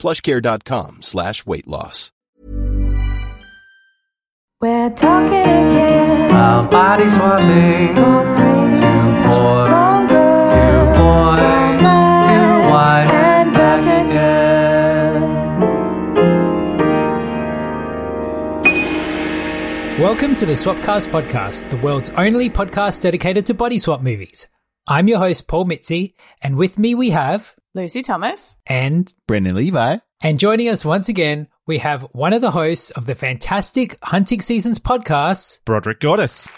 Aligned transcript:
plushcare.com 0.00 1.02
slash 1.02 1.46
weight 1.46 1.68
loss. 1.68 2.10
We're 4.60 4.90
talking 4.90 5.38
again. 5.38 6.24
About 6.30 6.70
body 6.70 7.08
swapping. 7.08 7.94
Two 7.94 8.02
boy, 9.28 9.66
two 10.52 10.80
boy, 10.98 11.40
two 12.26 12.70
wine, 12.70 13.08
and 13.08 13.52
back 13.54 13.80
Welcome 20.00 20.34
to 20.36 20.46
the 20.46 20.52
Swapcast 20.52 21.08
podcast, 21.10 21.70
the 21.70 21.76
world's 21.78 22.10
only 22.10 22.48
podcast 22.50 23.02
dedicated 23.02 23.46
to 23.46 23.54
body 23.54 23.78
swap 23.78 24.00
movies. 24.02 24.48
I'm 24.86 25.08
your 25.08 25.18
host, 25.18 25.46
Paul 25.48 25.66
Mitzi, 25.66 26.14
and 26.42 26.56
with 26.56 26.78
me 26.78 26.94
we 26.94 27.10
have, 27.10 27.54
Lucy 27.74 28.02
Thomas. 28.02 28.56
and, 28.66 29.12
Brendan 29.28 29.54
Levi. 29.54 29.98
and 30.22 30.38
joining 30.38 30.68
us 30.68 30.84
once 30.84 31.08
again, 31.08 31.46
we 31.66 31.78
have 31.78 32.02
one 32.12 32.32
of 32.32 32.40
the 32.42 32.50
hosts 32.50 32.90
of 32.90 33.06
the 33.06 33.14
fantastic 33.14 33.96
Hunting 34.02 34.40
Seasons 34.40 34.78
podcast. 34.78 35.60
Broderick 35.64 36.00
Goddess. 36.00 36.48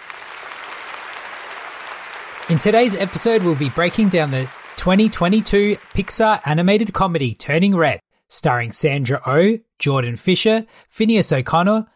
In 2.49 2.59
today's 2.59 2.97
episode, 2.97 3.43
we'll 3.43 3.55
be 3.55 3.69
breaking 3.71 4.09
down 4.09 4.31
the 4.31 4.49
2022 4.77 5.77
Pixar 5.95 6.41
animated 6.45 6.93
comedy 6.93 7.35
Turning 7.35 7.77
Red, 7.77 8.01
starring 8.29 8.73
Sandra 8.73 9.21
Oh, 9.27 9.59
Jordan 9.79 10.17
Fisher, 10.17 10.67
Finneas 10.91 11.37
O'Connell, 11.37 11.87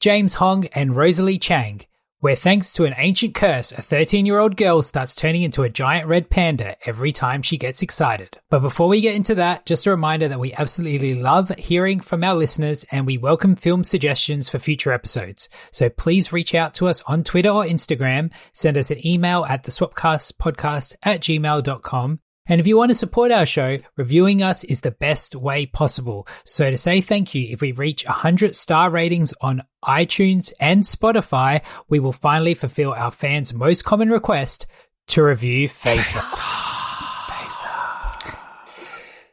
James 0.00 0.34
Hong, 0.34 0.64
and 0.68 0.96
Rosalie 0.96 1.38
Chiang, 1.38 1.82
where 2.20 2.36
thanks 2.36 2.72
to 2.72 2.84
an 2.84 2.94
ancient 2.96 3.34
curse, 3.34 3.72
a 3.72 3.82
13 3.82 4.26
year 4.26 4.38
old 4.38 4.56
girl 4.56 4.82
starts 4.82 5.14
turning 5.14 5.42
into 5.42 5.62
a 5.62 5.68
giant 5.68 6.08
red 6.08 6.30
panda 6.30 6.76
every 6.86 7.12
time 7.12 7.42
she 7.42 7.56
gets 7.58 7.82
excited. 7.82 8.38
But 8.50 8.60
before 8.60 8.88
we 8.88 9.00
get 9.00 9.14
into 9.14 9.34
that, 9.36 9.66
just 9.66 9.86
a 9.86 9.90
reminder 9.90 10.28
that 10.28 10.40
we 10.40 10.52
absolutely 10.54 11.14
love 11.14 11.50
hearing 11.56 12.00
from 12.00 12.24
our 12.24 12.34
listeners 12.34 12.84
and 12.90 13.06
we 13.06 13.18
welcome 13.18 13.56
film 13.56 13.84
suggestions 13.84 14.48
for 14.48 14.58
future 14.58 14.92
episodes. 14.92 15.48
So 15.70 15.88
please 15.88 16.32
reach 16.32 16.54
out 16.54 16.74
to 16.74 16.88
us 16.88 17.02
on 17.02 17.24
Twitter 17.24 17.50
or 17.50 17.64
Instagram, 17.64 18.32
send 18.52 18.76
us 18.76 18.90
an 18.90 19.06
email 19.06 19.44
at 19.44 19.64
the 19.64 19.70
swapcastpodcast 19.70 20.96
at 21.02 21.20
gmail.com. 21.20 22.20
And 22.48 22.60
if 22.60 22.66
you 22.66 22.76
want 22.76 22.90
to 22.90 22.94
support 22.94 23.32
our 23.32 23.46
show, 23.46 23.78
reviewing 23.96 24.42
us 24.42 24.64
is 24.64 24.80
the 24.80 24.90
best 24.90 25.34
way 25.34 25.66
possible. 25.66 26.26
So 26.44 26.70
to 26.70 26.78
say 26.78 27.00
thank 27.00 27.34
you, 27.34 27.48
if 27.50 27.60
we 27.60 27.72
reach 27.72 28.04
100 28.06 28.54
star 28.54 28.90
ratings 28.90 29.34
on 29.40 29.64
iTunes 29.84 30.52
and 30.60 30.84
Spotify, 30.84 31.62
we 31.88 31.98
will 31.98 32.12
finally 32.12 32.54
fulfill 32.54 32.92
our 32.92 33.10
fans' 33.10 33.52
most 33.52 33.84
common 33.84 34.10
request 34.10 34.66
to 35.08 35.22
review 35.22 35.68
Faces. 35.68 36.38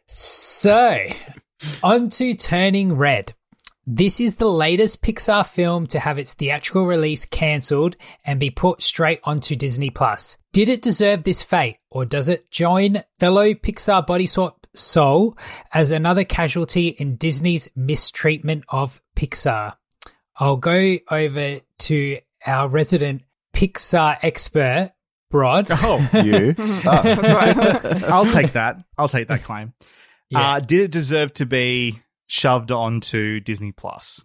So, 0.08 1.08
on 1.82 2.10
to 2.10 2.36
Turning 2.36 2.94
Red. 2.94 3.34
This 3.86 4.22
is 4.22 4.36
the 4.36 4.48
latest 4.48 5.02
Pixar 5.02 5.46
film 5.46 5.88
to 5.88 6.00
have 6.00 6.20
its 6.20 6.36
theatrical 6.36 6.86
release 6.86 7.26
cancelled 7.26 7.96
and 8.24 8.40
be 8.40 8.50
put 8.50 8.82
straight 8.82 9.20
onto 9.24 9.56
Disney 9.56 9.90
Plus. 9.90 10.38
Did 10.54 10.70
it 10.70 10.84
deserve 10.84 11.24
this 11.24 11.42
fate, 11.42 11.80
or 11.90 12.06
does 12.06 12.30
it 12.30 12.52
join 12.52 13.02
fellow 13.20 13.56
Pixar 13.56 14.06
body 14.06 14.28
swap 14.28 14.68
Soul 14.76 15.36
as 15.74 15.90
another 15.92 16.24
casualty 16.24 16.90
in 16.90 17.16
Disney's 17.16 17.70
mistreatment 17.76 18.64
of 18.70 19.02
Pixar? 19.16 19.76
I'll 20.38 20.58
go 20.58 20.98
over 21.10 21.60
to 21.80 22.20
our 22.46 22.68
resident 22.68 23.24
Pixar 23.52 24.20
expert, 24.22 24.92
Brod. 25.32 25.68
Oh, 25.72 26.08
You. 26.24 26.54
Oh. 26.86 28.02
I'll 28.08 28.28
take 28.28 28.54
that. 28.54 28.78
I'll 28.96 29.10
take 29.10 29.30
that 29.30 29.44
claim. 29.44 29.74
Yeah. 30.30 30.40
Uh, 30.54 30.60
did 30.60 30.82
it 30.82 30.92
deserve 30.92 31.34
to 31.36 31.48
be 31.48 32.00
shoved 32.28 32.72
onto 32.72 33.40
Disney 33.40 33.72
Plus? 33.72 34.24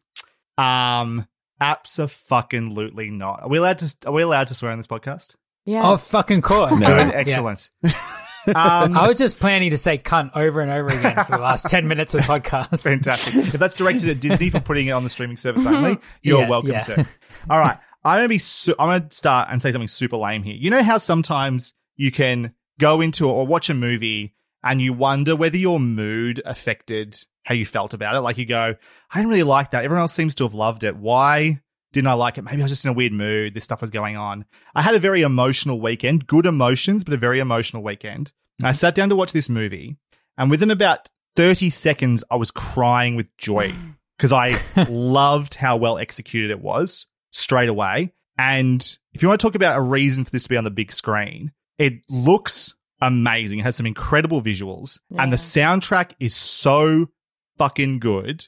Um, 0.59 1.27
absolutely 1.59 3.09
not. 3.09 3.45
Are 3.45 3.49
we 3.49 3.57
allowed 3.57 3.79
to? 3.79 3.97
Are 4.05 4.13
we 4.13 4.21
allowed 4.21 4.49
to 4.49 4.55
swear 4.55 4.73
on 4.73 4.79
this 4.79 4.87
podcast? 4.87 5.35
Yes. 5.69 5.85
Oh, 5.87 5.97
fucking 5.97 6.41
course. 6.43 6.81
No. 6.81 6.87
Good, 6.97 7.09
Yeah. 7.09 7.13
excellent. 7.15 7.71
um, 7.85 8.97
I 8.97 9.07
was 9.07 9.19
just 9.19 9.39
planning 9.39 9.71
to 9.71 9.77
say 9.79 9.99
cunt 9.99 10.31
over 10.37 10.61
and 10.61 10.71
over 10.71 10.89
again 10.89 11.15
for 11.25 11.33
the 11.33 11.39
last 11.39 11.69
10 11.69 11.87
minutes 11.87 12.15
of 12.15 12.23
the 12.23 12.27
podcast. 12.27 12.83
Fantastic. 12.83 13.35
If 13.35 13.53
that's 13.53 13.75
directed 13.75 14.09
at 14.09 14.21
Disney 14.21 14.51
for 14.51 14.61
putting 14.61 14.87
it 14.89 14.93
on 14.93 15.05
the 15.05 15.11
streaming 15.11 15.37
service 15.37 15.67
only, 15.67 15.99
you're 16.23 16.41
Yeah, 16.43 16.49
welcome 16.49 16.71
yeah. 16.71 16.81
to. 16.83 17.07
All 17.51 17.59
right. 17.59 17.77
I'm 18.05 18.19
gonna 18.19 18.29
be. 18.29 18.39
Su- 18.39 18.75
I'm 18.79 18.87
gonna 19.01 19.09
start 19.11 19.49
and 19.51 19.61
say 19.61 19.73
something 19.73 19.89
super 19.89 20.17
lame 20.17 20.43
here. 20.45 20.55
You 20.55 20.71
know 20.71 20.83
how 20.83 20.99
sometimes 20.99 21.75
you 21.97 22.11
can 22.13 22.55
go 22.79 23.01
into 23.01 23.29
or 23.29 23.47
watch 23.47 23.69
a 23.71 23.75
movie 23.75 24.35
and 24.63 24.81
you 24.81 24.93
wonder 24.93 25.35
whether 25.37 25.57
your 25.59 25.79
mood 25.81 26.41
affected 26.47 27.19
how 27.43 27.55
you 27.55 27.67
felt 27.67 27.95
about 27.95 28.15
it. 28.15 28.21
Like 28.21 28.39
you 28.39 28.47
go, 28.47 28.77
I 29.11 29.17
didn't 29.17 29.31
really 29.31 29.43
like 29.43 29.73
that. 29.73 29.85
Everyone 29.85 30.03
else 30.03 30.13
seems 30.15 30.37
to 30.37 30.45
have 30.45 30.55
loved 30.55 30.85
it. 30.85 30.97
Why 30.97 31.61
didn't 31.93 32.09
I 32.09 32.15
like 32.15 32.39
it? 32.39 32.43
Maybe 32.43 32.61
I 32.61 32.65
was 32.65 32.73
just 32.73 32.85
in 32.85 32.91
a 32.91 32.95
weird 32.95 33.13
mood. 33.13 33.55
This 33.55 33.65
stuff 33.65 33.81
was 33.81 33.91
going 33.91 34.17
on. 34.17 34.45
I 34.75 34.83
had 34.83 34.95
a 34.95 35.01
very 35.01 35.23
emotional 35.23 35.81
weekend. 35.81 36.27
Good 36.27 36.47
emotions, 36.47 37.05
but 37.05 37.15
a 37.15 37.19
very 37.19 37.39
emotional 37.39 37.83
weekend. 37.83 38.33
I 38.63 38.69
mm-hmm. 38.69 38.77
sat 38.77 38.95
down 38.95 39.09
to 39.09 39.17
watch 39.17 39.33
this 39.33 39.49
movie, 39.49 39.97
and 40.37 40.51
within 40.51 40.71
about 40.71 41.09
30 41.37 41.71
seconds, 41.71 42.25
I 42.31 42.37
was 42.37 42.51
crying 42.51 43.17
with 43.17 43.35
joy 43.37 43.73
because 44.19 44.33
I 44.33 44.61
loved 44.89 45.55
how 45.55 45.77
well 45.77 45.99
executed 45.99 46.51
it 46.51 46.61
was 46.61 47.07
straight 47.31 47.69
away. 47.69 48.13
And 48.37 48.81
if 49.13 49.23
you 49.23 49.29
want 49.29 49.41
to 49.41 49.47
talk 49.47 49.55
about 49.55 49.77
a 49.77 49.81
reason 49.81 50.25
for 50.25 50.31
this 50.31 50.45
to 50.45 50.49
be 50.49 50.57
on 50.57 50.65
the 50.65 50.71
big 50.71 50.93
screen, 50.93 51.53
it 51.77 52.03
looks 52.09 52.75
amazing. 53.01 53.61
It 53.61 53.63
has 53.63 53.77
some 53.77 53.87
incredible 53.87 54.43
visuals, 54.43 54.99
and 55.17 55.33
the 55.33 55.37
soundtrack 55.37 56.13
is 56.21 56.35
so 56.35 57.09
fucking 57.57 57.99
good. 57.99 58.47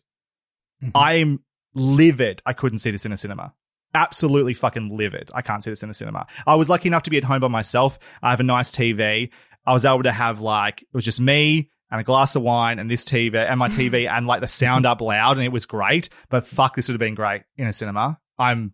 Mm-hmm. 0.83 0.91
I'm 0.95 1.41
livid. 1.75 2.43
I 2.47 2.53
couldn't 2.53 2.79
see 2.79 2.91
this 2.91 3.07
in 3.07 3.13
a 3.13 3.17
cinema. 3.17 3.55
Absolutely 3.95 4.55
fucking 4.55 4.97
livid. 4.97 5.31
I 5.35 5.43
can't 5.43 5.65
see 5.65 5.71
this 5.71 5.83
in 5.83 5.91
a 5.91 5.95
cinema. 5.95 6.27
I 6.47 6.55
was 6.55 6.69
lucky 6.69 6.89
enough 6.89 7.03
to 7.05 7.11
be 7.11 7.19
at 7.19 7.25
home 7.25 7.41
by 7.41 7.49
myself. 7.49 7.99
I 8.23 8.31
have 8.31 8.41
a 8.41 8.45
nice 8.45 8.71
TV. 8.71 9.31
I 9.67 9.73
was 9.73 9.85
able 9.85 10.05
to 10.05 10.13
have 10.13 10.41
like, 10.41 10.83
it 10.83 10.89
was 10.93 11.05
just 11.05 11.21
me 11.21 11.71
and 11.91 12.01
a 12.01 12.05
glass 12.05 12.37
of 12.37 12.43
wine 12.43 12.79
and 12.79 12.91
this 12.91 13.05
TV 13.05 13.35
and 13.35 13.59
my 13.59 13.69
TV 13.69 14.09
and 14.11 14.27
like 14.27 14.41
the 14.41 14.47
sound 14.47 14.87
up 14.87 15.01
loud 15.01 15.37
and 15.37 15.45
it 15.45 15.53
was 15.53 15.67
great. 15.67 16.09
But 16.29 16.47
fuck, 16.47 16.77
this 16.77 16.89
would 16.89 16.95
have 16.95 17.01
been 17.01 17.15
great 17.15 17.43
in 17.57 17.67
a 17.67 17.73
cinema. 17.73 18.19
I'm 18.39 18.73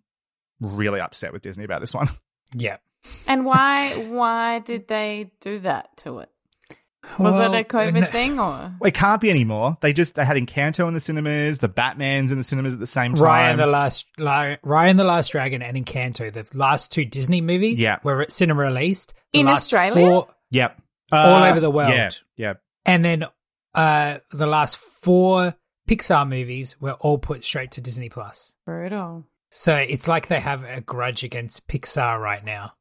really 0.61 1.01
upset 1.01 1.33
with 1.33 1.43
Disney 1.43 1.65
about 1.65 1.81
this 1.81 1.95
one. 1.95 2.09
Yeah. 2.55 2.77
And 3.27 3.45
why 3.45 3.97
why 3.97 4.61
did 4.61 4.87
they 4.87 5.33
do 5.41 5.59
that 5.59 5.97
to 5.99 6.21
it? 6.21 6.31
Was 7.19 7.39
Well, 7.39 7.55
it 7.55 7.61
a 7.61 7.65
COVID 7.65 8.00
no- 8.00 8.06
thing 8.06 8.39
or? 8.39 8.72
It 8.84 8.93
can't 8.94 9.21
be 9.21 9.31
anymore. 9.31 9.77
They 9.81 9.93
just, 9.93 10.17
they 10.17 10.25
had 10.25 10.37
Encanto 10.37 10.87
in 10.89 10.94
the 10.94 11.00
cinemas, 11.00 11.59
the 11.59 11.69
Batman's 11.69 12.31
in 12.33 12.39
the 12.39 12.44
cinemas 12.44 12.75
at 12.75 12.81
the 12.81 12.87
same 12.87 13.15
time. 13.15 13.25
Raya 13.25 13.50
and 13.53 13.61
the 13.61 13.67
Last 13.67 14.06
Raya 14.19 14.59
and 14.91 14.99
the 14.99 15.05
Last 15.05 15.31
Dragon 15.33 15.62
and 15.62 15.77
Encanto, 15.77 16.33
the 16.33 16.47
last 16.56 16.93
two 16.93 17.05
Disney 17.05 17.41
movies, 17.41 17.81
Yeah. 17.81 17.99
were 18.03 18.22
at 18.22 18.33
cinema 18.33 18.62
released 18.65 19.15
The 19.33 19.41
In 19.41 19.49
Australia? 19.49 19.95
four- 20.06 20.28
Yep. 20.50 20.81
All 21.12 21.43
Uh, 21.45 21.50
over 21.50 21.61
the 21.61 21.71
world. 21.71 21.93
Yeah. 21.93 22.11
Yeah. 22.37 22.55
and 22.84 23.05
then 23.05 23.25
uh, 23.75 24.19
the 24.31 24.47
last 24.47 24.77
four 24.77 25.55
Pixar 25.89 26.28
movies 26.28 26.77
were 26.81 26.95
all 26.95 27.19
put 27.19 27.45
straight 27.45 27.71
to 27.72 27.81
Disney 27.81 28.09
Plus. 28.09 28.53
Brutal. 28.65 29.25
So 29.51 29.75
it's 29.77 30.09
like 30.09 30.27
they 30.28 30.41
have 30.41 30.65
a 30.65 30.80
grudge 30.80 31.22
against 31.22 31.69
Pixar 31.69 32.19
right 32.21 32.45
now. 32.45 32.72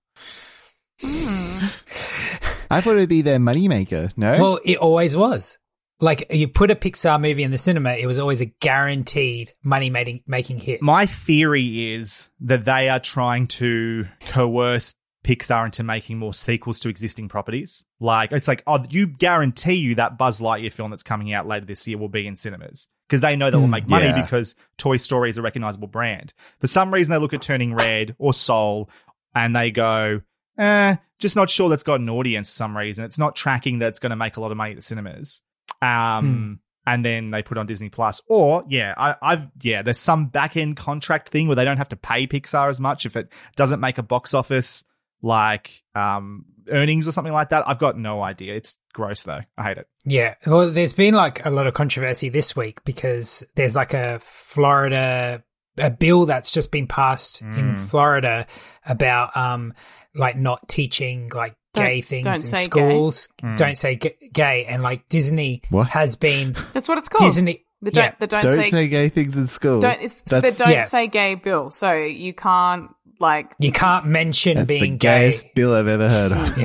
I 2.69 2.81
thought 2.81 2.97
it'd 2.97 3.09
be 3.09 3.21
their 3.21 3.39
moneymaker. 3.39 4.11
No? 4.17 4.31
Well, 4.39 4.59
it 4.65 4.77
always 4.77 5.15
was. 5.15 5.57
Like 6.01 6.27
you 6.29 6.47
put 6.49 6.71
a 6.71 6.75
Pixar 6.75 7.21
movie 7.21 7.43
in 7.43 7.51
the 7.51 7.57
cinema, 7.57 7.91
it 7.93 8.05
was 8.05 8.19
always 8.19 8.41
a 8.41 8.45
guaranteed 8.45 9.53
money 9.63 9.89
making 9.89 10.23
making 10.27 10.59
hit. 10.59 10.81
My 10.81 11.05
theory 11.05 11.93
is 11.95 12.29
that 12.41 12.65
they 12.65 12.89
are 12.89 12.99
trying 12.99 13.47
to 13.47 14.05
coerce 14.19 14.95
Pixar 15.23 15.65
into 15.65 15.83
making 15.83 16.19
more 16.19 16.33
sequels 16.33 16.79
to 16.81 16.89
existing 16.89 17.29
properties. 17.29 17.83
Like 18.01 18.31
it's 18.33 18.47
like, 18.47 18.61
oh, 18.67 18.83
you 18.89 19.07
guarantee 19.07 19.75
you 19.75 19.95
that 19.95 20.17
Buzz 20.17 20.41
Lightyear 20.41 20.71
film 20.71 20.91
that's 20.91 21.01
coming 21.01 21.33
out 21.33 21.47
later 21.47 21.65
this 21.65 21.87
year 21.87 21.97
will 21.97 22.09
be 22.09 22.27
in 22.27 22.35
cinemas 22.35 22.89
because 23.07 23.21
they 23.21 23.35
know 23.37 23.49
that 23.49 23.57
will 23.57 23.67
Mm, 23.67 23.71
make 23.71 23.89
money 23.89 24.05
yeah. 24.07 24.21
because 24.21 24.53
Toy 24.77 24.97
Story 24.97 25.29
is 25.29 25.37
a 25.37 25.41
recognizable 25.41 25.87
brand. 25.87 26.33
For 26.59 26.67
some 26.67 26.93
reason, 26.93 27.09
they 27.11 27.17
look 27.17 27.33
at 27.33 27.41
Turning 27.41 27.73
Red 27.73 28.15
or 28.19 28.33
Soul 28.33 28.89
and 29.33 29.55
they 29.55 29.71
go, 29.71 30.21
eh, 30.57 30.95
just 31.19 31.35
not 31.35 31.49
sure 31.49 31.69
that's 31.69 31.83
got 31.83 31.99
an 31.99 32.09
audience 32.09 32.49
for 32.49 32.55
some 32.55 32.77
reason. 32.77 33.05
It's 33.05 33.17
not 33.17 33.35
tracking 33.35 33.79
that 33.79 33.89
it's 33.89 33.99
going 33.99 34.11
to 34.11 34.15
make 34.15 34.37
a 34.37 34.41
lot 34.41 34.51
of 34.51 34.57
money 34.57 34.71
at 34.71 34.75
the 34.75 34.81
cinemas. 34.81 35.41
Um, 35.81 36.59
and 36.85 37.03
then 37.03 37.31
they 37.31 37.41
put 37.41 37.57
on 37.57 37.65
Disney 37.65 37.89
Plus. 37.89 38.21
Or 38.27 38.63
yeah, 38.67 38.93
I, 38.97 39.15
I've 39.21 39.47
yeah, 39.61 39.81
there's 39.81 39.99
some 39.99 40.27
back 40.27 40.55
end 40.55 40.77
contract 40.77 41.29
thing 41.29 41.47
where 41.47 41.55
they 41.55 41.65
don't 41.65 41.77
have 41.77 41.89
to 41.89 41.95
pay 41.95 42.27
Pixar 42.27 42.69
as 42.69 42.79
much 42.79 43.05
if 43.05 43.15
it 43.15 43.29
doesn't 43.55 43.79
make 43.79 43.97
a 43.97 44.03
box 44.03 44.33
office 44.33 44.83
like 45.21 45.81
um 45.95 46.45
earnings 46.69 47.07
or 47.07 47.11
something 47.11 47.33
like 47.33 47.49
that. 47.49 47.67
I've 47.67 47.79
got 47.79 47.97
no 47.97 48.21
idea. 48.21 48.55
It's 48.55 48.75
gross 48.93 49.23
though. 49.23 49.41
I 49.57 49.63
hate 49.63 49.77
it. 49.77 49.87
Yeah. 50.05 50.35
Well, 50.45 50.69
there's 50.69 50.93
been 50.93 51.13
like 51.13 51.45
a 51.45 51.49
lot 51.49 51.67
of 51.67 51.73
controversy 51.73 52.29
this 52.29 52.55
week 52.55 52.83
because 52.83 53.43
there's 53.55 53.75
like 53.75 53.93
a 53.93 54.19
Florida 54.23 55.43
a 55.77 55.89
bill 55.89 56.25
that's 56.25 56.51
just 56.51 56.71
been 56.71 56.87
passed 56.87 57.41
in 57.41 57.75
Florida 57.75 58.47
about 58.85 59.35
um 59.35 59.73
like 60.15 60.37
not 60.37 60.67
teaching 60.67 61.29
like 61.33 61.55
Don't- 61.73 61.85
gay 61.85 62.01
things 62.01 62.23
don't 62.25 62.35
in 62.35 62.41
say 62.41 62.63
gay. 62.63 62.69
schools. 62.69 63.29
Hmm. 63.41 63.55
Don't 63.55 63.77
say 63.77 63.95
g- 63.97 64.13
gay 64.33 64.65
and 64.65 64.81
like 64.83 65.07
Disney 65.09 65.61
What? 65.69 65.89
has 65.89 66.15
been 66.15 66.55
That's 66.73 66.87
what 66.87 66.97
it's 66.97 67.09
called. 67.09 67.27
Disney 67.29 67.65
The 67.81 67.91
don't, 67.91 68.03
yeah. 68.05 68.13
the 68.19 68.27
don't, 68.27 68.43
Don't 68.43 68.53
say, 68.55 68.69
say 68.69 68.87
gay 68.87 69.09
things 69.09 69.35
in 69.37 69.47
school. 69.47 69.79
don't, 69.81 70.01
it's 70.01 70.21
the 70.23 70.39
don't 70.41 70.71
Yeah. 70.71 70.83
say 70.85 71.07
gay 71.07 71.35
bill. 71.35 71.69
So 71.71 71.93
you 71.93 72.33
can't 72.33 72.89
like 73.19 73.53
You 73.59 73.71
can't 73.71 74.05
mention 74.07 74.57
That's 74.57 74.67
the 74.67 74.79
being 74.79 74.97
gay. 74.97 75.19
gayest 75.29 75.53
bill 75.55 75.73
I've 75.73 75.87
ever 75.87 76.09
heard 76.09 76.31
of. 76.33 76.57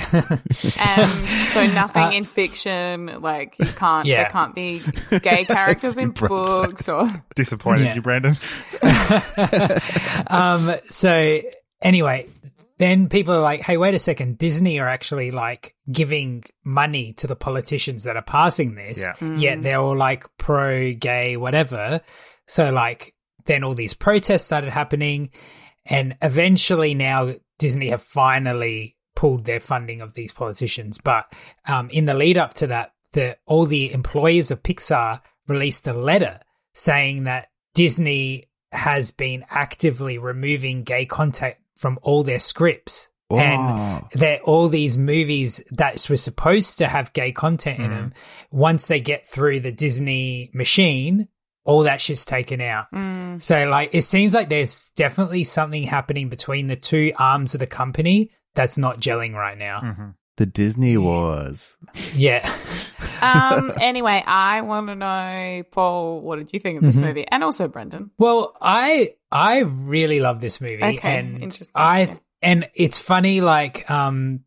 and 0.81 1.00
um, 1.05 1.06
so 1.06 1.64
nothing 1.69 2.03
uh, 2.03 2.11
in 2.11 2.25
fiction 2.25 3.20
like 3.20 3.56
you 3.61 3.67
can't 3.67 4.05
Yeah. 4.06 4.23
there 4.25 4.31
can't 4.31 4.53
be 4.55 4.82
gay 5.23 5.44
characters 5.56 5.96
in 5.99 6.11
books 6.11 6.88
or 6.88 7.23
Disappointed 7.37 7.85
Yeah. 7.85 7.94
you, 7.94 8.03
Brandon. 8.03 8.35
um 10.29 10.73
so 10.88 11.41
anyway 11.82 12.26
then 12.81 13.09
people 13.09 13.35
are 13.35 13.41
like 13.43 13.61
hey 13.61 13.77
wait 13.77 13.94
a 13.94 13.99
second. 13.99 14.38
Disney 14.38 14.81
are 14.81 14.88
actually 14.88 15.31
like 15.31 15.77
giving 15.93 16.43
money 16.65 17.12
to 17.19 17.27
the 17.27 17.37
politicians 17.37 18.05
that 18.05 18.17
are 18.17 18.23
passing 18.23 18.75
this 18.75 19.06
Yeah. 19.21 19.37
yet 19.37 19.62
they're 19.62 19.79
all 19.81 19.97
like 19.97 20.25
pro 20.38 20.93
gay 20.94 21.37
whatever. 21.37 22.00
So 22.47 22.73
like 22.73 23.15
then 23.44 23.62
all 23.65 23.75
these 23.75 23.94
protests 23.94 24.44
started 24.44 24.71
happening 24.71 25.31
and 25.87 26.17
eventually 26.23 26.94
now 26.94 27.35
disney 27.59 27.91
have 27.91 28.03
finally 28.03 28.97
pulled 29.15 29.44
their 29.44 29.61
funding 29.61 30.00
of 30.00 30.15
these 30.15 30.32
politicians. 30.32 30.99
But 31.03 31.31
um, 31.69 31.91
in 31.91 32.06
the 32.06 32.15
lead 32.15 32.38
up 32.38 32.55
to 32.55 32.67
that 32.69 32.93
the 33.12 33.37
all 33.47 33.67
the 33.67 33.93
employees 33.93 34.50
of 34.50 34.62
pixar 34.62 35.21
released 35.49 35.87
a 35.87 35.93
letter 35.93 36.41
saying 36.75 37.25
that 37.25 37.49
disney 37.75 38.44
has 38.73 39.11
been 39.11 39.44
actively 39.50 40.17
removing 40.17 40.85
gay 40.85 41.05
content 41.05 41.56
from 41.81 41.99
all 42.03 42.23
their 42.23 42.38
scripts 42.38 43.09
and 43.31 43.61
Wow. 43.61 44.09
that 44.15 44.43
all 44.43 44.69
these 44.69 44.99
movies 44.99 45.65
that 45.71 46.06
were 46.11 46.17
supposed 46.17 46.79
to 46.79 46.87
have 46.87 47.12
gay 47.12 47.32
content 47.32 47.79
in 47.79 47.87
mm. 47.87 47.94
them, 47.94 48.12
once 48.50 48.88
they 48.88 49.00
get 49.00 49.27
through 49.27 49.61
the 49.61 49.73
Disney 49.73 50.50
machine, 50.53 51.29
all 51.65 51.85
that 51.85 52.00
shit's 52.00 52.27
taken 52.27 52.61
out. 52.61 52.87
Mm. 52.93 53.41
So, 53.41 53.67
like, 53.67 53.91
it 53.94 54.03
seems 54.03 54.35
like 54.35 54.49
there's 54.49 54.91
definitely 54.91 55.44
something 55.44 55.85
happening 55.85 56.29
between 56.29 56.67
the 56.67 56.77
two 56.77 57.12
arms 57.19 57.55
of 57.55 57.61
the 57.61 57.67
company 57.67 58.31
that's 58.55 58.77
not 58.77 59.00
gelling 59.00 59.35
right 59.35 59.56
now. 59.56 59.81
Mm-hmm. 59.81 60.09
The 60.40 60.46
Disney 60.46 60.96
Wars. 60.96 61.76
Yeah. 62.14 62.40
um 63.22 63.72
anyway 63.78 64.25
i 64.26 64.62
want 64.62 64.87
to 64.87 64.94
know 64.94 65.62
paul 65.70 66.22
what 66.22 66.38
did 66.38 66.50
you 66.54 66.58
think 66.58 66.78
of 66.78 66.82
this 66.82 66.98
movie 66.98 67.26
and 67.31 67.44
also 67.44 67.69
brendan 67.69 68.10
Well, 68.16 68.56
I 68.62 69.10
I 69.31 69.58
really 69.60 70.20
love 70.20 70.40
this 70.40 70.58
movie, 70.62 70.82
Okay, 70.82 71.19
and 71.19 71.42
interesting. 71.42 71.72
I 71.75 72.00
Yeah. 72.00 72.14
and 72.40 72.69
it's 72.75 72.96
funny. 72.96 73.42
Like 73.42 73.88
um, 73.90 74.40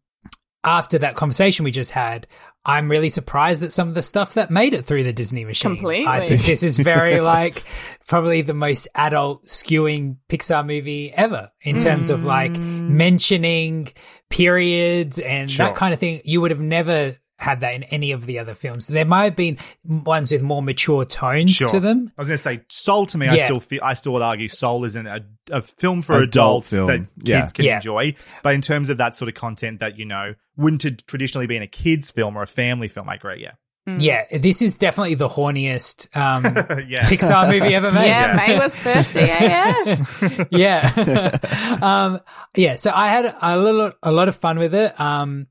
after 0.64 0.98
that 0.98 1.16
conversation 1.16 1.64
we 1.64 1.70
just 1.72 1.92
had, 1.92 2.26
I'm 2.66 2.90
really 2.90 3.10
surprised 3.10 3.64
at 3.64 3.74
some 3.74 3.90
of 3.90 3.96
the 3.96 4.02
stuff 4.02 4.36
that 4.36 4.50
made 4.50 4.74
it 4.74 4.86
through 4.86 5.04
the 5.04 5.12
Disney 5.12 5.44
machine. 5.44 5.76
Completely. 5.76 6.08
I 6.08 6.28
think 6.28 6.46
this 6.46 6.64
is 6.64 6.78
very 6.78 7.20
like 7.20 7.64
probably 8.08 8.42
the 8.42 8.54
most 8.54 8.88
adult 8.96 9.46
skewing 9.48 10.18
Pixar 10.30 10.66
movie 10.66 11.12
ever 11.12 11.52
in 11.62 11.78
terms 11.78 12.10
of 12.10 12.24
like 12.24 12.54
mm. 12.54 12.90
mentioning 12.90 13.92
periods 14.30 15.20
and 15.20 15.52
Sure. 15.52 15.68
that 15.68 15.76
kind 15.76 15.94
of 15.94 16.00
thing. 16.00 16.22
You 16.24 16.40
would 16.42 16.52
have 16.52 16.60
never 16.62 17.18
had 17.44 17.60
that 17.60 17.74
in 17.76 17.84
any 17.84 18.12
of 18.12 18.26
the 18.26 18.40
other 18.40 18.54
films. 18.54 18.88
There 18.88 19.06
might 19.06 19.26
have 19.26 19.36
been 19.36 19.58
ones 19.84 20.32
with 20.32 20.42
more 20.42 20.62
mature 20.64 21.06
tones 21.06 21.52
Sure. 21.52 21.68
to 21.70 21.80
them. 21.80 22.12
I 22.18 22.22
was 22.22 22.28
going 22.30 22.38
to 22.38 22.42
say 22.44 22.62
Soul 22.70 23.06
to 23.08 23.18
me. 23.18 23.28
I 23.28 23.38
still 23.46 23.60
feel, 23.60 23.82
I 23.84 23.94
still 23.94 24.14
would 24.14 24.22
argue 24.22 24.48
Soul 24.48 24.86
isn't 24.86 25.06
a, 25.06 25.24
a 25.52 25.62
film 25.62 26.02
for 26.02 26.14
Adult 26.14 26.28
adults 26.28 26.72
film. 26.76 26.88
that 26.88 27.08
kids 27.26 27.54
can 27.54 27.66
Yeah. 27.66 27.76
enjoy. 27.76 28.16
But 28.44 28.56
in 28.56 28.62
terms 28.62 28.90
of 28.90 28.98
that 29.00 29.16
sort 29.16 29.30
of 29.30 29.36
content 29.36 29.80
that 29.82 30.00
you 30.00 30.06
know 30.06 30.34
wouldn't 30.58 30.84
have 30.84 31.06
traditionally 31.06 31.48
been 31.48 31.62
a 31.62 31.68
kids 31.68 32.10
film 32.12 32.36
or 32.38 32.44
a 32.44 32.48
family 32.48 32.88
film, 32.88 33.10
I 33.10 33.16
agree. 33.16 33.42
Yeah, 33.42 33.52
Yeah, 34.00 34.38
this 34.40 34.62
is 34.62 34.78
definitely 34.78 35.16
the 35.16 35.28
horniest 35.28 36.16
um, 36.16 36.44
yeah. 36.88 37.08
Pixar 37.10 37.52
movie 37.52 37.76
ever 37.76 37.92
made. 37.92 38.08
yeah, 38.08 38.36
may 38.38 38.58
was 38.58 38.74
thirsty 38.76 39.20
yeah, 39.22 39.84
yeah. 40.52 40.94
yeah. 40.96 41.78
um, 41.82 42.20
yeah. 42.56 42.76
So 42.78 42.92
I 42.94 43.10
had 43.10 43.34
a 43.42 43.58
little, 43.60 43.92
a 44.02 44.12
lot 44.12 44.30
of 44.30 44.38
fun 44.38 44.60
with 44.60 44.74
it. 44.74 44.98
Um, 45.00 45.48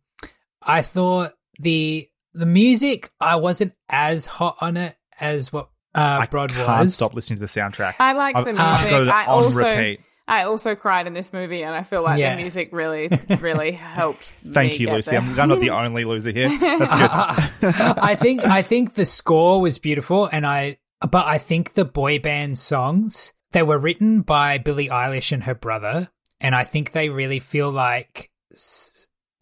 I 0.62 0.82
thought 0.82 1.32
the 1.62 2.06
the 2.34 2.46
music 2.46 3.10
I 3.20 3.36
wasn't 3.36 3.72
as 3.88 4.26
hot 4.26 4.56
on 4.60 4.76
it 4.76 4.96
as 5.20 5.52
what 5.52 5.68
uh, 5.94 6.18
I 6.22 6.26
Brod 6.26 6.50
can't 6.50 6.66
was. 6.84 6.94
stop 6.94 7.14
listening 7.14 7.38
to 7.38 7.40
the 7.40 7.46
soundtrack. 7.60 7.94
I 7.98 8.12
liked 8.14 8.38
I've- 8.38 8.52
the 8.52 8.60
I've 8.60 8.80
music. 8.82 8.90
got 8.90 9.02
it 9.02 9.08
I 9.08 9.24
also 9.26 9.66
repeat. 9.68 10.00
I 10.28 10.44
also 10.44 10.74
cried 10.76 11.08
in 11.08 11.14
this 11.14 11.32
movie, 11.32 11.62
and 11.64 11.74
I 11.74 11.82
feel 11.82 12.00
like 12.02 12.18
Yeah. 12.20 12.36
the 12.36 12.40
music 12.42 12.68
really, 12.72 13.08
really 13.40 13.72
helped. 13.72 14.30
Thank 14.46 14.72
me 14.74 14.78
you, 14.78 14.86
get 14.86 14.94
Lucy. 14.94 15.10
there. 15.10 15.20
I'm, 15.20 15.38
I'm 15.38 15.48
not 15.48 15.60
the 15.60 15.70
only 15.84 16.04
loser 16.04 16.30
here. 16.30 16.48
That's 16.58 16.94
good. 16.94 17.74
I 17.98 18.14
think 18.14 18.44
I 18.46 18.62
think 18.62 18.94
the 18.94 19.04
score 19.04 19.60
was 19.60 19.78
beautiful, 19.78 20.28
and 20.32 20.46
I 20.46 20.78
but 21.00 21.26
I 21.26 21.38
think 21.38 21.74
the 21.74 21.84
boy 21.84 22.18
band 22.20 22.58
songs 22.58 23.32
they 23.50 23.62
were 23.64 23.78
written 23.78 24.22
by 24.22 24.58
Billie 24.58 24.88
Eilish 24.88 25.32
and 25.32 25.42
her 25.44 25.54
brother, 25.56 26.08
and 26.40 26.54
I 26.54 26.64
think 26.64 26.92
they 26.92 27.08
really 27.10 27.40
feel 27.40 27.70
like 27.70 28.30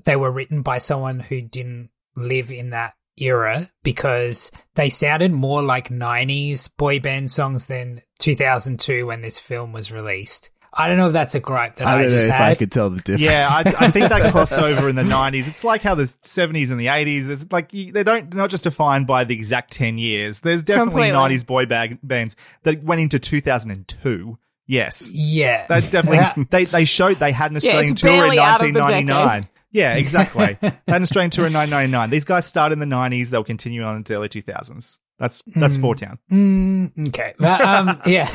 they 0.05 0.17
were 0.17 0.31
written 0.33 0.63
by 0.63 0.79
someone 0.79 1.21
who 1.21 1.41
didn't 1.43 1.91
live 2.17 2.51
in 2.51 2.71
that 2.71 2.95
era 3.17 3.69
because 3.83 4.51
they 4.75 4.91
sounded 4.91 5.33
more 5.33 5.63
like 5.63 5.89
90s 5.89 6.71
boy 6.77 7.01
band 7.01 7.31
songs 7.31 7.67
than 7.67 8.03
2002 8.19 9.07
when 9.07 9.23
this 9.23 9.39
film 9.39 9.73
was 9.73 9.93
released. 9.93 10.51
I 10.73 10.87
don't 10.87 10.99
know 10.99 11.09
if 11.09 11.13
that's 11.13 11.35
a 11.35 11.41
gripe 11.41 11.77
that 11.77 11.87
I 11.87 11.93
I, 11.93 11.95
don't 11.97 12.05
know 12.05 12.11
just 12.11 12.27
if 12.27 12.33
had. 12.33 12.43
I 12.43 12.55
could 12.55 12.71
tell 12.71 12.91
the 12.91 12.99
difference. 12.99 13.23
Yeah, 13.23 13.49
I, 13.49 13.87
I 13.87 13.91
think 13.91 14.09
that 14.09 14.23
crossover 14.33 14.89
in 14.89 14.95
the 14.95 15.03
'90s. 15.03 15.49
It's 15.49 15.65
like 15.65 15.83
how 15.83 15.97
the 15.97 16.05
'70s 16.05 16.71
and 16.71 16.79
the 16.79 16.87
'80s. 16.87 17.29
It's 17.29 17.47
like 17.51 17.75
you, 17.75 17.91
they 17.91 18.05
don't 18.05 18.31
they're 18.31 18.39
not 18.39 18.51
just 18.51 18.65
defined 18.65 19.09
by 19.09 19.25
the 19.25 19.35
exact 19.35 19.73
ten 19.73 19.99
years. 19.99 20.41
There's 20.41 20.63
definitely 20.63 21.11
Completely. 21.11 21.39
'90s 21.39 21.47
boy 21.47 21.67
bag, 21.67 21.99
bands 22.05 22.37
that 22.63 22.85
went 22.85 23.01
into 23.01 23.19
2002. 23.19 24.39
Yes, 24.69 25.11
yeah. 25.13 25.67
that 25.67 25.91
definitely 25.91 26.47
they 26.51 26.65
they 26.67 26.85
showed 26.85 27.19
they 27.19 27.33
had 27.33 27.51
an 27.51 27.57
Australian 27.57 27.91
it's 27.91 28.01
tour 28.01 28.13
in 28.13 28.21
barely 28.21 28.39
out 28.39 28.63
of 28.63 28.73
the 28.73 28.79
1999. 28.79 29.41
decade. 29.41 29.51
Yeah, 29.73 29.95
exactly. 29.97 30.59
they 30.61 30.69
had 30.69 30.83
an 30.97 31.03
Australian 31.03 31.31
tour 31.31 31.47
in 31.47 31.53
1999. 31.53 32.11
These 32.11 32.25
guys 32.25 32.47
started 32.47 32.75
in 32.75 32.79
the 32.81 32.95
'90s. 32.97 33.31
They'll 33.31 33.45
continue 33.45 33.83
on 33.83 33.97
into 33.97 34.13
the 34.13 34.19
early 34.19 34.29
2000s. 34.29 34.99
That's 35.19 35.43
that's 35.55 35.77
Four 35.77 35.97
Town. 35.97 36.19
Mm, 36.33 37.09
okay, 37.09 37.35
but 37.39 37.61
um, 37.61 38.01
yeah, 38.07 38.29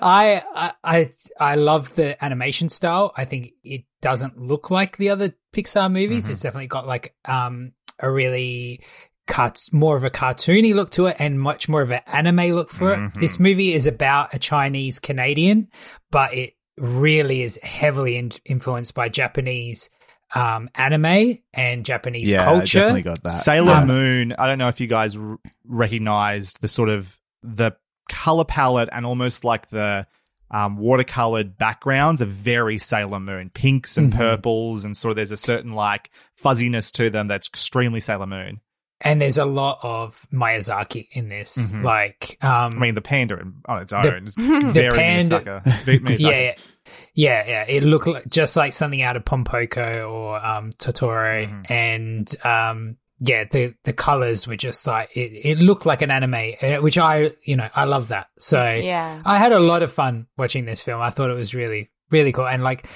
I, 0.00 0.42
I 0.54 0.72
I 0.82 1.10
I 1.38 1.54
love 1.56 1.94
the 1.94 2.22
animation 2.24 2.70
style. 2.70 3.12
I 3.14 3.26
think 3.26 3.52
it 3.62 3.84
doesn't 4.00 4.38
look 4.38 4.70
like 4.70 4.96
the 4.96 5.10
other 5.10 5.34
Pixar 5.52 5.92
movies. 5.92 6.28
It's 6.28 6.40
definitely 6.40 6.68
got 6.68 6.86
like 6.86 7.14
um 7.26 7.72
a 7.98 8.10
really 8.10 8.82
cart- 9.26 9.68
more 9.72 9.94
of 9.96 10.04
a 10.04 10.10
cartoony 10.10 10.74
look 10.74 10.90
to 10.92 11.06
it 11.06 11.16
and 11.18 11.38
much 11.38 11.68
more 11.68 11.82
of 11.82 11.92
an 11.92 12.00
anime 12.06 12.54
look 12.54 12.70
for 12.70 12.94
it. 12.94 13.14
This 13.14 13.38
movie 13.38 13.74
is 13.74 13.86
about 13.86 14.32
a 14.32 14.38
Chinese 14.38 15.00
Canadian, 15.00 15.68
but 16.10 16.32
it 16.32 16.54
really 16.78 17.42
is 17.42 17.58
heavily 17.62 18.16
in- 18.16 18.32
influenced 18.46 18.94
by 18.94 19.10
Japanese 19.10 19.90
um 20.34 20.68
anime 20.74 21.38
and 21.52 21.84
Japanese 21.84 22.30
yeah, 22.32 22.42
I 22.42 22.44
culture. 22.56 22.78
definitely 22.80 23.02
got 23.02 23.22
that. 23.22 23.30
Sailor 23.30 23.72
Yeah. 23.72 23.84
Moon. 23.84 24.34
I 24.38 24.46
don't 24.46 24.58
know 24.58 24.68
if 24.68 24.80
you 24.80 24.86
guys 24.86 25.16
r- 25.16 25.38
recognized 25.66 26.60
the 26.60 26.68
sort 26.68 26.88
of 26.88 27.18
the 27.42 27.72
color 28.08 28.44
palette 28.44 28.88
and 28.92 29.04
almost 29.06 29.44
like 29.44 29.68
the 29.70 30.06
um, 30.50 30.76
watercolored 30.78 31.56
backgrounds 31.56 32.20
are 32.20 32.26
very 32.26 32.76
Sailor 32.76 33.20
Moon, 33.20 33.50
pinks 33.54 33.96
and 33.96 34.12
Mhm. 34.12 34.16
purples, 34.16 34.84
and 34.84 34.94
sort 34.94 35.12
of 35.12 35.16
there's 35.16 35.30
a 35.32 35.36
certain 35.36 35.72
like 35.72 36.10
fuzziness 36.36 36.90
to 36.92 37.08
them 37.08 37.26
that's 37.26 37.48
extremely 37.48 38.00
Sailor 38.00 38.26
Moon. 38.26 38.60
And 39.04 39.20
there's 39.20 39.38
a 39.38 39.44
lot 39.44 39.78
of 39.82 40.26
Miyazaki 40.32 41.08
in 41.12 41.28
this. 41.28 41.58
Mhm. 41.58 41.82
Like, 41.82 42.38
um, 42.42 42.72
I 42.76 42.78
mean, 42.78 42.94
the 42.94 43.00
panda 43.00 43.36
on 43.66 43.82
its 43.82 43.92
own 43.92 44.02
The- 44.24 44.24
is 44.26 44.34
very 44.74 44.90
panda- 44.90 45.62
Miyazaki. 45.84 46.18
Yeah, 46.20 46.28
yeah, 46.30 46.54
yeah, 47.14 47.44
yeah. 47.46 47.64
It 47.68 47.82
looked 47.82 48.06
like, 48.06 48.28
just 48.28 48.56
like 48.56 48.72
something 48.72 49.02
out 49.02 49.16
of 49.16 49.24
Pom 49.24 49.44
Poko 49.44 50.10
or 50.10 50.44
um, 50.44 50.70
Totoro, 50.72 51.46
Mm-hmm. 51.48 51.72
and 51.72 52.44
um, 52.44 52.96
yeah, 53.24 53.44
the 53.50 53.74
the 53.84 53.92
colors 53.92 54.46
were 54.48 54.56
just 54.56 54.86
like 54.86 55.16
it. 55.16 55.32
It 55.32 55.58
looked 55.58 55.86
like 55.86 56.02
an 56.02 56.10
anime, 56.10 56.54
uh, 56.60 56.76
which 56.76 56.98
I, 56.98 57.30
you 57.44 57.56
know, 57.56 57.68
I 57.74 57.84
love 57.84 58.08
that. 58.08 58.28
So 58.38 58.62
Yeah. 58.72 59.22
I 59.24 59.38
had 59.38 59.52
a 59.52 59.60
lot 59.60 59.82
of 59.82 59.92
fun 59.92 60.26
watching 60.36 60.64
this 60.64 60.82
film. 60.82 61.00
I 61.00 61.10
thought 61.10 61.30
it 61.30 61.34
was 61.34 61.54
really, 61.54 61.90
really 62.10 62.32
cool, 62.32 62.46
and 62.46 62.62
like. 62.62 62.86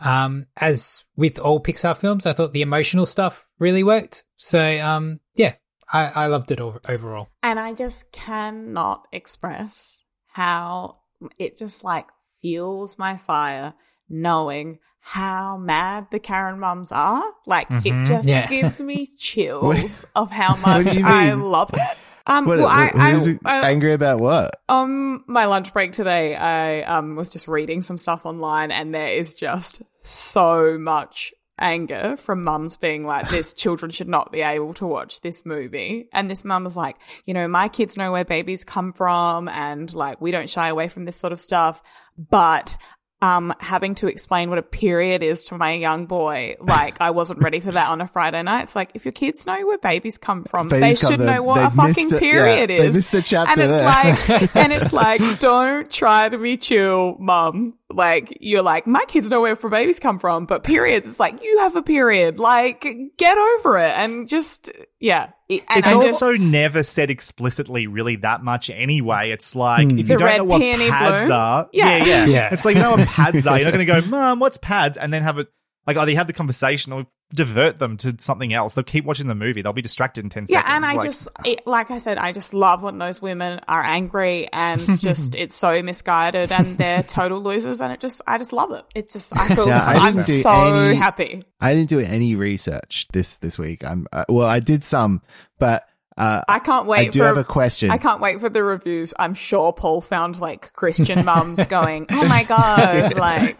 Um, 0.00 0.46
as 0.56 1.04
with 1.16 1.38
all 1.38 1.62
Pixar 1.62 1.96
films, 1.96 2.26
I 2.26 2.32
thought 2.34 2.52
the 2.52 2.60
emotional 2.62 3.06
stuff 3.06 3.43
really 3.58 3.82
worked. 3.82 4.24
So, 4.36 4.78
um, 4.80 5.20
yeah, 5.34 5.54
I, 5.92 6.24
I 6.24 6.26
loved 6.26 6.50
it 6.50 6.60
o- 6.60 6.80
overall. 6.88 7.28
And 7.42 7.58
I 7.58 7.72
just 7.74 8.12
cannot 8.12 9.06
express 9.12 10.02
how 10.28 10.96
it 11.38 11.56
just 11.56 11.84
like 11.84 12.06
fuels 12.40 12.98
my 12.98 13.16
fire 13.16 13.74
knowing 14.08 14.78
how 15.00 15.56
mad 15.58 16.06
the 16.10 16.18
Karen 16.18 16.58
mums 16.58 16.90
are. 16.92 17.22
Like 17.46 17.66
it 17.70 18.06
just 18.06 18.26
Yeah. 18.28 18.46
gives 18.46 18.80
me 18.80 19.06
chills 19.18 20.06
of 20.16 20.30
how 20.30 20.56
much 20.66 20.98
I 20.98 21.32
love 21.34 21.70
it. 21.74 21.98
Um, 22.26 22.46
What, 22.46 22.56
well, 22.56 22.68
I, 22.68 22.90
I, 22.94 23.10
who's 23.12 23.28
I- 23.44 23.70
angry 23.70 23.92
about 23.92 24.18
what? 24.18 24.58
Um, 24.70 25.24
my 25.26 25.44
lunch 25.44 25.74
break 25.74 25.92
today, 25.92 26.34
I 26.34 26.80
um, 26.82 27.16
was 27.16 27.28
just 27.28 27.46
reading 27.46 27.82
some 27.82 27.98
stuff 27.98 28.24
online, 28.24 28.70
and 28.70 28.94
there 28.94 29.08
is 29.08 29.34
just 29.34 29.82
so 30.02 30.78
much 30.78 31.34
anger 31.58 32.16
from 32.16 32.42
mums 32.44 32.76
being 32.76 33.04
like, 33.06 33.28
"This 33.30 33.52
children 33.62 33.90
should 33.90 34.08
not 34.08 34.32
be 34.32 34.40
able 34.40 34.74
to 34.74 34.86
watch 34.86 35.20
this 35.20 35.44
movie." 35.46 36.08
And 36.12 36.30
this 36.30 36.44
mum 36.44 36.64
was 36.64 36.76
like, 36.76 36.96
"You 37.24 37.34
know, 37.34 37.48
my 37.48 37.68
kids 37.68 37.96
know 37.96 38.12
where 38.12 38.24
babies 38.24 38.64
come 38.64 38.92
from, 38.92 39.48
and 39.48 39.92
like 39.94 40.20
we 40.20 40.30
don't 40.30 40.50
shy 40.50 40.68
away 40.68 40.88
from 40.88 41.04
this 41.04 41.16
sort 41.16 41.32
of 41.32 41.40
stuff, 41.40 41.82
but." 42.16 42.76
Um, 43.22 43.54
having 43.58 43.94
to 43.96 44.06
explain 44.08 44.50
what 44.50 44.58
a 44.58 44.62
period 44.62 45.22
is 45.22 45.46
to 45.46 45.56
my 45.56 45.72
young 45.72 46.04
boy, 46.04 46.56
like 46.60 47.00
I 47.00 47.10
wasn't 47.12 47.40
ready 47.42 47.58
for 47.58 47.72
that 47.72 47.88
on 47.88 48.02
a 48.02 48.06
Friday 48.06 48.42
night. 48.42 48.64
It's 48.64 48.76
like 48.76 48.90
if 48.92 49.06
your 49.06 49.12
kids 49.12 49.46
know 49.46 49.66
where 49.66 49.78
babies 49.78 50.18
come 50.18 50.44
from, 50.44 50.68
Babies 50.68 51.00
they 51.00 51.08
should 51.08 51.20
know 51.20 51.42
what 51.42 51.62
a 51.64 51.70
fucking 51.70 52.10
period 52.10 52.68
Yeah, 52.68 52.78
they 52.80 52.86
is. 52.88 52.94
missed 52.94 53.12
the 53.12 53.22
chapter 53.22 53.52
and 53.52 53.60
it's 53.62 54.28
there. 54.28 54.40
like, 54.42 54.56
and 54.56 54.72
it's 54.74 54.92
like, 54.92 55.22
don't 55.40 55.90
try 55.90 56.28
to 56.28 56.36
be 56.36 56.58
chill, 56.58 57.16
mum. 57.18 57.78
Like, 57.94 58.36
you're 58.40 58.62
like, 58.62 58.86
my 58.86 59.04
kids 59.06 59.30
know 59.30 59.40
where 59.40 59.56
for 59.56 59.70
babies 59.70 60.00
come 60.00 60.18
from, 60.18 60.46
but 60.46 60.64
periods, 60.64 61.06
it's 61.06 61.20
like, 61.20 61.42
you 61.42 61.58
have 61.60 61.76
a 61.76 61.82
period. 61.82 62.38
Like, 62.38 62.86
get 63.16 63.38
over 63.38 63.78
it 63.78 63.96
and 63.96 64.28
just, 64.28 64.70
yeah. 65.00 65.30
And 65.48 65.60
It's 65.70 65.88
I 65.88 65.92
just, 65.92 66.22
also 66.22 66.32
never 66.32 66.82
said 66.82 67.10
explicitly 67.10 67.86
really 67.86 68.16
that 68.16 68.42
much 68.42 68.70
anyway. 68.70 69.30
It's 69.30 69.54
like 69.54 69.90
hmm. 69.90 69.98
if 69.98 70.06
The 70.06 70.14
you 70.14 70.18
don't 70.18 70.26
red 70.26 70.38
know 70.38 70.44
what 70.44 70.60
pads 70.60 71.26
blue? 71.26 71.34
are, 71.34 71.68
Yeah. 71.72 71.96
yeah, 71.96 72.04
yeah, 72.04 72.24
Yeah. 72.26 72.48
It's 72.52 72.64
like 72.64 72.76
you 72.76 72.82
know 72.82 72.96
what 72.96 73.06
pads 73.08 73.46
are. 73.46 73.56
You're 73.58 73.66
not 73.66 73.74
going 73.74 73.86
to 73.86 74.00
go, 74.00 74.08
"Mom, 74.08 74.40
what's 74.40 74.58
pads?" 74.58 74.96
and 74.96 75.12
then 75.12 75.22
have 75.22 75.38
it 75.38 75.48
like 75.86 75.96
either 75.96 76.10
you 76.10 76.16
have 76.16 76.26
the 76.26 76.32
conversation 76.32 76.92
or 76.92 77.06
divert 77.32 77.78
them 77.78 77.96
to 77.98 78.14
something 78.18 78.52
else. 78.52 78.74
They'll 78.74 78.84
keep 78.84 79.04
watching 79.04 79.26
the 79.26 79.34
movie. 79.34 79.62
They'll 79.62 79.72
be 79.72 79.82
distracted 79.82 80.24
in 80.24 80.30
ten 80.30 80.46
yeah, 80.48 80.58
seconds. 80.58 80.68
Yeah, 80.70 80.76
and 80.76 80.84
I 80.84 80.92
Like, 80.94 81.04
just, 81.04 81.28
it, 81.44 81.66
like 81.66 81.90
I 81.90 81.98
said, 81.98 82.18
I 82.18 82.32
just 82.32 82.54
love 82.54 82.82
when 82.82 82.98
those 82.98 83.20
women 83.20 83.60
are 83.66 83.82
angry 83.82 84.48
and 84.52 84.80
just, 85.00 85.34
it's 85.34 85.54
so 85.54 85.82
misguided 85.82 86.52
and 86.52 86.78
they're 86.78 87.02
total 87.02 87.40
losers 87.42 87.80
and 87.80 87.92
it 87.92 88.00
just, 88.00 88.22
I 88.26 88.38
just 88.38 88.52
love 88.52 88.70
it. 88.72 88.84
It's 88.94 89.14
just, 89.14 89.36
I 89.36 89.54
feel, 89.54 89.66
Yeah, 89.66 89.80
I 89.84 89.94
I'm 90.08 90.12
didn't 90.14 90.22
so 90.26 90.74
any- 90.74 90.96
happy. 90.96 91.42
I 91.60 91.74
didn't 91.74 91.88
do 91.88 91.98
any 92.00 92.34
research 92.36 93.08
this 93.12 93.38
this 93.38 93.58
week. 93.58 93.84
I'm 93.84 94.06
uh, 94.12 94.24
well, 94.28 94.46
I 94.46 94.60
did 94.60 94.84
some, 94.84 95.22
but 95.58 95.84
uh, 96.16 96.42
I 96.46 96.58
can't 96.60 96.86
wait 96.86 96.98
I 97.08 97.10
do 97.10 97.20
for 97.20 97.24
have 97.26 97.38
a 97.38 97.42
question. 97.44 97.90
I 97.90 97.98
can't 97.98 98.20
wait 98.20 98.38
for 98.38 98.48
the 98.48 98.62
reviews. 98.62 99.12
I'm 99.18 99.34
sure 99.34 99.72
Paul 99.72 100.00
found 100.00 100.38
like 100.38 100.72
Christian 100.74 101.24
mums 101.24 101.64
going, 101.64 102.06
"Oh 102.10 102.28
my 102.28 102.44
god!" 102.44 103.16
Like 103.18 103.58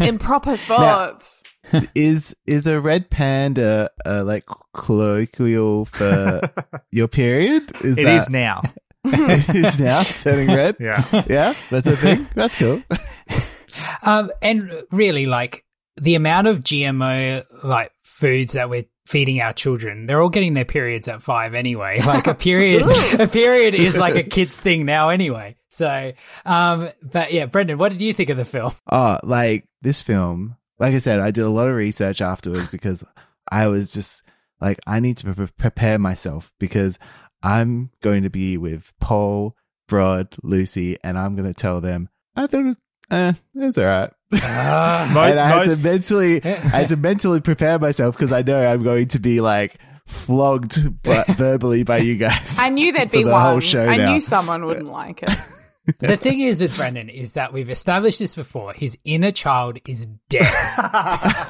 improper 0.00 0.56
thoughts. 0.56 1.42
Is 1.94 2.34
is 2.46 2.66
a 2.66 2.80
red 2.80 3.10
panda 3.10 3.90
uh, 4.04 4.24
like 4.24 4.44
colloquial 4.72 5.84
for 5.86 6.40
your 6.92 7.08
period? 7.08 7.70
Is 7.82 7.98
it 7.98 8.04
that, 8.04 8.22
is 8.22 8.30
now. 8.30 8.62
it 9.04 9.54
is 9.54 9.78
now 9.78 10.02
turning 10.02 10.48
red. 10.48 10.76
Yeah. 10.80 11.24
yeah, 11.28 11.54
that's 11.70 11.86
a 11.86 11.96
thing. 11.96 12.28
That's 12.34 12.54
cool. 12.54 12.82
Um, 14.02 14.30
and 14.42 14.70
really, 14.90 15.26
like 15.26 15.64
the 15.96 16.14
amount 16.14 16.46
of 16.46 16.60
GMO 16.60 17.44
like 17.64 17.92
foods 18.02 18.54
that 18.54 18.70
we're 18.70 18.86
feeding 19.06 19.40
our 19.40 19.52
children, 19.52 20.06
they're 20.06 20.20
all 20.20 20.28
getting 20.28 20.54
their 20.54 20.64
periods 20.64 21.08
at 21.08 21.22
five 21.22 21.54
anyway. 21.54 22.00
Like 22.00 22.26
a 22.26 22.34
period, 22.34 22.82
a 23.18 23.26
period 23.26 23.74
is 23.74 23.96
like 23.96 24.16
a 24.16 24.22
kid's 24.22 24.60
thing 24.60 24.84
now 24.84 25.08
anyway. 25.08 25.56
So, 25.68 26.12
um, 26.44 26.90
but 27.12 27.32
yeah, 27.32 27.46
Brendan, 27.46 27.78
what 27.78 27.90
did 27.90 28.00
you 28.00 28.12
think 28.12 28.30
of 28.30 28.36
the 28.36 28.44
film? 28.44 28.72
Oh, 28.90 29.18
like 29.22 29.66
this 29.80 30.02
film. 30.02 30.56
Like 30.78 30.94
I 30.94 30.98
said, 30.98 31.20
I 31.20 31.30
did 31.30 31.44
a 31.44 31.48
lot 31.50 31.68
of 31.68 31.74
research 31.74 32.20
afterwards 32.20 32.68
because 32.70 33.04
I 33.50 33.66
was 33.68 33.92
just 33.92 34.22
like, 34.60 34.78
I 34.86 35.00
need 35.00 35.16
to 35.18 35.32
pre- 35.34 35.46
prepare 35.58 35.98
myself 35.98 36.52
because 36.58 36.98
I'm 37.42 37.90
going 38.02 38.22
to 38.24 38.30
be 38.30 38.56
with 38.58 38.92
Paul, 39.00 39.56
Brod, 39.88 40.34
Lucy, 40.42 40.96
and 41.02 41.18
I'm 41.18 41.36
going 41.36 41.52
to 41.52 41.58
tell 41.58 41.80
them 41.80 42.08
I 42.36 42.46
thought 42.46 42.60
it 42.60 42.64
was, 42.64 42.78
eh, 43.10 43.32
it 43.54 43.64
was 43.64 43.78
all 43.78 43.84
right. 43.84 44.10
Ah, 44.34 45.10
Most- 45.12 45.26
and 45.30 45.40
I 45.40 45.48
had 45.48 45.56
most- 45.66 45.76
to 45.78 45.82
mentally, 45.84 46.44
I 46.44 46.48
had 46.56 46.88
to 46.88 46.96
mentally 46.96 47.40
prepare 47.40 47.78
myself 47.78 48.16
because 48.16 48.32
I 48.32 48.42
know 48.42 48.64
I'm 48.66 48.82
going 48.82 49.08
to 49.08 49.18
be 49.18 49.40
like 49.40 49.78
flogged, 50.06 51.02
but 51.02 51.26
verbally 51.36 51.82
by 51.84 51.98
you 51.98 52.16
guys. 52.16 52.58
I 52.60 52.68
knew 52.68 52.92
there'd 52.92 53.10
be 53.10 53.24
the 53.24 53.30
one. 53.30 53.40
whole 53.40 53.60
show 53.60 53.84
I 53.84 53.96
now. 53.96 54.12
knew 54.12 54.20
someone 54.20 54.64
wouldn't 54.66 54.86
like 54.90 55.22
it. 55.22 55.30
The 55.98 56.16
thing 56.16 56.40
is 56.40 56.60
with 56.60 56.76
Brendan 56.76 57.08
is 57.08 57.34
that 57.34 57.52
we've 57.52 57.70
established 57.70 58.18
this 58.18 58.34
before. 58.34 58.72
His 58.72 58.98
inner 59.04 59.32
child 59.32 59.78
is 59.86 60.06
dead. 60.28 60.46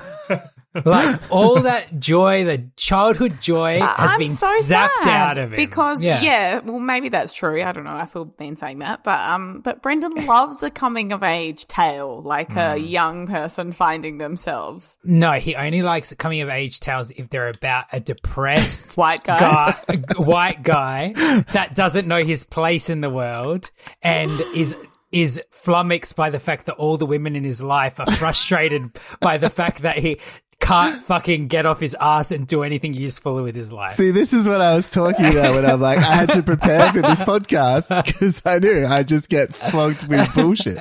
like 0.85 1.21
all 1.31 1.63
that 1.63 1.99
joy, 1.99 2.45
the 2.45 2.69
childhood 2.77 3.41
joy 3.41 3.81
has 3.81 4.13
I'm 4.13 4.19
been 4.19 4.29
so 4.29 4.47
zapped 4.63 5.07
out 5.07 5.39
of 5.39 5.53
him. 5.53 5.57
because 5.57 6.05
yeah. 6.05 6.61
well 6.61 6.79
maybe 6.81 7.09
that's 7.09 7.33
true. 7.33 7.63
I 7.63 7.73
don't 7.73 7.85
know. 7.85 7.97
I 7.97 8.07
feel 8.07 8.33
mean 8.39 8.57
saying 8.57 8.79
that, 8.81 9.05
but 9.05 9.21
um, 9.21 9.61
but 9.63 9.83
Brendan 9.83 10.15
loves 10.27 10.63
a 10.63 10.71
coming 10.71 11.13
of 11.13 11.23
age 11.23 11.67
tale, 11.67 12.23
like 12.23 12.55
a 12.57 12.77
Hmm. 12.79 12.85
young 12.85 13.27
person 13.27 13.73
finding 13.73 14.19
themselves. 14.19 14.97
No, 15.05 15.33
he 15.33 15.55
only 15.57 15.83
likes 15.83 16.13
coming 16.15 16.41
of 16.41 16.49
age 16.49 16.81
tales 16.81 17.11
if 17.11 17.29
they're 17.31 17.49
about 17.49 17.87
a 17.93 18.01
depressed 18.01 18.97
White 18.97 19.25
guy. 19.25 19.39
guy, 19.39 19.97
white 20.17 20.63
guy 20.63 21.13
that 21.53 21.75
doesn't 21.75 22.07
know 22.07 22.23
his 22.25 22.45
place 22.45 22.91
in 22.91 23.01
the 23.01 23.11
world 23.11 23.71
and 24.03 24.41
is 24.55 24.77
is 25.11 25.41
flummoxed 25.51 26.15
by 26.17 26.29
the 26.29 26.39
fact 26.39 26.67
that 26.67 26.75
all 26.75 26.99
the 26.99 27.07
women 27.07 27.35
in 27.35 27.43
his 27.43 27.63
life 27.63 27.99
are 27.99 28.11
frustrated 28.17 28.83
by 29.21 29.39
the 29.39 29.49
fact 29.49 29.81
that 29.83 29.97
he 29.97 30.19
can't 30.61 31.03
fucking 31.05 31.47
get 31.49 31.67
off 31.67 31.81
his 31.81 31.97
ass 32.01 32.31
and 32.31 32.47
do 32.47 32.63
anything 32.63 32.93
useful 32.95 33.43
with 33.43 33.55
his 33.55 33.73
life. 33.73 33.97
See, 33.97 34.11
this 34.11 34.33
is 34.33 34.47
what 34.49 34.61
I 34.61 34.75
was 34.75 34.91
talking 34.91 35.27
about 35.27 35.55
when 35.55 35.65
I'm 35.65 35.81
like, 35.81 35.99
I 35.99 36.15
had 36.17 36.33
to 36.33 36.43
prepare 36.43 36.93
for 36.93 37.01
this 37.03 37.23
podcast 37.23 38.05
because 38.07 38.43
I 38.45 38.59
knew 38.59 38.85
I'd 38.87 39.09
just 39.09 39.29
get 39.29 39.55
flogged 39.55 40.07
with 40.09 40.35
bullshit. 40.35 40.79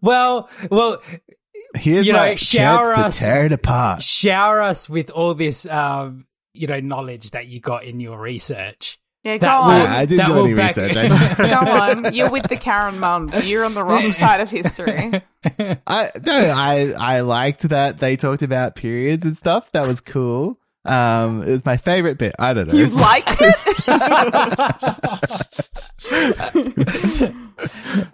Well, 0.00 0.48
well, 0.70 1.02
Here's 1.74 2.06
You 2.06 2.12
know, 2.12 2.34
shower 2.36 2.92
us- 2.92 3.18
tear 3.18 3.46
it 3.46 3.52
apart. 3.52 4.02
shower 4.02 4.60
us 4.60 4.88
with 4.90 5.10
all 5.10 5.32
this, 5.34 5.64
um, 5.66 6.26
you 6.52 6.66
know, 6.66 6.80
knowledge 6.80 7.30
that 7.30 7.46
you 7.46 7.60
got 7.60 7.84
in 7.84 7.98
your 7.98 8.18
research. 8.20 8.98
Yeah, 9.24 9.38
That 9.38 9.40
go 9.40 9.66
will- 9.68 9.74
on. 9.74 9.86
I 9.86 10.04
didn't 10.04 10.26
that 10.26 10.34
do 10.34 10.44
any 10.46 10.54
back- 10.54 10.76
research. 10.76 10.96
I 10.96 11.08
just, 11.36 11.36
Go 11.38 11.70
on. 11.70 12.12
You're 12.14 12.30
with 12.30 12.48
the 12.48 12.56
Karen 12.56 12.98
mums. 12.98 13.46
You're 13.46 13.64
on 13.64 13.74
the 13.74 13.84
wrong 13.84 14.10
side 14.12 14.40
of 14.40 14.50
history. 14.50 15.12
I 15.86 16.10
no, 16.24 16.52
I 16.56 16.92
I 16.98 17.20
liked 17.20 17.68
that 17.68 18.00
they 18.00 18.16
talked 18.16 18.42
about 18.42 18.74
periods 18.74 19.24
and 19.24 19.36
stuff. 19.36 19.70
That 19.72 19.86
was 19.86 20.00
cool. 20.00 20.58
Um, 20.84 21.42
it 21.44 21.50
was 21.50 21.64
my 21.64 21.76
favorite 21.76 22.18
bit. 22.18 22.34
I 22.40 22.52
don't 22.52 22.66
know. 22.66 22.74
You 22.76 22.88
liked 22.88 23.28
it? 23.40 23.64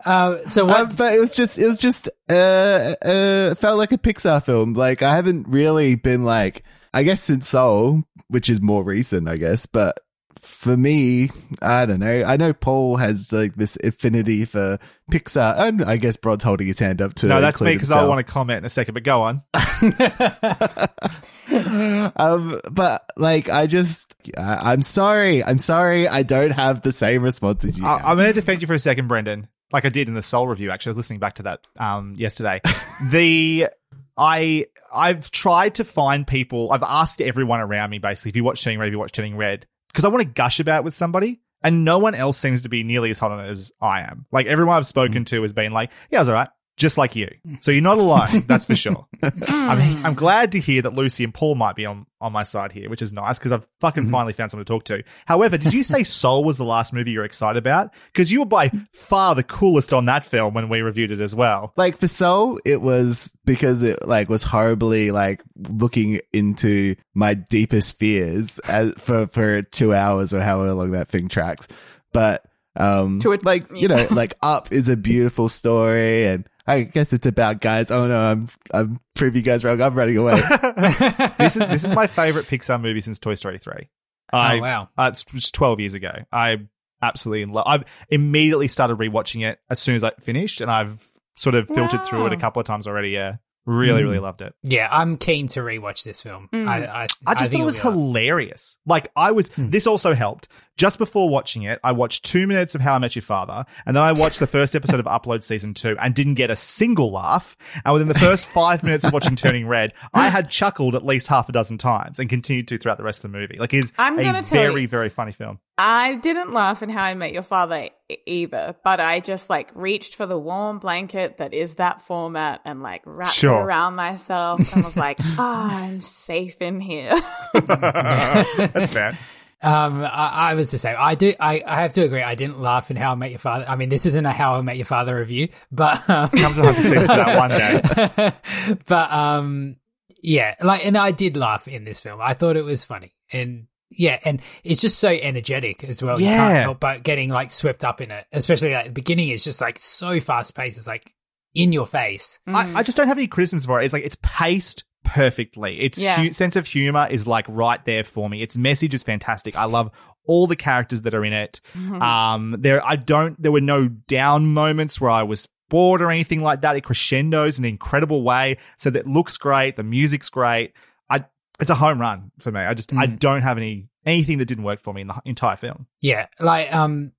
Uh, 0.05 0.39
so 0.49 0.65
what? 0.67 0.81
Um, 0.81 0.89
but 0.99 1.15
it 1.15 1.21
was 1.21 1.35
just, 1.35 1.59
it 1.59 1.67
was 1.67 1.81
just, 1.81 2.09
uh, 2.29 2.95
uh, 3.03 3.55
felt 3.55 3.79
like 3.79 3.93
a 3.93 3.99
Pixar 3.99 4.45
film. 4.45 4.75
Like 4.75 5.03
I 5.03 5.15
haven't 5.17 5.49
really 5.49 5.95
been 5.95 6.25
like, 6.25 6.65
I 6.93 7.03
guess 7.03 7.23
since 7.23 7.49
Soul, 7.49 8.03
which 8.29 8.51
is 8.51 8.61
more 8.61 8.83
recent, 8.83 9.29
I 9.29 9.37
guess, 9.37 9.67
but 9.67 9.99
for 10.41 10.77
me, 10.77 11.31
I 11.63 11.87
don't 11.87 12.01
know. 12.01 12.25
I 12.25 12.37
know 12.37 12.53
Paul 12.53 12.97
has 12.97 13.33
like 13.33 13.55
this 13.55 13.77
affinity 13.83 14.45
for 14.45 14.79
Pixar, 15.11 15.59
and 15.59 15.83
I 15.83 15.97
guess 15.97 16.17
Brod's 16.17 16.45
holding 16.45 16.67
his 16.67 16.79
hand 16.79 17.01
up 17.01 17.15
to. 17.15 17.27
no, 17.27 17.41
that's 17.41 17.61
me 17.61 17.75
because 17.75 17.91
I 17.91 18.05
want 18.05 18.25
to 18.25 18.33
comment 18.33 18.59
in 18.59 18.65
a 18.65 18.69
second. 18.69 18.95
But 18.95 19.03
go 19.03 19.23
on. 19.23 19.43
um, 22.17 22.61
but 22.71 23.05
like, 23.17 23.49
I 23.49 23.67
just, 23.67 24.15
I, 24.37 24.73
I'm 24.73 24.83
sorry. 24.83 25.43
I'm 25.43 25.59
sorry. 25.59 26.09
I 26.09 26.23
don't 26.23 26.53
have 26.53 26.83
the 26.83 26.93
same 26.93 27.23
response 27.23 27.65
as 27.65 27.79
you. 27.79 27.87
I, 27.87 27.97
I'm 27.97 28.17
going 28.17 28.29
to 28.29 28.35
defend 28.35 28.61
you 28.61 28.67
for 28.67 28.75
a 28.75 28.79
second, 28.79 29.09
Brendan. 29.09 29.49
Like 29.73 29.85
I 29.85 29.91
did 29.91 30.09
in 30.09 30.15
the 30.15 30.23
Soul 30.23 30.49
review. 30.49 30.71
Actually, 30.71 30.91
I 30.91 30.93
was 30.93 30.97
listening 30.99 31.21
back 31.21 31.35
to 31.37 31.43
that 31.45 31.67
um, 31.77 32.15
yesterday. 32.17 32.61
the 33.11 33.69
I 34.17 34.67
I've 34.93 35.31
tried 35.31 35.77
to 35.77 35.85
find 35.85 36.27
people. 36.27 36.73
I've 36.73 36.83
asked 36.83 37.21
everyone 37.21 37.61
around 37.61 37.91
me 37.91 37.99
basically 37.99 38.31
if 38.31 38.37
you 38.37 38.45
watch 38.45 38.63
Turning 38.63 38.79
Red, 38.79 38.89
if 38.89 38.93
you 38.93 38.99
watch 38.99 39.13
Turning 39.13 39.37
Red, 39.37 39.67
because 39.89 40.05
I 40.05 40.09
want 40.09 40.23
to 40.23 40.29
gush 40.29 40.61
about 40.61 40.81
it 40.81 40.85
with 40.85 40.95
somebody. 40.95 41.41
And 41.61 41.85
no 41.85 41.99
one 41.99 42.15
else 42.15 42.39
seems 42.39 42.63
to 42.63 42.69
be 42.69 42.85
nearly 42.85 43.11
as 43.11 43.19
hot 43.19 43.33
on 43.33 43.45
it 43.45 43.49
as 43.49 43.73
I 43.81 44.03
am. 44.03 44.27
Like 44.31 44.47
everyone 44.47 44.77
I've 44.77 44.83
mm-hmm. 44.83 44.89
spoken 44.89 45.25
to 45.27 45.43
has 45.43 45.53
been 45.53 45.73
like, 45.73 45.91
"Yeah, 46.09 46.19
it 46.19 46.21
was 46.21 46.29
alright." 46.29 46.51
Just 46.79 46.97
like 46.97 47.15
you. 47.17 47.29
So 47.61 47.71
you're 47.71 47.83
not 47.83 47.99
alone, 47.99 48.29
that's 48.47 48.65
for 48.67 48.75
sure. 48.77 49.07
I'm, 49.23 50.07
I'm 50.07 50.15
glad 50.15 50.53
to 50.53 50.61
hear 50.61 50.81
that 50.83 50.95
Lucy 50.95 51.25
and 51.25 51.35
Paul 51.35 51.55
might 51.57 51.77
be 51.77 51.85
on, 51.85 52.07
on 52.21 52.33
my 52.33 52.45
side 52.45 52.73
here, 52.73 52.89
which 52.89 53.03
is 53.03 53.13
nice 53.13 53.39
because 53.39 53.53
I've 53.53 53.67
fucking 53.81 54.11
finally 54.11 54.33
found 54.33 54.51
someone 54.51 54.65
to 54.65 54.73
talk 54.73 54.85
to. 54.85 55.03
However, 55.27 55.59
did 55.59 55.75
you 55.75 55.83
say 55.83 56.05
Soul 56.05 56.45
was 56.45 56.57
the 56.57 56.65
last 56.65 56.93
movie 56.93 57.11
you're 57.11 57.25
excited 57.25 57.59
about? 57.59 57.93
Because 58.13 58.33
you 58.33 58.41
were 58.41 58.47
by 58.47 58.71
far 58.93 59.35
the 59.35 59.43
coolest 59.43 59.93
on 59.93 60.07
that 60.07 60.25
film 60.25 60.55
when 60.55 60.69
we 60.69 60.81
reviewed 60.81 61.11
it 61.11 61.21
as 61.21 61.35
well. 61.35 61.73
like 61.77 61.99
for 61.99 62.09
Soul, 62.09 62.59
it 62.65 62.81
was 62.81 63.33
because 63.45 63.83
it 63.83 64.07
like 64.07 64.29
was 64.29 64.43
horribly 64.45 65.11
like 65.11 65.43
looking 65.69 66.21
into 66.33 66.95
my 67.15 67.35
deepest 67.35 67.99
fears 67.99 68.59
as 68.61 68.93
for 68.99 69.27
for 69.27 69.63
two 69.63 69.93
hours 69.95 70.33
or 70.33 70.41
however 70.41 70.73
long 70.75 70.93
that 70.93 71.09
thing 71.09 71.29
tracks. 71.29 71.67
But 72.13 72.45
um, 72.77 73.19
To 73.21 73.33
a- 73.33 73.39
like 73.43 73.67
you 73.73 73.89
know, 73.89 74.07
like 74.11 74.35
Up 74.43 74.71
is 74.73 74.89
a 74.89 74.97
beautiful 74.97 75.49
story, 75.49 76.27
and 76.27 76.49
I 76.69 76.83
guess 76.83 77.13
it's 77.13 77.27
about 77.27 77.61
guys. 77.61 77.91
Oh 77.91 78.07
no, 78.07 78.19
I'm 78.21 78.49
I'm 78.73 79.01
proving 79.15 79.37
you 79.39 79.43
guys 79.43 79.65
wrong. 79.65 79.81
I'm 79.81 79.95
running 79.95 80.17
away. 80.19 80.35
this 81.39 81.57
is 81.57 81.63
this 81.69 81.85
is 81.85 81.93
my 81.93 82.07
favorite 82.07 82.47
Pixar 82.47 82.81
movie 82.81 83.01
since 83.01 83.19
Toy 83.19 83.35
Story 83.35 83.59
three. 83.59 83.89
I, 84.33 84.59
Oh, 84.59 84.61
wow. 84.61 84.89
Uh, 84.99 85.09
it's 85.13 85.25
just 85.25 85.55
twelve 85.55 85.81
years 85.81 85.95
ago. 85.95 86.13
I 86.33 86.59
absolutely 87.03 87.43
in 87.43 87.51
love. 87.51 87.65
I've 87.67 87.85
immediately 88.11 88.69
started 88.69 88.99
rewatching 88.99 89.49
it 89.49 89.59
as 89.71 89.79
soon 89.81 89.97
as 89.97 90.05
I 90.05 90.11
finished, 90.21 90.61
and 90.61 90.71
I've 90.71 91.07
sort 91.37 91.55
of 91.55 91.69
filtered 91.69 92.05
through 92.05 92.27
it 92.27 92.33
a 92.33 92.37
couple 92.37 92.61
of 92.61 92.67
times 92.67 92.87
already. 92.87 93.11
Yeah, 93.11 93.37
really, 93.65 94.03
really 94.03 94.19
loved 94.19 94.43
it. 94.43 94.55
Yeah, 94.63 94.89
I'm 94.91 95.17
keen 95.17 95.47
to 95.49 95.61
rewatch 95.61 96.05
this 96.05 96.21
film. 96.21 96.49
Mm. 96.53 96.69
I, 96.69 96.85
I, 97.05 97.07
I 97.27 97.35
just 97.35 97.51
think 97.51 97.61
thought 97.61 97.63
it 97.63 97.65
was 97.65 97.79
it'll 97.79 97.93
be 97.93 97.97
like- 97.97 98.07
hilarious. 98.07 98.77
Like 98.85 99.09
I 99.17 99.31
was. 99.31 99.49
Hmm. 99.49 99.71
This 99.71 99.87
also 99.87 100.15
helped. 100.15 100.49
Just 100.79 100.97
before 100.99 101.29
watching 101.29 101.65
it, 101.65 101.79
I 101.85 101.93
watched 101.93 102.25
two 102.25 102.47
minutes 102.47 102.75
of 102.75 102.81
How 102.81 102.95
I 102.95 102.99
Met 102.99 103.15
Your 103.15 103.23
Father, 103.23 103.67
and 103.85 103.95
then 103.97 104.03
I 104.03 104.13
watched 104.13 104.39
the 104.39 104.47
first 104.47 104.75
episode 104.75 105.01
of 105.01 105.07
Upload 105.09 105.43
season 105.43 105.75
two, 105.75 105.97
and 106.01 106.15
didn't 106.15 106.35
get 106.35 106.51
a 106.51 106.57
single 106.57 107.11
laugh. 107.13 107.57
And 107.85 107.93
within 107.93 108.09
the 108.09 108.15
first 108.15 108.47
five 108.47 108.83
minutes 108.83 109.05
of 109.05 109.13
watching 109.13 109.37
Turning 109.37 109.67
Red, 109.67 109.93
I 110.15 110.29
had 110.29 110.49
chuckled 110.49 110.95
at 110.95 111.05
least 111.05 111.27
half 111.27 111.49
a 111.49 111.53
dozen 111.53 111.77
times, 111.79 112.19
and 112.19 112.31
continued 112.31 112.69
to 112.69 112.79
throughout 112.79 112.97
the 112.97 113.05
rest 113.05 113.25
of 113.25 113.31
the 113.33 113.37
movie. 113.39 113.57
Like, 113.59 113.75
it's 113.75 113.93
I'm 113.99 114.19
a 114.19 114.43
very, 114.43 114.83
you- 114.83 114.89
very 114.89 115.09
funny 115.11 115.33
film. 115.33 115.59
I 115.81 116.17
didn't 116.17 116.53
laugh 116.53 116.83
in 116.83 116.89
How 116.91 117.03
I 117.05 117.15
Met 117.15 117.33
Your 117.33 117.43
Father 117.45 117.91
either, 118.27 118.75
but 118.83 118.99
I 119.01 119.21
just 119.21 119.49
like 119.51 119.71
reached 119.75 120.17
for 120.17 120.27
the 120.27 120.39
warm 120.39 120.79
blanket 120.81 121.39
that 121.39 121.55
is 121.55 121.77
that 121.77 122.01
format 122.03 122.61
and 122.65 122.83
like 122.83 123.03
wrapped 123.05 123.35
Sure. 123.35 123.61
it 123.61 123.65
around 123.65 123.95
myself 123.95 124.73
and 124.75 124.85
was 124.85 124.97
like, 124.97 125.19
ah, 125.39 125.77
I'm 125.85 126.01
safe 126.01 126.61
in 126.61 126.81
here. 126.81 127.15
That's 127.55 128.93
fair. 128.93 129.19
Um, 129.61 130.03
I, 130.05 130.51
I 130.51 130.55
was 130.55 130.71
the 130.71 130.79
same. 130.79 130.95
I 130.99 131.15
do. 131.17 131.35
I, 131.41 131.63
I 131.67 131.81
have 131.83 131.93
to 131.95 132.03
agree. 132.03 132.23
I 132.23 132.35
didn't 132.37 132.61
laugh 132.61 132.91
in 132.91 132.97
How 132.97 133.13
I 133.13 133.15
Met 133.17 133.31
Your 133.31 133.39
Father. 133.41 133.65
I 133.69 133.75
mean, 133.77 133.89
this 133.89 134.07
isn't 134.07 134.25
a 134.27 134.31
How 134.31 134.55
I 134.55 134.61
Met 134.63 134.77
Your 134.77 134.85
Father 134.87 135.17
review, 135.17 135.49
but 135.73 136.09
um, 136.09 136.29
Come 136.29 136.55
to 136.55 136.63
Hunting 136.63 136.85
Season 136.85 137.01
for 137.01 137.07
that 137.09 137.37
one 137.37 137.51
day. 137.51 138.77
but 138.87 139.11
um, 139.13 139.77
yeah, 140.23 140.55
like, 140.63 140.87
and 140.87 140.97
I 140.97 141.11
did 141.11 141.37
laugh 141.37 141.67
in 141.69 141.85
this 141.85 142.01
film. 142.01 142.21
I 142.23 142.35
thought 142.35 142.57
it 142.57 142.65
was 142.65 142.85
funny, 142.85 143.15
and 143.33 143.67
yeah, 143.91 144.19
and 144.25 144.41
it's 144.63 144.81
just 144.83 144.99
so 144.99 145.09
energetic 145.09 145.83
as 145.85 146.03
well. 146.03 146.21
You 146.21 146.27
Yeah. 146.27 146.37
can't 146.37 146.63
help 146.63 146.81
but 146.81 147.03
getting 147.03 147.31
like 147.31 147.51
swept 147.51 147.85
up 147.85 148.01
in 148.01 148.11
it, 148.11 148.27
especially 148.33 148.75
at 148.75 148.85
the 148.85 148.91
beginning. 148.93 149.29
It's 149.31 149.45
just 149.45 149.61
like 149.61 149.79
so 149.79 150.21
fast 150.21 150.55
paced. 150.55 150.77
It's 150.79 150.87
like 150.87 151.15
in 151.55 151.73
your 151.73 151.87
face. 151.87 152.39
I, 152.47 152.71
I 152.77 152.83
just 152.85 152.97
don't 152.97 153.09
have 153.09 153.19
any 153.19 153.27
criticisms 153.27 153.67
for 153.67 153.81
it. 153.81 153.87
It's 153.87 153.93
like 153.95 154.05
it's 154.05 154.19
paced 154.23 154.85
perfectly. 155.13 155.81
Its 155.81 156.03
Yeah. 156.03 156.17
hu- 156.17 156.33
sense 156.33 156.55
of 156.57 156.67
humor 156.67 157.07
is 157.11 157.27
like 157.27 157.47
right 157.49 157.83
there 157.85 158.05
for 158.05 158.29
me. 158.29 158.43
Its 158.43 158.57
message 158.57 158.95
is 158.95 159.03
fantastic. 159.03 159.57
I 159.57 159.65
love 159.65 159.91
all 160.27 160.47
the 160.47 160.57
characters 160.57 161.03
that 161.03 161.15
are 161.15 161.25
in 161.25 161.33
it. 161.33 161.61
Um, 161.75 162.57
there, 162.59 162.85
I 162.87 162.97
don't. 162.97 163.41
There 163.43 163.51
were 163.53 163.61
no 163.63 163.89
down 163.89 164.47
moments 164.53 165.01
where 165.01 165.11
I 165.11 165.23
was 165.23 165.49
bored 165.71 166.01
or 166.03 166.11
anything 166.11 166.41
like 166.43 166.61
that. 166.61 166.77
It 166.77 166.83
crescendos 166.83 167.59
in 167.59 167.65
an 167.65 167.71
incredible 167.71 168.23
way. 168.23 168.59
So 168.77 168.91
that 168.91 169.07
looks 169.07 169.37
great. 169.39 169.77
The 169.77 169.83
music's 169.83 170.29
great. 170.29 170.73
I. 171.09 171.25
It's 171.61 171.71
a 171.71 171.75
home 171.75 172.01
run 172.01 172.31
for 172.39 172.53
me. 172.53 172.61
I 172.61 172.75
just 172.75 172.93
I 172.95 173.07
don't 173.07 173.43
have 173.43 173.57
any 173.57 173.89
anything 174.07 174.39
that 174.39 174.45
didn't 174.47 174.65
work 174.65 174.81
for 174.81 174.93
me 174.95 175.01
in 175.01 175.07
the 175.09 175.15
entire 175.25 175.57
film. 175.57 175.87
Yeah, 176.01 176.27
like 176.41 176.73
um, 176.75 177.13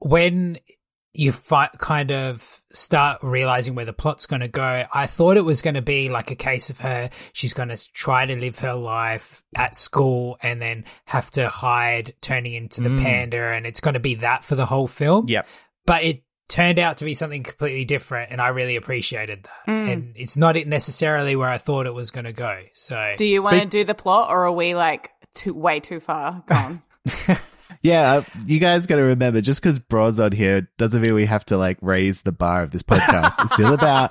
when 0.00 0.58
you 1.18 1.32
fi- 1.32 1.70
kind 1.78 2.12
of 2.12 2.60
start 2.72 3.18
realizing 3.22 3.74
where 3.74 3.84
the 3.84 3.92
plot's 3.92 4.26
going 4.26 4.40
to 4.40 4.48
go, 4.48 4.84
I 4.92 5.06
thought 5.06 5.36
it 5.36 5.44
was 5.44 5.62
going 5.62 5.74
to 5.74 5.82
be 5.82 6.08
like 6.08 6.30
a 6.30 6.36
case 6.36 6.70
of 6.70 6.78
her. 6.78 7.10
She's 7.32 7.52
going 7.52 7.70
to 7.70 7.92
try 7.92 8.24
to 8.24 8.36
live 8.36 8.60
her 8.60 8.74
life 8.74 9.42
at 9.56 9.74
school 9.74 10.38
and 10.42 10.62
then 10.62 10.84
have 11.06 11.30
to 11.32 11.48
hide, 11.48 12.14
turning 12.20 12.54
into 12.54 12.80
the 12.80 12.90
mm. 12.90 13.02
panda, 13.02 13.52
and 13.52 13.66
it's 13.66 13.80
going 13.80 13.94
to 13.94 14.00
be 14.00 14.16
that 14.16 14.44
for 14.44 14.54
the 14.54 14.66
whole 14.66 14.86
film. 14.86 15.26
Yep. 15.28 15.46
but 15.86 16.04
it 16.04 16.22
turned 16.48 16.78
out 16.78 16.98
to 16.98 17.04
be 17.04 17.14
something 17.14 17.42
completely 17.42 17.84
different, 17.84 18.30
and 18.30 18.40
I 18.40 18.48
really 18.48 18.76
appreciated 18.76 19.44
that. 19.44 19.70
Mm. 19.70 19.92
And 19.92 20.12
it's 20.16 20.36
not 20.36 20.54
necessarily 20.54 21.36
where 21.36 21.48
I 21.48 21.58
thought 21.58 21.86
it 21.86 21.94
was 21.94 22.10
going 22.10 22.24
to 22.24 22.32
go. 22.32 22.62
So 22.74 23.14
do 23.16 23.26
you 23.26 23.42
want 23.42 23.60
to 23.60 23.66
do 23.66 23.84
the 23.84 23.94
plot 23.94 24.30
or 24.30 24.46
are 24.46 24.52
we 24.52 24.74
like 24.74 25.10
too 25.34 25.52
way 25.52 25.80
too 25.80 26.00
far 26.00 26.42
gone? 26.46 26.82
Yeah, 27.82 28.12
uh, 28.14 28.22
you 28.46 28.58
guys 28.60 28.86
got 28.86 28.96
to 28.96 29.02
remember, 29.02 29.40
just 29.40 29.62
because 29.62 29.78
Brod's 29.78 30.18
on 30.20 30.32
here 30.32 30.68
doesn't 30.78 31.00
mean 31.00 31.14
we 31.14 31.26
have 31.26 31.44
to 31.46 31.56
like 31.56 31.78
raise 31.80 32.22
the 32.22 32.32
bar 32.32 32.62
of 32.62 32.70
this 32.70 32.82
podcast. 32.82 33.34
it's 33.44 33.54
still 33.54 33.72
about 33.74 34.10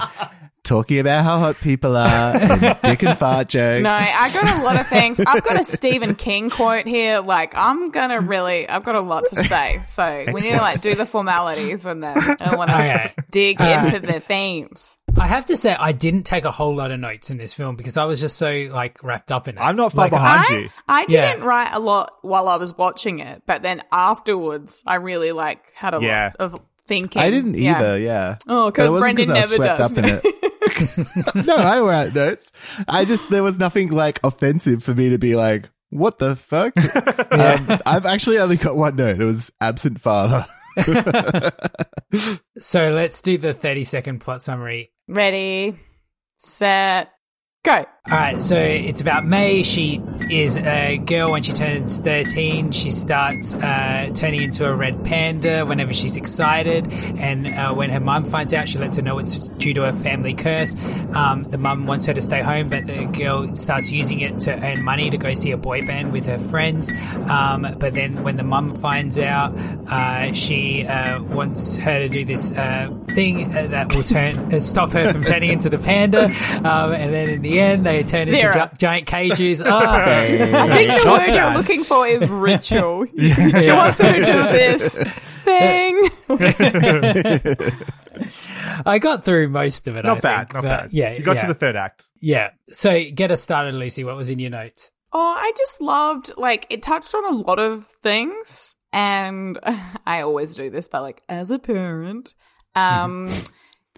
talking 0.63 0.99
about 0.99 1.23
how 1.23 1.39
hot 1.39 1.55
people 1.61 1.95
are 1.95 2.35
and 2.35 2.59
dick 2.81 3.01
and 3.03 3.17
fart 3.17 3.47
jokes. 3.49 3.83
No, 3.83 3.89
I 3.89 4.29
got 4.33 4.59
a 4.59 4.63
lot 4.63 4.75
of 4.77 4.85
things. 4.87 5.19
I've 5.25 5.41
got 5.43 5.59
a 5.59 5.63
Stephen 5.63 6.13
King 6.15 6.49
quote 6.49 6.85
here. 6.85 7.19
Like, 7.21 7.53
I'm 7.55 7.89
gonna 7.91 8.19
really, 8.19 8.67
I've 8.67 8.83
got 8.83 8.95
a 8.95 9.01
lot 9.01 9.25
to 9.27 9.35
say. 9.43 9.81
So 9.85 10.25
we 10.31 10.41
need 10.41 10.51
to 10.51 10.57
like 10.57 10.81
do 10.81 10.95
the 10.95 11.05
formalities 11.05 11.85
and 11.85 12.03
then 12.03 12.17
I 12.41 12.55
want 12.55 12.69
to 12.69 12.75
Okay. 12.77 13.13
dig 13.31 13.61
into 13.61 13.99
the 13.99 14.19
themes. 14.19 14.95
I 15.19 15.27
have 15.27 15.47
to 15.47 15.57
say, 15.57 15.73
I 15.73 15.91
didn't 15.91 16.23
take 16.23 16.45
a 16.45 16.51
whole 16.51 16.75
lot 16.75 16.91
of 16.91 16.99
notes 16.99 17.29
in 17.31 17.37
this 17.37 17.53
film 17.53 17.75
because 17.75 17.97
I 17.97 18.05
was 18.05 18.19
just 18.19 18.37
so 18.37 18.67
like 18.71 19.03
wrapped 19.03 19.31
up 19.31 19.47
in 19.47 19.57
it. 19.57 19.61
I'm 19.61 19.75
not 19.75 19.93
far 19.93 20.05
Like, 20.05 20.11
behind 20.11 20.45
I, 20.49 20.53
you. 20.57 20.69
I 20.87 21.05
didn't 21.05 21.43
write 21.43 21.73
a 21.73 21.79
lot 21.79 22.13
while 22.21 22.47
I 22.47 22.57
was 22.57 22.77
watching 22.77 23.19
it, 23.19 23.43
but 23.45 23.61
then 23.61 23.81
afterwards, 23.91 24.83
I 24.85 24.95
really 24.95 25.31
like 25.31 25.73
had 25.73 25.93
a 25.93 25.99
Yeah. 26.01 26.31
lot 26.39 26.53
of 26.53 26.61
thinking. 26.87 27.21
I 27.21 27.29
didn't 27.29 27.55
either, 27.55 27.97
yeah. 27.99 28.37
Oh, 28.47 28.67
because 28.71 28.95
it 28.95 28.99
'cause 28.99 29.01
wasn't 29.01 29.19
I 29.19 29.21
was 29.21 29.29
never 29.29 29.47
swept 29.47 29.77
does. 29.79 29.91
up 29.91 29.97
in 29.97 30.05
it. 31.35 31.45
no, 31.47 31.55
I 31.55 31.79
wrote 31.79 32.13
notes. 32.13 32.51
I 32.87 33.03
just, 33.05 33.29
there 33.29 33.43
was 33.43 33.57
nothing 33.57 33.89
like 33.89 34.19
offensive 34.23 34.83
for 34.83 34.93
me 34.93 35.09
to 35.09 35.17
be 35.17 35.35
like, 35.35 35.69
what 35.89 36.19
the 36.19 36.35
fuck? 36.35 36.73
um, 37.31 37.79
I've 37.85 38.05
actually 38.05 38.37
only 38.39 38.57
got 38.57 38.75
one 38.75 38.95
note. 38.97 39.19
It 39.19 39.25
was 39.25 39.51
absent 39.59 39.99
father. 40.01 40.45
So 42.59 42.89
let's 42.91 43.21
do 43.21 43.37
the 43.37 43.53
30 43.53 43.83
second 43.83 44.19
plot 44.19 44.41
summary. 44.41 44.91
Ready, 45.07 45.79
set, 46.37 47.09
go. 47.63 47.85
All 48.09 48.15
right, 48.15 48.39
so 48.39 48.55
it's 48.55 49.01
about 49.01 49.25
Mei. 49.25 49.63
She 49.63 50.01
is 50.29 50.57
a 50.57 50.97
girl 50.97 51.31
when 51.31 51.43
she 51.43 51.51
turns 51.51 51.99
13. 51.99 52.71
She 52.71 52.89
starts 52.91 53.53
uh, 53.55 54.09
turning 54.15 54.43
into 54.43 54.65
a 54.65 54.73
red 54.73 55.03
panda 55.03 55.65
whenever 55.65 55.91
she's 55.91 56.15
excited. 56.15 56.89
And 57.17 57.47
uh, 57.47 57.73
when 57.73 57.89
her 57.89 57.99
mum 57.99 58.23
finds 58.23 58.53
out, 58.53 58.69
she 58.69 58.77
lets 58.77 58.95
her 58.95 59.01
know 59.01 59.19
it's 59.19 59.49
due 59.51 59.73
to 59.73 59.89
a 59.89 59.91
family 59.91 60.33
curse. 60.33 60.73
Um, 61.15 61.43
the 61.51 61.57
mum 61.57 61.85
wants 61.85 62.05
her 62.05 62.13
to 62.13 62.21
stay 62.21 62.41
home, 62.41 62.69
but 62.69 62.87
the 62.87 63.07
girl 63.07 63.53
starts 63.55 63.91
using 63.91 64.21
it 64.21 64.39
to 64.39 64.53
earn 64.53 64.83
money 64.83 65.09
to 65.09 65.17
go 65.17 65.33
see 65.33 65.51
a 65.51 65.57
boy 65.57 65.85
band 65.85 66.13
with 66.13 66.27
her 66.27 66.39
friends. 66.39 66.93
Um, 67.29 67.75
but 67.77 67.93
then 67.93 68.23
when 68.23 68.37
the 68.37 68.43
mum 68.43 68.77
finds 68.77 69.19
out, 69.19 69.53
uh, 69.89 70.31
she 70.31 70.87
uh, 70.87 71.21
wants 71.23 71.75
her 71.75 71.99
to 71.99 72.07
do 72.07 72.23
this 72.23 72.53
uh, 72.53 72.89
thing 73.09 73.53
uh, 73.53 73.67
that 73.67 73.93
will 73.93 74.03
turn 74.03 74.61
stop 74.61 74.91
her 74.91 75.11
from 75.11 75.25
turning 75.25 75.51
into 75.51 75.69
the 75.69 75.77
panda. 75.79 76.33
Um, 76.57 76.91
and 76.91 77.13
then 77.13 77.29
in 77.29 77.41
the 77.43 77.59
end, 77.59 77.85
they 77.85 77.96
turn 78.03 78.27
into 78.27 78.51
gi- 78.51 78.77
giant 78.77 79.07
cages. 79.07 79.61
Oh, 79.65 79.69
I 79.69 80.77
think 80.77 81.01
the 81.03 81.09
word 81.09 81.33
you're 81.33 81.53
looking 81.53 81.83
for 81.83 82.07
is 82.07 82.27
ritual. 82.27 83.05
she 83.07 83.71
wants 83.71 83.99
her 83.99 84.13
to 84.13 84.25
do 84.25 84.33
this 84.33 84.97
thing. 85.43 86.09
I 88.85 88.99
got 88.99 89.25
through 89.25 89.49
most 89.49 89.87
of 89.87 89.95
it. 89.95 90.05
Not 90.05 90.17
I 90.17 90.19
bad, 90.19 90.39
think, 90.39 90.53
not 90.53 90.63
but 90.63 90.81
bad. 90.83 90.89
Yeah, 90.93 91.13
you 91.13 91.23
got 91.23 91.35
yeah, 91.37 91.41
to 91.41 91.47
the 91.47 91.53
third 91.53 91.75
act. 91.75 92.05
yeah. 92.21 92.49
So 92.67 93.03
get 93.13 93.31
us 93.31 93.41
started, 93.41 93.73
Lucy. 93.75 94.03
What 94.03 94.15
was 94.15 94.29
in 94.29 94.39
your 94.39 94.51
notes? 94.51 94.91
Oh, 95.13 95.35
I 95.37 95.51
just 95.57 95.81
loved 95.81 96.31
like 96.37 96.67
it 96.69 96.83
touched 96.83 97.13
on 97.15 97.33
a 97.33 97.37
lot 97.37 97.59
of 97.59 97.85
things, 98.03 98.75
and 98.91 99.59
I 100.05 100.21
always 100.21 100.55
do 100.55 100.69
this, 100.69 100.87
but 100.87 101.01
like 101.01 101.21
as 101.29 101.51
a 101.51 101.59
parent, 101.59 102.33
um, 102.75 103.29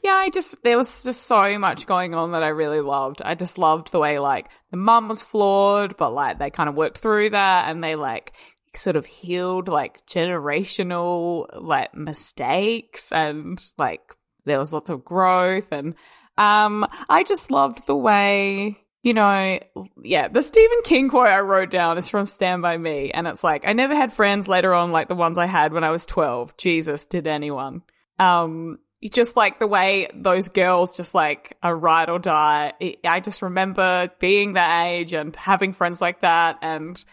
yeah, 0.03 0.13
I 0.13 0.29
just 0.29 0.61
there 0.63 0.77
was 0.77 1.03
just 1.03 1.23
so 1.23 1.57
much 1.59 1.85
going 1.85 2.15
on 2.15 2.31
that 2.31 2.43
I 2.43 2.49
really 2.49 2.81
loved. 2.81 3.21
I 3.23 3.35
just 3.35 3.57
loved 3.57 3.91
the 3.91 3.99
way 3.99 4.19
like 4.19 4.49
the 4.71 4.77
mum 4.77 5.07
was 5.07 5.23
flawed, 5.23 5.97
but 5.97 6.13
like 6.13 6.39
they 6.39 6.49
kind 6.49 6.69
of 6.69 6.75
worked 6.75 6.99
through 6.99 7.31
that, 7.31 7.69
and 7.69 7.83
they 7.83 7.95
like 7.95 8.33
sort 8.75 8.95
of 8.95 9.05
healed 9.05 9.67
like 9.67 10.05
generational 10.05 11.47
like 11.59 11.93
mistakes, 11.95 13.11
and 13.11 13.61
like 13.77 14.01
there 14.45 14.59
was 14.59 14.73
lots 14.73 14.89
of 14.89 15.03
growth, 15.05 15.71
and 15.71 15.95
um, 16.37 16.85
I 17.09 17.23
just 17.23 17.51
loved 17.51 17.85
the 17.87 17.95
way 17.95 18.77
you 19.01 19.13
know, 19.13 19.59
yeah, 20.03 20.27
the 20.27 20.43
Stephen 20.43 20.81
King 20.83 21.09
quote 21.09 21.27
I 21.27 21.39
wrote 21.39 21.71
down 21.71 21.97
is 21.97 22.09
from 22.09 22.25
Stand 22.25 22.61
By 22.61 22.77
Me. 22.77 23.11
And 23.11 23.27
it's 23.27 23.43
like, 23.43 23.65
I 23.65 23.73
never 23.73 23.95
had 23.95 24.11
friends 24.11 24.47
later 24.47 24.73
on 24.73 24.91
like 24.91 25.07
the 25.07 25.15
ones 25.15 25.37
I 25.37 25.45
had 25.45 25.71
when 25.71 25.85
I 25.85 25.91
was 25.91 26.05
12. 26.05 26.57
Jesus, 26.57 27.05
did 27.05 27.25
anyone? 27.25 27.81
Um, 28.17 28.79
just 29.11 29.37
like 29.37 29.59
the 29.59 29.67
way 29.67 30.07
those 30.13 30.49
girls 30.49 30.95
just 30.97 31.13
like 31.13 31.57
are 31.63 31.75
ride 31.75 32.09
or 32.09 32.19
die. 32.19 32.73
I 33.05 33.19
just 33.19 33.41
remember 33.41 34.09
being 34.19 34.53
that 34.53 34.87
age 34.87 35.13
and 35.13 35.35
having 35.35 35.73
friends 35.73 36.01
like 36.01 36.21
that, 36.21 36.59
and 36.61 37.03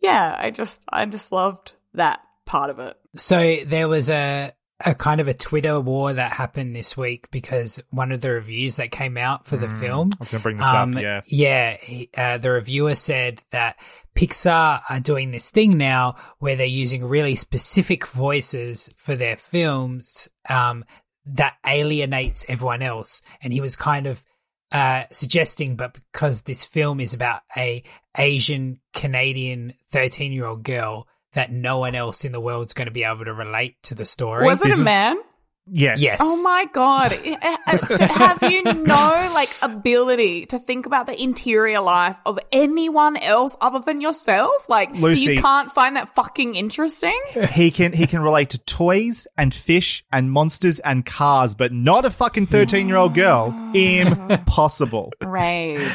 yeah, 0.00 0.34
I 0.38 0.50
just 0.50 0.84
I 0.88 1.06
just 1.06 1.30
loved 1.30 1.72
that 1.94 2.20
part 2.46 2.70
of 2.70 2.78
it. 2.80 2.96
So 3.16 3.56
there 3.66 3.88
was 3.88 4.10
a 4.10 4.52
a 4.84 4.94
kind 4.94 5.20
of 5.20 5.26
a 5.26 5.34
Twitter 5.34 5.80
war 5.80 6.12
that 6.12 6.32
happened 6.32 6.74
this 6.74 6.96
week 6.96 7.30
because 7.32 7.82
one 7.90 8.12
of 8.12 8.20
the 8.20 8.30
reviews 8.30 8.76
that 8.76 8.92
came 8.92 9.16
out 9.16 9.44
for 9.44 9.56
the 9.56 9.68
film. 9.68 10.10
I 10.12 10.16
was 10.20 10.30
going 10.30 10.38
to 10.38 10.42
bring 10.44 10.56
this 10.58 10.66
um, 10.68 10.96
up. 10.96 11.02
Yeah. 11.02 11.20
yeah. 11.26 11.76
he- 11.82 12.10
Uh, 12.16 12.38
the 12.38 12.52
reviewer 12.52 12.94
said 12.94 13.42
that 13.50 13.76
Pixar 14.14 14.82
are 14.88 15.00
doing 15.00 15.32
this 15.32 15.50
thing 15.50 15.76
now 15.78 16.14
where 16.38 16.54
they're 16.54 16.66
using 16.66 17.04
really 17.04 17.34
specific 17.34 18.06
voices 18.06 18.88
for 18.96 19.16
their 19.16 19.36
films 19.36 20.28
um, 20.48 20.84
that 21.34 21.56
alienates 21.66 22.46
everyone 22.48 22.82
else, 22.82 23.22
and 23.42 23.52
he 23.52 23.60
was 23.60 23.76
kind 23.76 24.06
of 24.06 24.24
uh, 24.72 25.04
suggesting, 25.10 25.76
but 25.76 25.94
because 25.94 26.42
this 26.42 26.64
film 26.64 27.00
is 27.00 27.14
about 27.14 27.40
a 27.56 27.82
Asian 28.16 28.80
Canadian 28.92 29.74
thirteen 29.90 30.32
year 30.32 30.46
old 30.46 30.62
girl, 30.62 31.06
that 31.32 31.50
no 31.52 31.78
one 31.78 31.94
else 31.94 32.24
in 32.24 32.32
the 32.32 32.40
world's 32.40 32.74
going 32.74 32.86
to 32.86 32.92
be 32.92 33.04
able 33.04 33.24
to 33.24 33.32
relate 33.34 33.76
to 33.84 33.94
the 33.94 34.04
story. 34.04 34.44
Was 34.44 34.60
it 34.60 34.68
This 34.68 34.76
a 34.76 34.80
was- 34.80 34.86
man? 34.86 35.16
Yes. 35.70 36.00
Yes. 36.00 36.18
Oh 36.20 36.42
my 36.42 36.66
god! 36.72 37.12
Have 37.12 38.42
you 38.42 38.62
no 38.62 39.30
like 39.34 39.50
ability 39.62 40.46
to 40.46 40.58
think 40.58 40.86
about 40.86 41.06
the 41.06 41.20
interior 41.20 41.80
life 41.80 42.16
of 42.26 42.38
anyone 42.52 43.16
else 43.16 43.56
other 43.60 43.80
than 43.80 44.00
yourself? 44.00 44.68
Like 44.68 44.92
Lucy- 44.92 45.34
you 45.34 45.40
can't 45.40 45.70
find 45.70 45.96
that 45.96 46.14
fucking 46.14 46.54
interesting? 46.54 47.18
He 47.52 47.70
can 47.70 47.92
he 47.92 48.06
can 48.06 48.20
relate 48.22 48.50
to 48.50 48.58
toys 48.58 49.26
and 49.36 49.54
fish 49.54 50.04
and 50.12 50.30
monsters 50.30 50.78
and 50.80 51.04
cars, 51.04 51.54
but 51.54 51.72
not 51.72 52.04
a 52.04 52.10
fucking 52.10 52.46
thirteen 52.46 52.88
year 52.88 52.96
old 52.96 53.14
girl. 53.14 53.54
Impossible. 53.74 55.12
Rage. 55.24 55.90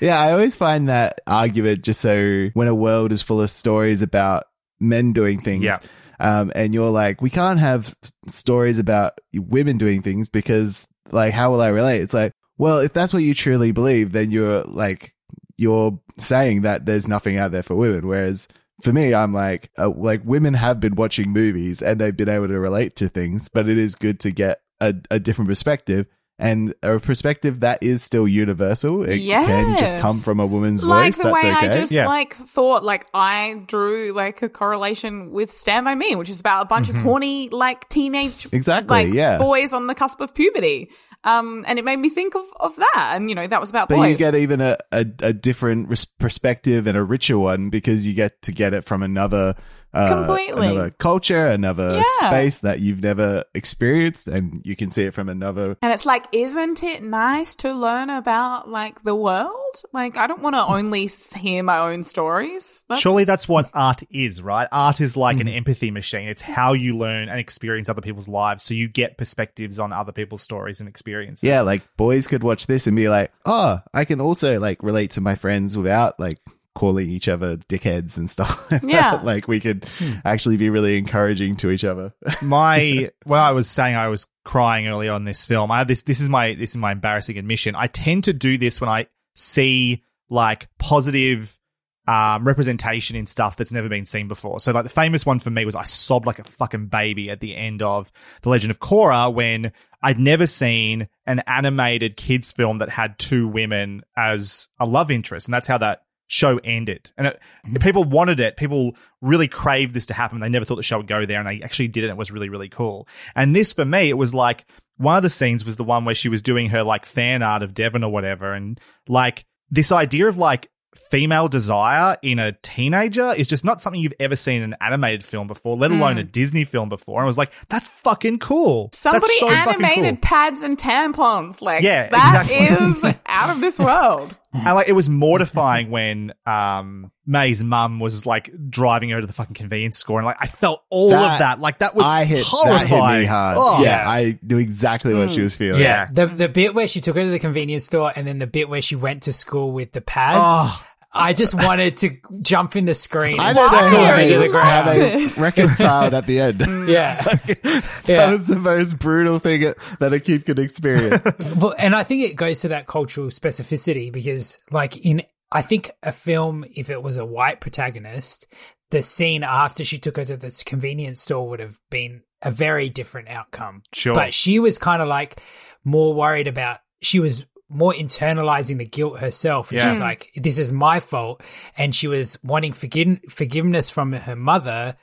Yeah, 0.00 0.20
I 0.20 0.32
always 0.32 0.56
find 0.56 0.88
that 0.88 1.20
argument 1.26 1.82
just 1.82 2.00
so 2.00 2.48
when 2.54 2.68
a 2.68 2.74
world 2.74 3.12
is 3.12 3.22
full 3.22 3.40
of 3.40 3.50
stories 3.50 4.02
about 4.02 4.44
men 4.80 5.12
doing 5.12 5.40
things. 5.40 5.64
Yeah. 5.64 5.78
Um, 6.20 6.52
and 6.54 6.74
you're 6.74 6.90
like, 6.90 7.20
we 7.20 7.30
can't 7.30 7.60
have 7.60 7.94
stories 8.28 8.78
about 8.78 9.20
women 9.32 9.78
doing 9.78 10.02
things 10.02 10.28
because, 10.28 10.86
like, 11.10 11.32
how 11.32 11.50
will 11.50 11.60
I 11.60 11.68
relate? 11.68 12.02
It's 12.02 12.14
like, 12.14 12.32
well, 12.56 12.78
if 12.78 12.92
that's 12.92 13.12
what 13.12 13.22
you 13.22 13.34
truly 13.34 13.72
believe, 13.72 14.12
then 14.12 14.30
you're 14.30 14.62
like, 14.62 15.14
you're 15.56 15.98
saying 16.18 16.62
that 16.62 16.86
there's 16.86 17.08
nothing 17.08 17.36
out 17.36 17.50
there 17.50 17.62
for 17.62 17.74
women. 17.74 18.06
Whereas 18.06 18.48
for 18.82 18.92
me, 18.92 19.14
I'm 19.14 19.32
like, 19.32 19.70
uh, 19.78 19.90
like 19.90 20.22
women 20.24 20.54
have 20.54 20.80
been 20.80 20.94
watching 20.94 21.30
movies 21.30 21.82
and 21.82 22.00
they've 22.00 22.16
been 22.16 22.28
able 22.28 22.48
to 22.48 22.58
relate 22.58 22.96
to 22.96 23.08
things, 23.08 23.48
but 23.48 23.68
it 23.68 23.78
is 23.78 23.94
good 23.94 24.20
to 24.20 24.30
get 24.30 24.60
a, 24.80 24.94
a 25.10 25.20
different 25.20 25.48
perspective 25.48 26.06
and 26.38 26.74
a 26.82 26.98
perspective 26.98 27.60
that 27.60 27.82
is 27.82 28.02
still 28.02 28.26
universal. 28.26 29.04
It 29.04 29.20
can 29.24 29.78
just 29.78 29.96
come 29.98 30.18
from 30.18 30.40
a 30.40 30.46
woman's 30.46 30.84
like 30.84 31.14
voice. 31.14 31.18
the 31.18 31.22
That's 31.30 31.44
way 31.44 31.52
okay. 31.52 31.68
I 31.68 31.72
just 31.72 31.92
Yeah. 31.92 32.06
like 32.08 32.34
thought 32.34 32.82
like 32.82 33.06
I 33.14 33.62
drew 33.66 34.12
like 34.12 34.42
a 34.42 34.48
correlation 34.48 35.30
with 35.30 35.52
Stand 35.52 35.84
By 35.84 35.94
Me, 35.94 36.16
which 36.16 36.28
is 36.28 36.40
about 36.40 36.62
a 36.62 36.64
bunch 36.66 36.88
of 36.88 36.96
horny 36.96 37.48
like 37.50 37.88
teenage 37.88 38.48
Exactly, 38.52 39.06
like 39.06 39.14
yeah. 39.14 39.38
boys 39.38 39.72
on 39.72 39.86
the 39.86 39.94
cusp 39.94 40.20
of 40.20 40.34
puberty. 40.34 40.90
Um, 41.26 41.64
and 41.66 41.78
it 41.78 41.86
made 41.86 41.96
me 41.98 42.10
think 42.10 42.34
of, 42.34 42.44
of 42.60 42.76
that, 42.76 43.12
and 43.14 43.30
you 43.30 43.34
know 43.34 43.46
that 43.46 43.58
was 43.58 43.70
about 43.70 43.88
but 43.88 43.96
boys. 43.96 44.10
you 44.10 44.16
get 44.18 44.34
even 44.34 44.60
a, 44.60 44.76
a, 44.92 45.06
a 45.22 45.32
different 45.32 45.88
res- 45.88 46.04
perspective 46.04 46.86
and 46.86 46.98
a 46.98 47.02
richer 47.02 47.38
one 47.38 47.70
because 47.70 48.06
you 48.06 48.12
get 48.12 48.42
to 48.42 48.52
get 48.52 48.74
it 48.74 48.84
from 48.84 49.02
another 49.02 49.54
uh, 49.94 50.08
Completely. 50.26 50.68
another 50.68 50.90
culture, 50.90 51.46
another 51.46 51.96
Yeah. 52.20 52.28
space 52.28 52.58
that 52.60 52.80
you've 52.80 53.02
never 53.02 53.44
experienced, 53.54 54.28
and 54.28 54.60
you 54.64 54.76
can 54.76 54.90
see 54.90 55.04
it 55.04 55.14
from 55.14 55.28
another. 55.28 55.76
And 55.82 55.92
it's 55.92 56.06
like, 56.06 56.26
isn't 56.32 56.82
it 56.82 57.02
nice 57.02 57.54
to 57.56 57.72
learn 57.72 58.10
about 58.10 58.68
like 58.68 59.02
the 59.04 59.14
world? 59.14 59.52
Like, 59.92 60.16
I 60.16 60.26
don't 60.28 60.40
want 60.40 60.54
to 60.54 60.64
only 60.64 61.08
hear 61.36 61.62
my 61.64 61.78
own 61.78 62.04
stories. 62.04 62.84
Surely 62.96 63.24
that's 63.24 63.48
what 63.48 63.68
art 63.74 64.02
is, 64.10 64.40
right? 64.40 64.68
Art 64.70 65.00
is 65.00 65.16
like 65.16 65.38
Mm-hmm. 65.38 65.48
an 65.48 65.54
empathy 65.54 65.90
machine. 65.90 66.28
It's 66.28 66.42
how 66.42 66.74
you 66.74 66.96
learn 66.96 67.28
and 67.28 67.40
experience 67.40 67.88
other 67.88 68.02
people's 68.02 68.28
lives, 68.28 68.62
so 68.62 68.74
you 68.74 68.86
get 68.88 69.18
perspectives 69.18 69.78
on 69.80 69.92
other 69.92 70.12
people's 70.12 70.42
stories 70.42 70.78
and 70.80 70.88
experiences. 70.88 71.42
Yeah, 71.42 71.62
like 71.62 71.82
boys 71.96 72.28
could 72.28 72.42
watch 72.44 72.66
this 72.68 72.86
and 72.86 72.94
be 72.96 73.08
like, 73.08 73.32
"Oh, 73.44 73.80
I 73.92 74.04
can 74.04 74.20
also 74.20 74.60
like 74.60 74.82
relate 74.82 75.12
to 75.12 75.20
my 75.20 75.34
friends 75.34 75.76
without 75.76 76.20
like 76.20 76.38
calling 76.74 77.10
each 77.10 77.28
other 77.28 77.56
dickheads 77.56 78.16
and 78.16 78.28
stuff." 78.28 78.70
like. 78.70 78.82
Yeah. 78.82 79.20
like 79.22 79.48
we 79.48 79.60
could 79.60 79.86
actually 80.24 80.56
be 80.56 80.70
really 80.70 80.98
encouraging 80.98 81.54
to 81.56 81.70
each 81.70 81.84
other. 81.84 82.14
my 82.42 83.10
well 83.24 83.42
i 83.42 83.52
was 83.52 83.68
saying 83.68 83.94
i 83.94 84.08
was 84.08 84.26
crying 84.44 84.86
earlier 84.86 85.12
on 85.12 85.24
this 85.24 85.46
film 85.46 85.70
i 85.70 85.78
have 85.78 85.88
this 85.88 86.02
this 86.02 86.20
is 86.20 86.28
my 86.28 86.54
this 86.54 86.70
is 86.70 86.76
my 86.76 86.92
embarrassing 86.92 87.38
admission 87.38 87.74
i 87.74 87.86
tend 87.86 88.24
to 88.24 88.32
do 88.32 88.58
this 88.58 88.80
when 88.80 88.90
i 88.90 89.06
see 89.34 90.02
like 90.28 90.68
positive 90.78 91.58
um, 92.06 92.46
representation 92.46 93.16
in 93.16 93.26
stuff 93.26 93.56
that's 93.56 93.72
never 93.72 93.88
been 93.88 94.04
seen 94.04 94.28
before. 94.28 94.60
So, 94.60 94.72
like 94.72 94.84
the 94.84 94.90
famous 94.90 95.24
one 95.24 95.38
for 95.38 95.50
me 95.50 95.64
was 95.64 95.74
I 95.74 95.84
sobbed 95.84 96.26
like 96.26 96.38
a 96.38 96.44
fucking 96.44 96.88
baby 96.88 97.30
at 97.30 97.40
the 97.40 97.56
end 97.56 97.82
of 97.82 98.12
The 98.42 98.50
Legend 98.50 98.70
of 98.70 98.80
Korra 98.80 99.32
when 99.32 99.72
I'd 100.02 100.18
never 100.18 100.46
seen 100.46 101.08
an 101.26 101.42
animated 101.46 102.16
kids 102.16 102.52
film 102.52 102.78
that 102.78 102.90
had 102.90 103.18
two 103.18 103.48
women 103.48 104.02
as 104.16 104.68
a 104.78 104.84
love 104.86 105.10
interest, 105.10 105.46
and 105.46 105.54
that's 105.54 105.66
how 105.66 105.78
that 105.78 106.03
show 106.26 106.58
ended. 106.58 107.12
And 107.16 107.28
it, 107.28 107.40
people 107.80 108.04
wanted 108.04 108.40
it. 108.40 108.56
People 108.56 108.96
really 109.20 109.48
craved 109.48 109.94
this 109.94 110.06
to 110.06 110.14
happen. 110.14 110.40
They 110.40 110.48
never 110.48 110.64
thought 110.64 110.76
the 110.76 110.82
show 110.82 110.98
would 110.98 111.06
go 111.06 111.26
there, 111.26 111.38
and 111.38 111.48
they 111.48 111.62
actually 111.62 111.88
did 111.88 112.04
it. 112.04 112.08
And 112.08 112.16
it 112.16 112.18
was 112.18 112.30
really, 112.30 112.48
really 112.48 112.68
cool. 112.68 113.08
And 113.34 113.54
this 113.54 113.72
for 113.72 113.84
me, 113.84 114.08
it 114.08 114.18
was 114.18 114.34
like 114.34 114.64
one 114.96 115.16
of 115.16 115.22
the 115.22 115.30
scenes 115.30 115.64
was 115.64 115.76
the 115.76 115.84
one 115.84 116.04
where 116.04 116.14
she 116.14 116.28
was 116.28 116.42
doing 116.42 116.70
her 116.70 116.82
like 116.82 117.06
fan 117.06 117.42
art 117.42 117.62
of 117.62 117.74
Devon 117.74 118.04
or 118.04 118.12
whatever, 118.12 118.52
and 118.52 118.80
like 119.08 119.44
this 119.70 119.92
idea 119.92 120.28
of 120.28 120.36
like 120.36 120.68
female 121.10 121.48
desire 121.48 122.16
in 122.22 122.38
a 122.38 122.52
teenager 122.62 123.32
is 123.36 123.48
just 123.48 123.64
not 123.64 123.80
something 123.80 124.00
you've 124.00 124.14
ever 124.20 124.36
seen 124.36 124.62
in 124.62 124.72
an 124.72 124.76
animated 124.80 125.24
film 125.24 125.46
before, 125.46 125.76
let 125.76 125.90
alone 125.90 126.14
hmm. 126.14 126.20
a 126.20 126.24
Disney 126.24 126.64
film 126.64 126.88
before. 126.88 127.18
And 127.18 127.24
I 127.24 127.26
was 127.26 127.38
like, 127.38 127.52
that's 127.68 127.88
fucking 127.88 128.38
cool. 128.38 128.90
Somebody 128.92 129.26
so 129.38 129.50
animated 129.50 130.20
cool. 130.22 130.28
pads 130.28 130.62
and 130.62 130.78
tampons. 130.78 131.60
Like, 131.60 131.82
Yeah, 131.82 132.08
that 132.08 132.46
exactly. 132.46 133.10
is 133.10 133.16
out 133.26 133.50
of 133.50 133.60
this 133.60 133.78
world. 133.78 134.36
And 134.54 134.64
like 134.76 134.88
it 134.88 134.92
was 134.92 135.08
mortifying 135.10 135.90
when 135.90 136.32
um 136.46 137.10
Mei's 137.26 137.64
mum 137.64 138.00
was 138.00 138.24
like 138.26 138.50
driving 138.70 139.10
her 139.10 139.20
to 139.20 139.26
the 139.26 139.32
fucking 139.32 139.54
convenience 139.54 139.98
store 139.98 140.18
and 140.20 140.26
like 140.26 140.36
I 140.40 140.46
felt 140.46 140.82
all 140.90 141.10
That- 141.10 141.32
of 141.32 141.38
that. 141.40 141.60
Like 141.60 141.78
that 141.80 141.94
was 141.94 142.04
I 142.06 142.24
hit 142.24 142.44
horrifying. 142.46 142.88
that 142.90 143.10
hit 143.14 143.20
me 143.20 143.24
hard. 143.26 143.56
Oh. 143.58 143.82
yeah, 143.82 144.08
I 144.08 144.38
knew 144.42 144.58
exactly 144.58 145.12
what 145.14 145.30
she 145.30 145.40
was 145.40 145.56
feeling. 145.56 145.80
Yeah. 145.80 146.08
The 146.12 146.26
the 146.26 146.48
bit 146.48 146.74
where 146.74 146.86
she 146.86 147.00
took 147.00 147.16
her 147.16 147.22
to 147.22 147.30
the 147.30 147.38
convenience 147.38 147.84
store 147.86 148.12
and 148.14 148.26
then 148.26 148.38
the 148.38 148.46
bit 148.46 148.68
where 148.68 148.82
she 148.82 148.94
went 148.96 149.24
to 149.24 149.32
school 149.32 149.72
with 149.72 149.92
the 149.92 150.00
pads. 150.00 150.38
Oh. 150.72 150.84
I 151.14 151.32
just 151.32 151.54
wanted 151.54 151.96
to 151.98 152.16
jump 152.42 152.76
in 152.76 152.86
the 152.86 152.94
screen 152.94 153.38
I 153.40 153.50
and 153.50 153.56
don't 153.56 153.68
throw 153.68 153.90
know 153.90 154.04
her 154.04 154.16
how 154.16 154.20
into 154.20 154.38
they, 154.38 154.48
the 154.48 154.60
how 154.60 154.82
they 154.92 155.26
reconciled 155.40 156.14
at 156.14 156.26
the 156.26 156.40
end. 156.40 156.60
Yeah. 156.88 157.22
that 157.22 158.02
Yeah. 158.06 158.30
was 158.30 158.46
the 158.46 158.58
most 158.58 158.98
brutal 158.98 159.38
thing 159.38 159.72
that 160.00 160.12
a 160.12 160.20
kid 160.20 160.44
could 160.44 160.58
experience. 160.58 161.22
Well, 161.56 161.74
and 161.78 161.94
I 161.94 162.02
think 162.02 162.28
it 162.28 162.34
goes 162.36 162.60
to 162.62 162.68
that 162.68 162.86
cultural 162.86 163.28
specificity 163.28 164.12
because, 164.12 164.58
like, 164.70 164.96
in 164.96 165.22
I 165.52 165.62
think 165.62 165.90
a 166.02 166.10
film, 166.12 166.64
if 166.74 166.90
it 166.90 167.00
was 167.02 167.16
a 167.16 167.24
white 167.24 167.60
protagonist, 167.60 168.46
the 168.90 169.02
scene 169.02 169.44
after 169.44 169.84
she 169.84 169.98
took 169.98 170.16
her 170.16 170.24
to 170.24 170.36
this 170.36 170.62
convenience 170.64 171.22
store 171.22 171.48
would 171.48 171.60
have 171.60 171.78
been 171.90 172.22
a 172.42 172.50
very 172.50 172.88
different 172.90 173.28
outcome. 173.28 173.82
Sure. 173.92 174.14
But 174.14 174.34
she 174.34 174.58
was 174.58 174.78
kind 174.78 175.00
of 175.00 175.08
like 175.08 175.40
more 175.84 176.12
worried 176.12 176.48
about, 176.48 176.78
she 177.02 177.20
was 177.20 177.44
more 177.74 177.92
internalizing 177.92 178.78
the 178.78 178.86
guilt 178.86 179.18
herself. 179.18 179.70
And 179.70 179.78
Yeah. 179.80 179.90
she's 179.90 180.00
like, 180.00 180.30
this 180.36 180.58
is 180.58 180.72
my 180.72 181.00
fault. 181.00 181.42
And 181.76 181.94
she 181.94 182.08
was 182.08 182.38
wanting 182.42 182.72
forgive- 182.72 183.20
forgiveness 183.28 183.90
from 183.90 184.12
her 184.12 184.36
mother. 184.36 184.96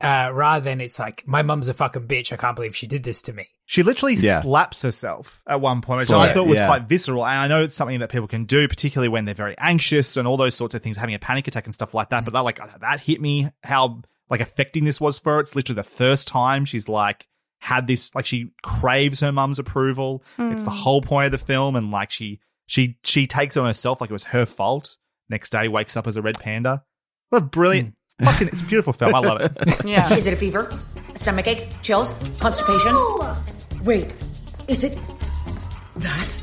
Uh, 0.00 0.30
rather 0.32 0.62
than 0.62 0.80
it's 0.80 1.00
like 1.00 1.26
my 1.26 1.42
mum's 1.42 1.68
a 1.68 1.74
fucking 1.74 2.06
bitch. 2.06 2.32
I 2.32 2.36
can't 2.36 2.54
believe 2.54 2.76
she 2.76 2.86
did 2.86 3.02
this 3.02 3.20
to 3.22 3.32
me. 3.32 3.48
She 3.66 3.82
literally 3.82 4.14
Yeah. 4.14 4.40
slaps 4.42 4.82
herself 4.82 5.42
at 5.48 5.60
one 5.60 5.80
point, 5.80 5.98
which 5.98 6.10
Well, 6.10 6.20
I 6.20 6.32
thought 6.32 6.46
was 6.46 6.60
yeah. 6.60 6.66
quite 6.68 6.82
visceral. 6.84 7.26
And 7.26 7.36
I 7.36 7.48
know 7.48 7.64
it's 7.64 7.74
something 7.74 7.98
that 7.98 8.08
people 8.08 8.28
can 8.28 8.44
do, 8.44 8.68
particularly 8.68 9.08
when 9.08 9.24
they're 9.24 9.34
very 9.34 9.56
anxious 9.58 10.16
and 10.16 10.28
all 10.28 10.36
those 10.36 10.54
sorts 10.54 10.76
of 10.76 10.84
things, 10.84 10.96
having 10.98 11.16
a 11.16 11.18
panic 11.18 11.48
attack 11.48 11.64
and 11.66 11.74
stuff 11.74 11.94
like 11.94 12.10
that. 12.10 12.24
But 12.24 12.32
that, 12.34 12.44
like, 12.44 12.60
that 12.80 13.00
hit 13.00 13.20
me 13.20 13.50
how 13.64 14.02
like 14.30 14.40
affecting 14.40 14.84
this 14.84 15.00
was 15.00 15.18
for 15.18 15.32
her. 15.34 15.40
It's 15.40 15.56
literally 15.56 15.80
the 15.82 15.88
first 15.88 16.28
time 16.28 16.64
she's 16.64 16.88
like 16.88 17.26
had 17.58 17.86
this, 17.86 18.14
like, 18.14 18.26
she 18.26 18.50
craves 18.62 19.20
her 19.20 19.32
mum's 19.32 19.58
approval. 19.58 20.22
It's 20.38 20.64
the 20.64 20.70
hmm. 20.70 20.76
whole 20.76 21.02
point 21.02 21.26
of 21.26 21.32
the 21.32 21.44
film, 21.44 21.76
and 21.76 21.90
like 21.90 22.10
she 22.10 22.40
she 22.66 22.98
she 23.02 23.26
takes 23.26 23.56
it 23.56 23.60
on 23.60 23.66
herself 23.66 24.00
like 24.00 24.10
it 24.10 24.12
was 24.12 24.24
her 24.24 24.46
fault. 24.46 24.96
Next 25.28 25.50
day, 25.50 25.68
wakes 25.68 25.96
up 25.96 26.06
as 26.06 26.16
a 26.16 26.22
red 26.22 26.38
panda. 26.38 26.84
What 27.30 27.38
a 27.38 27.44
brilliant, 27.44 27.94
hmm. 28.18 28.24
fucking, 28.24 28.48
it's 28.48 28.62
a 28.62 28.64
beautiful 28.64 28.92
film. 28.92 29.14
I 29.14 29.18
love 29.18 29.40
it. 29.40 29.84
Yeah. 29.84 30.12
Is 30.12 30.26
it 30.26 30.32
a 30.32 30.36
fever? 30.36 30.70
A 31.14 31.18
stomachache? 31.18 31.68
Chills? 31.82 32.12
Constipation? 32.38 32.96
Wait, 33.82 34.12
is 34.68 34.84
it 34.84 34.98
that? 35.96 36.36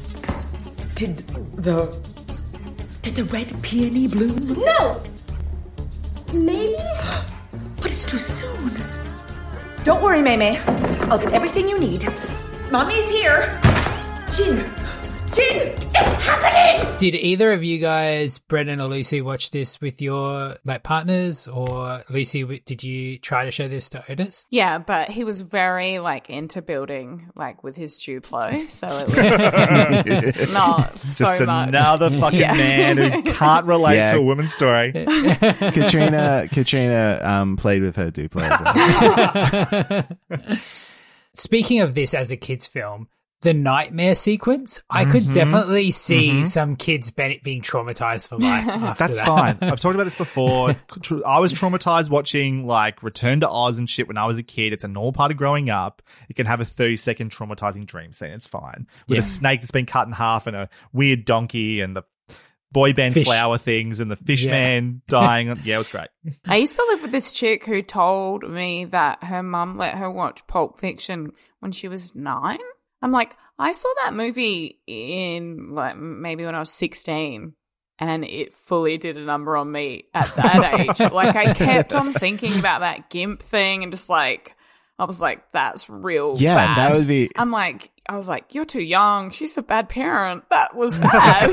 Did 0.95 1.17
the 1.57 2.01
did 3.01 3.15
the 3.15 3.25
red 3.25 3.61
peony 3.61 4.07
bloom? 4.07 4.59
No! 4.59 5.01
Maybe? 6.33 6.75
But 7.77 7.91
it's 7.91 8.05
too 8.05 8.17
soon. 8.17 9.04
Don't 9.85 10.01
worry, 10.01 10.19
Mei-Mei. 10.19 10.57
I'll 11.11 11.19
get 11.19 11.31
everything 11.33 11.69
you 11.69 11.77
need. 11.79 12.11
Mommy's 12.71 13.07
here. 13.07 13.61
Jin, 14.33 14.65
Jin, 15.35 15.73
it's 15.93 16.13
happening. 16.13 16.97
Did 16.97 17.15
either 17.15 17.51
of 17.51 17.63
you 17.63 17.77
guys, 17.79 18.39
Brendan 18.39 18.79
or 18.79 18.87
Lucy, 18.87 19.21
watch 19.21 19.51
this 19.51 19.81
with 19.81 20.01
your 20.01 20.55
like 20.63 20.81
partners, 20.83 21.47
or 21.47 22.03
Lucy? 22.09 22.43
Did 22.65 22.83
you 22.83 23.17
try 23.19 23.43
to 23.45 23.51
show 23.51 23.67
this 23.67 23.89
to 23.91 24.03
Otis? 24.09 24.45
Yeah, 24.49 24.77
but 24.77 25.09
he 25.09 25.23
was 25.25 25.41
very 25.41 25.99
like 25.99 26.29
into 26.29 26.61
building, 26.61 27.29
like 27.35 27.63
with 27.63 27.75
his 27.75 27.97
Duplo, 27.99 28.69
so 28.69 28.87
it 28.87 30.37
was 30.37 30.53
not 30.53 30.97
so 30.97 31.25
Just 31.25 31.43
much. 31.45 31.67
another 31.69 32.09
fucking 32.11 32.39
Yeah. 32.39 32.53
man 32.53 32.97
who 32.97 33.21
can't 33.33 33.65
relate 33.65 33.97
Yeah. 33.97 34.11
to 34.13 34.17
a 34.19 34.21
woman's 34.21 34.53
story. 34.53 34.91
Katrina 34.93 36.47
Katrina 36.51 37.19
um 37.23 37.57
played 37.57 37.81
with 37.81 37.97
her 37.97 38.09
Duplo. 38.09 38.47
well. 40.29 40.57
Speaking 41.33 41.81
of 41.81 41.93
this 41.95 42.13
as 42.13 42.31
a 42.31 42.37
kids' 42.37 42.65
film, 42.65 43.09
the 43.41 43.53
nightmare 43.53 44.15
sequence, 44.15 44.81
I 44.89 45.05
could 45.05 45.23
mm-hmm. 45.23 45.31
definitely 45.31 45.91
see 45.91 46.29
mm-hmm. 46.29 46.45
some 46.45 46.75
kids 46.75 47.11
be- 47.11 47.41
being 47.43 47.61
traumatized 47.61 48.27
for 48.27 48.37
life. 48.37 48.67
After 48.67 49.07
That's 49.07 49.19
that. 49.19 49.27
fine. 49.27 49.57
I've 49.61 49.79
talked 49.79 49.95
about 49.95 50.05
this 50.05 50.15
before. 50.17 50.75
I 51.25 51.39
was 51.39 51.53
traumatized 51.53 52.09
watching 52.09 52.65
like 52.65 53.03
Return 53.03 53.41
to 53.41 53.49
Oz 53.49 53.77
and 53.77 53.89
shit 53.89 54.07
when 54.07 54.17
I 54.17 54.25
was 54.25 54.37
a 54.37 54.43
kid. 54.43 54.73
It's 54.73 54.83
a 54.83 54.87
normal 54.87 55.13
part 55.13 55.31
of 55.31 55.37
growing 55.37 55.69
up. 55.69 56.01
You 56.27 56.35
can 56.35 56.47
have 56.47 56.59
a 56.59 56.65
30 56.65 56.95
second 56.97 57.31
traumatizing 57.31 57.85
dream 57.85 58.13
scene. 58.13 58.31
It's 58.31 58.47
fine. 58.47 58.87
With 59.07 59.17
Yeah. 59.17 59.19
a 59.19 59.23
snake 59.23 59.61
that's 59.61 59.71
been 59.71 59.85
cut 59.85 60.07
in 60.07 60.13
half 60.13 60.47
and 60.47 60.55
a 60.55 60.69
weird 60.91 61.25
donkey 61.25 61.81
and 61.81 61.95
the 61.95 62.03
boy 62.71 62.93
band 62.93 63.13
Fish. 63.13 63.27
flower 63.27 63.57
things 63.57 64.01
and 64.01 64.11
the 64.11 64.17
fish 64.17 64.45
Yeah. 64.45 64.51
man 64.51 65.01
dying. 65.07 65.47
Yeah, 65.63 65.75
it 65.75 65.77
was 65.77 65.89
great. 65.89 66.07
I 66.47 66.57
used 66.57 66.75
to 66.75 66.85
live 66.89 67.03
with 67.03 67.11
this 67.11 67.31
chick 67.31 67.65
who 67.65 67.81
told 67.81 68.49
me 68.49 68.85
that 68.85 69.23
her 69.23 69.43
mum 69.43 69.77
let 69.77 69.95
her 69.95 70.09
watch 70.11 70.45
Pulp 70.47 70.79
Fiction 70.79 71.31
when 71.59 71.71
she 71.71 71.87
was 71.87 72.13
nine. 72.15 72.59
I'm 73.01 73.11
like, 73.11 73.35
I 73.59 73.71
saw 73.71 73.89
that 74.03 74.13
movie 74.13 74.79
in 74.87 75.73
like 75.73 75.97
maybe 75.97 76.45
when 76.45 76.55
I 76.55 76.59
was 76.59 76.71
16 76.71 77.53
and 77.99 78.25
it 78.25 78.53
fully 78.53 78.97
did 78.97 79.15
a 79.15 79.21
number 79.21 79.55
on 79.55 79.71
me 79.71 80.05
at 80.13 80.33
that 80.35 80.79
age. 80.79 80.99
Like 81.13 81.35
I 81.35 81.53
kept 81.53 81.93
on 81.95 82.13
thinking 82.13 82.57
about 82.59 82.81
that 82.81 83.09
GIMP 83.09 83.41
thing 83.41 83.83
and 83.83 83.91
just 83.93 84.09
like, 84.09 84.55
I 84.99 85.05
was 85.05 85.19
like, 85.21 85.51
that's 85.51 85.89
real 85.89 86.35
Yeah, 86.37 86.55
bad. 86.55 86.77
that 86.77 86.97
would 86.97 87.07
be 87.07 87.29
I'm 87.37 87.51
like, 87.51 87.91
I 88.07 88.15
was 88.15 88.27
like, 88.29 88.53
you're 88.53 88.65
too 88.65 88.83
young. 88.83 89.29
She's 89.31 89.57
a 89.57 89.61
bad 89.61 89.89
parent. 89.89 90.43
That 90.49 90.75
was 90.75 90.97
bad. 90.97 91.51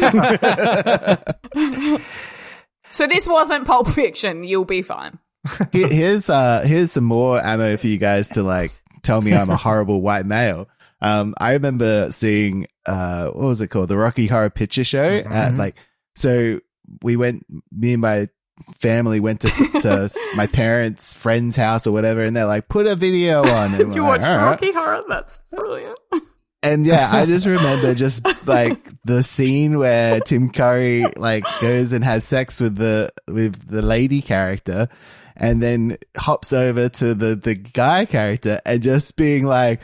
so 2.91 3.07
this 3.07 3.27
wasn't 3.29 3.67
Pulp 3.67 3.89
Fiction. 3.89 4.45
You'll 4.45 4.65
be 4.65 4.83
fine. 4.83 5.19
Here's 5.73 6.31
uh 6.31 6.63
here's 6.65 6.93
some 6.93 7.05
more 7.05 7.41
ammo 7.45 7.77
for 7.77 7.89
you 7.89 7.99
guys 7.99 8.29
to 8.31 8.43
like 8.45 8.71
tell 9.03 9.21
me 9.21 9.35
I'm 9.35 9.51
a 9.51 9.57
horrible 9.57 10.01
white 10.01 10.25
male. 10.27 10.69
Um, 11.03 11.35
I 11.39 11.53
remember 11.53 12.11
seeing 12.11 12.67
uh 12.87 13.27
what 13.27 13.47
was 13.47 13.61
it 13.61 13.69
called 13.69 13.89
the 13.89 13.99
Rocky 13.99 14.27
Horror 14.27 14.51
Picture 14.51 14.85
Show 14.85 15.05
at 15.05 15.55
like 15.55 15.77
so 16.17 16.61
we 17.03 17.17
went 17.17 17.45
me 17.71 17.93
and 17.93 18.01
my 18.01 18.29
family 18.79 19.21
went 19.21 19.41
to, 19.41 19.49
to 19.81 20.11
my 20.37 20.47
parents' 20.47 21.15
friend's 21.15 21.57
house 21.57 21.87
or 21.87 21.93
whatever, 21.93 22.23
and 22.23 22.37
they're 22.37 22.47
like 22.47 22.69
put 22.69 22.87
a 22.87 22.95
video 22.95 23.43
on. 23.45 23.75
And 23.75 23.95
You 23.95 24.05
we're 24.05 24.11
like, 24.13 24.21
watched 24.21 24.31
"All 24.33 24.37
right." 24.37 24.51
Rocky 24.51 24.73
Horror? 24.73 25.03
That's 25.09 25.39
brilliant. 25.51 25.99
And 26.63 26.87
yeah, 26.87 27.11
I 27.13 27.27
just 27.27 27.47
remember 27.59 27.95
just 27.95 28.25
like 28.47 28.79
the 29.05 29.23
scene 29.23 29.79
where 29.79 30.21
Tim 30.21 30.51
Curry 30.51 31.05
like 31.17 31.45
goes 31.61 31.93
and 31.93 32.05
has 32.05 32.25
sex 32.25 32.61
with 32.61 32.77
the 32.77 33.13
with 33.27 33.69
the 33.69 33.83
lady 33.83 34.23
character 34.23 34.89
and 35.37 35.63
then 35.63 35.99
hops 36.17 36.53
over 36.53 36.89
to 36.89 37.15
the 37.15 37.35
the 37.35 37.55
guy 37.55 38.05
character 38.05 38.61
and 38.65 38.83
just 38.83 39.17
being 39.17 39.45
like 39.45 39.81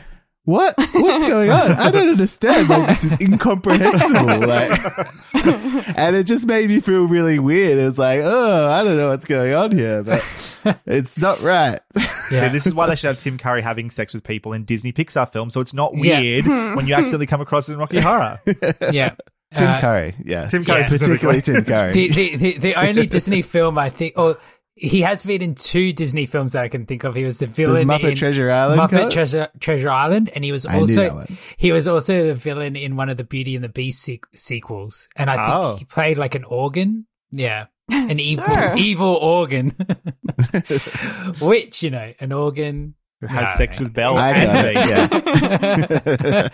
what 0.49 0.75
what's 0.77 1.23
going 1.23 1.51
on? 1.51 1.71
I 1.73 1.91
don't 1.91 2.09
understand. 2.09 2.69
Like 2.69 2.87
this 2.87 3.03
is 3.05 3.19
incomprehensible. 3.21 4.39
Like 4.49 5.07
and 5.97 6.15
it 6.15 6.23
just 6.25 6.45
made 6.47 6.69
me 6.69 6.79
feel 6.79 7.05
really 7.05 7.39
weird. 7.39 7.77
It 7.79 7.85
was 7.85 7.99
like, 7.99 8.21
oh, 8.23 8.67
I 8.71 8.83
don't 8.83 8.97
know 8.97 9.09
what's 9.09 9.25
going 9.25 9.53
on 9.53 9.71
here, 9.71 10.03
but 10.03 10.23
it's 10.85 11.19
not 11.19 11.41
right. 11.41 11.79
Yeah. 11.95 12.05
So 12.29 12.49
this 12.49 12.67
is 12.67 12.75
why 12.75 12.85
they 12.87 12.95
should 12.95 13.07
have 13.07 13.17
Tim 13.17 13.37
Curry 13.39 13.61
having 13.63 13.89
sex 13.89 14.13
with 14.13 14.23
people 14.23 14.53
in 14.53 14.63
Disney 14.63 14.91
Pixar 14.93 15.31
films, 15.31 15.53
so 15.53 15.61
it's 15.61 15.73
not 15.73 15.93
Yeah. 15.95 16.19
weird 16.19 16.45
when 16.75 16.85
you 16.87 16.93
accidentally 16.93 17.25
come 17.25 17.41
across 17.41 17.69
it 17.69 17.73
in 17.73 17.79
Rocky 17.79 17.99
Horror. 17.99 18.39
yeah. 18.91 19.15
Tim 19.55 19.67
Uh, 19.67 19.81
Curry, 19.81 20.15
yeah. 20.23 20.47
Tim 20.47 20.63
Curry 20.63 20.81
Yeah. 20.83 20.89
particularly. 20.89 21.41
Tim 21.41 21.63
Curry. 21.65 21.91
the, 21.91 22.07
the, 22.09 22.35
the, 22.35 22.57
the 22.59 22.75
only 22.75 23.07
Disney 23.07 23.41
film 23.41 23.79
I 23.79 23.89
think, 23.89 24.13
or 24.17 24.37
he 24.79 25.01
has 25.01 25.21
been 25.23 25.41
in 25.41 25.55
two 25.55 25.91
Disney 25.93 26.25
films 26.25 26.53
that 26.53 26.63
I 26.63 26.67
can 26.69 26.85
think 26.85 27.03
of. 27.03 27.13
He 27.15 27.25
was 27.25 27.39
the 27.39 27.47
villain 27.47 27.87
Muppet 27.87 28.11
in 28.11 28.15
Treasure 28.15 28.49
Island 28.49 28.79
Muppet 28.81 28.89
count? 28.99 29.11
Treasure 29.11 29.49
Treasure 29.59 29.89
Island, 29.89 30.31
and 30.33 30.43
he 30.43 30.51
was 30.51 30.65
I 30.65 30.77
also 30.79 31.25
he 31.57 31.71
was 31.71 31.87
also 31.87 32.27
the 32.27 32.35
villain 32.35 32.75
in 32.75 32.95
one 32.95 33.09
of 33.09 33.17
the 33.17 33.23
Beauty 33.23 33.55
and 33.55 33.63
the 33.63 33.69
Beast 33.69 34.01
se- 34.01 34.21
sequels, 34.33 35.09
and 35.15 35.29
I 35.29 35.35
think 35.35 35.47
Oh. 35.65 35.75
he 35.77 35.85
played 35.85 36.17
like 36.17 36.35
an 36.35 36.43
organ. 36.45 37.05
Yeah. 37.31 37.65
An 37.91 38.19
evil, 38.21 38.43
Sure. 38.45 38.77
evil 38.77 39.15
organ, 39.15 39.69
which 41.41 41.81
you 41.83 41.89
know, 41.89 42.13
an 42.19 42.31
organ 42.31 42.95
Who 43.21 43.27
has 43.27 43.45
No, 43.49 43.53
sex 43.55 43.79
no. 43.79 43.83
with 43.85 43.93
Belle 43.93 44.17
I 44.17 44.29
and 44.31 45.89
know, 45.89 46.49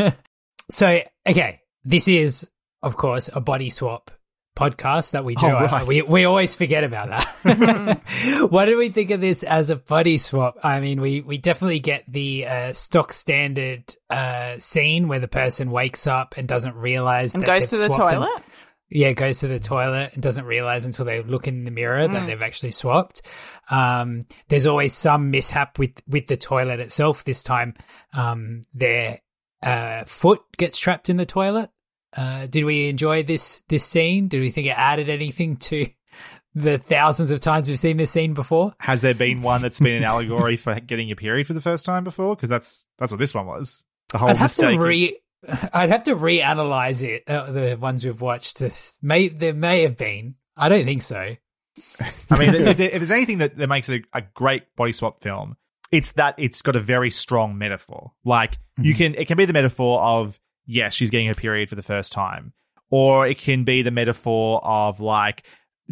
yeah. 0.00 0.12
so 0.70 1.00
okay, 1.26 1.60
this 1.84 2.08
is 2.08 2.48
of 2.82 2.96
course 2.96 3.28
a 3.32 3.40
body 3.40 3.70
swap 3.70 4.10
podcast 4.58 5.12
that 5.12 5.24
we 5.24 5.34
do. 5.36 5.46
Oh, 5.46 5.52
right. 5.52 5.86
we 5.86 6.02
we 6.02 6.24
always 6.24 6.54
forget 6.54 6.82
about 6.84 7.08
that. 7.10 8.02
what 8.50 8.64
do 8.66 8.76
we 8.76 8.88
think 8.88 9.10
of 9.10 9.20
this 9.20 9.42
as 9.42 9.70
a 9.70 9.76
body 9.76 10.18
swap? 10.18 10.58
I 10.64 10.80
mean, 10.80 11.00
we 11.00 11.20
we 11.20 11.38
definitely 11.38 11.80
get 11.80 12.04
the 12.08 12.46
uh, 12.46 12.72
stock 12.72 13.12
standard 13.12 13.94
uh, 14.10 14.58
scene 14.58 15.08
where 15.08 15.20
the 15.20 15.28
person 15.28 15.70
wakes 15.70 16.06
up 16.06 16.34
and 16.36 16.48
doesn't 16.48 16.74
realize 16.74 17.34
And 17.34 17.42
that 17.42 17.46
goes 17.46 17.68
to 17.68 17.76
the 17.76 17.92
swapped 17.92 18.12
and- 18.14 18.24
toilet. 18.24 18.42
yeah, 18.90 19.12
goes 19.12 19.40
to 19.40 19.46
the 19.48 19.60
toilet 19.60 20.10
and 20.14 20.22
doesn't 20.22 20.44
realize 20.46 20.86
until 20.86 21.04
they 21.04 21.22
look 21.22 21.46
in 21.46 21.64
the 21.64 21.70
mirror 21.70 22.08
Mm. 22.08 22.12
that 22.14 22.26
they've 22.26 22.42
actually 22.42 22.72
swapped. 22.72 23.22
Um, 23.70 24.22
there's 24.48 24.66
always 24.66 24.94
some 24.94 25.30
mishap 25.30 25.78
with, 25.78 25.92
with 26.08 26.26
the 26.26 26.36
toilet 26.38 26.80
itself. 26.80 27.22
This 27.24 27.42
time, 27.42 27.74
um, 28.14 28.62
their 28.74 29.20
uh, 29.62 30.04
foot 30.04 30.40
gets 30.56 30.78
trapped 30.78 31.10
in 31.10 31.16
the 31.18 31.26
toilet. 31.26 31.70
Uh, 32.16 32.46
did 32.46 32.64
we 32.64 32.88
enjoy 32.88 33.22
this 33.22 33.60
this 33.68 33.84
scene? 33.84 34.28
Did 34.28 34.40
we 34.40 34.50
think 34.50 34.66
it 34.66 34.70
added 34.78 35.08
anything 35.08 35.56
to 35.56 35.86
the 36.54 36.78
thousands 36.78 37.30
of 37.30 37.40
times 37.40 37.68
we've 37.68 37.78
seen 37.78 37.96
this 37.98 38.10
scene 38.10 38.34
before? 38.34 38.74
Has 38.80 39.00
there 39.00 39.14
been 39.14 39.42
one 39.42 39.62
that's 39.62 39.80
been 39.80 39.96
an 39.96 40.04
allegory 40.04 40.56
for 40.56 40.78
getting 40.80 41.08
your 41.08 41.16
period 41.16 41.46
for 41.46 41.52
the 41.52 41.60
first 41.60 41.84
time 41.86 42.04
before? 42.04 42.34
Because 42.36 42.48
that's 42.48 42.86
that's 42.98 43.12
what 43.12 43.18
this 43.18 43.34
one 43.34 43.46
was. 43.46 43.84
The 44.10 44.18
whole 44.18 44.30
I'd 44.30 44.36
have 44.36 44.44
mistake. 44.46 44.78
to 44.78 44.82
re. 44.82 45.18
I'd 45.74 45.90
have 45.90 46.02
to 46.04 46.16
reanalyze 46.16 47.04
it. 47.06 47.24
Uh, 47.28 47.50
the 47.52 47.76
ones 47.76 48.04
we've 48.04 48.20
watched. 48.20 48.56
To, 48.58 48.70
may 49.02 49.28
there 49.28 49.54
may 49.54 49.82
have 49.82 49.96
been. 49.96 50.34
I 50.56 50.68
don't 50.68 50.84
think 50.84 51.02
so. 51.02 51.36
I 52.30 52.38
mean, 52.38 52.54
if, 52.54 52.76
there- 52.76 52.90
if 52.90 52.98
there's 52.98 53.10
anything 53.12 53.38
that, 53.38 53.56
that 53.56 53.68
makes 53.68 53.88
it 53.88 54.04
a, 54.12 54.18
a 54.18 54.22
great 54.34 54.74
body 54.74 54.90
swap 54.92 55.22
film, 55.22 55.56
it's 55.92 56.10
that 56.12 56.34
it's 56.38 56.60
got 56.62 56.74
a 56.74 56.80
very 56.80 57.10
strong 57.10 57.56
metaphor. 57.58 58.12
Like 58.24 58.58
you 58.78 58.94
can, 58.94 59.14
it 59.14 59.28
can 59.28 59.36
be 59.36 59.44
the 59.44 59.52
metaphor 59.52 60.00
of 60.00 60.40
yes, 60.68 60.94
she's 60.94 61.10
getting 61.10 61.26
her 61.26 61.34
period 61.34 61.68
for 61.68 61.74
the 61.74 61.82
first 61.82 62.12
time, 62.12 62.52
or 62.90 63.26
it 63.26 63.38
can 63.38 63.64
be 63.64 63.82
the 63.82 63.90
metaphor 63.90 64.60
of 64.62 65.00
like 65.00 65.44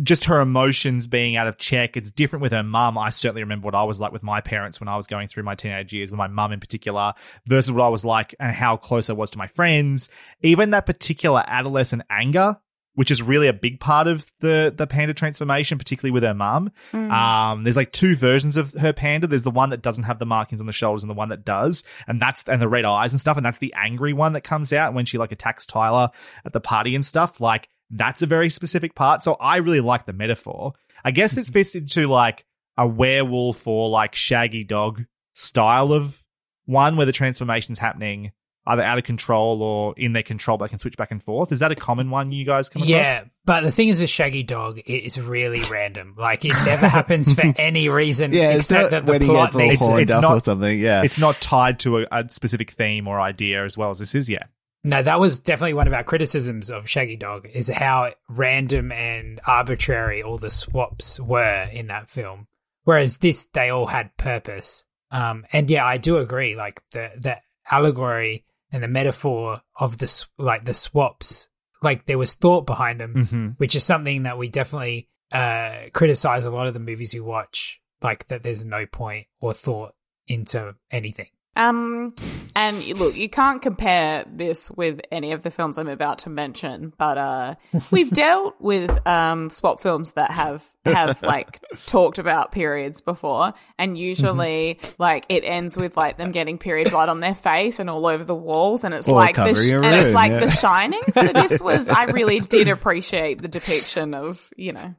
just 0.03 0.27
her 0.27 0.41
emotions 0.41 1.09
being 1.09 1.37
out 1.37 1.47
of 1.47 1.57
check. 1.57 1.97
It's 1.97 2.11
different 2.11 2.43
with 2.43 2.53
her 2.53 2.63
mum. 2.63 2.99
I 2.99 3.09
certainly 3.11 3.43
remember 3.43 3.65
what 3.65 3.75
I 3.75 3.85
was 3.85 3.99
like 3.99 4.13
with 4.13 4.23
my 4.23 4.41
parents 4.41 4.79
when 4.79 4.89
I 4.89 4.97
was 4.97 5.07
going 5.07 5.27
through 5.27 5.45
my 5.45 5.55
teenage 5.55 5.93
years, 5.93 6.11
with 6.11 6.19
my 6.19 6.27
mum 6.27 6.53
in 6.53 6.61
particular, 6.61 7.15
versus 7.47 7.73
what 7.73 7.85
I 7.85 7.89
was 7.89 8.05
like 8.05 8.35
and 8.39 8.55
how 8.55 8.77
close 8.77 9.09
I 9.09 9.15
was 9.15 9.31
to 9.31 9.39
my 9.39 9.47
friends. 9.47 10.11
Even 10.43 10.71
that 10.71 10.87
particular 10.87 11.43
adolescent 11.47 12.03
anger, 12.11 12.59
which 12.97 13.11
is 13.11 13.23
really 13.23 13.47
a 13.47 13.53
big 13.53 13.79
part 13.79 14.09
of 14.09 14.27
the 14.41 14.75
the 14.77 14.87
panda 14.87 15.15
transformation, 15.15 15.79
particularly 15.79 16.11
with 16.11 16.25
her 16.25 16.35
mum. 16.35 16.73
Um, 17.13 17.63
there's 17.63 17.77
like 17.77 17.93
two 17.93 18.17
versions 18.17 18.57
of 18.57 18.73
her 18.73 18.93
panda. 18.93 19.27
There's 19.27 19.45
the 19.45 19.51
one 19.51 19.71
that 19.71 19.83
doesn't 19.83 20.05
have 20.05 20.19
the 20.19 20.27
markings 20.27 20.61
on 20.61 20.67
the 20.67 20.73
shoulders 20.73 21.05
and 21.05 21.11
the 21.11 21.15
one 21.15 21.29
that 21.29 21.45
does, 21.45 21.85
and 22.09 22.21
that's 22.21 22.43
and 22.49 22.61
the 22.61 22.69
red 22.69 22.85
eyes 22.85 23.13
and 23.13 23.21
stuff, 23.21 23.37
and 23.37 23.47
that's 23.47 23.59
the 23.59 23.75
angry 23.77 24.13
one 24.13 24.33
that 24.33 24.41
comes 24.41 24.73
out 24.73 24.95
when 24.95 25.05
she 25.05 25.19
like 25.19 25.31
attacks 25.31 25.67
Tyler 25.67 26.11
at 26.45 26.53
the 26.53 26.61
party 26.61 26.95
and 26.95 27.05
stuff. 27.05 27.41
Like 27.41 27.69
that's 27.91 28.23
a 28.23 28.27
very 28.27 28.51
specific 28.51 28.95
part. 28.95 29.23
So 29.23 29.35
I 29.35 29.59
really 29.59 29.81
like 29.81 30.07
the 30.07 30.13
metaphor. 30.13 30.73
I 31.05 31.11
guess 31.13 31.37
it 31.37 31.47
fits 31.47 31.75
into 31.75 32.09
like 32.09 32.45
a 32.77 32.87
werewolf 32.87 33.67
or 33.67 33.89
like 33.89 34.15
shaggy 34.15 34.65
dog 34.65 35.05
style 35.35 35.93
of 35.93 36.25
one 36.65 36.97
where 36.97 37.07
the 37.07 37.13
transformation's 37.13 37.79
happening 37.79 38.33
either 38.67 38.83
out 38.83 38.99
of 38.99 39.05
control 39.05 39.63
or 39.63 39.95
in 39.97 40.13
their 40.13 40.23
control, 40.23 40.59
but 40.59 40.67
they 40.67 40.71
can 40.71 40.79
switch 40.79 40.97
back 40.97 41.11
and 41.11 41.23
forth. 41.23 41.53
Is 41.53 41.61
that 41.61 41.71
a 41.71 41.77
common 41.77 42.11
one 42.11 42.33
you 42.33 42.45
guys 42.45 42.69
come 42.69 42.83
across? 42.83 42.91
Yeah, 42.91 43.25
but 43.45 43.63
the 43.63 43.71
thing 43.71 43.89
is 43.89 44.01
with 44.01 44.11
Shaggy 44.11 44.43
Dog, 44.43 44.79
it 44.79 45.05
is 45.05 45.21
really 45.21 45.61
random. 45.71 46.15
Like 46.19 46.45
it 46.45 46.53
never 46.65 46.89
happens 46.89 47.33
for 47.33 47.43
any 47.57 47.89
reason 47.89 48.33
Yeah, 48.33 48.51
except 48.51 48.91
that 48.91 49.07
the 49.07 49.21
plot 49.21 49.55
needs. 49.55 49.75
It's- 49.75 49.87
horned 49.89 50.03
it's 50.03 50.13
up 50.13 50.23
not- 50.23 50.33
or 50.37 50.41
something. 50.41 50.79
Yeah, 50.79 51.03
It's 51.03 51.19
not 51.19 51.41
tied 51.41 51.79
to 51.81 51.99
a, 52.01 52.07
a 52.11 52.29
specific 52.29 52.73
theme 52.73 53.07
or 53.07 53.21
idea 53.21 53.65
as 53.65 53.77
well 53.79 53.91
as 53.91 53.99
this 54.01 54.15
is, 54.15 54.29
yeah. 54.29 54.45
No, 54.85 55.03
that 55.03 55.19
was 55.19 55.41
definitely 55.41 55.75
one 55.75 55.89
of 55.89 55.95
our 55.95 56.05
criticisms 56.05 56.71
of 56.71 56.89
Shaggy 56.89 57.17
Dog 57.17 57.49
is 57.53 57.69
how 57.69 58.13
random 58.29 58.93
and 58.93 59.41
arbitrary 59.45 60.23
all 60.23 60.39
the 60.39 60.51
swaps 60.51 61.19
were 61.19 61.69
in 61.73 61.89
that 61.89 62.09
film. 62.09 62.47
Whereas 62.85 63.19
this, 63.19 63.47
they 63.47 63.71
all 63.71 63.87
had 63.87 64.17
purpose. 64.17 64.85
Um, 65.11 65.45
and 65.53 65.69
yeah, 65.69 65.85
I 65.85 65.97
do 65.99 66.19
agree. 66.19 66.55
Like 66.55 66.81
the 66.93 67.11
the 67.17 67.37
allegory 67.69 68.45
and 68.73 68.83
the 68.83 68.89
metaphor 68.89 69.63
of 69.79 69.99
the 69.99 70.25
like 70.39 70.65
the 70.65 70.75
swaps. 70.75 71.49
Like 71.83 72.07
there 72.07 72.19
was 72.19 72.35
thought 72.35 72.67
behind 72.67 73.01
them, 73.01 73.15
Mhm. 73.15 73.55
which 73.59 73.75
is 73.75 73.85
something 73.85 74.23
that 74.25 74.39
we 74.39 74.49
definitely 74.49 75.09
uh, 75.33 75.87
criticize 75.93 76.45
a 76.45 76.51
lot 76.51 76.67
of 76.69 76.75
the 76.75 76.81
movies 76.81 77.13
you 77.13 77.25
watch. 77.25 77.81
Like 78.01 78.27
that, 78.27 78.43
there's 78.43 78.65
no 78.65 78.87
point 78.87 79.27
or 79.41 79.53
thought 79.53 79.95
into 80.29 80.75
anything. 80.91 81.29
Um, 81.57 82.15
and 82.55 82.85
look, 82.99 83.17
you 83.17 83.29
can't 83.29 83.61
compare 83.61 84.25
this 84.31 84.71
with 84.71 85.01
any 85.11 85.33
of 85.33 85.43
the 85.43 85.51
films 85.51 85.79
I'm 85.79 85.89
about 85.89 86.21
to 86.21 86.31
mention, 86.31 86.93
but 86.97 87.19
uh, 87.19 87.55
we've 87.91 88.11
dealt 88.15 88.61
with 88.61 89.07
um 89.07 89.51
swap 89.51 89.81
films 89.81 90.13
that 90.13 90.31
have 90.31 90.65
have 90.85 91.23
like 91.23 91.61
talked 91.87 92.19
about 92.19 92.53
periods 92.53 93.01
before, 93.01 93.55
and 93.79 93.99
usually 93.99 94.79
like 94.99 95.27
it 95.29 95.45
ends 95.45 95.77
with 95.77 95.97
like 95.97 96.17
them 96.19 96.33
getting 96.33 96.59
period 96.59 96.91
blood 96.91 97.09
on 97.09 97.21
their 97.21 97.35
face 97.35 97.81
and 97.81 97.91
all 97.91 98.07
over 98.07 98.25
the 98.25 98.35
walls, 98.35 98.85
and 98.85 98.95
it's 98.95 99.09
Or 99.09 99.17
like 99.17 99.37
the 99.37 99.55
sh- 99.55 99.73
a 99.73 99.83
and 99.83 99.95
it's 99.95 100.15
like 100.15 100.33
yeah. 100.33 100.41
The 100.41 100.51
Shining. 100.51 101.03
So 101.13 101.33
this 101.33 101.61
was 101.61 101.89
I 101.89 102.05
really 102.05 102.41
did 102.41 102.69
appreciate 102.69 103.43
the 103.43 103.49
depiction 103.49 104.15
of 104.15 104.51
you 104.57 104.73
know 104.73 104.95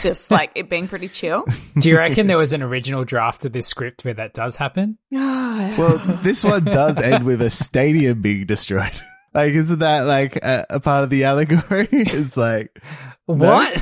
just 0.00 0.30
like 0.30 0.52
it 0.54 0.68
being 0.70 0.88
pretty 0.88 1.08
chill. 1.08 1.44
Do 1.78 1.88
you 1.88 1.96
reckon 1.98 2.26
there 2.26 2.38
was 2.38 2.52
an 2.52 2.62
original 2.62 3.04
draft 3.04 3.44
of 3.44 3.52
this 3.52 3.66
script 3.66 4.04
where 4.04 4.14
that 4.14 4.34
does 4.34 4.56
happen? 4.56 4.98
Well, 5.12 5.98
this 6.22 6.42
one 6.42 6.64
does 6.64 6.98
end 7.00 7.24
with 7.24 7.40
a 7.42 7.50
stadium 7.50 8.20
being 8.22 8.46
destroyed. 8.46 9.00
Like, 9.34 9.54
isn't 9.54 9.78
that 9.78 10.00
like 10.02 10.36
a, 10.36 10.66
a 10.68 10.78
part 10.78 11.04
of 11.04 11.10
the 11.10 11.24
allegory? 11.24 11.88
It's 11.92 12.36
like, 12.36 12.82
What? 13.24 13.78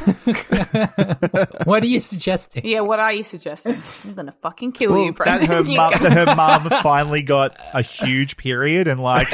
what 1.64 1.82
are 1.82 1.86
you 1.86 1.98
suggesting? 1.98 2.64
Yeah, 2.64 2.80
what 2.82 3.00
are 3.00 3.12
you 3.12 3.24
suggesting? 3.24 3.76
I'm 4.04 4.14
gonna 4.14 4.30
fucking 4.30 4.70
kill 4.72 4.92
Well, 4.92 5.06
you, 5.06 5.12
that 5.12 5.44
her 5.48 5.62
You 5.62 5.76
mum, 5.76 5.92
go. 5.98 6.08
that 6.08 6.12
her 6.12 6.36
mum 6.36 6.70
finally 6.84 7.22
got 7.22 7.56
a 7.74 7.82
huge 7.82 8.36
period 8.36 8.86
and 8.86 9.00
like 9.02 9.26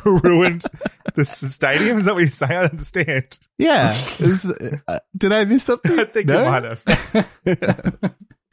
ruined 0.22 0.62
the 1.14 1.20
s- 1.22 1.40
stadium. 1.52 1.98
Is 1.98 2.04
that 2.06 2.14
what 2.14 2.20
you're 2.22 2.30
saying? 2.30 2.52
I 2.52 2.54
don't 2.62 2.70
understand. 2.72 3.38
yeah. 3.58 3.90
Is, 4.18 4.48
uh, 4.88 4.98
did 5.16 5.32
I 5.32 5.44
miss 5.44 5.64
something? 5.64 5.98
I 5.98 6.04
think 6.04 6.26
No? 6.28 6.38
you 6.38 6.50
might 6.50 6.64
have. 6.64 8.10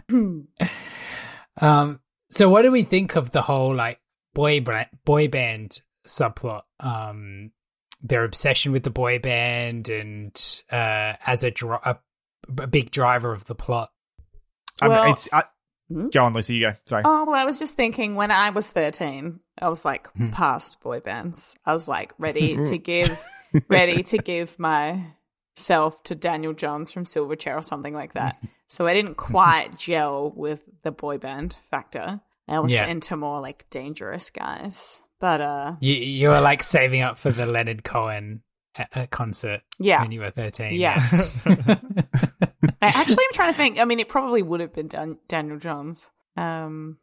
Um, 1.62 2.02
so 2.30 2.50
what 2.50 2.64
do 2.64 2.72
we 2.72 2.84
think 2.84 3.16
of 3.16 3.32
the 3.32 3.42
whole 3.42 3.74
like 3.74 4.00
boy 4.34 4.60
bra- 4.62 4.86
boy 5.06 5.28
band 5.30 5.82
subplot? 6.06 6.64
Um, 6.82 7.52
their 8.02 8.24
obsession 8.26 8.72
with 8.72 8.84
the 8.84 8.90
boy 8.90 9.20
band 9.20 9.88
and 9.90 10.36
uh, 10.72 11.14
as 11.26 11.44
a, 11.44 11.52
dri- 11.52 11.78
a 11.86 11.98
a 12.60 12.68
big 12.68 12.92
driver 12.92 13.32
of 13.32 13.46
the 13.46 13.56
plot. 13.56 13.90
I 14.82 14.88
mean, 14.88 14.98
Well- 14.98 15.14
it's, 15.14 15.30
I, 15.32 15.44
Hmm? 15.90 16.08
Go 16.10 16.24
on, 16.26 16.34
Lucy. 16.34 16.56
You 16.56 16.70
go. 16.70 16.74
Sorry. 16.86 17.04
Oh, 17.06 17.26
well, 17.26 17.36
I 17.36 17.46
was 17.46 17.60
just 17.60 17.76
thinking 17.76 18.16
when 18.16 18.32
I 18.32 18.50
was 18.50 18.70
13, 18.70 19.40
I 19.62 19.70
was 19.70 19.86
like 19.86 20.08
Hmm. 20.14 20.32
past 20.32 20.80
boy 20.82 21.00
bands. 21.00 21.56
I 21.66 21.74
was 21.74 21.88
like 21.88 22.14
ready 22.18 22.56
to 22.68 22.78
give, 22.78 23.18
ready 23.70 24.02
to 24.04 24.18
give 24.18 24.58
myself 24.60 26.02
to 26.04 26.16
Daniel 26.16 26.54
Johns 26.54 26.92
from 26.92 27.06
Silverchair 27.06 27.56
or 27.58 27.64
something 27.64 27.94
like 27.94 28.14
that. 28.14 28.38
So 28.68 28.88
I 28.88 28.96
didn't 28.96 29.14
quite 29.16 29.78
gel 29.78 30.32
with 30.36 30.60
the 30.82 30.92
boy 30.92 31.20
band 31.20 31.56
factor. 31.70 32.20
I 32.48 32.60
was 32.60 32.74
Yeah. 32.74 32.88
into 32.88 33.16
more 33.16 33.40
like 33.40 33.70
dangerous 33.70 34.32
guys. 34.32 35.00
But 35.20 35.40
uh, 35.40 35.76
You 35.82 35.94
you 35.94 36.30
were 36.30 36.42
like 36.42 36.64
saving 36.64 37.02
up 37.02 37.20
for 37.20 37.30
the 37.30 37.46
Leonard 37.46 37.84
Cohen 37.84 38.42
uh, 38.78 38.86
uh, 38.96 39.06
concert 39.12 39.62
Yeah. 39.78 40.02
when 40.02 40.12
you 40.12 40.22
were 40.22 40.32
thirteen. 40.32 40.74
Yeah. 40.80 40.98
I 41.46 41.78
actually 42.88 43.24
I'm 43.26 43.34
trying 43.34 43.52
to 43.52 43.58
think. 43.58 43.80
I 43.80 43.86
mean, 43.86 44.00
it 44.00 44.08
probably 44.10 44.42
would 44.42 44.60
have 44.60 44.74
been 44.74 44.88
Dan- 44.88 45.18
Daniel 45.28 45.58
Johns. 45.58 46.10
Um, 46.38 46.98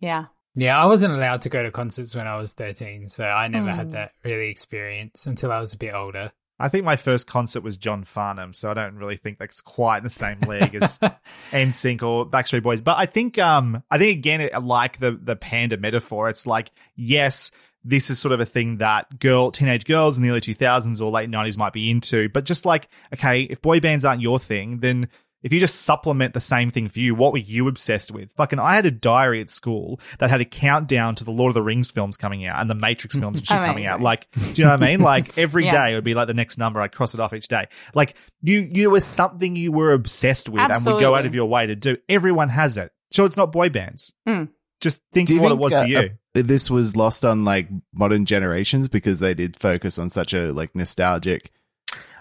yeah. 0.00 0.26
Yeah, 0.54 0.82
I 0.82 0.86
wasn't 0.86 1.14
allowed 1.14 1.42
to 1.42 1.48
go 1.48 1.62
to 1.62 1.70
concerts 1.70 2.14
when 2.14 2.26
I 2.26 2.36
was 2.36 2.52
13, 2.54 3.06
so 3.08 3.24
I 3.24 3.46
never 3.48 3.70
Hmm. 3.70 3.76
had 3.76 3.92
that 3.92 4.12
really 4.24 4.48
experience 4.48 5.26
until 5.26 5.52
I 5.52 5.60
was 5.60 5.74
a 5.74 5.78
bit 5.78 5.94
older. 5.94 6.32
I 6.58 6.68
think 6.68 6.84
my 6.84 6.96
first 6.96 7.26
concert 7.26 7.62
was 7.62 7.76
John 7.78 8.04
Farnham, 8.04 8.52
so 8.52 8.70
I 8.70 8.74
don't 8.74 8.96
really 8.96 9.16
think 9.16 9.38
that's 9.38 9.60
quite 9.62 9.98
in 9.98 10.04
the 10.04 10.10
same 10.10 10.40
league 10.40 10.74
as 10.74 10.98
NSYNC 11.52 12.02
or 12.02 12.26
Backstreet 12.26 12.62
Boys. 12.62 12.82
But 12.82 12.98
I 12.98 13.06
think, 13.06 13.38
um, 13.38 13.82
I 13.90 13.96
think 13.96 14.18
again, 14.18 14.48
like 14.62 14.98
the 14.98 15.12
the 15.12 15.36
panda 15.36 15.76
metaphor, 15.78 16.28
it's 16.28 16.46
like 16.46 16.70
yes, 16.96 17.50
this 17.84 18.10
is 18.10 18.18
sort 18.18 18.32
of 18.32 18.40
a 18.40 18.46
thing 18.46 18.78
that 18.78 19.18
girl, 19.18 19.50
teenage 19.50 19.84
girls 19.84 20.16
in 20.18 20.22
the 20.22 20.30
early 20.30 20.40
two 20.40 20.54
thousands 20.54 21.00
or 21.00 21.10
late 21.10 21.30
nineties 21.30 21.56
might 21.58 21.72
be 21.72 21.90
into. 21.90 22.28
But 22.28 22.44
just 22.44 22.64
like, 22.66 22.88
okay, 23.14 23.42
if 23.42 23.62
boy 23.62 23.80
bands 23.80 24.04
aren't 24.04 24.20
your 24.22 24.38
thing, 24.38 24.80
then 24.80 25.08
if 25.42 25.54
you 25.54 25.60
just 25.60 25.80
supplement 25.80 26.34
the 26.34 26.40
same 26.40 26.70
thing 26.70 26.90
for 26.90 26.98
you, 27.00 27.14
what 27.14 27.32
were 27.32 27.38
you 27.38 27.66
obsessed 27.66 28.10
with? 28.10 28.30
Fucking, 28.34 28.58
I 28.58 28.74
had 28.74 28.84
a 28.84 28.90
diary 28.90 29.40
at 29.40 29.48
school 29.48 29.98
that 30.18 30.28
had 30.28 30.42
a 30.42 30.44
countdown 30.44 31.14
to 31.14 31.24
the 31.24 31.30
Lord 31.30 31.48
of 31.48 31.54
the 31.54 31.62
Rings 31.62 31.90
films 31.90 32.18
coming 32.18 32.44
out 32.44 32.60
and 32.60 32.68
the 32.68 32.74
Matrix 32.78 33.16
films 33.16 33.38
and 33.38 33.48
shit 33.48 33.56
coming 33.56 33.86
out. 33.86 34.02
Like, 34.02 34.30
do 34.32 34.40
you 34.60 34.64
know 34.64 34.72
what 34.72 34.82
I 34.82 34.86
mean? 34.86 35.00
Like 35.00 35.38
every 35.38 35.62
day 35.64 35.70
Yeah. 35.70 35.86
it 35.86 35.94
would 35.94 36.04
be 36.04 36.12
like 36.12 36.26
the 36.26 36.34
next 36.34 36.58
number. 36.58 36.78
I'd 36.82 36.92
cross 36.94 37.14
it 37.14 37.20
off 37.20 37.32
each 37.32 37.48
day. 37.48 37.68
Like 37.94 38.16
you, 38.42 38.68
you 38.70 38.90
was 38.90 39.06
something 39.06 39.56
you 39.56 39.72
were 39.72 39.94
obsessed 39.94 40.50
with 40.50 40.60
and 40.60 40.72
would 40.84 41.00
go 41.00 41.14
out 41.14 41.24
of 41.24 41.34
your 41.34 41.46
way 41.46 41.66
to 41.66 41.74
do. 41.74 41.96
Everyone 42.06 42.50
has 42.50 42.76
it. 42.76 42.92
Sure, 43.10 43.24
it's 43.24 43.38
not 43.38 43.50
boy 43.50 43.70
bands. 43.70 44.12
Mm. 44.28 44.50
Just 44.82 45.00
think 45.14 45.30
of 45.30 45.38
what 45.38 45.48
think 45.48 45.58
it 45.58 45.62
was 45.62 45.72
uh, 45.72 45.82
for 45.82 45.88
you. 45.88 45.98
uh, 45.98 46.02
this 46.34 46.70
was 46.70 46.96
lost 46.96 47.24
on 47.24 47.44
like 47.44 47.68
modern 47.92 48.24
generations 48.24 48.88
because 48.88 49.18
they 49.18 49.34
did 49.34 49.56
focus 49.56 49.98
on 49.98 50.10
such 50.10 50.32
a 50.32 50.52
like 50.52 50.74
nostalgic, 50.74 51.50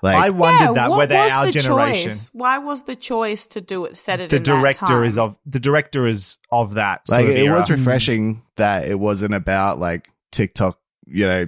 like 0.02 0.16
I 0.16 0.30
wondered 0.30 0.66
yeah, 0.66 0.74
that 0.74 0.90
what 0.90 0.98
whether 0.98 1.16
our 1.16 1.46
the 1.48 1.52
generation, 1.52 2.12
Choice? 2.12 2.30
Why 2.34 2.58
was 2.58 2.84
the 2.84 2.96
choice 2.96 3.48
to 3.48 3.62
do 3.62 3.86
it? 3.86 3.98
Set 3.98 4.20
it 4.20 4.30
the 4.30 4.38
in 4.38 4.44
that 4.44 4.50
director 4.50 4.86
time? 4.86 5.04
is 5.04 5.18
of 5.18 5.36
the 5.46 5.60
director 5.60 6.08
is 6.08 6.38
of 6.52 6.76
that. 6.76 7.08
Sort 7.08 7.22
like 7.22 7.30
of 7.30 7.36
it 7.36 7.46
era. 7.46 7.58
was 7.58 7.70
refreshing 7.70 8.44
that 8.56 8.88
it 8.88 9.00
wasn't 9.00 9.34
about 9.34 9.80
like 9.80 10.10
TikTok, 10.32 10.80
you 11.06 11.26
know, 11.26 11.48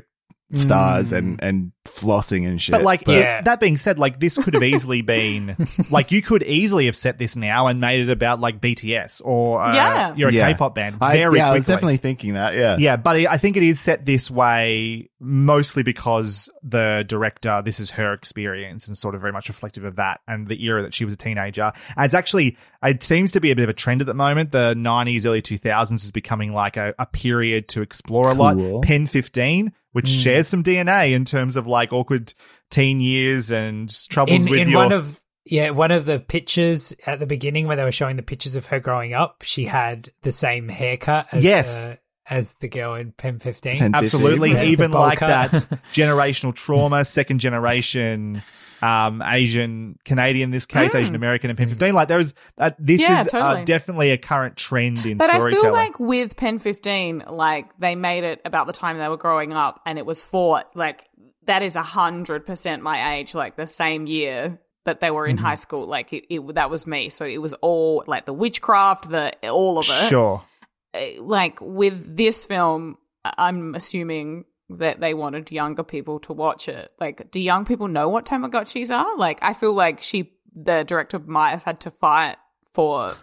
stars 0.55 1.11
and 1.11 1.41
and 1.43 1.71
flossing 1.85 2.47
and 2.47 2.61
shit. 2.61 2.73
But 2.73 2.83
like 2.83 3.07
Yeah. 3.07 3.41
that 3.41 3.59
being 3.59 3.77
said, 3.77 3.97
like 3.97 4.19
this 4.19 4.37
could 4.37 4.53
have 4.53 4.63
easily 4.63 5.01
been 5.01 5.55
like 5.89 6.11
you 6.11 6.21
could 6.21 6.43
easily 6.43 6.85
have 6.85 6.95
set 6.95 7.17
this 7.17 7.35
now 7.35 7.67
and 7.67 7.79
made 7.81 8.01
it 8.01 8.11
about 8.11 8.39
like 8.39 8.61
BTS 8.61 9.21
or 9.25 9.61
uh, 9.63 9.73
Yeah. 9.75 10.15
you're 10.15 10.29
a 10.29 10.33
Yeah. 10.33 10.53
pop 10.55 10.75
band 10.75 10.97
I, 11.01 11.17
very 11.17 11.37
yeah, 11.37 11.49
I 11.49 11.53
was 11.53 11.65
definitely 11.65 11.97
thinking 11.97 12.33
that. 12.35 12.53
Yeah, 12.55 12.77
Yeah, 12.77 12.97
but 12.97 13.17
I 13.17 13.37
think 13.37 13.57
it 13.57 13.63
is 13.63 13.79
set 13.79 14.05
this 14.05 14.29
way 14.29 15.09
mostly 15.19 15.83
because 15.83 16.49
the 16.63 17.03
director, 17.07 17.61
this 17.63 17.79
is 17.79 17.91
her 17.91 18.13
experience 18.13 18.87
and 18.87 18.97
sort 18.97 19.13
of 19.15 19.21
very 19.21 19.33
much 19.33 19.47
reflective 19.49 19.83
of 19.85 19.95
that 19.97 20.19
and 20.27 20.47
the 20.47 20.63
era 20.65 20.81
that 20.81 20.93
she 20.93 21.05
was 21.05 21.13
a 21.13 21.17
teenager. 21.17 21.71
And 21.95 22.05
it's 22.05 22.15
actually, 22.15 22.57
it 22.83 23.03
seems 23.03 23.31
to 23.33 23.39
be 23.39 23.51
a 23.51 23.55
bit 23.55 23.63
of 23.63 23.69
a 23.69 23.73
trend 23.73 24.01
at 24.01 24.07
the 24.07 24.13
moment. 24.15 24.51
The 24.51 24.73
90s, 24.75 25.25
early 25.25 25.41
2000s 25.41 26.03
is 26.03 26.11
becoming 26.11 26.53
like 26.53 26.75
a, 26.77 26.93
a 26.97 27.05
period 27.05 27.67
to 27.69 27.81
explore 27.81 28.31
a 28.31 28.35
Cool. 28.35 28.75
lot. 28.77 28.83
Pen 28.83 29.05
15, 29.07 29.71
which 29.91 30.07
shares 30.07 30.47
some 30.47 30.63
DNA 30.63 31.11
in 31.13 31.25
terms 31.25 31.55
of 31.55 31.67
like 31.67 31.91
awkward 31.93 32.33
teen 32.69 32.99
years 32.99 33.51
and 33.51 33.89
troubles 34.09 34.45
in 34.45 34.49
with 34.51 34.59
in 34.61 34.69
your. 34.69 34.79
one 34.83 34.91
of 34.91 35.21
yeah 35.45 35.71
one 35.71 35.91
of 35.91 36.05
the 36.05 36.19
pictures 36.19 36.93
at 37.05 37.19
the 37.19 37.25
beginning 37.25 37.67
where 37.67 37.75
they 37.75 37.83
were 37.83 37.91
showing 37.91 38.15
the 38.15 38.21
pictures 38.23 38.55
of 38.55 38.67
her 38.67 38.79
growing 38.79 39.13
up 39.13 39.41
she 39.41 39.65
had 39.65 40.09
the 40.21 40.31
same 40.31 40.69
haircut 40.69 41.27
as 41.31 41.43
Yes. 41.43 41.87
uh, 41.87 41.95
as 42.31 42.55
the 42.55 42.67
girl 42.67 42.95
in 42.95 43.11
pen 43.11 43.37
15 43.37 43.77
Pen- 43.77 43.93
Absolutely, 43.93 44.51
Yeah, 44.53 44.63
the 44.63 44.69
even 44.69 44.91
like 44.91 45.19
cut. 45.19 45.51
that 45.51 45.51
generational 45.93 46.55
trauma, 46.55 47.05
second 47.05 47.37
generation 47.39 48.41
um, 48.81 49.21
Asian 49.21 49.99
Canadian, 50.05 50.45
in 50.45 50.49
this 50.51 50.65
case 50.65 50.95
Asian 50.95 51.13
American, 51.13 51.51
and 51.51 51.57
Pen 51.59 51.69
Fifteen. 51.69 51.93
Like 51.93 52.07
there's 52.07 52.33
uh, 52.57 52.71
this 52.79 52.99
Yeah, 52.99 53.21
is 53.21 53.31
uh, 53.31 53.63
definitely 53.63 54.09
a 54.09 54.17
current 54.17 54.57
trend 54.57 55.05
in 55.05 55.19
But 55.19 55.29
I 55.29 55.51
feel 55.51 55.71
like 55.71 55.99
with 55.99 56.35
Pen 56.35 56.57
15, 56.57 57.25
like 57.29 57.67
they 57.77 57.93
made 57.93 58.23
it 58.23 58.41
about 58.43 58.65
the 58.65 58.73
time 58.73 58.97
they 58.97 59.07
were 59.07 59.17
growing 59.17 59.53
up 59.53 59.81
and 59.85 59.99
it 59.99 60.05
was 60.07 60.23
for 60.23 60.63
like 60.73 61.07
that 61.45 61.61
is 61.61 61.75
a 61.75 61.83
hundred 61.83 62.45
percent 62.47 62.81
my 62.81 63.17
age, 63.17 63.35
like 63.35 63.55
the 63.55 63.67
same 63.67 64.07
year 64.07 64.59
that 64.85 64.99
they 64.99 65.11
were 65.11 65.27
in 65.27 65.35
Mm-hmm. 65.35 65.45
high 65.45 65.53
school. 65.55 65.85
Like 65.85 66.11
it, 66.11 66.25
it, 66.33 66.55
that 66.55 66.71
was 66.71 66.87
me. 66.87 67.09
So 67.09 67.23
it 67.25 67.37
was 67.37 67.53
all 67.61 68.03
like 68.07 68.25
the 68.25 68.33
witchcraft, 68.33 69.09
the 69.09 69.31
all 69.49 69.77
of 69.77 69.85
it. 69.87 70.09
sure. 70.09 70.43
Uh, 70.93 71.21
Like 71.21 71.59
with 71.61 72.17
this 72.17 72.45
film, 72.45 72.97
I- 73.23 73.33
I'm 73.37 73.75
assuming 73.75 74.45
that 74.69 74.99
they 74.99 75.13
wanted 75.13 75.51
younger 75.51 75.83
people 75.83 76.19
to 76.21 76.33
watch 76.33 76.69
it. 76.69 76.91
Like, 76.99 77.29
do 77.31 77.39
young 77.39 77.65
people 77.65 77.87
know 77.87 78.09
what 78.09 78.25
Tamagotchis 78.25 78.89
are? 78.89 79.17
Like, 79.17 79.39
I 79.41 79.53
feel 79.53 79.73
like 79.73 80.01
she, 80.01 80.31
the 80.55 80.83
director, 80.83 81.19
might 81.19 81.51
have 81.51 81.63
had 81.63 81.81
to 81.81 81.91
fight 81.91 82.37
for 82.73 83.13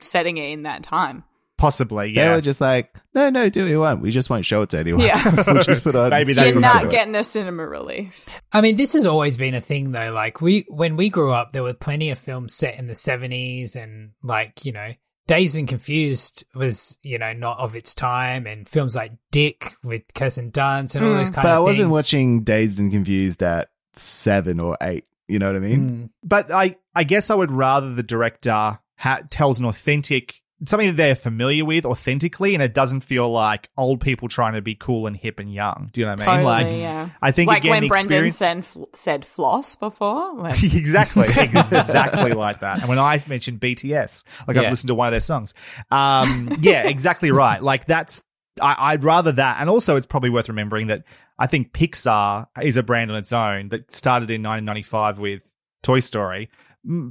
setting 0.00 0.38
it 0.38 0.50
in 0.50 0.62
that 0.62 0.82
time. 0.82 1.24
Possibly, 1.58 2.08
yeah. 2.08 2.14
they 2.14 2.28
yeah. 2.28 2.34
were 2.34 2.40
just 2.42 2.60
like, 2.60 2.94
no, 3.14 3.30
no, 3.30 3.48
do 3.48 3.62
what 3.62 3.70
you 3.70 3.80
want. 3.80 4.02
We 4.02 4.10
just 4.10 4.28
won't 4.28 4.44
show 4.44 4.60
it 4.60 4.70
to 4.70 4.78
anyone. 4.78 5.00
Yeah. 5.00 5.42
we'll 5.46 5.62
just 5.62 5.82
put 5.82 5.94
on. 5.94 6.10
Maybe 6.10 6.34
You're 6.34 6.60
not 6.60 6.90
getting 6.90 7.14
a 7.14 7.22
cinema 7.22 7.66
release. 7.66 8.26
I 8.52 8.60
mean, 8.60 8.76
this 8.76 8.92
has 8.92 9.06
always 9.06 9.38
been 9.38 9.54
a 9.54 9.60
thing, 9.62 9.92
though. 9.92 10.12
Like 10.12 10.42
we, 10.42 10.66
when 10.68 10.96
we 10.96 11.08
grew 11.08 11.32
up, 11.32 11.52
there 11.52 11.62
were 11.62 11.72
plenty 11.72 12.10
of 12.10 12.18
films 12.18 12.54
set 12.54 12.78
in 12.78 12.88
the 12.88 12.94
seventies, 12.94 13.74
and 13.74 14.10
like 14.22 14.66
you 14.66 14.72
know, 14.72 14.90
Dazed 15.26 15.56
and 15.58 15.66
Confused 15.66 16.44
was 16.54 16.96
you 17.02 17.18
know 17.18 17.32
not 17.32 17.58
of 17.58 17.74
its 17.74 17.94
time, 17.94 18.46
and 18.46 18.68
films 18.68 18.94
like 18.94 19.12
Dick 19.30 19.74
with 19.82 20.02
Kirsten 20.14 20.52
Dunst 20.52 20.96
and 20.96 21.04
all 21.04 21.14
those 21.14 21.30
kind 21.30 21.38
of. 21.38 21.50
But 21.50 21.56
I 21.56 21.60
wasn't 21.60 21.86
things. 21.86 21.92
watching 21.94 22.42
Dazed 22.44 22.78
and 22.78 22.92
Confused 22.92 23.42
at 23.42 23.68
seven 23.94 24.60
or 24.60 24.76
eight. 24.80 25.04
You 25.28 25.40
know 25.40 25.46
what 25.46 25.56
I 25.56 25.60
mean? 25.60 25.80
Mm. 25.80 26.10
but 26.22 26.52
I, 26.52 26.76
I 26.94 27.02
guess 27.02 27.30
I 27.30 27.34
would 27.34 27.50
rather 27.50 27.92
the 27.92 28.04
director 28.04 28.78
ha- 28.96 29.22
tells 29.28 29.58
an 29.58 29.66
authentic 29.66 30.40
something 30.64 30.88
that 30.88 30.96
they're 30.96 31.14
familiar 31.14 31.64
with 31.64 31.84
authentically, 31.84 32.54
and 32.54 32.62
it 32.62 32.72
doesn't 32.72 33.00
feel 33.00 33.30
like 33.30 33.68
old 33.76 34.00
people 34.00 34.28
trying 34.28 34.54
to 34.54 34.62
be 34.62 34.74
cool 34.74 35.06
and 35.06 35.16
hip 35.16 35.38
and 35.38 35.52
young. 35.52 35.90
Do 35.92 36.00
you 36.00 36.06
know 36.06 36.12
what 36.12 36.22
I 36.22 36.36
mean? 36.36 36.44
Totally, 36.44 36.72
like, 36.72 36.80
yeah. 36.80 37.08
I 37.20 37.30
think 37.32 37.48
like 37.48 37.58
again, 37.64 37.70
when 37.82 37.88
Brendan 37.88 38.30
said, 38.32 38.66
said 38.94 39.24
floss 39.24 39.76
before. 39.76 40.34
Like, 40.34 40.62
exactly, 40.62 41.26
exactly 41.36 42.32
like 42.32 42.60
that. 42.60 42.80
And 42.80 42.88
when 42.88 42.98
I 42.98 43.22
mentioned 43.28 43.60
BTS, 43.60 44.24
like 44.46 44.56
Yeah. 44.56 44.62
I've 44.62 44.70
listened 44.70 44.88
to 44.88 44.94
one 44.94 45.08
of 45.08 45.12
their 45.12 45.20
songs. 45.20 45.52
Um, 45.90 46.56
yeah, 46.60 46.82
exactly 46.88 47.30
right. 47.30 47.62
Like 47.62 47.84
that's, 47.84 48.22
I, 48.60 48.92
I'd 48.92 49.04
rather 49.04 49.32
that. 49.32 49.58
And 49.60 49.68
also, 49.68 49.96
it's 49.96 50.06
probably 50.06 50.30
worth 50.30 50.48
remembering 50.48 50.86
that 50.86 51.04
I 51.38 51.46
think 51.46 51.72
Pixar 51.72 52.46
is 52.62 52.78
a 52.78 52.82
brand 52.82 53.10
on 53.10 53.18
its 53.18 53.32
own 53.32 53.68
that 53.68 53.94
started 53.94 54.30
in 54.30 54.42
1995 54.42 55.18
with 55.18 55.42
Toy 55.82 56.00
Story. 56.00 56.48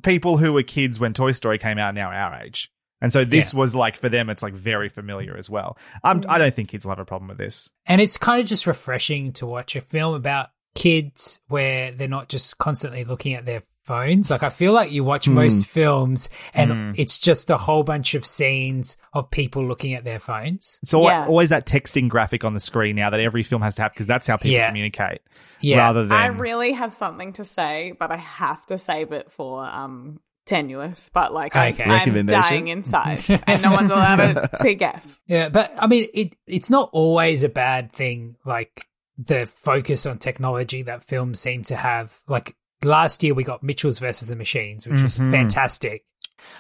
People 0.02 0.38
who 0.38 0.54
were 0.54 0.64
kids 0.64 1.00
when 1.00 1.14
Toy 1.14 1.34
Story 1.34 1.60
came 1.60 1.78
out 1.78 1.94
now 1.94 2.10
our 2.10 2.42
age. 2.42 2.72
And 3.06 3.14
so 3.14 3.24
this 3.24 3.54
was 3.54 3.76
like 3.76 3.98
for 3.98 4.10
them, 4.10 4.32
it's 4.32 4.42
like 4.42 4.56
very 4.56 4.90
familiar 4.90 5.38
as 5.38 5.48
well. 5.48 5.78
Um, 6.04 6.24
I 6.28 6.40
don't 6.40 6.52
think 6.56 6.70
kids 6.70 6.86
will 6.86 6.92
have 6.92 6.98
a 7.00 7.06
problem 7.06 7.28
with 7.28 7.38
this. 7.38 7.72
And 7.86 8.02
it's 8.02 8.18
kind 8.18 8.42
of 8.42 8.48
just 8.48 8.66
refreshing 8.66 9.32
to 9.34 9.46
watch 9.46 9.76
a 9.76 9.82
film 9.82 10.16
about 10.16 10.50
kids 10.74 11.40
where 11.48 11.92
they're 11.92 12.08
not 12.08 12.30
just 12.30 12.58
constantly 12.58 13.04
looking 13.04 13.36
at 13.36 13.46
their 13.46 13.62
phones. 13.84 14.32
Like 14.32 14.42
I 14.42 14.50
feel 14.50 14.74
like 14.74 14.92
you 14.92 15.04
watch 15.04 15.28
most 15.28 15.68
films 15.68 16.32
and 16.56 16.98
it's 16.98 17.20
just 17.20 17.52
a 17.52 17.58
whole 17.58 17.84
bunch 17.84 18.16
of 18.16 18.26
scenes 18.26 18.98
of 19.14 19.30
people 19.30 19.64
looking 19.68 19.94
at 19.94 20.04
their 20.04 20.18
phones. 20.20 20.80
It's 20.82 20.96
always, 20.96 21.12
Yeah. 21.12 21.28
always 21.28 21.50
that 21.50 21.68
texting 21.68 22.10
graphic 22.10 22.44
on 22.44 22.56
the 22.56 22.60
screen 22.60 22.96
now 22.96 23.12
that 23.12 23.20
every 23.20 23.44
film 23.44 23.62
has 23.62 23.76
to 23.76 23.84
have 23.84 23.94
because 23.94 24.08
that's 24.08 24.26
how 24.26 24.38
people 24.38 24.54
Yeah. 24.54 24.68
communicate. 24.68 25.20
Yeah. 25.62 25.78
Rather 25.78 26.02
than 26.08 26.18
I 26.18 26.26
really 26.26 26.74
have 26.74 26.94
something 26.94 27.34
to 27.34 27.46
say, 27.46 27.94
but 28.00 28.10
I 28.12 28.18
have 28.18 28.66
to 28.66 28.80
save 28.80 29.12
it 29.12 29.32
for 29.32 29.64
um 29.64 30.20
tenuous. 30.46 31.10
But 31.14 31.34
like, 31.34 31.56
I'm, 31.56 31.74
Okay. 31.74 31.84
I'm 31.84 32.26
dying 32.26 32.68
inside, 32.68 33.24
and 33.48 33.62
no 33.62 33.72
one's 33.72 33.90
allowed 33.90 34.18
to, 34.18 34.50
to 34.62 34.74
guess. 34.76 35.20
Yeah, 35.28 35.50
but 35.50 35.72
I 35.78 35.88
mean, 35.88 36.08
it 36.14 36.36
it's 36.48 36.70
not 36.70 36.90
always 36.94 37.44
a 37.44 37.50
bad 37.50 37.92
thing. 37.92 38.36
Like 38.46 38.88
the 39.18 39.46
focus 39.48 40.06
on 40.06 40.18
technology 40.18 40.84
that 40.84 41.04
films 41.04 41.40
seem 41.40 41.64
to 41.64 41.76
have. 41.76 42.18
Like 42.28 42.56
last 42.84 43.24
year, 43.24 43.34
we 43.34 43.44
got 43.44 43.64
Mitchell's 43.64 44.00
versus 44.00 44.28
the 44.28 44.36
Machines, 44.36 44.86
which 44.88 45.02
was 45.02 45.18
Mhm. 45.18 45.32
fantastic. 45.32 46.06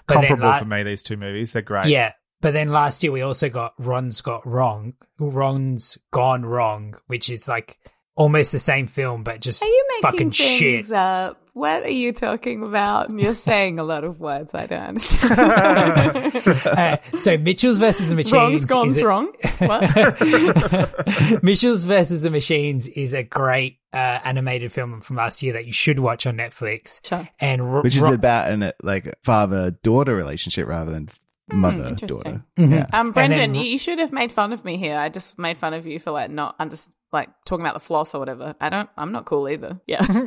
But 0.08 0.16
then 0.22 0.28
comparable 0.30 0.48
la- 0.48 0.60
for 0.60 0.66
me. 0.66 0.84
These 0.84 1.04
two 1.04 1.18
movies, 1.18 1.52
they're 1.52 1.62
great. 1.62 1.88
yeah, 1.88 2.14
but 2.42 2.54
then 2.54 2.72
last 2.72 3.04
year 3.04 3.12
we 3.12 3.22
also 3.22 3.50
got 3.50 3.74
Ron's 3.78 4.22
Got 4.22 4.48
Wrong, 4.48 4.94
Ron's 5.20 5.98
Gone 6.12 6.46
Wrong, 6.46 6.96
which 7.08 7.30
is 7.30 7.48
like 7.48 7.78
almost 8.16 8.52
the 8.54 8.60
same 8.60 8.88
film, 8.88 9.24
but 9.24 9.42
just 9.42 9.62
Are 9.62 9.68
you 9.68 9.86
making 9.90 10.02
fucking 10.02 10.32
things 10.32 10.88
shit. 10.88 10.92
up? 10.94 11.42
What 11.56 11.84
are 11.84 11.90
you 11.90 12.12
talking 12.12 12.64
about? 12.64 13.08
And 13.08 13.18
You're 13.18 13.34
saying 13.34 13.80
a 13.80 13.84
lot 13.84 14.04
of 14.04 14.20
words 14.20 14.54
I 14.54 14.66
don't 14.68 14.78
understand. 14.90 16.34
Uh, 16.66 16.98
so 17.16 17.38
Mitchell's 17.38 17.78
versus 17.78 18.10
the 18.10 18.16
Machines. 18.16 18.34
Wrong's 18.34 18.66
gone 18.66 18.88
is 18.88 18.98
a- 18.98 19.08
wrong. 19.08 19.32
What? 19.60 21.42
Mitchell's 21.44 21.86
versus 21.86 22.24
the 22.24 22.30
Machines 22.30 22.88
is 22.90 23.14
a 23.14 23.24
great 23.24 23.80
uh, 23.94 24.20
animated 24.26 24.74
film 24.74 25.00
from 25.02 25.16
last 25.16 25.42
year 25.44 25.54
that 25.54 25.66
you 25.66 25.72
should 25.72 26.00
watch 26.00 26.28
on 26.28 26.36
Netflix. 26.36 27.06
Sure. 27.08 27.28
And 27.40 27.74
Ro- 27.74 27.82
Which 27.84 27.96
is 27.96 28.02
Ro- 28.02 28.14
about 28.14 28.52
an 28.52 28.72
like 28.84 29.16
father 29.24 29.72
daughter 29.72 30.14
relationship 30.16 30.68
rather 30.68 30.92
than 30.92 31.10
mother 31.52 31.84
Hmm, 31.84 31.88
interesting. 31.90 32.22
daughter. 32.58 32.76
Yeah. 32.76 32.88
Um, 32.92 33.12
Brendan, 33.14 33.54
then- 33.54 33.56
you 33.56 33.78
should 33.78 34.00
have 34.00 34.12
made 34.12 34.32
fun 34.34 34.52
of 34.52 34.66
me 34.66 34.76
here. 34.78 34.98
I 34.98 35.08
just 35.10 35.40
made 35.40 35.56
fun 35.58 35.74
of 35.74 35.88
you 35.88 36.00
for 36.00 36.12
like 36.12 36.30
not 36.32 36.56
under 36.60 36.76
like 37.14 37.30
talking 37.46 37.64
about 37.66 37.76
the 37.76 37.80
floss 37.80 38.14
or 38.14 38.20
whatever. 38.20 38.56
I 38.60 38.68
don't. 38.70 38.90
I'm 38.98 39.14
not 39.14 39.24
cool 39.26 39.48
either. 39.48 39.80
Yeah. 39.88 40.06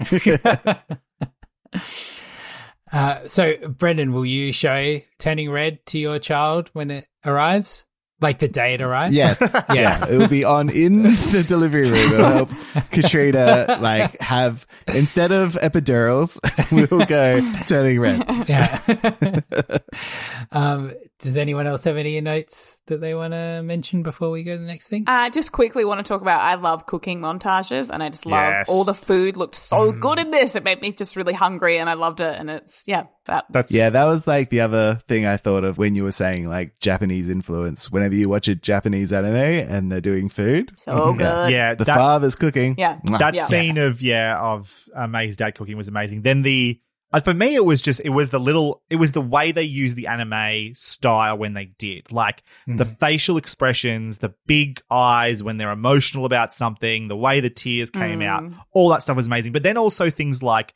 Uh, 2.92 3.26
so, 3.26 3.56
Brendan, 3.68 4.12
will 4.12 4.24
you 4.24 4.52
show 4.52 5.00
Turning 5.18 5.50
Red 5.50 5.84
to 5.86 5.98
your 5.98 6.18
child 6.18 6.70
when 6.72 6.90
it 6.90 7.06
arrives? 7.24 7.84
Like 8.20 8.38
the 8.38 8.48
day 8.48 8.74
it 8.74 8.80
arrives? 8.80 9.12
Yes. 9.12 9.38
yeah. 9.74 10.06
It 10.08 10.16
will 10.16 10.28
be 10.28 10.44
on 10.44 10.70
in 10.70 11.02
the 11.02 11.44
delivery 11.46 11.90
room. 11.90 12.14
It'll 12.14 12.26
help 12.26 12.50
Katrina 12.90 13.76
like 13.80 14.18
have 14.22 14.66
instead 14.86 15.32
of 15.32 15.52
epidurals, 15.54 16.38
we'll 16.72 17.04
go 17.04 17.42
turning 17.66 18.00
red. 18.00 18.48
Yeah. 18.48 18.80
um, 20.52 20.94
does 21.18 21.36
anyone 21.36 21.66
else 21.66 21.84
have 21.84 21.98
any 21.98 22.18
notes 22.22 22.75
that 22.86 23.00
they 23.00 23.14
want 23.14 23.32
to 23.32 23.62
mention 23.62 24.02
before 24.02 24.30
we 24.30 24.42
go 24.42 24.52
to 24.54 24.58
the 24.58 24.66
next 24.66 24.88
thing? 24.88 25.04
I 25.06 25.30
just 25.30 25.52
quickly 25.52 25.84
want 25.84 25.98
to 25.98 26.04
talk 26.04 26.20
about. 26.22 26.40
I 26.40 26.54
love 26.54 26.86
cooking 26.86 27.20
montages, 27.20 27.90
and 27.90 28.02
I 28.02 28.08
just 28.08 28.26
love 28.26 28.34
Yes. 28.52 28.68
all 28.68 28.84
the 28.84 28.94
food 28.94 29.36
looked 29.36 29.54
so 29.54 29.92
good 29.92 30.18
in 30.18 30.30
this. 30.30 30.56
It 30.56 30.64
made 30.64 30.80
me 30.82 30.92
just 30.92 31.16
really 31.16 31.32
hungry, 31.34 31.78
and 31.78 31.88
I 31.90 31.94
loved 31.94 32.20
it. 32.20 32.34
And 32.38 32.48
it's 32.50 32.84
yeah, 32.86 33.04
that 33.26 33.44
That's 33.50 33.72
Yeah, 33.72 33.90
that 33.90 34.04
was 34.04 34.26
like 34.26 34.50
the 34.50 34.60
other 34.60 35.00
thing 35.08 35.26
I 35.26 35.36
thought 35.36 35.64
of 35.64 35.78
when 35.78 35.94
you 35.94 36.04
were 36.04 36.12
saying 36.12 36.46
like 36.48 36.78
Japanese 36.80 37.28
influence. 37.28 37.90
Whenever 37.90 38.14
you 38.14 38.28
watch 38.28 38.48
a 38.48 38.54
Japanese 38.54 39.12
anime 39.12 39.34
and 39.34 39.90
they're 39.90 40.00
doing 40.00 40.28
food, 40.28 40.72
so 40.78 41.12
good. 41.12 41.50
yeah. 41.50 41.74
the 41.74 41.84
that, 41.84 41.96
father's 41.96 42.36
cooking. 42.36 42.74
Yeah. 42.78 42.98
That 43.18 43.34
Yeah. 43.34 43.44
scene 43.46 43.78
of 43.78 44.00
yeah 44.02 44.38
of 44.38 44.84
uh, 44.94 45.06
Mei's 45.06 45.36
dad 45.36 45.54
cooking 45.56 45.76
was 45.76 45.88
amazing. 45.88 46.22
Then 46.22 46.42
the 46.42 46.80
uh, 47.16 47.20
for 47.20 47.34
me 47.34 47.54
it 47.54 47.64
was 47.64 47.80
just 47.80 48.00
it 48.04 48.10
was 48.10 48.30
the 48.30 48.38
little 48.38 48.82
it 48.90 48.96
was 48.96 49.12
the 49.12 49.20
way 49.20 49.52
they 49.52 49.62
used 49.62 49.96
the 49.96 50.06
anime 50.06 50.74
style 50.74 51.38
when 51.38 51.54
they 51.54 51.66
did 51.78 52.12
like 52.12 52.42
the 52.66 52.84
facial 52.84 53.36
expressions, 53.36 54.18
the 54.18 54.34
big 54.46 54.82
eyes 54.90 55.42
when 55.42 55.56
they're 55.56 55.70
emotional 55.70 56.24
about 56.26 56.52
something, 56.52 57.08
the 57.08 57.16
way 57.16 57.40
the 57.40 57.50
tears 57.50 57.90
came 57.90 58.20
out, 58.22 58.44
all 58.72 58.90
that 58.90 59.02
stuff 59.02 59.16
was 59.16 59.26
amazing. 59.26 59.52
But 59.52 59.62
then 59.62 59.76
also 59.76 60.10
things 60.10 60.42
like 60.42 60.74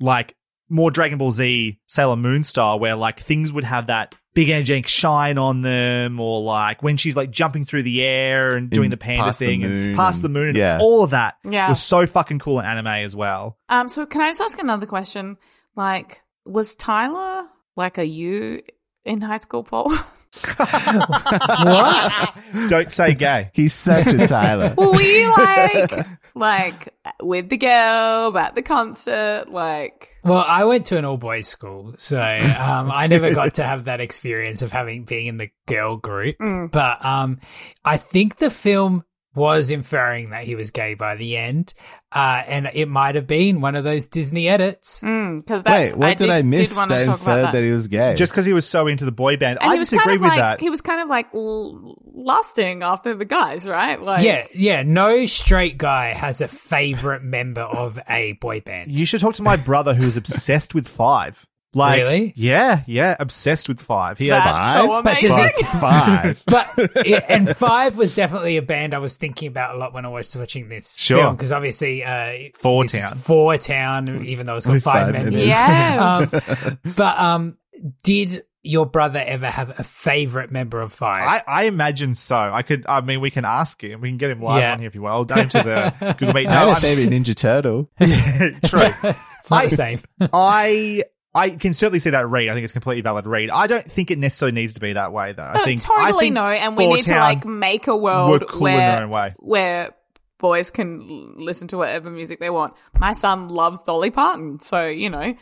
like 0.00 0.36
more 0.68 0.90
Dragon 0.90 1.18
Ball 1.18 1.30
Z 1.30 1.78
Sailor 1.86 2.16
Moon 2.16 2.44
style, 2.44 2.78
where 2.78 2.94
like 2.94 3.20
things 3.20 3.52
would 3.52 3.64
have 3.64 3.88
that 3.88 4.14
big 4.34 4.48
energetic 4.48 4.88
shine 4.88 5.36
on 5.36 5.60
them, 5.62 6.18
or 6.18 6.40
like 6.42 6.82
when 6.82 6.96
she's 6.96 7.16
like 7.16 7.30
jumping 7.30 7.64
through 7.64 7.82
the 7.82 8.02
air 8.02 8.56
and 8.56 8.70
doing 8.70 8.86
In 8.86 8.90
the 8.90 8.96
panda 8.96 9.24
Past 9.24 9.38
the 9.38 9.46
thing 9.46 9.60
Moon 9.60 9.88
and 9.88 9.96
past 9.96 10.22
the 10.22 10.28
moon, 10.28 10.48
and 10.48 10.56
yeah. 10.56 10.78
all 10.80 11.04
of 11.04 11.10
that 11.10 11.36
Yeah. 11.44 11.68
was 11.68 11.82
so 11.82 12.06
fucking 12.06 12.38
cool 12.38 12.58
in 12.60 12.66
anime 12.66 12.86
as 12.86 13.14
well. 13.14 13.58
Um. 13.68 13.88
So 13.88 14.06
can 14.06 14.20
I 14.20 14.30
just 14.30 14.40
ask 14.40 14.58
another 14.58 14.86
question? 14.86 15.36
Like, 15.76 16.22
was 16.44 16.74
Tyler 16.74 17.46
like 17.76 17.98
a 17.98 18.04
you 18.04 18.62
in 19.04 19.20
high 19.20 19.36
school, 19.36 19.64
Paul? 19.64 19.90
what? 20.56 22.34
Don't 22.68 22.90
say 22.90 23.14
gay. 23.14 23.50
He's 23.52 23.74
such 23.74 24.06
a 24.08 24.26
Tyler. 24.26 24.74
Were 24.78 25.00
you 25.00 25.30
like 25.30 26.06
like 26.34 26.88
with 27.20 27.48
the 27.50 27.58
girls 27.58 28.34
at 28.36 28.54
the 28.54 28.62
concert? 28.62 29.50
Like, 29.50 30.16
Well, 30.24 30.44
I 30.46 30.64
went 30.64 30.86
to 30.86 30.96
an 30.96 31.04
all 31.04 31.18
boys 31.18 31.48
school, 31.48 31.94
so 31.98 32.18
um, 32.20 32.90
I 32.90 33.08
never 33.08 33.34
got 33.34 33.54
to 33.54 33.64
have 33.64 33.84
that 33.84 34.00
experience 34.00 34.62
of 34.62 34.72
having 34.72 35.04
being 35.04 35.26
in 35.26 35.36
the 35.36 35.50
girl 35.66 35.96
group. 35.96 36.36
But 36.38 37.04
um, 37.04 37.40
I 37.84 37.98
think 37.98 38.38
the 38.38 38.50
film 38.50 39.04
was 39.34 39.70
inferring 39.70 40.30
that 40.30 40.44
he 40.44 40.54
was 40.54 40.70
gay 40.70 40.94
by 40.94 41.16
the 41.16 41.36
end, 41.36 41.72
uh, 42.14 42.42
and 42.46 42.68
it 42.74 42.86
might 42.88 43.14
have 43.14 43.26
been 43.26 43.60
one 43.62 43.74
of 43.74 43.84
those 43.84 44.06
Disney 44.06 44.46
edits. 44.48 45.00
because 45.00 45.62
that's 45.62 45.92
Wait, 45.92 45.96
what 45.96 46.08
I 46.10 46.14
did, 46.14 46.28
I 46.30 46.42
miss 46.42 46.68
Did 46.76 46.88
that 46.90 47.02
inferred 47.08 47.42
that. 47.44 47.52
that. 47.52 47.64
he 47.64 47.70
was 47.70 47.88
gay? 47.88 48.14
Just 48.14 48.32
because 48.32 48.44
he 48.44 48.52
was 48.52 48.68
so 48.68 48.86
into 48.86 49.04
the 49.06 49.12
boy 49.12 49.38
band, 49.38 49.58
And 49.62 49.70
I 49.72 49.76
disagree 49.78 50.04
kind 50.04 50.16
of 50.16 50.20
with 50.20 50.30
like, 50.30 50.38
that. 50.40 50.60
He 50.60 50.68
was 50.68 50.82
kind 50.82 51.00
of 51.00 51.08
like 51.08 51.28
l- 51.34 51.96
lusting 52.04 52.82
after 52.82 53.14
the 53.14 53.24
guys, 53.24 53.66
right? 53.68 54.00
Like, 54.02 54.22
Yeah, 54.22 54.46
yeah. 54.54 54.82
No 54.82 55.24
straight 55.26 55.78
guy 55.78 56.12
has 56.12 56.40
a 56.42 56.48
favorite 56.48 57.22
member 57.22 57.62
of 57.62 57.98
a 58.08 58.32
boy 58.34 58.60
band. 58.60 58.90
You 58.92 59.06
should 59.06 59.20
talk 59.20 59.34
to 59.36 59.42
my 59.42 59.56
brother 59.56 59.94
who 59.94 60.04
is 60.06 60.16
obsessed 60.18 60.74
with 60.74 60.86
Five. 60.88 61.46
Like, 61.74 62.02
Really? 62.02 62.32
Yeah, 62.36 62.82
yeah, 62.86 63.16
obsessed 63.18 63.68
with 63.68 63.80
Five. 63.80 64.18
He 64.18 64.28
has 64.28 64.44
That's 64.44 64.72
so 64.74 65.02
But 65.02 65.20
does 65.20 65.38
amazing. 65.38 65.54
it- 65.58 65.66
five. 65.66 66.42
but 66.46 67.06
yeah, 67.06 67.24
and 67.28 67.56
Five 67.56 67.96
was 67.96 68.14
definitely 68.14 68.58
a 68.58 68.62
band 68.62 68.92
I 68.92 68.98
was 68.98 69.16
thinking 69.16 69.48
about 69.48 69.74
a 69.74 69.78
lot 69.78 69.94
when 69.94 70.04
I 70.04 70.08
was 70.08 70.36
watching 70.36 70.68
this 70.68 70.94
Sure. 70.98 71.32
because 71.32 71.50
obviously 71.52 72.04
uh, 72.04 72.50
Four 72.58 72.84
Town. 72.86 73.14
Four 73.18 73.56
Town, 73.56 74.24
even 74.26 74.44
though 74.46 74.56
it's 74.56 74.66
got 74.66 74.72
With 74.72 74.82
five, 74.82 75.04
five 75.06 75.12
members. 75.14 75.32
members. 75.32 75.48
Yes. 75.48 76.48
um, 76.66 76.78
but 76.96 77.18
um, 77.18 77.56
did 78.02 78.44
your 78.64 78.86
brother 78.86 79.18
ever 79.26 79.46
have 79.46 79.76
a 79.80 79.82
favorite 79.82 80.50
member 80.50 80.80
of 80.82 80.92
Five? 80.92 81.42
I, 81.48 81.62
I 81.62 81.64
imagine 81.64 82.14
so. 82.14 82.36
I 82.36 82.62
could. 82.62 82.84
I 82.86 83.00
mean, 83.00 83.20
we 83.20 83.30
can 83.30 83.44
ask 83.44 83.82
him. 83.82 84.00
We 84.02 84.10
can 84.10 84.18
get 84.18 84.30
him 84.30 84.40
live 84.42 84.60
Yeah. 84.60 84.72
on 84.74 84.78
here 84.78 84.88
if 84.88 84.94
you 84.94 85.02
will. 85.02 85.24
Down 85.24 85.48
to 85.48 85.62
the 85.98 86.14
Google 86.18 86.34
Meet. 86.34 86.48
I 86.48 86.52
had 86.52 86.60
No, 86.64 86.68
a 86.68 86.72
I'm- 86.74 86.80
favorite 86.82 87.08
Ninja 87.10 87.34
Turtle. 87.34 87.90
true. 87.98 89.10
it's 89.40 89.50
not 89.50 89.62
I- 89.64 89.66
the 89.66 89.74
same. 89.76 89.98
I 90.32 91.04
I 91.34 91.50
can 91.50 91.72
certainly 91.72 91.98
see 91.98 92.10
that 92.10 92.28
read. 92.28 92.48
I 92.48 92.54
think 92.54 92.64
it's 92.64 92.72
a 92.72 92.74
completely 92.74 93.00
valid 93.02 93.26
read. 93.26 93.50
I 93.50 93.66
don't 93.66 93.90
think 93.90 94.10
it 94.10 94.18
necessarily 94.18 94.52
needs 94.52 94.74
to 94.74 94.80
be 94.80 94.92
that 94.92 95.12
way, 95.12 95.32
though. 95.32 95.50
I 95.54 95.64
think 95.64 95.80
I 95.90 96.04
totally 96.06 96.26
think 96.26 96.34
no, 96.34 96.46
and 96.46 96.76
we 96.76 96.86
need 96.86 97.02
to 97.02 97.18
like 97.18 97.44
make 97.46 97.86
a 97.86 97.96
world 97.96 98.44
cool 98.48 98.62
where 98.62 98.76
their 98.76 99.02
own 99.02 99.10
way. 99.10 99.34
where 99.38 99.94
boys 100.38 100.70
can 100.70 101.34
listen 101.38 101.68
to 101.68 101.78
whatever 101.78 102.10
music 102.10 102.38
they 102.38 102.50
want. 102.50 102.74
My 102.98 103.12
son 103.12 103.48
loves 103.48 103.82
Dolly 103.82 104.10
Parton, 104.10 104.60
so 104.60 104.86
you 104.86 105.08
know 105.08 105.34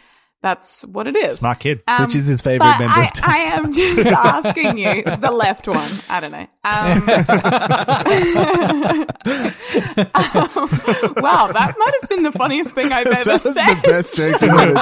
that's 0.43 0.85
what 0.87 1.07
it 1.07 1.17
is. 1.17 1.41
Smart 1.41 1.61
kid. 1.61 1.83
Um, 1.87 2.03
Which 2.03 2.15
is 2.15 2.27
his 2.27 2.41
favorite 2.41 2.79
member 2.79 2.95
I. 2.97 3.11
I 3.23 3.37
am 3.55 3.73
just 3.73 4.07
asking 4.07 4.79
you 4.79 5.03
the 5.05 5.31
left 5.31 5.69
one. 5.69 5.91
I 6.09 6.21
don't 6.21 6.33
know. 6.33 6.47
Um, 6.63 7.09
um, 10.15 11.15
wow, 11.23 11.49
that 11.53 11.75
might 11.79 11.93
have 12.01 12.09
been 12.09 12.23
the 12.23 12.33
funniest 12.33 12.75
thing 12.75 12.91
I've 12.93 13.07
ever 13.07 13.25
That 13.25 13.43
was 13.45 13.55
said. 13.55 13.75
the 13.75 13.83
best 13.85 14.15
joke 14.15 14.41
you've 14.41 14.51
ever 14.51 14.75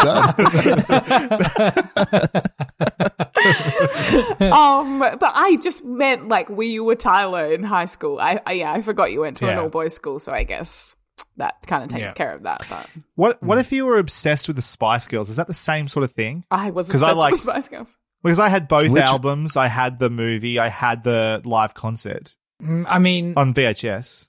done. 4.38 4.52
um, 4.52 4.98
but 5.00 5.32
I 5.34 5.56
just 5.62 5.84
meant 5.84 6.28
like 6.28 6.48
we 6.48 6.68
you 6.68 6.84
were 6.84 6.94
Tyler 6.96 7.52
in 7.52 7.62
high 7.62 7.84
school. 7.86 8.18
I, 8.20 8.40
I 8.46 8.52
yeah, 8.52 8.72
I 8.72 8.80
forgot 8.82 9.12
you 9.12 9.20
went 9.20 9.36
to 9.38 9.48
an 9.50 9.58
all 9.58 9.68
boys 9.68 9.94
school, 9.94 10.18
so 10.18 10.32
I 10.32 10.44
guess 10.44 10.96
that 11.36 11.56
kind 11.66 11.82
of 11.82 11.88
takes 11.88 12.10
Yeah. 12.10 12.12
care 12.12 12.32
of 12.32 12.42
that. 12.44 12.62
But 12.68 12.88
What 13.14 13.42
What 13.42 13.58
if 13.58 13.72
you 13.72 13.86
were 13.86 13.98
obsessed 13.98 14.46
with 14.48 14.56
the 14.56 14.62
Spice 14.62 15.06
Girls? 15.08 15.30
Is 15.30 15.36
that 15.36 15.46
the 15.46 15.54
same 15.54 15.88
sort 15.88 16.04
of 16.04 16.12
thing? 16.12 16.44
I 16.50 16.70
was 16.70 16.90
'Cause 16.90 17.02
I 17.02 17.12
like- 17.12 17.32
with 17.32 17.40
Spice 17.40 17.68
Girls. 17.68 17.88
Because 18.22 18.38
I 18.40 18.48
had 18.48 18.66
both 18.68 18.90
Which- 18.90 19.02
albums. 19.02 19.56
I 19.56 19.68
had 19.68 19.98
the 20.00 20.10
movie. 20.10 20.58
I 20.58 20.68
had 20.68 21.04
the 21.04 21.40
live 21.44 21.74
concert 21.74 22.34
Mm, 22.62 22.86
I 22.88 22.98
mean, 22.98 23.34
on 23.36 23.54
VHS. 23.54 24.26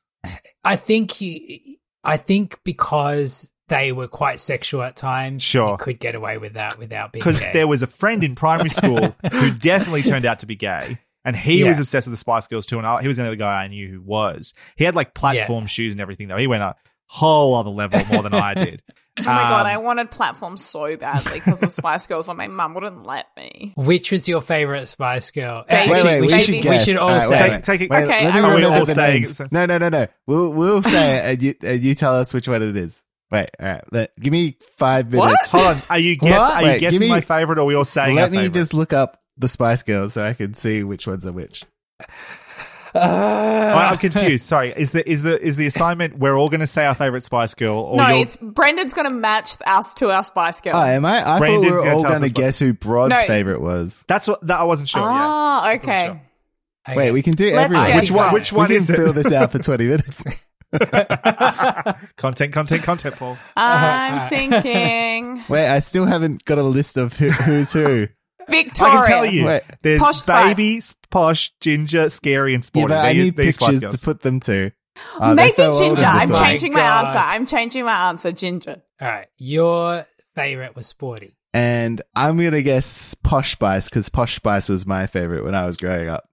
I 0.64 0.76
think 0.76 1.20
you, 1.20 1.60
I 2.04 2.18
think 2.18 2.60
because 2.64 3.52
they 3.70 3.92
were 3.92 4.08
quite 4.08 4.40
sexual 4.40 4.84
at 4.84 4.96
times, 4.96 5.42
Sure. 5.44 5.72
you 5.72 5.78
could 5.78 6.00
get 6.00 6.14
away 6.16 6.38
with 6.38 6.54
that 6.54 6.78
without 6.78 7.12
being 7.12 7.22
Because 7.22 7.40
there 7.54 7.68
was 7.68 7.82
a 7.84 7.88
friend 7.88 8.24
in 8.24 8.36
primary 8.36 8.70
school 8.70 9.16
who 9.32 9.52
definitely 9.60 10.04
turned 10.04 10.26
out 10.26 10.40
to 10.40 10.46
be 10.46 10.56
gay. 10.56 11.00
And 11.26 11.36
he 11.36 11.60
Yeah. 11.62 11.68
was 11.68 11.78
obsessed 11.80 12.08
with 12.08 12.14
the 12.14 12.18
Spice 12.20 12.48
Girls 12.48 12.66
too. 12.66 12.78
And 12.78 12.88
I, 12.88 13.02
he 13.02 13.08
was 13.08 13.20
another 13.20 13.36
guy 13.36 13.64
I 13.64 13.68
knew 13.68 13.88
who 13.88 14.02
was. 14.02 14.54
He 14.78 14.84
had 14.86 14.96
like 14.96 15.14
platform 15.14 15.66
shoes 15.68 15.94
and 15.94 16.02
everything, 16.02 16.28
though. 16.30 16.38
He 16.38 16.48
went 16.48 16.64
a 16.64 16.76
whole 17.08 17.56
other 17.56 17.70
level 17.72 18.02
more 18.12 18.24
than 18.24 18.34
I 18.34 18.54
did. 18.54 18.82
Oh 19.18 19.24
my 19.24 19.28
god, 19.36 19.62
Um, 19.62 19.68
I 19.68 19.78
wanted 19.80 20.12
platforms 20.12 20.64
so 20.64 20.96
badly 20.96 21.42
because 21.42 21.62
of 21.62 21.74
Spice 21.74 22.08
Girls, 22.08 22.30
and 22.30 22.38
my 22.38 22.48
mum 22.48 22.74
wouldn't 22.74 23.06
let 23.06 23.26
me. 23.36 23.74
Which 23.76 24.14
was 24.14 24.30
your 24.30 24.40
favorite 24.40 24.88
Spice 24.88 25.32
Girl? 25.32 25.66
Baby- 25.68 25.92
Wait, 25.92 26.04
wait, 26.06 26.22
we, 26.22 26.28
Baby- 26.30 26.42
should 26.42 26.70
we 26.70 26.80
should 26.80 26.96
all 26.96 27.10
Alright, 27.10 27.28
say- 27.28 27.36
wait, 27.42 27.50
Take- 27.50 27.64
take 27.66 27.82
it- 27.82 27.90
Wait, 27.90 28.04
Okay, 28.06 28.24
let 28.24 28.34
me 28.34 28.40
I- 28.40 28.54
remember 28.54 28.78
all 28.78 28.86
the 28.86 28.94
saying 28.94 29.14
names. 29.16 29.42
No, 29.52 29.66
no, 29.66 29.78
no, 29.78 29.90
no. 29.90 30.08
We'll 30.26 30.54
we'll 30.54 30.84
say 30.84 31.18
it, 31.18 31.26
and 31.34 31.42
you 31.42 31.54
and 31.64 31.82
you 31.82 31.96
tell 31.96 32.16
us 32.16 32.34
which 32.34 32.48
one 32.48 32.62
it 32.64 32.78
is. 32.78 33.04
Wait, 33.30 33.50
all 33.60 33.68
right. 33.68 33.84
Let, 33.92 34.18
give 34.18 34.32
me 34.32 34.58
five 34.78 35.14
What? 35.14 35.26
minutes. 35.26 35.52
Hold 35.52 35.66
on. 35.68 35.82
Are 35.90 36.00
you, 36.00 36.16
guess, 36.16 36.40
What? 36.40 36.52
are 36.54 36.62
you 36.62 36.68
Wait, 36.70 36.80
guessing 36.80 37.00
me- 37.02 37.10
my 37.10 37.20
favorite 37.20 37.58
or 37.60 37.64
are 37.64 37.66
we 37.66 37.76
all 37.76 37.84
saying 37.84 38.16
Let 38.16 38.24
our 38.26 38.30
me 38.30 38.38
favorite? 38.38 38.54
just 38.54 38.74
look 38.74 38.94
up 38.94 39.20
the 39.40 39.48
Spice 39.48 39.82
Girls 39.84 40.14
so 40.14 40.24
I 40.24 40.34
can 40.34 40.54
see 40.54 40.84
which 40.84 41.08
ones 41.08 41.26
are 41.26 41.32
which. 41.32 41.64
Oh, 42.96 43.00
I'm 43.00 43.98
confused. 43.98 44.46
Sorry. 44.46 44.74
Is 44.76 44.90
the 44.92 45.08
is 45.08 45.22
the 45.22 45.40
is 45.40 45.56
the 45.58 45.68
assignment 45.68 46.18
we're 46.18 46.36
all 46.36 46.50
going 46.50 46.60
to 46.62 46.68
say 46.68 46.86
our 46.86 46.96
favorite 46.96 47.24
Spice 47.24 47.54
Girl 47.54 47.78
or 47.78 47.98
no, 47.98 48.08
you're- 48.08 48.22
it's 48.22 48.36
Brendan's 48.38 48.94
going 48.96 49.06
to 49.08 49.14
match 49.14 49.52
us 49.66 49.94
to 49.96 50.10
our 50.10 50.24
Spice 50.24 50.60
Girl. 50.60 50.76
Oh, 50.76 50.84
am 50.84 51.06
I? 51.06 51.20
I 51.22 51.24
thought 51.24 51.40
Brendan's 51.40 51.66
we 51.66 51.72
were 51.72 51.78
gonna 51.84 51.92
all 51.94 52.02
going 52.04 52.22
to 52.24 52.30
guess 52.30 52.58
who 52.58 52.74
Brod's 52.74 53.12
No. 53.14 53.22
favorite 53.28 53.62
was. 53.62 54.06
That's 54.08 54.28
what 54.28 54.46
that 54.48 54.60
I 54.60 54.64
wasn't 54.64 54.90
sure. 54.90 55.02
yeah. 55.02 55.08
ah, 55.12 55.72
okay. 55.74 56.06
sure. 56.08 56.22
Okay. 56.88 56.98
Wait, 56.98 57.12
we 57.12 57.22
can 57.22 57.34
do 57.34 57.54
Let's 57.54 57.66
everyone. 57.66 57.96
Which 57.96 58.10
one? 58.12 58.26
right. 58.26 58.34
Which 58.34 58.52
we 58.52 58.58
one 58.58 58.68
can 58.68 58.76
is 58.78 58.90
it? 58.90 58.96
fill 58.96 59.14
this 59.14 59.32
out 59.32 59.52
for 59.52 59.60
20 59.60 59.86
minutes. 59.88 60.24
content, 62.18 62.54
content, 62.54 62.84
content, 62.84 63.16
Paul. 63.18 63.38
I'm 63.58 64.30
thinking 64.30 65.44
Wait, 65.50 65.68
I 65.68 65.80
still 65.80 66.06
haven't 66.06 66.46
got 66.46 66.58
a 66.60 66.64
list 66.64 66.98
of 66.98 67.14
who, 67.18 67.28
who's 67.30 67.72
who. 67.74 68.08
Victoria. 68.50 68.94
I 68.94 68.96
can 68.96 69.06
tell 69.06 69.26
you. 69.26 69.46
Wait. 69.46 69.64
There's 69.82 70.00
Posh 70.00 70.18
Spice. 70.18 70.56
baby, 70.56 70.82
posh, 71.10 71.54
ginger, 71.60 72.10
scary, 72.10 72.54
and 72.56 72.64
Yeah, 72.64 72.68
sporty. 72.68 72.88
but 72.94 73.06
I 73.06 73.14
need 73.14 73.36
these 73.36 73.58
pictures 73.58 73.82
to 73.82 73.98
put 73.98 74.22
them 74.22 74.40
to. 74.42 74.72
Oh, 75.16 75.18
oh 75.22 75.34
Maybe 75.36 75.54
so 75.54 75.72
Ginger. 75.72 76.04
I'm 76.06 76.28
bizarre. 76.28 76.42
My 76.44 76.50
changing 76.50 76.74
my 76.74 76.80
God. 76.80 77.06
answer. 77.06 77.18
I'm 77.20 77.46
changing 77.46 77.86
my 77.86 78.10
answer. 78.10 78.32
Ginger. 78.34 78.82
All 79.02 79.08
right, 79.08 79.28
your 79.38 80.06
favorite 80.36 80.76
was 80.76 80.88
Sporty. 80.88 81.36
And 81.54 82.02
I'm 82.16 82.38
going 82.38 82.52
to 82.52 82.62
guess 82.62 83.14
Posh 83.16 83.54
Spice 83.54 83.90
because 83.90 84.10
Posh 84.10 84.36
Spice 84.36 84.68
was 84.70 84.86
my 84.86 85.08
favorite 85.08 85.44
when 85.44 85.56
I 85.56 85.66
was 85.66 85.78
growing 85.78 86.10
up. 86.10 86.28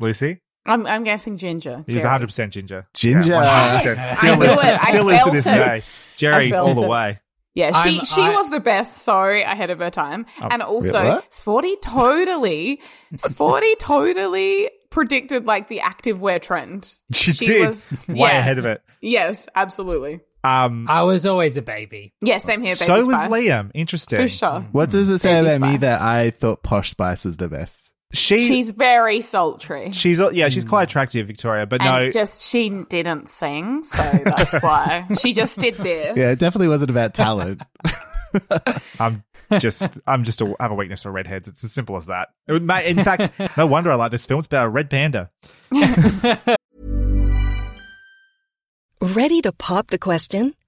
Lucy, 0.00 0.40
I'm, 0.66 0.86
I'm 0.86 1.04
guessing 1.04 1.36
Ginger. 1.36 1.84
he 1.86 1.94
was 1.94 2.02
100 2.02 2.26
percent 2.26 2.52
ginger. 2.52 2.86
Ginger. 2.94 3.30
Yeah, 3.30 3.78
100%. 3.80 3.84
Yes, 3.84 4.18
Still 4.18 4.30
I 4.32 4.34
knew 4.34 4.44
lives, 4.46 4.62
it. 4.64 4.68
I 4.68 4.88
still 4.90 5.04
lives 5.04 5.22
to 5.24 5.30
this 5.30 5.46
it. 5.46 5.50
day. 5.50 5.82
Geri, 6.16 6.52
all 6.52 6.74
the 6.74 6.82
it. 6.82 6.88
way. 6.88 7.18
Yeah, 7.54 7.70
she 7.82 7.96
I'm- 7.96 8.04
she 8.04 8.20
I- 8.20 8.32
was 8.34 8.50
the 8.50 8.60
best. 8.60 9.02
So 9.02 9.16
ahead 9.24 9.70
of 9.70 9.78
her 9.78 9.90
time, 9.90 10.26
and 10.40 10.60
also 10.62 11.00
wait, 11.00 11.08
what? 11.08 11.32
Sporty 11.34 11.76
totally, 11.82 12.80
Sporty 13.16 13.74
totally 13.76 14.70
predicted 14.90 15.46
like 15.46 15.68
the 15.68 15.80
active 15.80 16.20
wear 16.20 16.38
trend. 16.38 16.92
She, 17.12 17.32
She 17.32 17.46
did 17.46 17.66
was- 17.68 17.92
way 18.08 18.16
yeah. 18.30 18.38
ahead 18.38 18.58
of 18.58 18.64
it. 18.64 18.82
Yes, 19.00 19.48
absolutely. 19.54 20.20
Um, 20.42 20.86
I 20.90 21.02
was 21.04 21.24
always 21.24 21.56
a 21.56 21.62
baby. 21.62 22.12
Yeah, 22.20 22.36
same 22.36 22.60
here. 22.60 22.74
Baby 22.74 22.84
so 22.84 22.96
was 22.96 23.06
Liam. 23.06 23.70
Interesting. 23.72 24.18
for 24.18 24.28
sure. 24.28 24.60
What 24.72 24.90
does 24.90 25.08
it 25.08 25.20
say 25.20 25.40
Baby 25.40 25.54
about 25.54 25.70
me 25.70 25.76
that 25.78 26.02
I 26.02 26.30
thought 26.30 26.62
Posh 26.62 26.90
Spice 26.90 27.24
was 27.24 27.38
the 27.38 27.48
best? 27.48 27.93
She, 28.14 28.46
She's 28.46 28.70
very 28.70 29.20
sultry. 29.20 29.90
she's, 29.92 30.20
yeah, 30.32 30.48
she's 30.48 30.64
quite 30.64 30.84
attractive, 30.84 31.26
Victoria. 31.26 31.66
But 31.66 31.82
and 31.82 32.06
no, 32.06 32.10
just 32.10 32.42
she 32.48 32.70
didn't 32.88 33.28
sing, 33.28 33.82
so 33.82 34.02
that's 34.24 34.60
why 34.62 35.06
she 35.20 35.32
just 35.32 35.58
did 35.58 35.76
this. 35.76 36.16
Yeah, 36.16 36.30
it 36.30 36.38
definitely 36.38 36.68
wasn't 36.68 36.90
about 36.90 37.12
talent. 37.14 37.62
I'm 39.00 39.24
just, 39.58 39.98
I'm 40.06 40.22
just 40.24 40.40
a, 40.40 40.54
have 40.60 40.70
a 40.70 40.74
weakness 40.74 41.02
for 41.02 41.10
redheads. 41.10 41.48
It's 41.48 41.64
as 41.64 41.72
simple 41.72 41.96
as 41.96 42.06
that. 42.06 42.28
It 42.46 42.54
In 42.54 43.04
fact, 43.04 43.32
no 43.56 43.66
wonder 43.66 43.90
I 43.90 43.96
like 43.96 44.12
this 44.12 44.26
film. 44.26 44.38
It's 44.38 44.46
about 44.46 44.66
a 44.66 44.70
red 44.70 44.88
panda. 44.90 45.30
Ready 49.02 49.42
to 49.42 49.52
pop 49.52 49.88
the 49.88 49.98
question? 49.98 50.54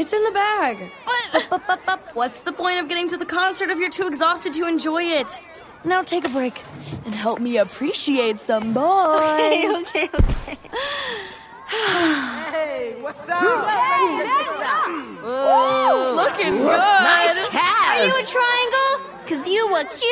It's 0.00 0.12
in 0.14 0.24
the 0.24 0.30
bag. 0.30 0.78
What? 1.04 2.00
What's 2.14 2.42
the 2.44 2.52
point 2.52 2.80
of 2.80 2.88
getting 2.88 3.06
to 3.08 3.18
the 3.18 3.26
concert 3.26 3.68
if 3.68 3.78
you're 3.78 3.90
too 3.90 4.06
exhausted 4.06 4.54
to 4.54 4.66
enjoy 4.66 5.02
it? 5.02 5.42
Now 5.84 6.02
take 6.02 6.24
a 6.24 6.30
break 6.30 6.62
and 7.04 7.14
help 7.14 7.38
me 7.38 7.58
appreciate 7.58 8.38
some 8.38 8.72
boys. 8.72 9.20
Okay, 9.20 9.68
okay, 9.76 10.08
okay. 10.14 10.56
hey, 11.68 12.96
what's 13.02 13.28
up? 13.28 13.42
Whoa, 15.22 16.14
looking 16.16 16.56
good. 16.56 16.78
Nice 16.78 17.46
cast. 17.50 17.90
Are 17.90 18.06
you 18.06 18.18
a 18.22 18.26
triangle? 18.26 19.00
Cause 19.26 19.46
you 19.46 19.68
were 19.68 19.84
cute. 19.84 20.00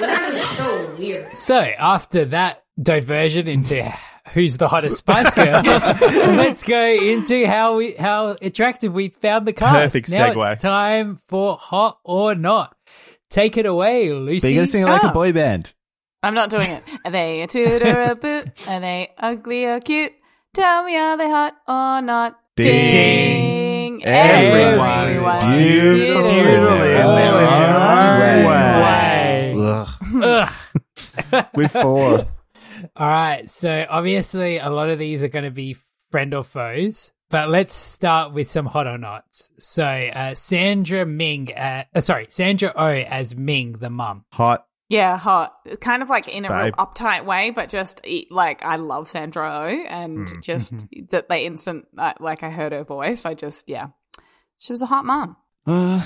That 0.00 0.28
was 0.30 0.40
so 0.50 0.94
weird. 0.96 1.36
So 1.36 1.56
after 1.56 2.24
that 2.26 2.62
diversion 2.80 3.48
into 3.48 3.92
who's 4.32 4.56
the 4.58 4.68
hottest 4.68 4.98
Spice 4.98 5.34
Girl, 5.34 5.62
let's 5.64 6.64
go 6.64 6.84
into 6.86 7.46
how 7.46 7.76
we 7.76 7.92
how 7.94 8.36
attractive 8.40 8.92
we 8.92 9.08
found 9.08 9.46
the 9.46 9.52
cast. 9.52 9.94
Perfect 9.94 10.10
now 10.10 10.30
segue. 10.32 10.52
it's 10.54 10.62
time 10.62 11.20
for 11.28 11.56
hot 11.56 11.98
or 12.04 12.34
not. 12.34 12.76
Take 13.30 13.56
it 13.56 13.66
away, 13.66 14.12
Lucy. 14.12 14.40
So 14.40 14.48
you 14.48 14.54
gotta 14.56 14.66
sing 14.66 14.82
it 14.82 14.86
like 14.86 15.04
Ah. 15.04 15.10
a 15.10 15.12
boy 15.12 15.32
band. 15.32 15.72
I'm 16.22 16.34
not 16.34 16.50
doing 16.50 16.68
it. 16.70 16.82
Are 17.04 17.10
they 17.10 17.42
a 17.42 17.46
toot 17.46 17.82
or 17.82 18.02
a 18.02 18.14
boot? 18.16 18.48
Are 18.68 18.80
they 18.80 19.10
ugly 19.16 19.64
or 19.66 19.80
cute? 19.80 20.12
Tell 20.52 20.84
me, 20.84 20.96
are 20.96 21.16
they 21.16 21.30
hot 21.30 21.54
or 21.68 22.02
not? 22.02 22.38
Ding. 22.56 22.90
Ding. 22.90 24.04
Everyone's 24.04 25.08
Everyone's 25.16 25.42
beautiful 25.42 26.22
beautiful. 26.30 26.72
in 26.72 26.80
their 26.80 27.08
Way. 27.08 28.44
own 28.44 28.84
way. 28.84 29.54
Ugh. 29.56 29.88
Ugh. 31.32 31.46
With 31.54 31.70
four. 31.72 32.26
All 33.00 33.08
right. 33.08 33.48
So 33.50 33.86
obviously, 33.88 34.58
a 34.58 34.70
lot 34.70 34.88
of 34.90 34.98
these 35.00 35.24
are 35.24 35.28
going 35.28 35.44
to 35.46 35.50
be 35.50 35.76
friend 36.10 36.32
or 36.34 36.44
foes. 36.44 37.10
But 37.30 37.48
let's 37.48 37.72
start 37.72 38.32
with 38.32 38.48
some 38.50 38.66
hot 38.66 38.86
or 38.88 38.98
nots. 38.98 39.50
So 39.58 39.84
uh, 39.84 40.34
Sandra 40.34 41.06
Ming, 41.06 41.52
uh, 41.56 41.84
uh, 41.94 42.00
sorry, 42.00 42.26
Sandra 42.28 42.72
Oh 42.74 42.86
as 42.88 43.36
Ming, 43.36 43.72
the 43.72 43.88
mum. 43.88 44.24
Hot. 44.32 44.66
Yeah, 44.88 45.16
hot. 45.16 45.54
Kind 45.80 46.02
of 46.02 46.10
like 46.10 46.34
in 46.34 46.44
a 46.44 46.48
real 46.52 46.72
uptight 46.72 47.24
way, 47.24 47.50
but 47.50 47.68
just 47.68 48.00
e- 48.04 48.26
like 48.32 48.64
I 48.64 48.74
love 48.76 49.06
Sandra 49.06 49.48
Oh, 49.62 49.84
and 49.88 50.26
Mm. 50.26 50.42
just 50.42 50.74
Mm-hmm. 50.74 51.04
that 51.12 51.28
they 51.28 51.46
instant 51.46 51.86
uh, 51.96 52.14
like 52.18 52.42
I 52.42 52.50
heard 52.50 52.72
her 52.72 52.82
voice. 52.82 53.24
I 53.24 53.34
just 53.34 53.68
yeah, 53.68 53.90
she 54.58 54.72
was 54.72 54.82
a 54.82 54.86
hot 54.86 55.04
mom. 55.04 55.36
Uh, 55.64 56.02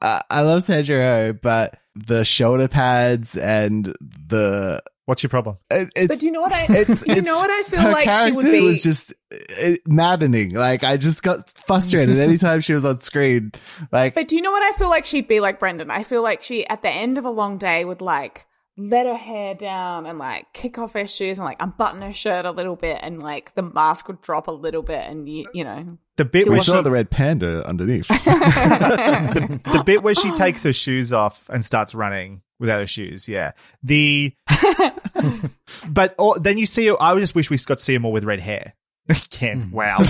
I, 0.00 0.22
I 0.30 0.40
love 0.40 0.62
Sandra 0.62 0.96
Oh, 0.96 1.32
but 1.34 1.78
the 1.94 2.24
shoulder 2.24 2.68
pads 2.68 3.36
and 3.36 3.94
the 4.00 4.82
What's 5.06 5.22
your 5.22 5.30
problem? 5.30 5.56
it, 5.70 5.90
it's 5.96 6.08
But 6.08 6.18
do 6.20 6.26
you 6.26 6.32
know 6.32 6.40
what 6.42 6.52
I? 6.52 6.66
it's, 6.68 6.88
you 7.06 7.12
it's- 7.12 7.24
know 7.26 7.36
what 7.38 7.48
I 7.50 7.62
feel 7.62 7.80
her 7.80 7.90
like 7.92 8.04
she 8.04 8.10
character 8.10 8.34
would 8.34 8.44
be. 8.50 8.60
was 8.60 8.82
just 8.82 9.14
uh, 9.62 9.72
maddening. 9.86 10.50
Like 10.52 10.84
I 10.84 10.96
just 10.96 11.22
got 11.22 11.50
frustrated 11.66 12.18
anytime 12.28 12.60
she 12.60 12.72
was 12.74 12.84
on 12.84 12.98
screen. 13.00 13.52
Like 13.92 14.14
But 14.14 14.28
do 14.28 14.36
you 14.36 14.42
know 14.42 14.50
what 14.52 14.62
I 14.62 14.76
feel 14.76 14.88
like 14.90 15.06
she'd 15.06 15.28
be 15.28 15.40
like 15.40 15.58
Brendan? 15.60 15.90
I 15.90 16.02
feel 16.02 16.22
like 16.22 16.42
she 16.42 16.66
at 16.66 16.82
the 16.82 16.90
end 16.90 17.18
of 17.18 17.24
a 17.24 17.30
long 17.30 17.56
day 17.56 17.84
would 17.84 18.00
like 18.02 18.46
let 18.78 19.06
her 19.06 19.14
hair 19.16 19.54
down 19.54 20.04
and 20.04 20.18
like 20.18 20.52
kick 20.52 20.76
off 20.76 20.92
her 20.92 21.06
shoes 21.06 21.38
and 21.38 21.46
like 21.46 21.56
unbutton 21.60 22.02
her 22.02 22.12
shirt 22.12 22.44
a 22.44 22.50
little 22.50 22.76
bit 22.76 22.98
and 23.00 23.22
like 23.22 23.54
the 23.54 23.62
mask 23.62 24.06
would 24.08 24.20
drop 24.20 24.48
a 24.48 24.52
little 24.52 24.82
bit 24.82 25.02
and 25.08 25.26
you 25.26 25.46
you 25.54 25.64
know 25.64 25.96
The 26.16 26.26
bit 26.26 26.46
where 26.46 26.58
We 26.58 26.58
she, 26.58 26.70
saw 26.72 26.82
the 26.82 26.90
red 26.90 27.10
panda 27.10 27.66
underneath. 27.66 28.06
the, 28.08 29.60
the 29.72 29.82
bit 29.84 30.02
where 30.02 30.14
she 30.14 30.30
takes 30.32 30.62
her 30.64 30.72
shoes 30.74 31.12
off 31.12 31.48
and 31.48 31.64
starts 31.64 31.94
running 31.94 32.42
without 32.58 32.80
her 32.80 32.86
shoes. 32.86 33.28
Yeah. 33.28 33.52
The 33.82 34.34
but 35.88 36.14
or, 36.18 36.38
then 36.38 36.58
you 36.58 36.66
see. 36.66 36.90
I 36.90 37.18
just 37.18 37.34
wish 37.34 37.50
we 37.50 37.58
got 37.58 37.78
to 37.78 37.84
see 37.84 37.94
her 37.94 38.00
more 38.00 38.12
with 38.12 38.24
red 38.24 38.40
hair. 38.40 38.74
Ken, 39.30 39.70
mm. 39.70 39.72
wow. 39.72 39.98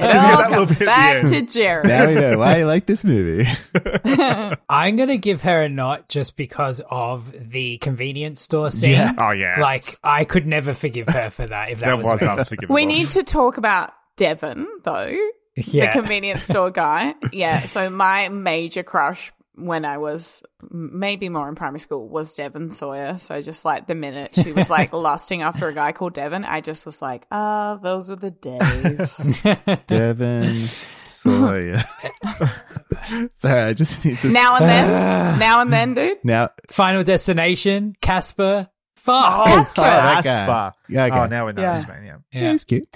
it 0.00 0.16
all 0.16 0.44
comes 0.44 0.78
back 0.78 1.26
to 1.28 1.42
Geri. 1.42 1.86
now 1.86 2.06
we 2.06 2.14
know 2.14 2.38
why 2.38 2.58
you 2.58 2.64
like 2.64 2.86
this 2.86 3.04
movie. 3.04 3.46
I'm 4.70 4.96
gonna 4.96 5.18
give 5.18 5.42
her 5.42 5.62
a 5.62 5.68
not 5.68 6.08
just 6.08 6.38
because 6.38 6.80
of 6.90 7.30
the 7.50 7.76
convenience 7.78 8.40
store 8.40 8.70
scene. 8.70 8.92
Yeah. 8.92 9.12
Oh 9.18 9.32
yeah, 9.32 9.60
Like 9.60 9.98
I 10.02 10.24
could 10.24 10.46
never 10.46 10.72
forgive 10.72 11.08
her 11.08 11.28
for 11.28 11.46
that 11.46 11.72
if 11.72 11.80
that, 11.80 11.86
that 11.88 11.98
was, 11.98 12.10
was 12.10 12.22
unforgivable. 12.22 12.74
We 12.74 12.86
need 12.86 13.08
to 13.08 13.22
talk 13.22 13.58
about 13.58 13.92
Devon 14.16 14.66
though. 14.84 15.14
yeah. 15.56 15.86
the 15.86 15.92
convenience 15.92 16.44
store 16.44 16.70
guy. 16.70 17.14
Yeah. 17.32 17.66
So 17.66 17.90
my 17.90 18.30
major 18.30 18.82
crush 18.82 19.30
when 19.56 19.84
I 19.84 19.98
was 19.98 20.42
maybe 20.70 21.28
more 21.28 21.48
in 21.48 21.54
primary 21.54 21.78
school 21.78 22.08
was 22.08 22.34
Devon 22.34 22.72
Sawa. 22.72 23.18
So 23.18 23.40
just 23.40 23.64
like 23.64 23.86
the 23.86 23.94
minute 23.94 24.34
she 24.34 24.52
was 24.52 24.68
like 24.70 24.92
lusting 24.92 25.42
after 25.42 25.68
a 25.68 25.74
guy 25.74 25.92
called 25.92 26.14
Devon, 26.14 26.44
I 26.44 26.60
just 26.60 26.84
was 26.86 27.00
like, 27.00 27.26
ah, 27.30 27.76
those 27.82 28.10
were 28.10 28.16
the 28.16 28.30
days. 28.32 29.42
Devon 29.86 30.54
Sawa. 30.66 31.84
Sorry, 33.34 33.62
I 33.62 33.72
just 33.74 34.04
need 34.04 34.18
to. 34.20 34.28
now 34.30 34.56
and 34.56 34.64
then, 34.64 35.38
now 35.38 35.60
and 35.60 35.72
then, 35.72 35.94
dude. 35.94 36.18
now 36.24 36.50
Final 36.68 37.02
Destination, 37.04 37.94
Casper. 38.00 38.68
Fuck. 38.96 39.24
Oh, 39.26 39.44
Casper. 39.46 39.82
Casper. 39.82 40.22
Casper. 40.28 40.72
Yeah, 40.88 41.04
okay. 41.06 41.18
Oh, 41.18 41.26
now 41.26 41.46
we 41.46 41.52
know 41.52 41.62
Yeah. 41.62 41.74
this 41.76 41.88
man. 41.88 42.04
Yeah. 42.04 42.16
yeah, 42.32 42.42
Yeah. 42.42 42.52
he's 42.52 42.64
cute. 42.64 42.86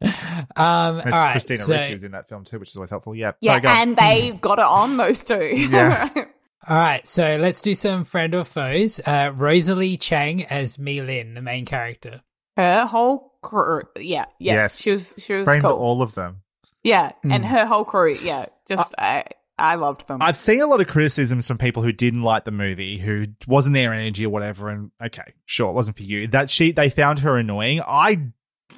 Um, 0.56 0.56
all 0.56 1.02
right. 1.04 1.32
Christina 1.32 1.58
so, 1.58 1.74
Ricci 1.76 1.92
was 1.94 2.04
in 2.04 2.12
that 2.12 2.28
film 2.28 2.44
too, 2.44 2.58
which 2.58 2.70
is 2.70 2.76
always 2.76 2.90
helpful. 2.90 3.14
Yeah. 3.14 3.32
Yeah, 3.40 3.60
Sorry, 3.60 3.82
and 3.82 3.96
they 3.96 4.32
got 4.32 4.58
it 4.58 4.64
on 4.64 4.96
those 4.96 5.22
two. 5.24 5.34
Yeah. 5.70 6.08
all 6.68 6.76
right. 6.78 7.06
So 7.06 7.36
let's 7.36 7.60
do 7.62 7.74
some 7.74 8.04
friend 8.04 8.34
or 8.34 8.44
foes. 8.44 9.00
Uh, 9.04 9.32
Rosalie 9.34 9.96
Chiang 9.96 10.44
as 10.44 10.76
Meilin, 10.76 11.34
the 11.34 11.42
main 11.42 11.64
character. 11.64 12.20
her 12.56 12.86
whole 12.86 13.34
crew. 13.42 13.82
Yeah. 13.96 14.26
Yes. 14.38 14.54
Yes. 14.62 14.80
She 14.82 14.90
was. 14.92 15.14
She 15.18 15.32
was 15.34 15.46
Framed 15.48 15.64
cool. 15.64 15.72
all 15.72 16.02
of 16.02 16.14
them. 16.14 16.42
yeah, 16.82 17.12
and 17.24 17.44
Mm. 17.44 17.48
her 17.48 17.66
whole 17.66 17.84
crew. 17.84 18.14
Yeah. 18.14 18.46
Just 18.68 18.94
I. 18.98 19.24
I 19.58 19.76
loved 19.76 20.06
them. 20.06 20.20
I've 20.20 20.36
seen 20.36 20.60
a 20.60 20.66
lot 20.66 20.82
of 20.82 20.86
criticisms 20.86 21.48
from 21.48 21.56
people 21.56 21.82
who 21.82 21.90
didn't 21.90 22.20
like 22.20 22.44
the 22.44 22.50
movie, 22.50 22.98
who 22.98 23.24
wasn't 23.48 23.72
their 23.72 23.94
energy 23.94 24.26
or 24.26 24.28
whatever. 24.28 24.68
And 24.68 24.90
okay, 25.02 25.32
sure, 25.46 25.70
it 25.70 25.72
wasn't 25.72 25.96
for 25.96 26.02
you. 26.02 26.28
That 26.28 26.50
she 26.50 26.72
they 26.72 26.90
found 26.90 27.20
her 27.20 27.38
annoying. 27.38 27.80
I 27.80 28.32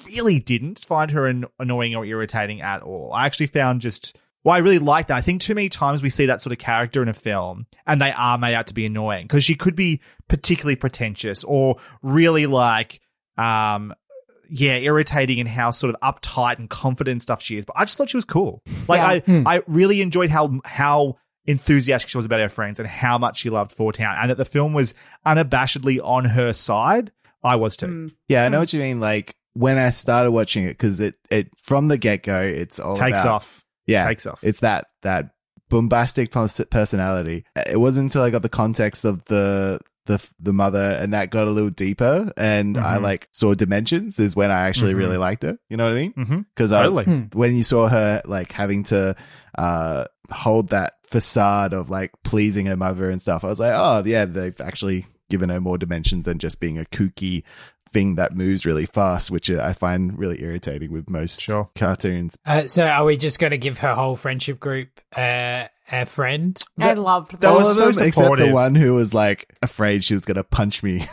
really 0.07 0.40
didn't 0.40 0.84
find 0.86 1.11
her 1.11 1.26
an- 1.26 1.46
annoying 1.59 1.94
or 1.94 2.05
irritating 2.05 2.61
at 2.61 2.82
all. 2.82 3.12
I 3.12 3.26
actually 3.26 3.46
found 3.49 3.80
just 3.80 4.16
well, 4.44 4.55
I 4.55 4.59
really 4.59 4.78
like 4.78 5.09
that. 5.09 5.16
I 5.16 5.20
think 5.20 5.40
too 5.40 5.55
many 5.55 5.68
times 5.68 6.01
we 6.01 6.11
see 6.11 6.26
that 6.26 6.40
sort 6.40 6.53
of 6.53 6.59
character 6.59 7.03
in 7.03 7.09
a 7.09 7.12
film 7.14 7.66
and 7.86 8.01
they 8.01 8.12
are 8.12 8.38
made 8.38 8.55
out 8.55 8.68
to 8.68 8.74
be 8.74 8.86
annoying 8.86 9.26
because 9.26 9.44
she 9.44 9.55
could 9.57 9.74
be 9.76 10.01
particularly 10.28 10.76
pretentious 10.76 11.44
or 11.44 11.76
really 12.03 12.46
like 12.46 13.01
um 13.36 13.92
yeah, 14.51 14.76
irritating 14.78 15.38
in 15.38 15.46
how 15.46 15.70
sort 15.70 15.94
of 15.94 16.01
uptight 16.01 16.59
and 16.59 16.70
confident 16.70 17.12
and 17.12 17.22
stuff 17.22 17.42
she 17.42 17.59
is. 17.59 17.66
But 17.66 17.74
I 17.76 17.84
just 17.84 17.99
thought 17.99 18.09
she 18.09 18.16
was 18.16 18.24
cool. 18.24 18.62
Like 18.88 19.22
Yeah. 19.26 19.42
I, 19.46 19.57
I 19.57 19.62
really 19.66 20.01
enjoyed 20.01 20.30
how 20.30 20.61
how 20.64 21.18
enthusiastic 21.46 22.09
she 22.11 22.16
was 22.18 22.26
about 22.26 22.40
her 22.40 22.49
friends 22.49 22.78
and 22.78 22.88
how 22.88 23.18
much 23.18 23.38
she 23.38 23.51
loved 23.51 23.72
Four 23.72 23.92
Town, 23.92 24.16
and 24.20 24.30
that 24.30 24.36
the 24.38 24.44
film 24.44 24.72
was 24.72 24.94
unabashedly 25.26 25.99
on 26.03 26.24
her 26.26 26.53
side. 26.53 27.12
I 27.42 27.57
was 27.57 27.76
too. 27.76 27.86
Mm. 27.86 28.11
Yeah, 28.28 28.44
I 28.44 28.49
know 28.49 28.59
what 28.59 28.72
you 28.72 28.80
mean. 28.80 29.01
Like 29.01 29.34
when 29.59 29.76
I 29.78 29.90
started 29.90 30.30
watching 30.30 30.64
it, 30.64 30.70
because 30.70 31.00
it 31.00 31.14
it 31.30 31.48
from 31.56 31.88
the 31.88 31.98
get 31.98 32.22
go, 32.22 32.40
it's 32.40 32.78
all 32.78 32.96
Takes 32.96 33.20
about- 33.20 33.26
off. 33.26 33.64
Yeah, 33.86 34.06
Takes 34.06 34.26
off. 34.26 34.40
It's 34.44 34.61
that 34.61 34.86
that 35.02 35.30
bombastic 35.68 36.30
personality. 36.30 37.44
It 37.56 37.78
wasn't 37.80 38.04
until 38.06 38.22
I 38.22 38.30
got 38.30 38.42
the 38.42 38.48
context 38.48 39.04
of 39.04 39.24
the 39.26 39.80
the 40.06 40.26
the 40.40 40.52
mother 40.54 40.96
and 41.00 41.12
that 41.12 41.30
got 41.30 41.48
a 41.48 41.50
little 41.50 41.70
deeper, 41.70 42.32
and 42.36 42.78
I 42.78 42.96
Mhm. 42.98 43.02
like 43.02 43.28
saw 43.32 43.54
dimensions. 43.54 44.18
Is 44.18 44.34
when 44.36 44.50
I 44.50 44.66
actually 44.68 44.94
Mhm. 44.94 44.98
really 44.98 45.16
liked 45.18 45.42
her. 45.42 45.59
You 45.68 45.76
know 45.76 45.84
what 45.84 45.92
I 45.94 45.96
mean? 45.96 46.46
Because 46.54 46.70
Totally. 46.70 47.04
Hmm. 47.04 47.20
when 47.32 47.54
you 47.54 47.62
saw 47.62 47.88
her 47.88 48.22
like 48.24 48.52
having 48.52 48.84
to 48.84 49.14
uh 49.56 50.04
hold 50.30 50.70
that 50.70 50.94
facade 51.06 51.72
of 51.72 51.88
like 51.90 52.12
pleasing 52.24 52.66
her 52.66 52.76
mother 52.76 53.11
and 53.11 53.20
stuff, 53.20 53.44
I 53.44 53.48
was 53.48 53.61
like, 53.61 53.72
oh 53.74 54.02
yeah, 54.06 54.24
they've 54.26 54.61
actually 54.61 55.06
given 55.30 55.50
her 55.50 55.61
more 55.61 55.76
dimensions 55.76 56.24
than 56.24 56.38
just 56.38 56.59
being 56.61 56.78
a 56.78 56.84
kooky 56.84 57.42
thing 57.93 58.16
that 58.16 58.34
moves 58.34 58.64
really 58.66 58.86
fast, 58.86 59.30
which 59.30 59.51
I 59.51 59.72
find 59.72 60.18
really 60.18 60.43
irritating 60.43 60.93
with 60.93 61.09
most 61.09 61.41
Sure. 61.43 61.68
cartoons. 61.74 62.36
Uh, 62.47 62.66
so 62.66 62.86
are 62.86 63.05
we 63.05 63.16
just 63.16 63.39
going 63.39 63.51
to 63.53 63.59
give 63.59 63.78
her 63.78 63.95
whole 63.95 64.16
friendship 64.16 64.61
group 64.61 64.89
uh, 65.16 65.64
a 65.91 66.07
friend? 66.07 66.61
I 66.78 66.95
loved 66.95 67.32
That 67.32 67.41
them. 67.41 67.53
All 67.53 67.59
was 67.61 67.70
of 67.70 67.76
so 67.95 67.99
them 68.01 68.09
except 68.09 68.36
the 68.39 68.49
one 68.53 68.74
who 68.74 68.95
was 68.95 69.14
like 69.14 69.55
afraid 69.62 70.05
she 70.05 70.14
was 70.14 70.24
going 70.24 70.36
to 70.36 70.45
punch 70.45 70.82
me. 70.82 71.07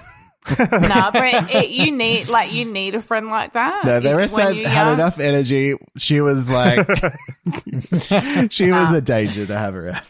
no, 0.59 1.09
but 1.11 1.55
it, 1.55 1.69
you 1.71 1.91
need 1.91 2.27
like 2.27 2.53
you 2.53 2.65
need 2.65 2.93
a 2.93 3.01
friend 3.01 3.29
like 3.29 3.53
that. 3.53 3.83
No, 3.83 3.99
the 3.99 4.09
You- 4.11 4.15
rest 4.15 4.37
had, 4.37 4.55
had 4.57 4.85
young. 4.85 4.93
enough 4.93 5.19
energy. 5.19 5.73
She 5.97 6.21
was 6.21 6.49
like, 6.51 6.87
she 8.51 8.71
was 8.71 8.93
a 8.93 9.01
danger 9.01 9.45
to 9.47 9.57
have 9.57 9.75
around. 9.75 10.01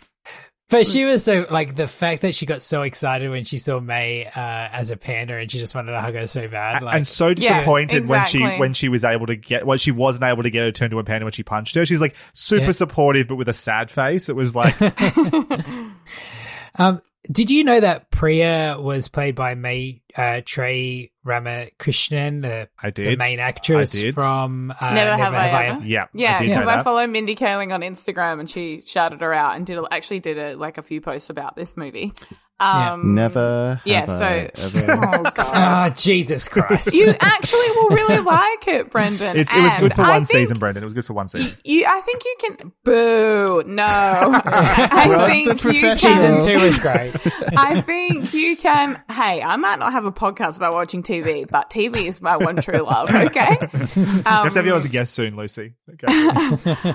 But 0.67 0.87
she 0.87 1.05
was 1.05 1.23
so 1.23 1.45
like 1.51 1.75
the 1.75 1.85
fact 1.87 2.23
that 2.23 2.33
she 2.33 2.47
got 2.47 2.63
so 2.63 2.81
excited 2.81 3.29
when 3.29 3.43
she 3.43 3.59
saw 3.59 3.79
Mei 3.79 4.25
uh, 4.25 4.31
as 4.35 4.89
a 4.89 4.97
panda 4.97 5.35
and 5.37 5.49
she 5.51 5.59
just 5.59 5.75
wanted 5.75 5.91
to 5.91 6.01
hug 6.01 6.15
her 6.15 6.25
so 6.25 6.47
bad. 6.47 6.81
Like, 6.81 6.95
and 6.95 7.05
so 7.07 7.27
Yeah, 7.27 7.33
disappointed 7.59 8.09
when 8.09 8.25
she 8.25 8.43
when 8.43 8.73
she 8.73 8.89
was 8.89 9.03
able 9.03 9.27
to 9.27 9.35
get 9.35 9.67
well 9.67 9.77
she 9.77 9.91
wasn't 9.91 10.23
able 10.23 10.41
to 10.41 10.49
get 10.49 10.63
her 10.63 10.71
turned 10.71 10.89
to 10.89 10.97
a 10.99 11.03
panda 11.03 11.23
when 11.25 11.33
she 11.33 11.43
punched 11.43 11.75
her. 11.75 11.85
She's 11.85 12.01
like 12.01 12.15
super 12.33 12.65
Yeah. 12.65 12.71
supportive 12.71 13.27
but 13.27 13.35
with 13.35 13.47
a 13.47 13.53
sad 13.53 13.91
face. 13.91 14.27
It 14.27 14.35
was 14.35 14.55
like 14.55 14.75
um, 16.75 16.99
did 17.31 17.49
you 17.49 17.63
know 17.63 17.79
that 17.79 18.11
Priya 18.11 18.77
was 18.79 19.07
played 19.07 19.35
by 19.35 19.55
May 19.55 20.01
uh, 20.15 20.41
Trey 20.45 21.11
Ramakrishnan, 21.25 22.41
the, 22.41 22.69
I 22.81 22.91
the 22.91 23.15
main 23.15 23.39
actress 23.39 23.95
I 23.95 24.01
did. 24.01 24.13
from 24.13 24.71
uh, 24.79 24.93
Never 24.93 25.17
Have 25.21 25.33
I 25.33 25.65
Ever? 25.67 25.85
yeah, 25.85 26.05
Yeah, 26.13 26.35
I 26.35 26.37
did 26.37 26.47
know 26.47 26.53
because 26.55 26.67
I 26.67 26.75
that. 26.77 26.83
follow 26.83 27.05
Mindy 27.07 27.35
Kaling 27.35 27.73
on 27.73 27.81
Instagram, 27.81 28.39
and 28.39 28.49
she 28.49 28.81
shouted 28.81 29.21
her 29.21 29.33
out 29.33 29.55
and 29.55 29.65
did 29.65 29.77
actually 29.91 30.19
did 30.19 30.37
a, 30.37 30.55
like 30.55 30.77
a 30.77 30.83
few 30.83 31.01
posts 31.01 31.29
about 31.29 31.55
this 31.55 31.75
movie. 31.75 32.13
Um, 32.57 33.15
Never. 33.15 33.81
Yeah, 33.83 34.05
so 34.05 34.25
I 34.25 34.49
ever. 34.55 34.91
oh 34.91 35.23
god, 35.23 35.35
Ah, 35.37 35.89
Jesus 35.93 36.47
Christ! 36.47 36.93
you 36.93 37.13
actually 37.19 37.69
will 37.75 37.89
really 37.89 38.19
like 38.19 38.67
it, 38.69 38.89
Brendan. 38.89 39.35
It's, 39.35 39.53
it 39.53 39.61
was 39.61 39.73
good 39.75 39.83
And 39.91 39.93
for 39.95 40.01
I 40.03 40.09
one 40.11 40.25
think 40.25 40.43
season, 40.47 40.57
Brendan. 40.57 40.83
It 40.83 40.85
was 40.85 40.93
good 40.93 41.03
for 41.05 41.11
one 41.13 41.27
season. 41.27 41.53
You, 41.65 41.85
I 41.85 41.99
think 42.01 42.23
you 42.23 42.35
can. 42.39 42.71
Boo! 42.85 43.63
No, 43.67 43.83
I 43.85 45.27
think 45.27 45.63
you 45.65 45.81
can. 45.81 45.97
Season 45.97 46.41
two 46.41 46.63
is 46.63 46.79
great. 46.79 47.13
I 47.57 47.81
think 47.81 48.33
you 48.33 48.55
can. 48.55 49.01
Hey, 49.11 49.41
I 49.41 49.57
might 49.57 49.79
not 49.79 49.91
have 49.91 50.05
a 50.05 50.11
podcast 50.13 50.55
about 50.55 50.71
watching 50.73 51.03
TV, 51.03 51.45
but 51.49 51.69
TV 51.69 52.05
is 52.07 52.21
my 52.21 52.37
one 52.37 52.55
true 52.61 52.79
love. 52.79 53.09
Okay, 53.13 53.41
um, 53.49 53.69
you 53.73 54.13
have 54.23 54.53
to 54.53 54.59
have 54.59 54.65
you 54.65 54.75
as 54.75 54.85
a 54.85 54.89
guest 54.89 55.13
soon, 55.13 55.35
Lucy. 55.35 55.73
Okay. 55.93 56.93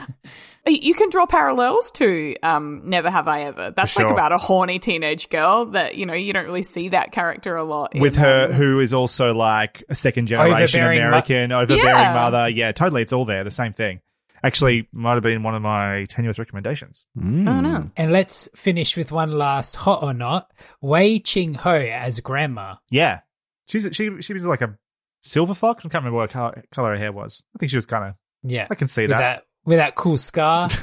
You 0.66 0.94
can 0.94 1.08
draw 1.08 1.24
parallels 1.26 1.90
to 1.92 2.36
um, 2.42 2.82
Never 2.84 3.10
Have 3.10 3.28
I 3.28 3.42
Ever. 3.44 3.70
That's 3.74 3.94
For 3.94 4.02
like 4.02 4.12
about 4.12 4.32
a 4.32 4.38
horny 4.38 4.78
teenage 4.78 5.28
girl 5.30 5.66
that 5.66 5.96
you 5.96 6.04
know 6.06 6.12
you 6.14 6.32
don't 6.32 6.44
really 6.44 6.62
see 6.62 6.90
that 6.90 7.12
character 7.12 7.56
a 7.56 7.64
lot 7.64 7.94
in, 7.94 8.00
With 8.02 8.16
her, 8.16 8.46
um, 8.46 8.52
who 8.52 8.78
is 8.80 8.92
also 8.92 9.32
like 9.32 9.82
a 9.88 9.94
second 9.94 10.26
generation 10.26 10.62
Overbearing 10.62 11.00
mo- 11.00 11.08
American, 11.08 11.52
overbearing 11.52 11.84
Yeah. 11.86 12.14
mother. 12.14 12.48
Yeah, 12.50 12.72
totally. 12.72 13.02
It's 13.02 13.12
all 13.12 13.24
there. 13.24 13.42
The 13.42 13.50
same 13.50 13.72
thing. 13.72 14.00
Actually, 14.42 14.88
might 14.92 15.14
have 15.14 15.22
been 15.22 15.42
one 15.42 15.54
of 15.54 15.60
my 15.62 16.04
tenuous 16.08 16.38
recommendations. 16.38 17.04
I 17.18 17.20
don't 17.22 17.62
know. 17.62 17.90
And 17.96 18.10
let's 18.12 18.48
finish 18.54 18.96
with 18.96 19.12
one 19.12 19.32
last 19.32 19.76
hot 19.76 20.02
or 20.02 20.14
not. 20.14 20.50
Wai 20.80 21.18
Ching 21.18 21.54
Ho 21.54 21.74
as 21.74 22.20
grandma. 22.20 22.76
Yeah, 22.90 23.20
she's 23.68 23.88
she 23.92 24.20
she 24.22 24.32
was 24.34 24.46
like 24.46 24.60
a 24.62 24.78
silver 25.22 25.54
fox. 25.54 25.84
I 25.84 25.88
can't 25.88 26.04
remember 26.04 26.18
what 26.18 26.30
color, 26.30 26.64
color 26.70 26.90
her 26.92 26.98
hair 26.98 27.12
was. 27.12 27.42
I 27.54 27.58
think 27.58 27.70
she 27.70 27.76
was 27.76 27.86
kind 27.86 28.04
of. 28.04 28.14
Yeah, 28.42 28.66
I 28.70 28.74
can 28.74 28.88
see 28.88 29.06
that. 29.06 29.18
that 29.18 29.42
with 29.64 29.78
that 29.78 29.94
cool 29.94 30.16
scar. 30.18 30.68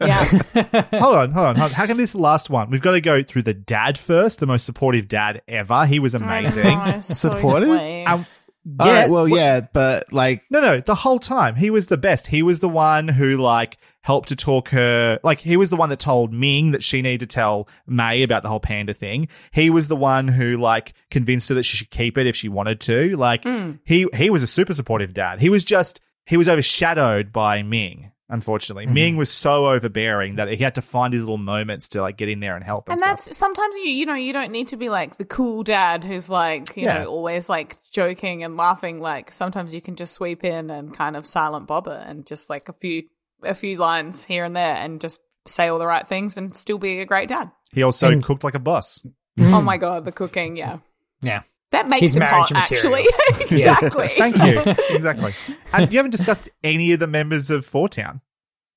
Yeah, 0.00 0.24
hold 0.94 1.14
on, 1.16 1.30
hold 1.30 1.46
on. 1.46 1.56
How 1.70 1.86
come 1.86 1.96
this 1.98 2.08
is 2.08 2.12
the 2.14 2.18
last 2.20 2.50
one? 2.50 2.70
We've 2.70 2.80
got 2.80 2.92
to 2.92 3.00
go 3.00 3.22
through 3.22 3.42
the 3.42 3.54
dad 3.54 3.98
first, 3.98 4.40
the 4.40 4.46
most 4.46 4.66
supportive 4.66 5.06
dad 5.06 5.42
ever. 5.46 5.86
He 5.86 6.00
was 6.00 6.12
amazing. 6.16 6.66
I 6.66 6.94
know, 6.94 7.00
so 7.02 7.28
Supportive? 7.36 7.68
Um, 7.68 8.26
yeah, 8.64 9.02
right, 9.02 9.10
well, 9.10 9.26
wh- 9.26 9.30
yeah, 9.36 9.60
but 9.72 10.12
like, 10.12 10.42
No, 10.50 10.60
no, 10.60 10.80
the 10.80 10.96
whole 10.96 11.20
time 11.20 11.54
he 11.54 11.70
was 11.70 11.86
the 11.86 11.96
best. 11.98 12.26
He 12.26 12.42
was 12.42 12.58
the 12.58 12.68
one 12.68 13.06
who 13.06 13.36
like 13.36 13.78
helped 14.00 14.30
to 14.30 14.36
talk 14.36 14.70
her. 14.70 15.20
Like 15.22 15.38
he 15.38 15.56
was 15.56 15.70
the 15.70 15.76
one 15.76 15.90
that 15.90 16.00
told 16.00 16.32
Ming 16.32 16.72
that 16.72 16.82
she 16.82 17.00
needed 17.00 17.20
to 17.20 17.26
tell 17.32 17.68
Mei 17.86 18.24
about 18.24 18.42
the 18.42 18.48
whole 18.48 18.60
panda 18.60 18.92
thing. 18.92 19.28
He 19.52 19.70
was 19.70 19.86
the 19.86 19.94
one 19.94 20.26
who 20.26 20.56
like 20.56 20.94
convinced 21.12 21.48
her 21.50 21.54
that 21.54 21.62
she 21.64 21.76
should 21.76 21.90
keep 21.90 22.18
it 22.18 22.26
if 22.26 22.34
she 22.34 22.48
wanted 22.48 22.80
to. 22.80 23.16
Like 23.16 23.44
he 23.84 24.08
he 24.14 24.30
was 24.30 24.42
a 24.42 24.48
super 24.48 24.74
supportive 24.74 25.14
dad. 25.14 25.40
He 25.40 25.48
was 25.48 25.62
just 25.62 26.00
he 26.30 26.36
was 26.38 26.48
overshadowed 26.48 27.32
by 27.32 27.62
Ming. 27.62 28.12
Unfortunately, 28.32 28.84
Mm-hmm. 28.84 28.94
Ming 28.94 29.16
was 29.16 29.28
so 29.28 29.66
overbearing 29.66 30.36
that 30.36 30.46
he 30.48 30.58
had 30.62 30.76
to 30.76 30.82
find 30.82 31.12
his 31.12 31.22
little 31.24 31.36
moments 31.36 31.88
to 31.88 32.00
like 32.00 32.16
get 32.16 32.28
in 32.28 32.38
there 32.38 32.54
and 32.54 32.64
help. 32.64 32.86
And, 32.86 32.92
And 32.92 33.00
stuff. 33.00 33.10
that's 33.10 33.36
sometimes 33.36 33.74
you 33.76 33.82
you 33.90 34.06
know 34.06 34.14
you 34.14 34.32
don't 34.32 34.52
need 34.52 34.68
to 34.68 34.76
be 34.76 34.88
like 34.88 35.16
the 35.18 35.24
cool 35.24 35.64
dad 35.64 36.04
who's 36.04 36.28
like 36.30 36.76
you 36.76 36.84
Yeah. 36.84 36.98
know 37.02 37.06
always 37.06 37.48
like 37.48 37.76
joking 37.92 38.44
and 38.44 38.56
laughing. 38.56 39.00
Like 39.00 39.32
sometimes 39.32 39.74
you 39.74 39.80
can 39.80 39.96
just 39.96 40.14
sweep 40.14 40.44
in 40.44 40.70
and 40.70 40.94
kind 40.96 41.16
of 41.16 41.26
silent 41.26 41.66
bobber 41.66 41.90
and 42.06 42.24
just 42.24 42.48
like 42.48 42.68
a 42.68 42.72
few 42.72 43.02
a 43.42 43.52
few 43.54 43.76
lines 43.78 44.22
here 44.22 44.44
and 44.44 44.54
there 44.54 44.76
and 44.76 45.00
just 45.00 45.20
say 45.48 45.66
all 45.66 45.80
the 45.80 45.86
right 45.86 46.06
things 46.06 46.36
and 46.36 46.54
still 46.54 46.78
be 46.78 47.00
a 47.00 47.06
great 47.06 47.28
dad. 47.30 47.50
he 47.72 47.82
also 47.82 48.08
And- 48.12 48.22
cooked 48.22 48.44
like 48.44 48.54
a 48.54 48.58
boss. 48.60 49.04
Oh 49.40 49.60
my 49.62 49.76
god, 49.78 50.04
the 50.04 50.12
cooking, 50.12 50.56
yeah, 50.56 50.78
Yeah. 51.22 51.42
That 51.72 51.88
makes 51.88 52.00
He's 52.00 52.14
him 52.16 52.20
marriage 52.20 52.50
hot. 52.50 52.70
material. 52.70 53.06
Actually, 53.30 53.44
exactly. 53.56 54.08
Thank 54.08 54.36
you. 54.38 54.74
exactly. 54.94 55.32
And 55.72 55.90
you 55.92 55.98
haven't 55.98 56.10
discussed 56.12 56.48
any 56.64 56.92
of 56.92 57.00
the 57.00 57.06
members 57.06 57.50
of 57.50 57.64
Four 57.66 57.88
Town. 57.88 58.20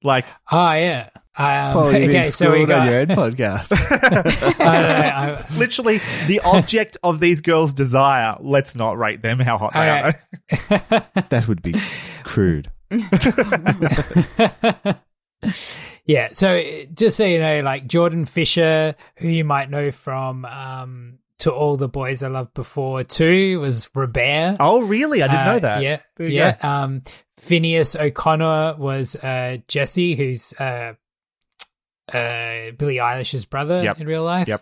Like, 0.04 0.26
Oh 0.52 0.72
yeah. 0.74 1.10
Um, 1.36 1.74
Paul, 1.74 1.91
you're 1.94 2.10
okay, 2.10 2.24
so 2.26 2.52
we 2.52 2.66
got. 2.66 2.82
on 2.82 2.91
your 2.91 3.00
own 3.02 3.08
podcast. 3.08 3.72
I 3.91 4.82
don't 4.82 4.88
know, 4.88 5.38
I- 5.39 5.58
literally, 5.58 6.00
the 6.28 6.41
object 6.44 6.98
of 7.04 7.20
these 7.20 7.41
girls' 7.41 7.74
desire. 7.74 8.36
Let's 8.39 8.76
not 8.76 9.00
rate 9.00 9.24
them 9.24 9.39
how 9.39 9.58
hot 9.58 9.74
they 9.74 9.89
are. 9.89 10.14
that 11.30 11.48
would 11.48 11.62
be 11.64 11.74
crude. 12.24 12.70
yeah. 16.06 16.30
So 16.34 16.56
uh, 16.56 16.86
just 16.94 17.18
so 17.18 17.26
you 17.26 17.39
know, 17.39 17.62
like 17.62 17.88
Jordan 17.88 18.26
Fisher, 18.26 18.96
who 19.18 19.28
you 19.30 19.44
might 19.44 19.70
know 19.70 19.91
from 19.91 20.46
um, 20.46 21.20
"To 21.44 21.52
All 21.52 21.78
the 21.78 21.88
Boys 21.88 22.22
I 22.24 22.28
Loved 22.28 22.54
Before" 22.54 23.04
too, 23.04 23.60
was 23.62 23.89
Robert. 23.96 24.58
Oh, 24.60 24.82
really? 24.82 25.24
I 25.24 25.28
didn't 25.28 25.39
Uh, 25.41 25.54
know 25.54 25.60
that. 25.60 25.82
Yeah, 25.82 26.00
yeah. 26.20 26.58
go. 26.62 26.68
Um, 26.68 27.02
Finneas 27.39 28.00
O'Connell 28.00 28.76
was 28.78 29.16
uh, 29.16 29.58
Jesse, 29.68 30.16
who's 30.16 30.54
uh, 30.54 30.94
uh, 32.12 32.72
Billie 32.78 32.98
Eilish's 32.98 33.46
brother 33.46 33.84
Yep. 33.84 34.02
in 34.02 34.08
real 34.08 34.24
life. 34.24 34.48
Yep. 34.48 34.62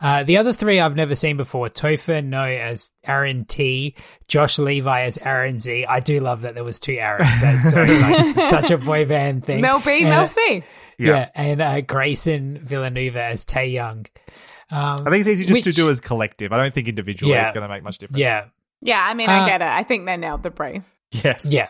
Uh, 0.00 0.24
the 0.24 0.36
other 0.38 0.52
three 0.52 0.80
I've 0.80 0.96
never 0.96 1.14
seen 1.14 1.36
before. 1.36 1.68
Topher 1.68 2.24
Ngo 2.28 2.58
as 2.60 2.92
Aaron 3.04 3.44
T, 3.44 3.94
Josh 4.26 4.58
Levi 4.58 5.02
as 5.02 5.16
Aaron 5.18 5.60
Z. 5.60 5.86
I 5.86 6.00
do 6.00 6.18
love 6.18 6.40
that 6.42 6.54
there 6.54 6.64
was 6.64 6.80
two 6.80 6.94
Aarons. 6.94 7.40
That's 7.40 7.70
so, 7.70 7.82
like, 7.84 8.34
such 8.34 8.70
a 8.72 8.78
boy 8.78 9.04
band 9.04 9.44
thing. 9.46 9.60
Mel 9.60 9.78
B, 9.80 10.00
And, 10.00 10.08
Mel 10.10 10.26
C. 10.26 10.64
Yeah, 10.98 11.28
and 11.36 11.62
uh, 11.62 11.80
Grayson 11.82 12.58
Villanueva 12.62 13.22
as 13.22 13.44
Tae 13.44 13.66
Young. 13.68 14.06
Um, 14.72 15.06
I 15.06 15.10
think 15.10 15.20
it's 15.20 15.28
easy 15.28 15.44
just 15.44 15.64
to 15.64 15.72
do 15.72 15.90
as 15.90 16.00
collective. 16.00 16.52
I 16.52 16.56
don't 16.56 16.72
think 16.74 16.88
individually 16.88 17.34
Yeah. 17.34 17.42
it's 17.42 17.52
going 17.52 17.62
to 17.62 17.68
make 17.68 17.82
much 17.82 17.98
difference. 17.98 18.18
Yeah, 18.18 18.46
Yeah, 18.80 19.00
I 19.06 19.14
mean, 19.14 19.28
Uh, 19.28 19.32
I 19.32 19.48
get 19.48 19.60
it. 19.62 19.68
I 19.68 19.82
think 19.82 20.06
they 20.06 20.16
nailed 20.16 20.42
the 20.42 20.50
brief. 20.50 20.82
Yes. 21.12 21.46
yeah. 21.52 21.68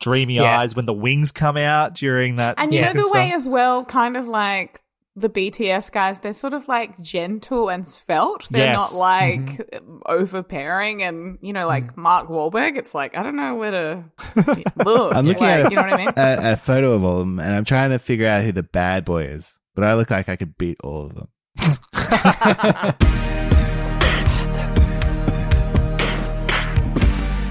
Dreamy 0.00 0.34
Yeah. 0.36 0.58
eyes 0.60 0.74
when 0.74 0.86
the 0.86 0.92
wings 0.94 1.30
come 1.32 1.56
out 1.56 1.94
during 1.94 2.36
that. 2.36 2.54
And 2.58 2.72
you 2.72 2.80
know 2.82 2.92
the 2.92 3.02
song. 3.04 3.12
way 3.12 3.32
as 3.32 3.48
well, 3.48 3.84
kind 3.84 4.16
of 4.16 4.26
like 4.26 4.80
the 5.18 5.28
BTS 5.30 5.90
guys, 5.92 6.20
they're 6.20 6.32
sort 6.34 6.52
of 6.52 6.68
like 6.68 7.00
gentle 7.00 7.68
and 7.70 7.86
svelte. 7.88 8.46
They're 8.50 8.64
Yes. 8.72 8.92
not 8.92 8.98
like 8.98 9.70
overpairing 10.06 11.00
and 11.08 11.38
you 11.40 11.52
know, 11.52 11.66
like 11.66 11.96
Mark 11.96 12.28
Wahlberg. 12.28 12.76
It's 12.76 12.94
like 12.94 13.16
I 13.16 13.22
don't 13.22 13.36
know 13.36 13.54
where 13.54 13.70
to 13.70 14.04
look. 14.84 15.14
I'm 15.14 15.24
looking 15.26 15.42
like, 15.42 15.60
at 15.60 15.66
a, 15.66 15.70
you 15.70 15.76
know 15.76 15.82
what 15.82 15.92
I 15.92 15.96
mean? 15.96 16.08
a, 16.16 16.52
a 16.52 16.56
photo 16.56 16.92
of 16.92 17.04
all 17.04 17.14
of 17.14 17.20
them, 17.20 17.38
and 17.40 17.54
I'm 17.54 17.64
trying 17.64 17.90
to 17.90 17.98
figure 17.98 18.26
out 18.26 18.42
who 18.42 18.52
the 18.52 18.62
bad 18.62 19.04
boy 19.04 19.24
is. 19.24 19.58
But 19.74 19.84
I 19.84 19.94
look 19.94 20.10
like 20.10 20.28
I 20.28 20.36
could 20.36 20.56
beat 20.58 20.78
all 20.82 21.06
of 21.06 21.14
them. 21.14 21.28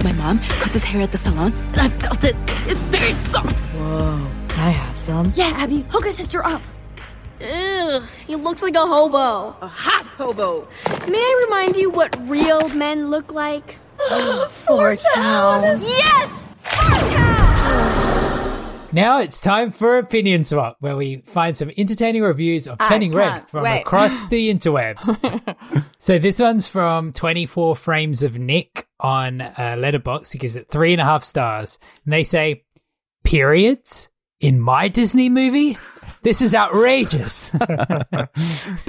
My 0.04 0.14
mom 0.14 0.40
cuts 0.40 0.74
his 0.74 0.84
hair 0.84 1.02
at 1.02 1.12
the 1.12 1.18
salon, 1.18 1.52
and 1.74 1.82
I 1.82 1.90
felt 1.90 2.24
it. 2.24 2.36
It's 2.68 2.82
very 2.84 3.14
soft. 3.14 3.60
Whoa. 3.60 4.28
Can 4.50 4.60
I 4.68 4.70
have 4.70 4.98
some? 4.98 5.34
Yeah, 5.36 5.54
Abby, 5.56 5.82
hook 5.90 6.06
his 6.06 6.16
sister 6.16 6.46
up. 6.46 6.62
Ugh, 7.42 8.04
he 8.28 8.36
looks 8.36 8.62
like 8.62 8.76
a 8.76 8.86
hobo. 8.86 9.56
A 9.62 9.68
hot 9.68 10.06
hobo. 10.06 10.68
May 11.10 11.18
I 11.20 11.46
remind 11.46 11.76
you 11.76 11.90
what 11.90 12.16
real 12.30 12.70
men 12.70 13.10
look 13.10 13.34
like? 13.34 13.78
Four 14.50 14.96
Town. 14.96 15.82
Yes! 15.82 16.50
Town! 16.64 17.45
Now 18.96 19.20
it's 19.20 19.42
time 19.42 19.72
for 19.72 19.98
Opinion 19.98 20.46
Swap, 20.46 20.78
where 20.80 20.96
we 20.96 21.18
find 21.26 21.58
some 21.58 21.70
entertaining 21.78 22.22
reviews 22.22 22.66
of 22.66 22.78
I 22.80 22.88
Turning 22.88 23.12
Red 23.12 23.50
from 23.50 23.64
wait. 23.64 23.82
across 23.82 24.26
the 24.30 24.50
interwebs. 24.54 25.86
so 25.98 26.18
this 26.18 26.40
one's 26.40 26.70
from 26.70 27.12
24 27.12 27.76
Frames 27.76 28.24
of 28.24 28.40
Nick 28.40 28.88
on 29.02 29.42
uh, 29.42 29.76
Letterboxd. 29.78 30.32
He 30.32 30.40
gives 30.40 30.56
it 30.56 30.70
three 30.70 30.94
and 30.94 31.02
a 31.02 31.04
half 31.04 31.26
stars. 31.26 31.78
And 32.06 32.14
they 32.14 32.24
say, 32.24 32.64
periods? 33.26 34.08
In 34.40 34.62
my 34.62 34.88
Disney 34.88 35.28
movie? 35.28 35.78
This 36.22 36.42
is 36.42 36.56
outrageous. 36.56 37.50
Boo. 37.50 37.58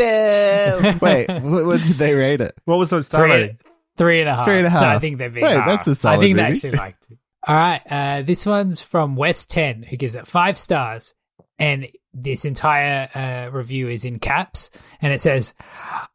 Wait, 1.00 1.26
what, 1.28 1.66
what 1.66 1.82
did 1.82 1.96
they 1.96 2.14
rate 2.14 2.40
it? 2.40 2.54
What 2.64 2.76
was 2.76 2.90
the 2.90 3.02
star 3.02 3.22
three, 3.22 3.30
rating? 3.32 3.58
three 3.96 4.20
and 4.20 4.28
a 4.28 4.36
half. 4.36 4.44
Three 4.44 4.58
and 4.58 4.68
a 4.68 4.70
So 4.70 4.86
I 4.86 5.00
think 5.00 5.18
they're 5.18 5.30
being 5.30 5.46
Wait, 5.46 5.54
that's 5.66 5.88
a 5.88 5.96
solid 5.96 6.18
I 6.18 6.20
think 6.20 6.36
they 6.36 6.42
movie. 6.44 6.54
actually 6.54 6.70
liked 6.78 7.06
it. 7.10 7.18
All 7.46 7.54
right, 7.54 7.80
uh, 7.88 8.22
this 8.22 8.44
one's 8.44 8.82
from 8.82 9.14
West 9.14 9.50
Ten, 9.50 9.84
who 9.84 9.96
gives 9.96 10.16
it 10.16 10.26
five 10.26 10.58
stars, 10.58 11.14
and 11.60 11.86
this 12.12 12.44
entire 12.44 13.08
uh, 13.14 13.56
review 13.56 13.88
is 13.88 14.04
in 14.04 14.18
caps, 14.18 14.70
and 15.00 15.12
it 15.12 15.20
says, 15.20 15.54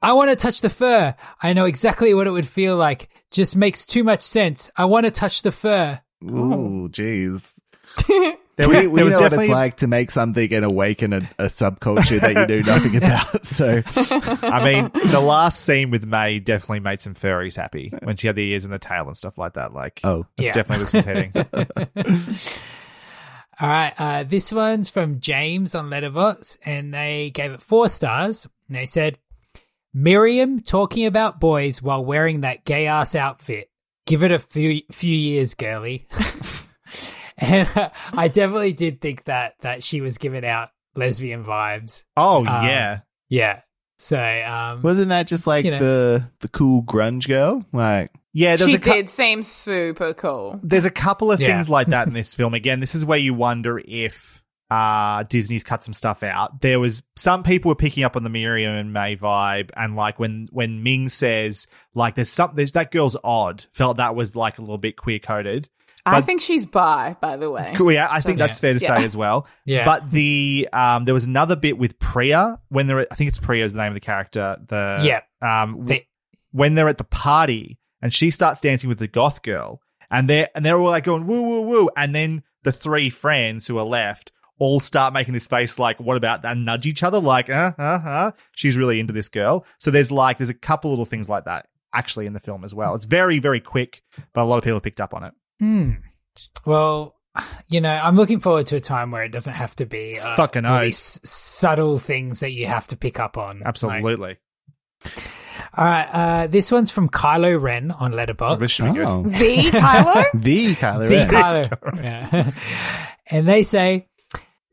"I 0.01 0.11
want 0.11 0.29
to 0.29 0.35
touch 0.35 0.59
the 0.59 0.69
fur. 0.69 1.15
I 1.41 1.53
know 1.53 1.65
exactly 1.65 2.13
what 2.13 2.27
it 2.27 2.31
would 2.31 2.47
feel 2.47 2.75
like. 2.75 3.09
Just 3.31 3.55
makes 3.55 3.85
too 3.85 4.03
much 4.03 4.21
sense. 4.21 4.69
I 4.75 4.85
want 4.85 5.05
to 5.05 5.11
touch 5.11 5.41
the 5.41 5.53
fur." 5.53 6.01
Ooh, 6.23 6.89
jeez. 6.91 7.53
There 8.57 8.67
we 8.69 8.87
we 8.87 8.95
there 8.97 9.05
was 9.05 9.13
know 9.15 9.21
what 9.21 9.33
it's 9.33 9.47
like 9.49 9.77
to 9.77 9.87
make 9.87 10.11
something 10.11 10.53
and 10.53 10.65
awaken 10.65 11.13
a, 11.13 11.29
a 11.39 11.45
subculture 11.45 12.19
that 12.19 12.49
you 12.49 12.61
know 12.61 12.61
nothing 12.73 12.95
about. 12.97 13.45
So 13.45 13.81
I 14.43 14.63
mean, 14.63 14.91
the 15.09 15.21
last 15.21 15.61
scene 15.61 15.89
with 15.89 16.05
Mei 16.05 16.39
definitely 16.39 16.81
made 16.81 17.01
some 17.01 17.15
furries 17.15 17.55
happy 17.55 17.93
when 18.03 18.17
she 18.17 18.27
had 18.27 18.35
the 18.35 18.43
ears 18.51 18.63
and 18.65 18.73
the 18.73 18.77
tail 18.79 19.07
and 19.07 19.15
stuff 19.17 19.37
like 19.37 19.53
that. 19.53 19.73
Like, 19.73 20.01
Oh. 20.03 20.25
that's 20.37 20.47
Yeah. 20.47 20.51
definitely 20.53 20.83
this 20.85 20.93
was 20.93 21.05
heading. 21.05 21.31
All 23.59 23.69
right, 23.69 23.93
uh, 23.99 24.23
this 24.23 24.51
one's 24.51 24.89
from 24.89 25.19
James 25.19 25.75
on 25.75 25.89
Letterboxd, 25.89 26.57
and 26.65 26.91
they 26.93 27.29
gave 27.33 27.51
it 27.51 27.61
four 27.61 27.89
stars. 27.89 28.47
And 28.67 28.75
they 28.75 28.87
said, 28.87 29.19
Miriam 29.93 30.61
talking 30.61 31.05
about 31.05 31.39
boys 31.39 31.79
while 31.81 32.03
wearing 32.03 32.41
that 32.41 32.65
gay 32.65 32.87
ass 32.87 33.13
outfit. 33.15 33.69
Give 34.07 34.23
it 34.23 34.31
a 34.31 34.39
few 34.39 34.81
few 34.91 35.15
years, 35.15 35.53
girly. 35.53 36.07
And 37.41 37.67
I 38.13 38.27
definitely 38.27 38.73
did 38.73 39.01
think 39.01 39.25
that 39.25 39.55
that 39.61 39.83
she 39.83 39.99
was 39.99 40.17
giving 40.17 40.45
out 40.45 40.69
lesbian 40.95 41.43
vibes. 41.43 42.03
Oh 42.15 42.39
Um, 42.39 42.65
yeah, 42.65 42.99
Yeah. 43.29 43.61
So, 43.97 44.17
um, 44.17 44.81
wasn't 44.81 45.09
that 45.09 45.27
just 45.27 45.45
like 45.45 45.63
You 45.65 45.71
know. 45.71 45.79
the 45.79 46.29
the 46.39 46.47
cool 46.49 46.81
grunge 46.83 47.27
girl? 47.27 47.63
Like 47.71 48.11
yeah. 48.33 48.55
There's 48.55 48.69
she 48.69 48.75
a 48.77 48.79
cou- 48.79 48.93
did 48.93 49.09
seem 49.11 49.43
super 49.43 50.13
cool. 50.15 50.59
There's 50.63 50.85
a 50.85 50.91
couple 50.91 51.31
of 51.31 51.39
Yeah. 51.41 51.47
things 51.49 51.69
like 51.69 51.87
that 51.89 52.07
in 52.07 52.13
this 52.21 52.33
film. 52.33 52.53
Again, 52.55 52.79
this 52.79 52.95
is 52.95 53.05
where 53.05 53.19
you 53.19 53.33
wonder 53.35 53.79
if 53.85 54.41
uh, 54.71 55.23
Disney's 55.23 55.63
cut 55.65 55.83
some 55.83 55.93
stuff 55.93 56.23
out. 56.23 56.61
There 56.61 56.79
was 56.79 57.03
some 57.15 57.43
people 57.43 57.69
were 57.69 57.75
picking 57.75 58.03
up 58.05 58.15
on 58.15 58.23
the 58.23 58.29
Miriam 58.29 58.73
and 58.73 58.91
Mei 58.93 59.17
vibe, 59.17 59.69
and 59.75 59.95
like 59.95 60.17
when 60.17 60.47
when 60.51 60.81
Ming 60.81 61.09
says 61.09 61.67
like 61.93 62.15
there's 62.15 62.29
some 62.29 62.53
there's 62.55 62.71
that 62.71 62.89
girl's 62.91 63.17
odd. 63.23 63.65
Felt 63.73 63.97
that 63.97 64.15
was 64.15 64.35
like 64.35 64.57
a 64.57 64.61
little 64.61 64.77
bit 64.77 64.95
queer 64.95 65.19
coded. 65.19 65.69
I 66.05 66.19
But- 66.19 66.25
think 66.25 66.41
she's 66.41 66.65
bi, 66.65 67.15
by 67.21 67.37
the 67.37 67.49
way. 67.51 67.73
Cool, 67.75 67.91
yeah, 67.91 68.07
I 68.09 68.19
think 68.21 68.37
Just- 68.37 68.49
that's 68.49 68.59
fair 68.59 68.73
to 68.73 68.79
yeah. 68.79 68.97
say 68.99 69.05
as 69.05 69.15
well. 69.15 69.47
Yeah. 69.65 69.85
But 69.85 70.11
the 70.11 70.67
um, 70.73 71.05
there 71.05 71.13
was 71.13 71.25
another 71.25 71.55
bit 71.55 71.77
with 71.77 71.99
Priya 71.99 72.59
when 72.69 72.87
they're 72.87 73.01
at, 73.01 73.07
I 73.11 73.15
think 73.15 73.27
it's 73.27 73.39
Priya 73.39 73.65
is 73.65 73.73
the 73.73 73.79
name 73.79 73.89
of 73.89 73.93
the 73.95 73.99
character. 73.99 74.57
The 74.67 74.99
Yeah. 75.03 75.61
um, 75.63 75.83
they, 75.83 76.07
when 76.51 76.75
they're 76.75 76.89
at 76.89 76.97
the 76.97 77.03
party 77.03 77.77
and 78.01 78.13
she 78.13 78.31
starts 78.31 78.61
dancing 78.61 78.89
with 78.89 78.99
the 78.99 79.07
goth 79.07 79.41
girl 79.43 79.81
and 80.09 80.27
they're 80.29 80.49
and 80.55 80.65
they're 80.65 80.77
all 80.79 80.89
like 80.89 81.03
going 81.05 81.27
woo 81.27 81.41
woo 81.43 81.61
woo 81.61 81.89
and 81.95 82.13
then 82.15 82.43
the 82.63 82.71
three 82.71 83.09
friends 83.09 83.67
who 83.67 83.77
are 83.77 83.85
left 83.85 84.31
all 84.59 84.79
start 84.79 85.13
making 85.13 85.33
this 85.33 85.47
face 85.47 85.79
like 85.79 85.99
what 85.99 86.17
about 86.17 86.41
that 86.41 86.51
and 86.51 86.65
nudge 86.65 86.85
each 86.85 87.03
other 87.03 87.19
like 87.19 87.49
uh 87.49 87.71
uh 87.79 87.81
uh 87.81 88.31
she's 88.55 88.75
really 88.75 88.99
into 88.99 89.13
this 89.13 89.29
girl 89.29 89.65
so 89.79 89.89
there's 89.89 90.11
like 90.11 90.37
there's 90.37 90.49
a 90.49 90.53
couple 90.53 90.89
little 90.91 91.05
things 91.05 91.29
like 91.29 91.45
that 91.45 91.67
actually 91.93 92.25
in 92.25 92.33
the 92.33 92.39
film 92.39 92.63
as 92.65 92.75
well 92.75 92.93
it's 92.95 93.05
very 93.05 93.39
very 93.39 93.59
quick 93.61 94.03
but 94.33 94.41
a 94.41 94.45
lot 94.45 94.57
of 94.57 94.63
people 94.63 94.75
have 94.75 94.83
picked 94.83 94.99
up 95.01 95.13
on 95.13 95.23
it 95.23 95.33
hmm. 95.61 95.91
Well, 96.65 97.15
you 97.69 97.81
know, 97.81 97.91
I'm 97.91 98.15
looking 98.15 98.39
forward 98.39 98.65
to 98.67 98.75
a 98.77 98.81
time 98.81 99.11
where 99.11 99.23
it 99.23 99.29
doesn't 99.29 99.53
have 99.53 99.75
to 99.77 99.85
be 99.85 100.19
uh, 100.19 100.35
Fucking 100.35 100.65
all 100.65 100.81
these 100.81 101.19
subtle 101.23 101.97
things 101.97 102.41
that 102.41 102.51
you 102.51 102.67
have 102.67 102.87
to 102.87 102.97
pick 102.97 103.19
up 103.19 103.37
on. 103.37 103.59
Like, 103.59 103.67
absolutely 103.67 104.37
All 105.77 105.85
right, 105.85 106.09
uh, 106.11 106.47
this 106.47 106.71
one's 106.71 106.91
from 106.91 107.09
Kylo 107.09 107.61
Ren 107.61 107.91
on 107.91 108.11
Letterboxd. 108.11 108.59
this 108.59 108.71
should 108.71 108.93
be 108.93 108.99
good 108.99 109.07
oh, 109.07 109.23
The 109.23 109.57
Kylo? 109.71 110.25
the 110.33 110.75
Kylo 110.75 111.07
The 111.07 111.15
Ren. 111.15 111.29
Kylo. 111.29 112.03
Yeah. 112.03 112.51
and 113.29 113.47
they 113.47 113.63
say, 113.63 114.07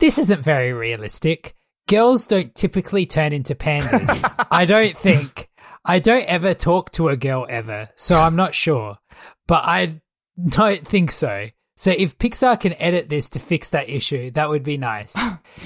this 0.00 0.18
isn't 0.18 0.42
very 0.42 0.72
realistic. 0.72 1.54
Girls 1.86 2.26
don't 2.26 2.54
typically 2.54 3.06
turn 3.06 3.32
into 3.32 3.54
pandas. 3.54 4.46
I 4.50 4.64
don't 4.64 4.96
think. 4.96 5.48
I 5.84 6.00
don't 6.00 6.24
ever 6.24 6.52
talk 6.52 6.92
to 6.92 7.08
a 7.08 7.16
girl 7.16 7.46
ever, 7.48 7.88
so 7.96 8.20
I'm 8.20 8.36
not 8.36 8.54
sure. 8.54 8.98
But 9.46 9.64
I 9.64 10.02
don't 10.48 10.86
think 10.86 11.10
so. 11.10 11.48
So 11.76 11.92
if 11.96 12.18
Pixar 12.18 12.58
can 12.58 12.74
edit 12.74 13.08
this 13.08 13.28
to 13.30 13.38
fix 13.38 13.70
that 13.70 13.88
issue, 13.88 14.30
that 14.32 14.48
would 14.48 14.64
be 14.64 14.76
nice. 14.76 15.16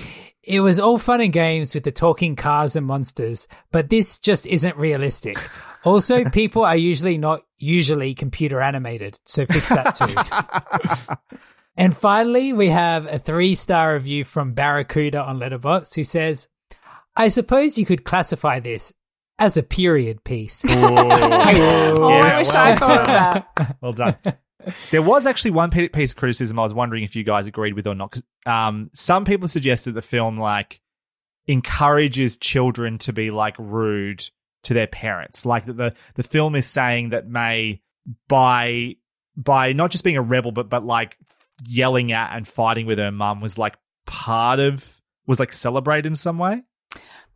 it 0.42 0.60
was 0.60 0.78
all 0.78 0.98
fun 0.98 1.20
and 1.20 1.32
games 1.32 1.74
with 1.74 1.84
the 1.84 1.92
talking 1.92 2.36
cars 2.36 2.76
and 2.76 2.86
monsters, 2.86 3.48
but 3.70 3.88
this 3.88 4.18
just 4.18 4.46
isn't 4.46 4.76
realistic. 4.76 5.38
Also, 5.84 6.24
people 6.30 6.64
are 6.64 6.76
usually 6.76 7.16
not 7.16 7.42
usually 7.56 8.14
computer 8.14 8.60
animated, 8.60 9.18
so 9.24 9.46
fix 9.46 9.68
that 9.70 9.94
too. 11.08 11.14
and 11.76 11.96
finally, 11.96 12.52
we 12.52 12.68
have 12.68 13.06
a 13.06 13.18
three 13.18 13.54
star 13.54 13.94
review 13.94 14.24
from 14.24 14.52
Barracuda 14.52 15.22
on 15.22 15.38
Letterboxd 15.38 15.94
who 15.94 16.04
says, 16.04 16.48
I 17.16 17.28
suppose 17.28 17.78
you 17.78 17.86
could 17.86 18.04
classify 18.04 18.60
this 18.60 18.92
as 19.38 19.56
a 19.56 19.62
period 19.62 20.24
piece. 20.24 20.64
oh, 20.68 20.94
I 20.94 22.38
wish 22.38 22.48
I 22.48 22.76
thought 22.76 23.00
of 23.00 23.06
that. 23.06 23.76
Well 23.80 23.92
done. 23.92 24.16
There 24.90 25.02
was 25.02 25.26
actually 25.26 25.52
one 25.52 25.70
piece 25.70 26.12
of 26.12 26.16
criticism 26.16 26.58
I 26.58 26.62
was 26.62 26.74
wondering 26.74 27.04
if 27.04 27.16
you 27.16 27.24
guys 27.24 27.46
agreed 27.46 27.74
with 27.74 27.86
or 27.86 27.94
not. 27.94 28.12
'cause, 28.12 28.22
um, 28.46 28.90
some 28.94 29.24
people 29.24 29.48
suggested 29.48 29.92
the 29.94 30.02
film 30.02 30.38
like 30.38 30.80
encourages 31.46 32.36
children 32.36 32.98
to 32.98 33.12
be 33.12 33.30
like 33.30 33.56
rude 33.58 34.24
to 34.64 34.74
their 34.74 34.86
parents. 34.86 35.44
Like 35.44 35.64
the 35.66 35.94
the 36.14 36.22
film 36.22 36.54
is 36.54 36.66
saying 36.66 37.10
that 37.10 37.28
Mei 37.28 37.82
by 38.28 38.96
by 39.36 39.72
not 39.72 39.90
just 39.90 40.04
being 40.04 40.16
a 40.16 40.22
rebel, 40.22 40.52
but 40.52 40.68
but 40.68 40.84
like 40.84 41.16
yelling 41.66 42.12
at 42.12 42.34
and 42.34 42.46
fighting 42.46 42.86
with 42.86 42.98
her 42.98 43.12
mum 43.12 43.40
was 43.40 43.58
like 43.58 43.76
part 44.06 44.60
of 44.60 45.00
was 45.26 45.38
like 45.40 45.52
celebrated 45.52 46.06
in 46.06 46.14
some 46.14 46.38
way. 46.38 46.62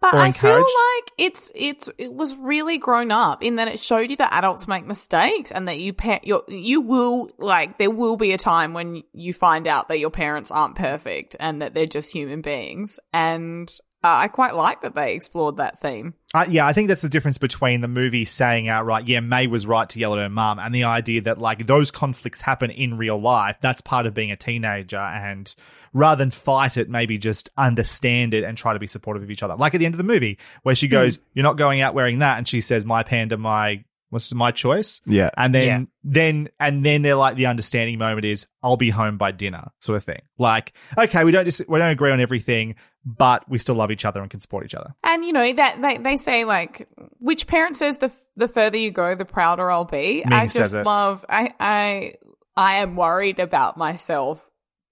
But 0.00 0.14
I 0.14 0.32
feel 0.32 0.58
like 0.58 1.10
it's 1.18 1.50
it's 1.54 1.90
it 1.98 2.12
was 2.12 2.36
really 2.36 2.78
grown 2.78 3.10
up 3.10 3.42
in 3.42 3.56
that 3.56 3.68
it 3.68 3.78
showed 3.80 4.10
you 4.10 4.16
that 4.16 4.32
adults 4.32 4.68
make 4.68 4.86
mistakes 4.86 5.50
and 5.50 5.66
that 5.68 5.78
you 5.78 5.92
pa- 5.94 6.20
you 6.22 6.44
you 6.48 6.80
will 6.80 7.30
like 7.38 7.78
there 7.78 7.90
will 7.90 8.16
be 8.16 8.32
a 8.32 8.38
time 8.38 8.74
when 8.74 9.02
you 9.12 9.32
find 9.32 9.66
out 9.66 9.88
that 9.88 9.98
your 9.98 10.10
parents 10.10 10.50
aren't 10.50 10.76
perfect 10.76 11.34
and 11.40 11.62
that 11.62 11.74
they're 11.74 11.86
just 11.86 12.12
human 12.12 12.42
beings. 12.42 13.00
And 13.12 13.74
uh, 14.04 14.08
I 14.08 14.28
quite 14.28 14.54
like 14.54 14.82
that 14.82 14.94
they 14.94 15.14
explored 15.14 15.56
that 15.56 15.80
theme. 15.80 16.14
Uh, 16.34 16.44
yeah, 16.48 16.66
I 16.66 16.72
think 16.72 16.88
that's 16.88 17.02
the 17.02 17.08
difference 17.08 17.38
between 17.38 17.80
the 17.80 17.88
movie 17.88 18.24
saying 18.24 18.68
outright, 18.68 19.08
yeah, 19.08 19.20
Mei 19.20 19.46
was 19.46 19.66
right 19.66 19.88
to 19.88 19.98
yell 19.98 20.12
at 20.14 20.20
her 20.20 20.28
mum, 20.28 20.58
and 20.58 20.74
the 20.74 20.84
idea 20.84 21.22
that 21.22 21.38
like 21.38 21.66
those 21.66 21.90
conflicts 21.90 22.40
happen 22.40 22.70
in 22.70 22.96
real 22.96 23.20
life. 23.20 23.56
That's 23.60 23.80
part 23.80 24.06
of 24.06 24.14
being 24.14 24.30
a 24.30 24.36
teenager, 24.36 24.98
and 24.98 25.52
rather 25.92 26.18
than 26.18 26.30
fight 26.30 26.76
it, 26.76 26.90
maybe 26.90 27.16
just 27.18 27.50
understand 27.56 28.34
it 28.34 28.44
and 28.44 28.56
try 28.56 28.74
to 28.74 28.78
be 28.78 28.86
supportive 28.86 29.22
of 29.22 29.30
each 29.30 29.42
other. 29.42 29.56
Like 29.56 29.74
at 29.74 29.78
the 29.78 29.86
end 29.86 29.94
of 29.94 29.98
the 29.98 30.04
movie, 30.04 30.38
where 30.62 30.74
she 30.74 30.88
goes, 30.88 31.18
"You're 31.34 31.42
not 31.42 31.56
going 31.56 31.80
out 31.80 31.94
wearing 31.94 32.18
that," 32.18 32.38
and 32.38 32.46
she 32.46 32.60
says, 32.60 32.84
"My 32.84 33.02
panda, 33.02 33.38
my 33.38 33.82
what's 34.10 34.32
my 34.34 34.50
choice?" 34.50 35.00
Yeah. 35.06 35.30
And 35.36 35.54
then, 35.54 35.66
Yeah. 35.66 35.86
then, 36.04 36.48
and 36.60 36.84
then 36.84 37.02
they're 37.02 37.14
like 37.16 37.36
the 37.36 37.46
understanding 37.46 37.98
moment 37.98 38.24
is, 38.24 38.46
"I'll 38.62 38.76
be 38.76 38.90
home 38.90 39.18
by 39.18 39.32
dinner," 39.32 39.70
sort 39.80 39.96
of 39.96 40.04
thing. 40.04 40.22
Like, 40.38 40.72
okay, 40.98 41.24
we 41.24 41.32
don't 41.32 41.44
just 41.44 41.68
we 41.68 41.78
don't 41.78 41.90
agree 41.90 42.10
on 42.12 42.20
everything, 42.20 42.74
but 43.04 43.48
we 43.48 43.58
still 43.58 43.74
love 43.74 43.90
each 43.90 44.04
other 44.04 44.20
and 44.20 44.30
can 44.30 44.40
support 44.40 44.64
each 44.64 44.74
other. 44.74 44.94
And 45.04 45.24
you 45.24 45.32
know 45.32 45.52
that 45.52 45.80
they, 45.80 45.98
they 45.98 46.16
say 46.16 46.44
like 46.44 46.88
which 47.18 47.46
parent 47.46 47.76
says 47.76 47.98
the 47.98 48.10
the 48.36 48.48
further 48.48 48.76
you 48.78 48.90
go 48.90 49.14
the 49.14 49.24
prouder 49.24 49.70
I'll 49.70 49.84
be. 49.84 50.22
Ming 50.26 50.32
I 50.32 50.46
just 50.46 50.74
it. 50.74 50.84
love 50.84 51.24
I 51.28 51.54
I 51.60 52.14
I 52.56 52.76
am 52.76 52.96
worried 52.96 53.38
about 53.38 53.76
myself 53.76 54.44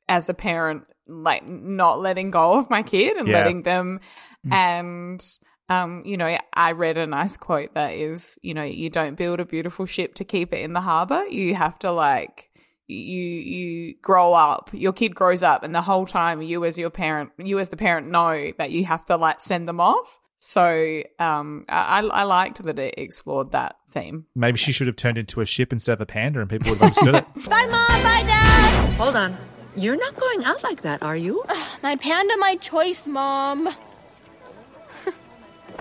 as 0.08 0.28
a 0.28 0.34
parent 0.34 0.84
like 1.06 1.46
not 1.48 2.00
letting 2.00 2.30
go 2.30 2.54
of 2.58 2.70
my 2.70 2.82
kid 2.82 3.16
and 3.18 3.28
Yeah. 3.28 3.38
letting 3.38 3.62
them 3.62 4.00
mm. 4.46 4.52
and 4.52 5.22
um 5.68 6.02
you 6.04 6.16
know 6.16 6.36
I 6.52 6.72
read 6.72 6.98
a 6.98 7.06
nice 7.06 7.36
quote 7.36 7.74
that 7.74 7.92
is 7.94 8.38
you 8.42 8.54
know 8.54 8.62
you 8.62 8.90
don't 8.90 9.16
build 9.16 9.40
a 9.40 9.44
beautiful 9.44 9.86
ship 9.86 10.14
to 10.16 10.24
keep 10.24 10.52
it 10.52 10.62
in 10.62 10.72
the 10.72 10.80
harbor 10.80 11.24
you 11.26 11.54
have 11.54 11.78
to 11.80 11.90
like 11.92 12.50
you 12.86 12.96
you 13.22 13.94
grow 14.02 14.34
up 14.34 14.68
your 14.72 14.92
kid 14.92 15.14
grows 15.14 15.42
up 15.42 15.62
and 15.62 15.74
the 15.74 15.80
whole 15.80 16.04
time 16.06 16.42
you 16.42 16.64
as 16.64 16.78
your 16.78 16.90
parent 16.90 17.30
you 17.38 17.58
as 17.58 17.70
the 17.70 17.76
parent 17.78 18.08
know 18.10 18.52
that 18.58 18.70
you 18.70 18.84
have 18.84 19.04
to 19.06 19.16
like 19.16 19.40
send 19.40 19.66
them 19.66 19.80
off 19.80 20.20
so 20.38 21.02
um 21.18 21.64
i 21.70 22.00
i 22.00 22.24
liked 22.24 22.62
that 22.62 22.78
it 22.78 22.94
explored 22.98 23.52
that 23.52 23.76
theme 23.90 24.26
Maybe 24.34 24.58
she 24.58 24.72
should 24.72 24.86
have 24.86 24.96
turned 24.96 25.16
into 25.16 25.40
a 25.40 25.46
ship 25.46 25.72
instead 25.72 25.94
of 25.94 26.00
a 26.02 26.06
panda, 26.06 26.40
and 26.40 26.50
people 26.50 26.70
would 26.70 26.78
have 26.80 26.88
understood 26.88 27.14
it. 27.14 27.34
Bye, 27.48 27.64
Mom. 27.70 28.02
Bye, 28.02 28.24
Dad. 28.26 28.94
Hold 28.96 29.16
on. 29.16 29.38
You're 29.76 29.96
not 29.96 30.16
going 30.16 30.44
out 30.44 30.62
like 30.62 30.82
that, 30.82 31.02
are 31.02 31.16
you? 31.16 31.42
My 31.82 31.96
panda, 31.96 32.36
my 32.38 32.56
choice, 32.56 33.06
Mom. 33.06 33.68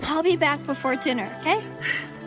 I'll 0.00 0.22
be 0.22 0.36
back 0.36 0.64
before 0.66 0.96
dinner, 0.96 1.34
okay? 1.40 1.62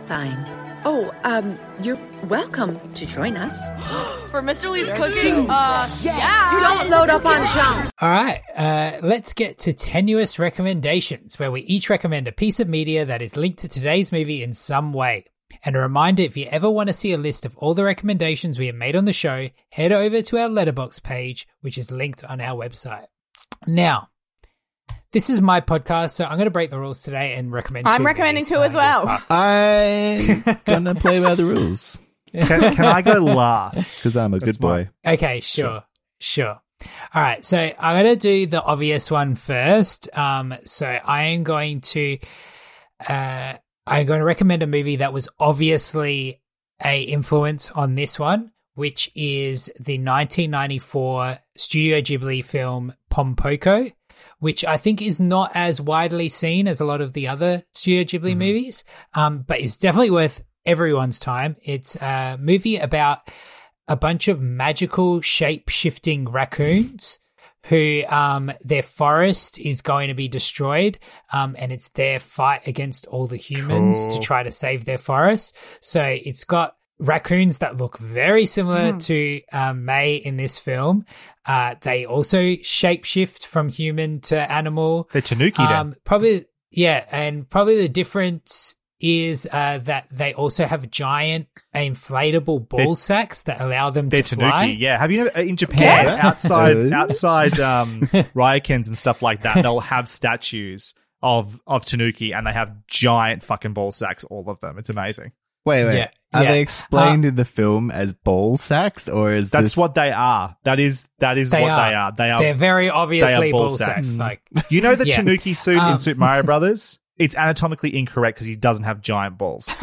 Fine. 0.06 0.46
Oh, 0.86 1.14
um, 1.24 1.60
you're 1.82 2.00
welcome 2.24 2.80
to 2.94 3.06
join 3.06 3.36
us. 3.36 3.70
For 4.32 4.42
Mr. 4.42 4.70
Lee's 4.70 4.90
cooking, 4.92 5.48
uh, 5.50 5.90
yeah. 6.02 6.60
Don't 6.60 6.90
load 6.90 7.10
up 7.10 7.26
on 7.26 7.48
junk. 7.54 7.92
All 8.00 8.10
right, 8.10 8.42
uh, 8.56 9.00
let's 9.02 9.34
get 9.34 9.58
to 9.60 9.74
tenuous 9.74 10.40
recommendations, 10.40 11.40
where 11.40 11.52
we 11.52 11.62
each 11.62 11.90
recommend 11.90 12.28
a 12.28 12.32
piece 12.32 12.60
of 12.60 12.70
media 12.70 13.06
that 13.06 13.22
is 13.22 13.36
linked 13.36 13.60
to 13.60 13.68
today's 13.68 14.12
movie 14.12 14.44
in 14.44 14.54
some 14.54 14.94
way. 14.94 15.26
And 15.64 15.76
a 15.76 15.80
reminder 15.80 16.24
if 16.24 16.38
you 16.38 16.46
ever 16.46 16.70
want 16.70 16.88
to 16.88 16.94
see 16.94 17.14
a 17.14 17.18
list 17.18 17.46
of 17.46 17.58
all 17.58 17.74
the 17.74 17.84
recommendations 17.84 18.60
we 18.60 18.68
have 18.68 18.76
made 18.76 18.96
on 18.96 19.06
the 19.06 19.14
show, 19.14 19.50
head 19.70 19.92
over 19.92 20.22
to 20.22 20.38
our 20.38 20.50
Letterboxd 20.50 21.04
page, 21.04 21.48
which 21.62 21.78
is 21.78 21.92
linked 21.92 22.24
on 22.24 22.40
our 22.40 22.58
website. 22.58 23.08
Now, 23.66 24.10
this 25.12 25.30
is 25.30 25.42
my 25.42 25.62
podcast, 25.62 26.12
so 26.12 26.26
I'm 26.26 26.38
going 26.38 26.46
to 26.46 26.52
break 26.52 26.70
the 26.70 26.80
rules 26.80 27.04
today 27.04 27.34
and 27.36 27.52
recommend. 27.52 27.88
i'm 27.88 28.00
two 28.00 28.04
recommending 28.04 28.42
movies. 28.44 28.50
two 28.50 28.62
as 28.62 28.76
well 28.76 29.24
I'm 29.30 30.44
gonna 30.66 30.96
play 30.96 31.22
by 31.22 31.36
the 31.36 31.46
rules 31.46 31.98
Can, 32.34 32.76
can 32.76 32.86
I 32.86 33.02
go 33.02 33.14
last? 33.20 33.96
because 33.98 34.18
I'm 34.18 34.34
a 34.34 34.40
good 34.40 34.60
boy. 34.60 34.90
Okay, 35.06 35.40
sure, 35.42 35.84
sure. 36.20 36.60
All 37.14 37.22
right, 37.22 37.44
so 37.44 37.58
I'm 37.58 38.04
going 38.04 38.16
to 38.16 38.20
do 38.22 38.46
the 38.46 38.62
obvious 38.62 39.10
one 39.10 39.34
first. 39.36 40.16
Um, 40.16 40.54
so 40.66 40.86
I 40.86 41.30
am 41.30 41.44
going 41.44 41.82
to, 41.82 42.20
uh, 43.08 43.54
I'm 43.88 44.06
going 44.06 44.20
to 44.20 44.26
recommend 44.26 44.62
a 44.62 44.68
movie 44.68 44.98
that 44.98 45.14
was 45.14 45.28
obviously 45.40 46.40
a 46.84 47.02
influence 47.02 47.72
on 47.72 47.96
this 47.96 48.20
one, 48.20 48.52
which 48.76 49.10
is 49.16 49.66
the 49.80 49.98
1994 49.98 51.40
Studio 51.56 52.02
Ghibli 52.02 52.44
film 52.46 52.94
Pom 53.10 53.36
Poko, 53.36 53.92
which 54.40 54.64
I 54.64 54.78
think 54.78 55.02
is 55.02 55.20
not 55.20 55.52
as 55.56 55.82
widely 55.82 56.30
seen 56.30 56.68
as 56.68 56.80
a 56.80 56.86
lot 56.86 57.02
of 57.02 57.14
the 57.14 57.28
other 57.28 57.64
Studio 57.74 58.04
Ghibli 58.04 58.38
movies, 58.38 58.84
um, 59.14 59.44
but 59.48 59.60
is 59.60 59.78
definitely 59.78 60.12
worth 60.12 60.42
everyone's 60.66 61.20
time. 61.20 61.56
It's 61.64 61.96
a 61.96 62.38
movie 62.40 62.78
about 62.78 63.20
a 63.88 63.96
bunch 63.96 64.28
of 64.28 64.42
magical 64.42 65.22
shape 65.22 65.70
shifting 65.70 66.30
raccoons 66.30 67.20
who 67.66 68.04
um, 68.08 68.52
their 68.64 68.82
forest 68.82 69.60
is 69.60 69.82
going 69.82 70.08
to 70.08 70.14
be 70.14 70.28
destroyed 70.28 71.00
um, 71.34 71.56
and 71.60 71.72
it's 71.72 71.90
their 71.90 72.20
fight 72.20 72.62
against 72.66 73.08
all 73.08 73.28
the 73.28 73.38
humans 73.38 74.08
to 74.08 74.20
try 74.20 74.42
to 74.44 74.52
save 74.52 74.86
their 74.86 74.98
forest. 74.98 75.56
So 75.82 76.02
it's 76.02 76.46
got 76.46 76.77
raccoons 77.00 77.60
that 77.60 77.78
look 77.78 77.98
very 78.00 78.46
similar 78.46 78.98
to 78.98 79.42
um, 79.54 79.86
Mei 79.86 80.16
in 80.16 80.38
this 80.38 80.58
film. 80.60 81.06
Uh, 81.46 81.76
they 81.82 82.06
also 82.06 82.40
shapeshift 82.40 83.46
from 83.46 83.70
human 83.70 84.20
to 84.22 84.52
animal. 84.52 85.10
They're 85.14 85.22
Tanuki 85.22 85.64
then. 85.64 85.72
Um, 85.74 85.96
probably, 86.04 86.46
yeah, 86.72 87.06
and 87.12 87.50
probably 87.50 87.78
the 87.78 87.90
difference 87.90 88.76
is 89.00 89.48
uh, 89.52 89.78
that 89.84 90.08
they 90.12 90.34
also 90.34 90.66
have 90.66 90.90
giant 90.90 91.48
inflatable 91.76 92.68
ball 92.68 92.80
They're- 92.80 92.96
sacks 92.96 93.44
that 93.44 93.62
allow 93.62 93.92
them 93.92 94.10
They're 94.10 94.24
to 94.24 94.36
fly. 94.36 94.50
Tanuki, 94.66 94.80
yeah. 94.80 94.98
Have 94.98 95.12
you 95.12 95.26
know 95.26 95.32
in 95.42 95.56
Japan 95.56 96.06
Yeah. 96.06 96.28
outside 96.28 96.76
Uh. 96.76 96.96
outside 96.96 97.60
um 97.60 98.02
ryokans 98.36 98.88
and 98.88 98.98
stuff 98.98 99.22
like 99.22 99.44
that, 99.44 99.62
they'll 99.62 99.80
have 99.96 100.10
statues 100.10 100.96
of 101.22 101.62
of 101.68 101.86
Tanuki 101.86 102.32
and 102.34 102.48
they 102.48 102.54
have 102.54 102.74
giant 102.88 103.44
fucking 103.44 103.74
ball 103.74 103.92
sacks, 103.92 104.24
all 104.24 104.50
of 104.50 104.60
them. 104.62 104.80
It's 104.80 104.90
amazing. 104.90 105.32
Wait, 105.68 105.86
wait. 105.86 105.98
Yeah, 105.98 106.10
Are 106.34 106.44
yeah. 106.44 106.52
they 106.52 106.62
explained 106.62 107.26
in 107.26 107.36
the 107.36 107.46
film 107.46 107.92
as 107.92 108.14
ball 108.14 108.58
sacks, 108.58 109.08
or 109.08 109.34
is 109.34 109.52
That's 109.52 109.64
this- 109.66 109.78
what 109.78 109.94
they 109.96 110.12
are. 110.12 110.56
That 110.64 110.80
is 110.80 111.08
that 111.20 111.38
is 111.38 111.52
They 111.52 111.62
what 111.62 111.72
are. 111.72 111.90
they 111.90 111.96
are. 111.96 112.12
They 112.18 112.32
are 112.32 112.42
They're 112.42 112.54
very 112.54 112.90
obviously 112.90 113.52
ball 113.52 113.68
ball, 113.68 113.78
sacks. 113.78 114.08
sacks. 114.08 114.18
Like, 114.18 114.42
You 114.72 114.82
know 114.82 114.96
the 114.96 115.06
Yeah. 115.08 115.18
Tanuki 115.18 115.54
suit 115.54 115.78
Um, 115.78 115.94
in 115.94 116.00
Super 116.00 116.20
Mario 116.22 116.44
Brothers? 116.52 117.00
It's 117.18 117.36
anatomically 117.36 117.98
incorrect 117.98 118.36
because 118.38 118.46
he 118.48 118.56
doesn't 118.56 118.84
have 118.84 119.02
giant 119.02 119.40
balls. 119.40 119.76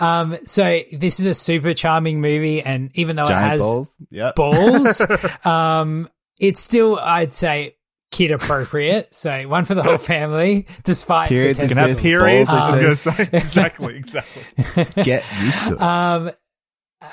um, 0.00 0.36
so 0.44 0.80
this 0.92 1.20
is 1.20 1.26
a 1.26 1.34
super 1.34 1.74
charming 1.74 2.20
movie, 2.20 2.62
and 2.62 2.90
even 2.94 3.16
though 3.16 3.24
it 3.24 3.30
has 3.30 3.60
balls? 3.60 3.90
Yep. 4.10 4.34
balls, 4.36 5.02
um, 5.44 6.08
it's 6.38 6.60
still, 6.60 6.98
I'd 6.98 7.34
say, 7.34 7.74
kid 8.18 8.32
appropriate. 8.32 9.08
So 9.18 9.48
one 9.48 9.64
for 9.64 9.74
the 9.74 9.82
whole 9.82 9.98
family, 9.98 10.66
despite 10.84 11.28
Periods 11.28 11.58
the 11.58 11.64
You 11.66 11.74
can 11.74 11.88
have 11.88 11.98
periods. 11.98 12.50
Balls 12.50 12.62
I 12.62 12.70
was 12.70 13.04
going 13.04 13.16
to 13.16 13.26
say 13.26 13.28
exactly, 13.38 13.96
exactly. 13.96 14.84
Get 15.02 15.24
used 15.42 15.66
to 15.68 15.74
it. 15.74 15.80
Um, 15.80 16.30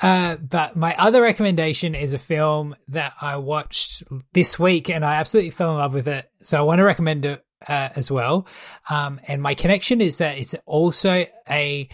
uh, 0.02 0.36
but 0.36 0.76
my 0.76 0.94
other 0.96 1.22
recommendation 1.22 1.94
is 1.94 2.14
a 2.14 2.18
film 2.18 2.74
that 2.88 3.14
I 3.20 3.36
watched 3.36 4.04
this 4.32 4.58
week 4.58 4.90
and 4.90 5.04
I 5.04 5.14
absolutely 5.16 5.50
fell 5.50 5.72
in 5.72 5.78
love 5.78 5.94
with 5.94 6.08
it. 6.08 6.30
So 6.42 6.58
I 6.58 6.62
want 6.62 6.78
to 6.78 6.84
recommend 6.84 7.24
it 7.24 7.44
uh, 7.66 7.88
as 7.94 8.10
well. 8.10 8.46
Um, 8.90 9.20
and 9.26 9.42
my 9.42 9.54
connection 9.54 10.00
is 10.00 10.18
that 10.18 10.38
it's 10.38 10.54
also 10.66 11.24
a 11.48 11.88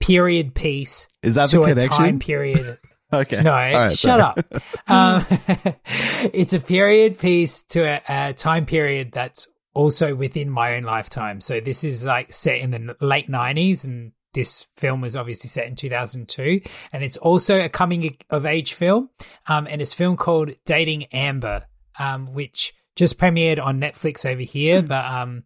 period 0.00 0.54
piece 0.54 1.08
Is 1.22 1.34
that 1.36 1.50
to 1.50 1.58
the 1.62 1.84
a 1.84 1.88
time 1.88 2.18
period. 2.18 2.78
Okay. 3.14 3.42
No, 3.42 3.52
All 3.52 3.58
right, 3.58 3.92
shut 3.92 4.20
sorry. 4.20 4.22
up. 4.22 4.62
Um, 4.88 5.26
it's 6.32 6.52
a 6.52 6.60
period 6.60 7.18
piece 7.18 7.62
to 7.64 7.80
a, 7.82 8.28
a 8.28 8.32
time 8.32 8.66
period 8.66 9.12
that's 9.12 9.48
also 9.74 10.14
within 10.14 10.50
my 10.50 10.74
own 10.74 10.82
lifetime. 10.82 11.40
So 11.40 11.60
this 11.60 11.84
is 11.84 12.04
like 12.04 12.32
set 12.32 12.58
in 12.58 12.70
the 12.70 12.96
late 13.00 13.28
90s 13.28 13.84
and 13.84 14.12
this 14.34 14.66
film 14.76 15.00
was 15.00 15.16
obviously 15.16 15.48
set 15.48 15.66
in 15.66 15.76
2002 15.76 16.60
and 16.92 17.04
it's 17.04 17.16
also 17.18 17.60
a 17.60 17.68
coming 17.68 18.16
of 18.30 18.46
age 18.46 18.74
film 18.74 19.10
um, 19.46 19.66
and 19.66 19.82
it's 19.82 19.92
a 19.92 19.96
film 19.96 20.16
called 20.16 20.50
dating 20.64 21.04
amber 21.12 21.64
um, 21.98 22.32
which 22.32 22.72
just 22.96 23.18
premiered 23.18 23.62
on 23.62 23.78
netflix 23.78 24.24
over 24.24 24.40
here 24.40 24.82
but 24.82 25.04
um, 25.04 25.44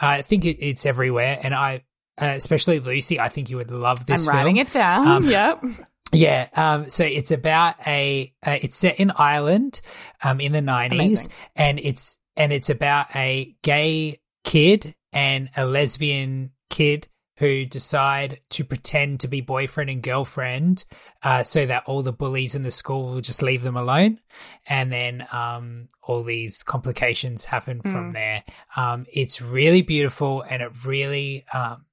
i 0.00 0.22
think 0.22 0.44
it, 0.46 0.56
it's 0.64 0.86
everywhere 0.86 1.38
and 1.42 1.54
i 1.54 1.82
uh, 2.20 2.26
especially 2.26 2.80
lucy 2.80 3.20
i 3.20 3.28
think 3.28 3.50
you 3.50 3.58
would 3.58 3.70
love 3.70 4.06
this 4.06 4.26
I'm 4.26 4.34
writing 4.34 4.56
film. 4.56 4.66
it 4.66 4.72
down. 4.72 5.06
Um, 5.06 5.24
yep. 5.28 5.62
yeah, 6.12 6.48
um, 6.54 6.90
so 6.90 7.04
it's 7.04 7.30
about 7.30 7.76
a 7.86 8.32
uh, 8.46 8.58
it's 8.60 8.76
set 8.76 9.00
in 9.00 9.10
Ireland, 9.16 9.80
um, 10.22 10.40
in 10.40 10.52
the 10.52 10.60
nineties, 10.60 11.28
and 11.56 11.80
it's 11.80 12.18
and 12.36 12.52
it's 12.52 12.70
about 12.70 13.06
a 13.14 13.54
gay 13.62 14.18
kid 14.44 14.94
and 15.12 15.48
a 15.56 15.64
lesbian 15.64 16.50
kid 16.68 17.08
who 17.38 17.64
decide 17.64 18.40
to 18.50 18.62
pretend 18.62 19.20
to 19.20 19.28
be 19.28 19.40
boyfriend 19.40 19.88
and 19.88 20.02
girlfriend, 20.02 20.84
uh, 21.22 21.42
so 21.42 21.64
that 21.64 21.84
all 21.86 22.02
the 22.02 22.12
bullies 22.12 22.54
in 22.54 22.62
the 22.62 22.70
school 22.70 23.06
will 23.10 23.20
just 23.22 23.42
leave 23.42 23.62
them 23.62 23.76
alone, 23.76 24.20
and 24.66 24.92
then 24.92 25.26
um, 25.32 25.88
all 26.02 26.22
these 26.22 26.62
complications 26.62 27.46
happen 27.46 27.80
from 27.80 28.12
there. 28.12 28.44
Um, 28.76 29.06
it's 29.12 29.40
really 29.40 29.82
beautiful, 29.82 30.42
and 30.42 30.62
it 30.62 30.84
really 30.84 31.46
um, 31.54 31.86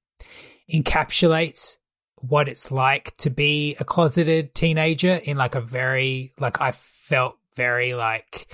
encapsulates 0.72 1.78
what 2.20 2.48
it's 2.48 2.70
like 2.70 3.14
to 3.18 3.30
be 3.30 3.76
a 3.80 3.84
closeted 3.84 4.54
teenager 4.54 5.14
in 5.14 5.36
like 5.36 5.54
a 5.54 5.60
very 5.60 6.32
like 6.38 6.60
I 6.60 6.72
felt 6.72 7.36
very 7.54 7.94
like 7.94 8.46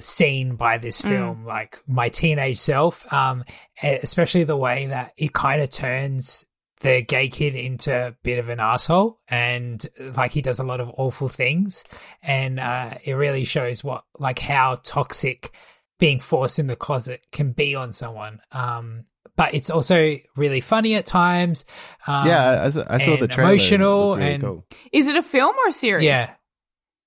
seen 0.00 0.56
by 0.56 0.76
this 0.78 1.00
film 1.00 1.44
like 1.44 1.80
my 1.86 2.08
teenage 2.08 2.58
self 2.58 3.10
um 3.12 3.44
especially 3.80 4.42
the 4.42 4.56
way 4.56 4.86
that 4.86 5.12
it 5.16 5.32
kind 5.32 5.62
of 5.62 5.70
turns 5.70 6.44
the 6.84 7.00
gay 7.00 7.28
kid 7.28 7.56
into 7.56 7.94
a 7.94 8.14
bit 8.22 8.38
of 8.38 8.50
an 8.50 8.60
asshole 8.60 9.18
and 9.28 9.86
like 10.16 10.32
he 10.32 10.42
does 10.42 10.58
a 10.58 10.64
lot 10.64 10.80
of 10.80 10.90
awful 10.98 11.28
things. 11.28 11.82
And 12.22 12.60
uh 12.60 12.98
it 13.02 13.14
really 13.14 13.44
shows 13.44 13.82
what 13.82 14.04
like 14.18 14.38
how 14.38 14.78
toxic 14.82 15.52
being 15.98 16.20
forced 16.20 16.58
in 16.58 16.66
the 16.66 16.76
closet 16.76 17.26
can 17.32 17.52
be 17.52 17.74
on 17.74 17.92
someone 17.92 18.40
um 18.52 19.04
but 19.36 19.52
it's 19.54 19.68
also 19.70 20.16
really 20.36 20.60
funny 20.60 20.94
at 20.94 21.06
times 21.06 21.64
um, 22.06 22.26
yeah, 22.26 22.62
I, 22.64 22.70
saw- 22.70 22.84
I 22.88 22.98
saw 22.98 23.16
the 23.16 23.26
trailer. 23.28 23.50
Emotional 23.50 24.08
looked 24.10 24.20
really 24.20 24.32
and 24.34 24.42
cool. 24.42 24.66
Is 24.92 25.08
it 25.08 25.16
a 25.16 25.22
film 25.22 25.56
or 25.58 25.68
a 25.68 25.72
series? 25.72 26.04
yeah, 26.04 26.34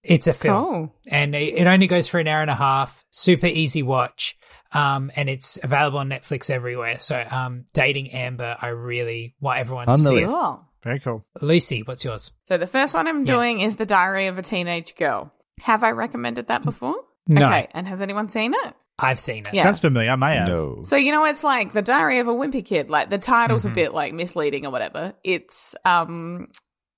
it's 0.04 0.28
a 0.28 0.34
film, 0.34 0.56
Oh. 0.66 0.92
and 1.10 1.34
it 1.36 1.54
it 1.56 1.68
only 1.68 1.88
goes 1.88 2.08
for 2.10 2.20
an 2.20 2.28
hour 2.28 2.42
and 2.42 2.52
a 2.52 2.56
half. 2.56 3.06
Super 3.12 3.48
easy 3.48 3.82
watch, 3.84 4.36
um, 4.74 5.10
and 5.16 5.30
it's 5.30 5.58
available 5.64 6.00
on 6.00 6.10
Netflix 6.10 6.50
everywhere. 6.50 7.00
So, 7.00 7.24
um, 7.32 7.64
dating 7.74 8.12
Amber, 8.12 8.58
I 8.62 8.68
really 8.70 9.36
want 9.40 9.60
everyone 9.60 9.86
to 9.86 9.92
On 9.94 9.98
the 10.00 10.08
see. 10.10 10.16
list. 10.16 10.28
it. 10.30 10.34
Cool. 10.34 10.66
Very 10.84 11.00
cool. 11.00 11.26
Lucy, 11.42 11.82
what's 11.84 12.04
yours? 12.04 12.32
So 12.46 12.58
the 12.58 12.68
first 12.68 12.94
one 12.94 13.08
I'm 13.08 13.24
Yeah. 13.26 13.34
doing 13.36 13.60
is 13.62 13.76
The 13.78 13.86
Diary 13.86 14.28
of 14.28 14.38
a 14.38 14.42
Teenage 14.42 14.96
Girl. 14.96 15.32
Have 15.62 15.84
I 15.84 15.92
recommended 15.92 16.48
that 16.48 16.64
before? 16.64 16.96
No. 17.28 17.46
Okay, 17.46 17.68
and 17.72 17.88
has 17.88 18.02
anyone 18.02 18.30
seen 18.30 18.54
it? 18.54 18.74
I've 19.00 19.20
seen 19.20 19.46
it. 19.46 19.54
Yeah. 19.54 19.64
Sounds 19.64 19.80
familiar. 19.80 20.10
I 20.12 20.16
may 20.16 20.36
have. 20.38 20.48
No. 20.48 20.80
So 20.84 20.96
you 20.96 21.12
know 21.12 21.24
it's 21.26 21.44
like 21.44 21.72
The 21.74 21.82
Diary 21.84 22.18
of 22.20 22.28
a 22.28 22.32
Wimpy 22.34 22.66
Kid. 22.66 22.90
Like 22.90 23.10
the 23.12 23.18
title's 23.20 23.64
Mm-hmm. 23.64 23.72
a 23.72 23.76
bit 23.76 23.94
like 23.94 24.14
misleading 24.14 24.66
or 24.66 24.72
whatever. 24.72 25.14
It's 25.24 25.76
um 25.86 26.48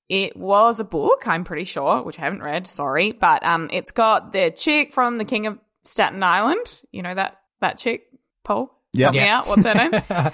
it 0.08 0.36
was 0.38 0.80
a 0.80 0.86
book, 0.86 1.28
I'm 1.28 1.44
pretty 1.44 1.66
sure, 1.66 2.02
which 2.04 2.18
I 2.18 2.24
haven't 2.24 2.42
read, 2.42 2.68
sorry, 2.68 3.12
but 3.12 3.44
um 3.46 3.70
it's 3.74 3.92
got 3.92 4.32
the 4.32 4.50
chick 4.52 4.94
from 4.94 5.18
The 5.18 5.26
King 5.26 5.46
of 5.48 5.60
Staten 5.84 6.24
Island, 6.24 6.82
you 6.92 7.02
know 7.02 7.14
that 7.14 7.38
that 7.60 7.78
chick, 7.78 8.04
Paul? 8.46 8.74
Yep. 8.94 9.04
Help 9.06 9.14
me 9.14 9.20
Yeah. 9.22 9.38
out. 9.38 9.48
What's 9.48 9.66
her 9.66 9.74
name? 9.76 10.34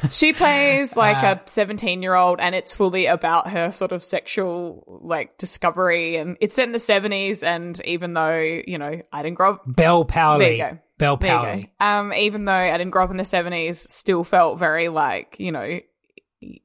she 0.10 0.32
plays 0.32 0.96
like 0.96 1.16
a 1.22 1.40
17 1.48 2.02
year 2.02 2.14
old 2.14 2.40
and 2.40 2.54
it's 2.54 2.72
fully 2.74 3.06
about 3.06 3.50
her 3.50 3.70
sort 3.70 3.92
of 3.92 4.02
sexual 4.02 5.00
like 5.04 5.38
discovery 5.38 6.16
and 6.16 6.36
it's 6.40 6.56
set 6.56 6.66
in 6.66 6.72
the 6.72 6.78
70s 6.78 7.44
and 7.44 7.80
even 7.84 8.14
though 8.14 8.36
you 8.66 8.78
know 8.78 9.00
i 9.12 9.22
didn't 9.22 9.36
grow 9.36 9.52
up 9.54 9.62
Bel 9.66 10.04
Powley. 10.04 10.38
there 10.38 10.52
you 10.52 10.58
go 10.58 10.78
Bel 10.98 11.16
there 11.18 11.36
Powley. 11.38 11.70
go 11.80 11.86
um 11.86 12.12
even 12.12 12.44
though 12.46 12.52
i 12.52 12.72
didn't 12.76 12.90
grow 12.90 13.04
up 13.04 13.10
in 13.10 13.16
the 13.16 13.22
70s 13.22 13.76
still 13.76 14.24
felt 14.24 14.58
very 14.58 14.88
like 14.88 15.36
you 15.38 15.52
know 15.52 15.78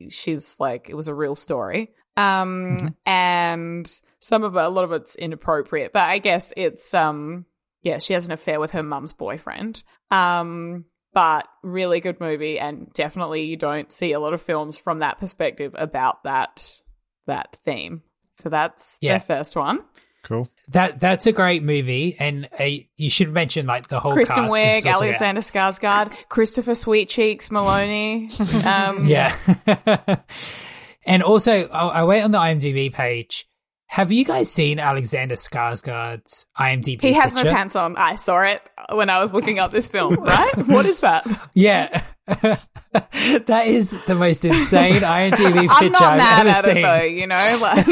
she's 0.10 0.56
like 0.60 0.90
it 0.90 0.96
was 0.96 1.08
a 1.08 1.14
real 1.16 1.36
story 1.36 1.92
um 2.18 2.96
and 3.06 3.90
some 4.20 4.44
of 4.44 4.56
it 4.56 4.60
a 4.64 4.70
lot 4.70 4.84
of 4.84 4.92
it's 4.92 5.16
inappropriate 5.16 5.94
but 5.94 6.04
i 6.04 6.18
guess 6.18 6.54
it's 6.58 6.94
um 6.94 7.46
yeah 7.84 7.98
she 7.98 8.14
has 8.14 8.26
an 8.26 8.32
affair 8.34 8.60
with 8.60 8.72
her 8.72 8.84
mum's 8.84 9.14
boyfriend 9.14 9.84
um 10.12 10.86
but 11.14 11.48
really 11.64 12.00
good 12.00 12.20
movie 12.20 12.60
and 12.60 12.92
definitely 12.94 13.44
you 13.46 13.58
don't 13.58 13.92
see 13.92 14.12
a 14.14 14.20
lot 14.20 14.34
of 14.34 14.42
films 14.42 14.78
from 14.78 15.00
that 15.00 15.20
perspective 15.20 15.76
about 15.78 16.24
that 16.24 16.80
that 17.28 17.56
theme 17.66 18.02
so 18.36 18.50
that's 18.50 18.98
Yeah. 19.02 19.18
the 19.18 19.24
first 19.26 19.56
one 19.56 19.80
Cool. 20.22 20.50
That 20.68 21.00
that's 21.00 21.26
a 21.28 21.32
great 21.32 21.64
movie, 21.64 22.18
and 22.20 22.50
uh, 22.60 22.66
you 22.98 23.10
should 23.10 23.32
mention 23.32 23.66
like 23.66 23.88
the 23.88 24.02
whole 24.02 24.12
Kristen 24.12 24.44
cast, 24.50 24.52
'cause 24.52 24.60
it's 24.60 24.86
Wiig, 24.86 24.94
also- 24.94 25.06
Alexander 25.06 25.42
Skarsgård, 25.42 26.28
Christopher 26.28 26.76
Sweet 26.76 27.08
Cheeks 27.08 27.50
Meloni. 27.50 28.30
Um, 28.66 29.08
Yeah. 29.08 29.34
and 31.06 31.24
also, 31.24 31.68
I, 31.70 31.88
I 32.02 32.04
wait 32.04 32.22
on 32.22 32.32
the 32.32 32.38
IMDb 32.38 32.92
page. 32.92 33.48
Have 33.90 34.12
you 34.12 34.24
guys 34.24 34.52
seen 34.52 34.78
Alexander 34.80 35.34
Skarsgård's 35.34 36.46
IMDb? 36.56 37.02
He 37.02 37.14
has 37.14 37.34
no 37.34 37.42
pants 37.42 37.76
on. 37.76 37.98
I 37.98 38.18
saw 38.18 38.44
it 38.44 38.62
when 38.92 39.10
I 39.10 39.18
was 39.20 39.34
looking 39.34 39.58
up 39.58 39.72
this 39.72 39.90
film, 39.90 40.14
right? 40.24 40.52
what 40.68 40.86
is 40.86 41.00
that? 41.00 41.26
Yeah. 41.56 42.04
that 42.28 43.64
is 43.66 44.00
the 44.06 44.14
most 44.14 44.46
insane 44.46 44.94
IMDb 45.02 45.68
I'm 45.68 45.80
picture 45.80 45.90
not 45.90 46.18
mad 46.18 46.46
I've 46.46 46.66
at 46.66 46.68
ever 46.68 46.80
it 46.80 46.84
though, 46.84 47.02
you 47.02 47.26
know? 47.26 47.58
Like, 47.60 47.88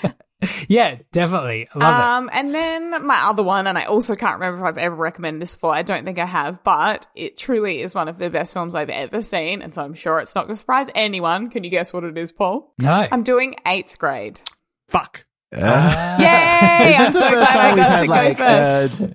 seen. 0.00 0.12
yeah, 0.68 0.96
definitely. 1.12 1.68
I 1.74 1.78
love 1.78 2.22
um, 2.24 2.30
and 2.32 2.54
then 2.54 3.06
my 3.06 3.22
other 3.24 3.42
one, 3.42 3.66
and 3.66 3.76
I 3.78 3.84
also 3.84 4.14
can't 4.14 4.34
remember 4.40 4.58
if 4.60 4.64
I've 4.64 4.78
ever 4.78 4.94
recommended 4.94 5.42
this 5.42 5.54
before. 5.54 5.74
I 5.74 5.82
don't 5.82 6.04
think 6.04 6.18
I 6.18 6.26
have, 6.26 6.62
but 6.64 7.06
it 7.14 7.38
truly 7.38 7.80
is 7.82 7.94
one 7.94 8.08
of 8.08 8.18
the 8.18 8.30
best 8.30 8.52
films 8.52 8.74
I've 8.74 8.90
ever 8.90 9.20
seen, 9.22 9.62
and 9.62 9.72
so 9.72 9.82
I'm 9.82 9.94
sure 9.94 10.18
it's 10.20 10.34
not 10.34 10.42
going 10.46 10.54
to 10.54 10.58
surprise 10.60 10.88
anyone. 10.94 11.50
Can 11.50 11.64
you 11.64 11.70
guess 11.70 11.92
what 11.92 12.04
it 12.04 12.16
is, 12.18 12.32
Paul? 12.32 12.72
No. 12.78 13.06
I'm 13.10 13.22
doing 13.22 13.54
eighth 13.66 13.98
grade. 13.98 14.40
Fuck. 14.88 15.24
Uh, 15.54 16.16
Yay! 16.20 16.90
is 16.94 17.06
I'm 17.08 17.12
so 17.12 17.18
the 17.20 17.30
first 17.30 17.52
glad 17.52 17.56
I 17.56 17.62
time 17.62 17.74
we've 17.74 17.84
got 17.84 17.88
to 17.88 17.96
had 17.96 18.06
go 18.06 18.12
like? 18.12 18.36
first. 18.38 19.00
Uh, 19.02 19.06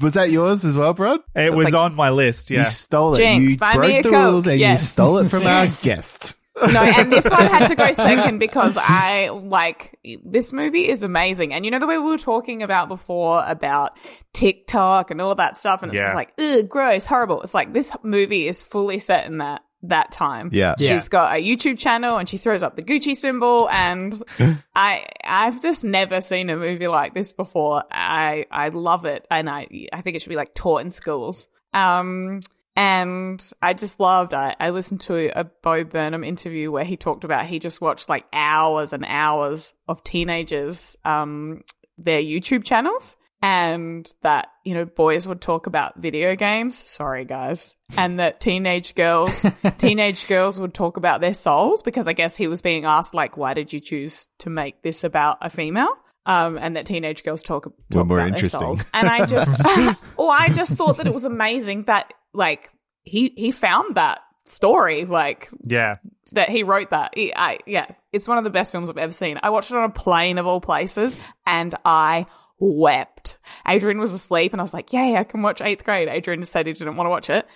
was 0.00 0.12
that 0.14 0.30
yours 0.30 0.64
as 0.64 0.76
well, 0.78 0.92
bro? 0.94 1.14
It 1.14 1.20
it's 1.36 1.50
was 1.52 1.64
like- 1.66 1.74
on 1.74 1.94
my 1.94 2.10
list. 2.10 2.50
Yeah. 2.50 2.60
You 2.60 2.64
stole 2.66 3.14
it. 3.14 3.18
Jinx, 3.18 3.52
you 3.52 3.58
broke 3.58 4.02
the 4.02 4.10
Coke. 4.10 4.12
rules 4.12 4.46
and 4.46 4.58
Yes. 4.60 4.80
you 4.82 4.86
stole 4.86 5.18
it 5.18 5.28
from 5.28 5.42
Yes. 5.42 5.84
our 5.84 5.84
guest. 5.96 6.38
No, 6.56 6.80
and 6.80 7.12
this 7.12 7.28
one 7.28 7.46
had 7.46 7.66
to 7.66 7.74
go 7.74 7.90
second 7.92 8.38
because 8.38 8.78
I 8.80 9.28
like 9.30 9.98
this 10.24 10.52
movie 10.52 10.88
is 10.88 11.02
amazing. 11.02 11.52
And 11.52 11.64
you 11.64 11.70
know 11.70 11.78
the 11.80 11.86
way 11.86 11.98
we 11.98 12.04
were 12.04 12.18
talking 12.18 12.62
about 12.62 12.88
before 12.88 13.44
about 13.46 13.96
TikTok 14.32 15.10
and 15.10 15.20
all 15.20 15.34
that 15.34 15.56
stuff, 15.56 15.82
and 15.82 15.90
it's 15.90 15.98
Yeah. 15.98 16.06
just 16.08 16.14
like, 16.16 16.32
ugh, 16.38 16.68
gross, 16.68 17.06
horrible. 17.06 17.40
It's 17.42 17.54
like 17.54 17.72
this 17.72 17.92
movie 18.02 18.46
is 18.46 18.62
fully 18.62 18.98
set 18.98 19.26
in 19.26 19.38
that 19.38 19.62
that 19.86 20.10
time. 20.12 20.48
Yeah. 20.52 20.74
Yeah. 20.78 20.94
She's 20.94 21.08
got 21.10 21.36
a 21.36 21.42
YouTube 21.42 21.78
channel 21.78 22.16
and 22.16 22.26
she 22.26 22.38
throws 22.38 22.62
up 22.62 22.74
the 22.74 22.82
Gucci 22.82 23.14
symbol 23.14 23.68
and 23.70 24.14
I 24.74 25.04
I've 25.22 25.60
just 25.60 25.84
never 25.84 26.22
seen 26.22 26.48
a 26.50 26.56
movie 26.56 26.88
like 26.88 27.12
this 27.14 27.32
before. 27.32 27.82
I 27.90 28.46
I 28.50 28.68
love 28.68 29.04
it 29.04 29.26
and 29.30 29.50
I 29.50 29.66
I 29.92 30.00
think 30.00 30.16
it 30.16 30.22
should 30.22 30.30
be 30.30 30.36
like 30.36 30.54
taught 30.54 30.80
in 30.80 30.90
schools. 30.90 31.48
Um 31.74 32.40
and 32.76 33.42
I 33.62 33.72
just 33.72 34.00
loved 34.00 34.34
I, 34.34 34.56
I 34.58 34.70
listened 34.70 35.00
to 35.02 35.30
a 35.38 35.44
Bo 35.44 35.84
Burnham 35.84 36.24
interview 36.24 36.70
where 36.70 36.84
he 36.84 36.96
talked 36.96 37.24
about 37.24 37.46
he 37.46 37.58
just 37.58 37.80
watched 37.80 38.08
like 38.08 38.24
hours 38.32 38.92
and 38.92 39.04
hours 39.06 39.74
of 39.88 40.02
teenagers 40.04 40.96
um 41.04 41.62
their 41.98 42.20
YouTube 42.20 42.64
channels 42.64 43.16
and 43.44 44.10
that 44.22 44.48
you 44.64 44.72
know 44.72 44.86
boys 44.86 45.28
would 45.28 45.40
talk 45.40 45.66
about 45.66 46.00
video 46.00 46.34
games. 46.34 46.76
Sorry 46.88 47.24
guys. 47.24 47.76
And 47.96 48.18
that 48.18 48.40
teenage 48.40 48.94
girls 48.94 49.46
teenage 49.78 50.26
girls 50.26 50.58
would 50.58 50.72
talk 50.72 50.96
about 50.96 51.20
their 51.20 51.34
souls 51.34 51.82
because 51.82 52.08
i 52.08 52.14
guess 52.14 52.34
he 52.34 52.48
was 52.48 52.62
being 52.62 52.86
asked 52.86 53.14
like 53.14 53.36
why 53.36 53.54
did 53.54 53.72
you 53.72 53.80
choose 53.80 54.28
to 54.38 54.50
make 54.50 54.82
this 54.82 55.04
about 55.04 55.38
a 55.42 55.50
female? 55.50 55.94
Um, 56.26 56.56
and 56.56 56.76
that 56.76 56.86
teenage 56.86 57.22
girls 57.22 57.42
talk, 57.42 57.64
talk 57.90 58.06
more 58.06 58.18
about 58.18 58.38
their 58.38 58.48
souls. 58.48 58.82
And 58.94 59.08
I 59.10 59.26
just, 59.26 59.60
oh, 60.18 60.30
I 60.30 60.48
just 60.48 60.74
thought 60.76 60.96
that 60.96 61.06
it 61.06 61.12
was 61.12 61.26
amazing 61.26 61.82
that 61.82 62.14
like 62.34 62.70
he 63.02 63.32
he 63.36 63.50
found 63.50 63.94
that 63.94 64.20
story 64.44 65.04
like 65.06 65.48
Yeah. 65.62 65.96
that 66.32 66.48
he 66.50 66.62
wrote 66.62 66.90
that. 66.90 67.12
He, 67.16 67.32
I, 67.34 67.58
yeah, 67.66 67.86
it's 68.12 68.28
one 68.28 68.38
of 68.38 68.44
the 68.44 68.50
best 68.50 68.72
films 68.72 68.90
I've 68.90 68.98
ever 68.98 69.12
seen. 69.12 69.38
I 69.42 69.50
watched 69.50 69.70
it 69.70 69.76
on 69.76 69.84
a 69.84 69.92
plane 69.92 70.36
of 70.38 70.46
all 70.46 70.60
places, 70.60 71.16
and 71.46 71.74
I 71.84 72.26
wept. 72.58 73.38
Adrian 73.66 73.98
was 73.98 74.12
asleep, 74.12 74.52
and 74.52 74.60
I 74.60 74.64
was 74.64 74.74
like, 74.74 74.92
"Yay, 74.92 75.16
I 75.16 75.24
can 75.24 75.42
watch 75.42 75.60
Eighth 75.60 75.84
Grade." 75.84 76.08
Adrian 76.08 76.42
said 76.44 76.66
he 76.66 76.72
didn't 76.72 76.96
want 76.96 77.06
to 77.06 77.10
watch 77.10 77.30
it, 77.30 77.46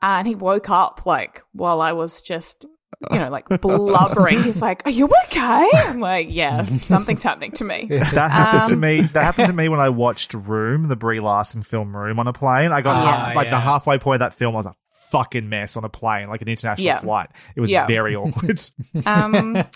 and 0.00 0.26
he 0.26 0.34
woke 0.34 0.70
up 0.70 1.06
like 1.06 1.42
while 1.52 1.80
I 1.80 1.92
was 1.92 2.22
just 2.22 2.66
you 3.10 3.18
know, 3.18 3.30
like 3.30 3.48
blubbering. 3.60 4.42
He's 4.42 4.62
like, 4.62 4.86
"Are 4.86 4.90
you 4.90 5.08
okay?" 5.26 5.68
I'm 5.74 6.00
like, 6.00 6.28
"Yeah, 6.30 6.64
something's 6.76 7.22
happening 7.22 7.52
to 7.52 7.64
me." 7.64 7.86
That 7.90 8.30
happened 8.30 8.68
to 8.68 8.74
Um, 8.74 8.80
me. 8.80 9.00
That 9.12 9.24
happened 9.24 9.48
to 9.48 9.52
me 9.62 9.68
when 9.68 9.80
I 9.80 9.88
watched 9.88 10.34
Room, 10.34 10.88
the 10.88 10.96
Brie 10.96 11.20
Larson 11.20 11.62
film 11.62 11.96
Room, 11.96 12.18
on 12.18 12.26
a 12.28 12.32
plane. 12.32 12.72
I 12.72 12.80
got 12.80 12.96
Ah, 12.96 13.24
half- 13.26 13.36
like 13.36 13.50
the 13.50 13.58
halfway 13.60 13.98
point 13.98 14.22
of 14.22 14.30
that 14.30 14.38
film 14.38 14.54
I 14.54 14.58
was 14.58 14.66
a 14.66 14.74
fucking 15.10 15.48
mess 15.48 15.76
on 15.76 15.84
a 15.84 15.88
plane, 15.88 16.28
like 16.28 16.40
an 16.42 16.48
international 16.48 16.84
Yeah. 16.86 17.00
flight. 17.00 17.28
It 17.56 17.60
was 17.60 17.70
Yeah. 17.70 17.86
very 17.86 18.16
awkward. 18.16 18.60
um, 19.06 19.56
and 19.56 19.68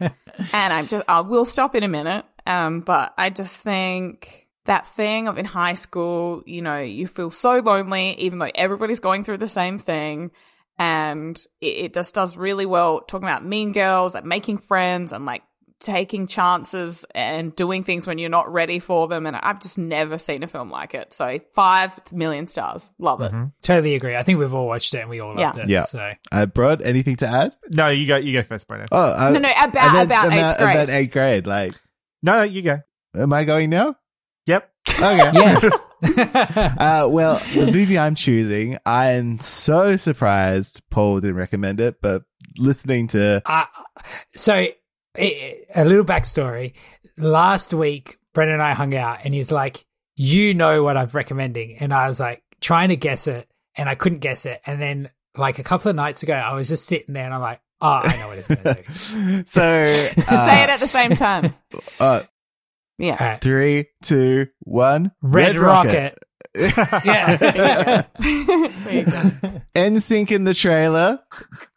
I'm 0.73 0.87
just, 0.87 1.05
I 1.09 1.21
will 1.21 1.45
stop 1.45 1.75
in 1.75 1.83
a 1.83 1.89
minute. 1.89 2.25
Um, 2.47 2.81
but 2.81 3.13
I 3.19 3.29
just 3.31 3.63
think 3.63 4.47
that 4.65 4.87
thing 4.87 5.29
of 5.29 5.37
in 5.37 5.45
high 5.45 5.75
school, 5.75 6.43
you 6.47 6.63
know, 6.63 6.79
you 6.81 7.07
feel 7.07 7.31
so 7.31 7.57
lonely, 7.59 8.15
even 8.21 8.39
though 8.39 8.51
everybody's 8.55 9.01
going 9.01 9.25
through 9.25 9.39
the 9.39 9.49
same 9.49 9.79
thing. 9.79 10.31
And 10.79 11.39
it, 11.61 11.67
it 11.67 11.95
just 11.95 12.15
does 12.15 12.37
really 12.37 12.67
well 12.67 13.01
talking 13.01 13.27
about 13.29 13.45
mean 13.45 13.73
girls 13.73 14.15
and 14.15 14.27
making 14.27 14.59
friends 14.59 15.13
and 15.13 15.25
like 15.25 15.43
taking 15.79 16.27
chances 16.27 17.05
and 17.15 17.55
doing 17.55 17.85
things 17.85 18.07
when 18.07 18.17
you're 18.19 18.31
not 18.31 18.51
ready 18.51 18.79
for 18.79 19.09
them. 19.09 19.27
And 19.27 19.37
I've 19.37 19.61
just 19.61 19.77
never 19.79 20.17
seen 20.17 20.43
a 20.43 20.47
film 20.47 20.71
like 20.71 20.95
it. 20.95 21.13
So 21.13 21.39
five 21.55 21.99
million 22.13 22.47
stars. 22.47 22.91
Love 22.99 23.21
it. 23.21 23.33
Totally 23.63 23.95
agree. 23.95 24.17
I 24.17 24.23
think 24.23 24.39
we've 24.39 24.55
all 24.55 24.67
watched 24.67 24.95
it 24.95 25.01
and 25.01 25.11
we 25.11 25.21
all 25.21 25.35
loved 25.35 25.57
Yeah. 25.59 25.63
it. 25.63 25.69
Yeah. 25.69 25.83
So 25.83 26.13
Uh, 26.33 26.47
Brod, 26.47 26.81
anything 26.83 27.17
to 27.17 27.29
add? 27.29 27.55
no, 27.71 27.89
you 27.89 28.07
go. 28.07 28.17
You 28.17 28.33
go 28.33 28.43
first, 28.43 28.67
Brendan. 28.69 28.89
Oh, 28.91 29.13
uh, 29.13 29.31
No, 29.31 29.39
no, 29.41 29.51
about- 29.51 29.77
I 29.77 29.93
meant 29.93 30.07
about 30.11 30.33
eighth 30.33 30.59
grade. 30.59 30.77
About 30.77 30.89
eighth 30.91 31.13
grade. 31.13 31.47
Like, 31.47 31.73
No, 32.23 32.37
no, 32.39 32.43
you 32.45 32.63
go. 32.63 32.81
am 33.15 33.33
I 33.35 33.45
going 33.45 33.69
now? 33.71 33.97
Yep. 34.47 34.71
Okay. 34.89 35.31
yes. 35.35 35.79
uh, 36.17 37.09
well, 37.11 37.41
the 37.55 37.71
movie 37.73 37.99
I'm 37.99 38.15
choosing, 38.15 38.79
I 38.85 39.13
am 39.13 39.39
so 39.39 39.97
surprised 39.97 40.83
Paul 40.91 41.21
didn't 41.21 41.37
recommend 41.37 41.81
it, 41.81 41.97
but 42.01 42.23
listening 42.59 43.09
to 43.09 43.43
Uh, 43.47 43.65
so, 44.35 44.67
a 45.19 45.65
little 45.85 46.05
backstory. 46.05 46.75
Last 47.17 47.73
week, 47.73 48.19
Brendan 48.35 48.55
and 48.55 48.63
I 48.63 48.75
hung 48.75 48.95
out, 48.95 49.21
and 49.25 49.33
he's 49.35 49.51
like, 49.51 49.85
"You 50.15 50.53
know 50.53 50.83
what 50.83 50.97
I'm 50.99 51.09
recommending," 51.09 51.79
and 51.79 51.95
I 51.95 52.09
was 52.09 52.21
like 52.21 52.43
trying 52.61 52.91
to 52.91 52.97
guess 52.97 53.27
it, 53.27 53.49
and 53.77 53.89
I 53.89 53.95
couldn't 53.95 54.19
guess 54.19 54.45
it. 54.45 54.61
And 54.67 54.81
then, 54.81 55.11
like 55.37 55.59
a 55.59 55.63
couple 55.63 55.89
of 55.89 55.97
nights 55.97 56.23
ago, 56.23 56.35
I 56.35 56.53
was 56.55 56.69
just 56.69 56.87
sitting 56.87 57.15
there, 57.15 57.25
and 57.25 57.33
I'm 57.33 57.41
like, 57.41 57.61
"Oh, 57.81 58.01
I 58.05 58.17
know 58.19 58.29
what 58.29 58.39
it's 58.39 58.49
going 58.49 58.63
to 58.63 58.75
do." 58.75 59.45
so 59.47 59.87
Say 59.87 60.13
it 60.13 60.71
at 60.71 60.81
the 60.81 60.87
same 60.87 61.15
time. 61.15 61.55
uh, 61.99 62.23
Yeah. 62.99 63.17
All 63.21 63.27
right. 63.29 63.41
three, 63.41 63.87
two, 64.03 64.47
one. 64.61 65.13
Red, 65.23 65.57
Rocket. 65.57 66.19
yeah. 66.57 68.03
NSYNC 69.75 70.31
in 70.31 70.45
the 70.45 70.55
trailer. 70.55 71.21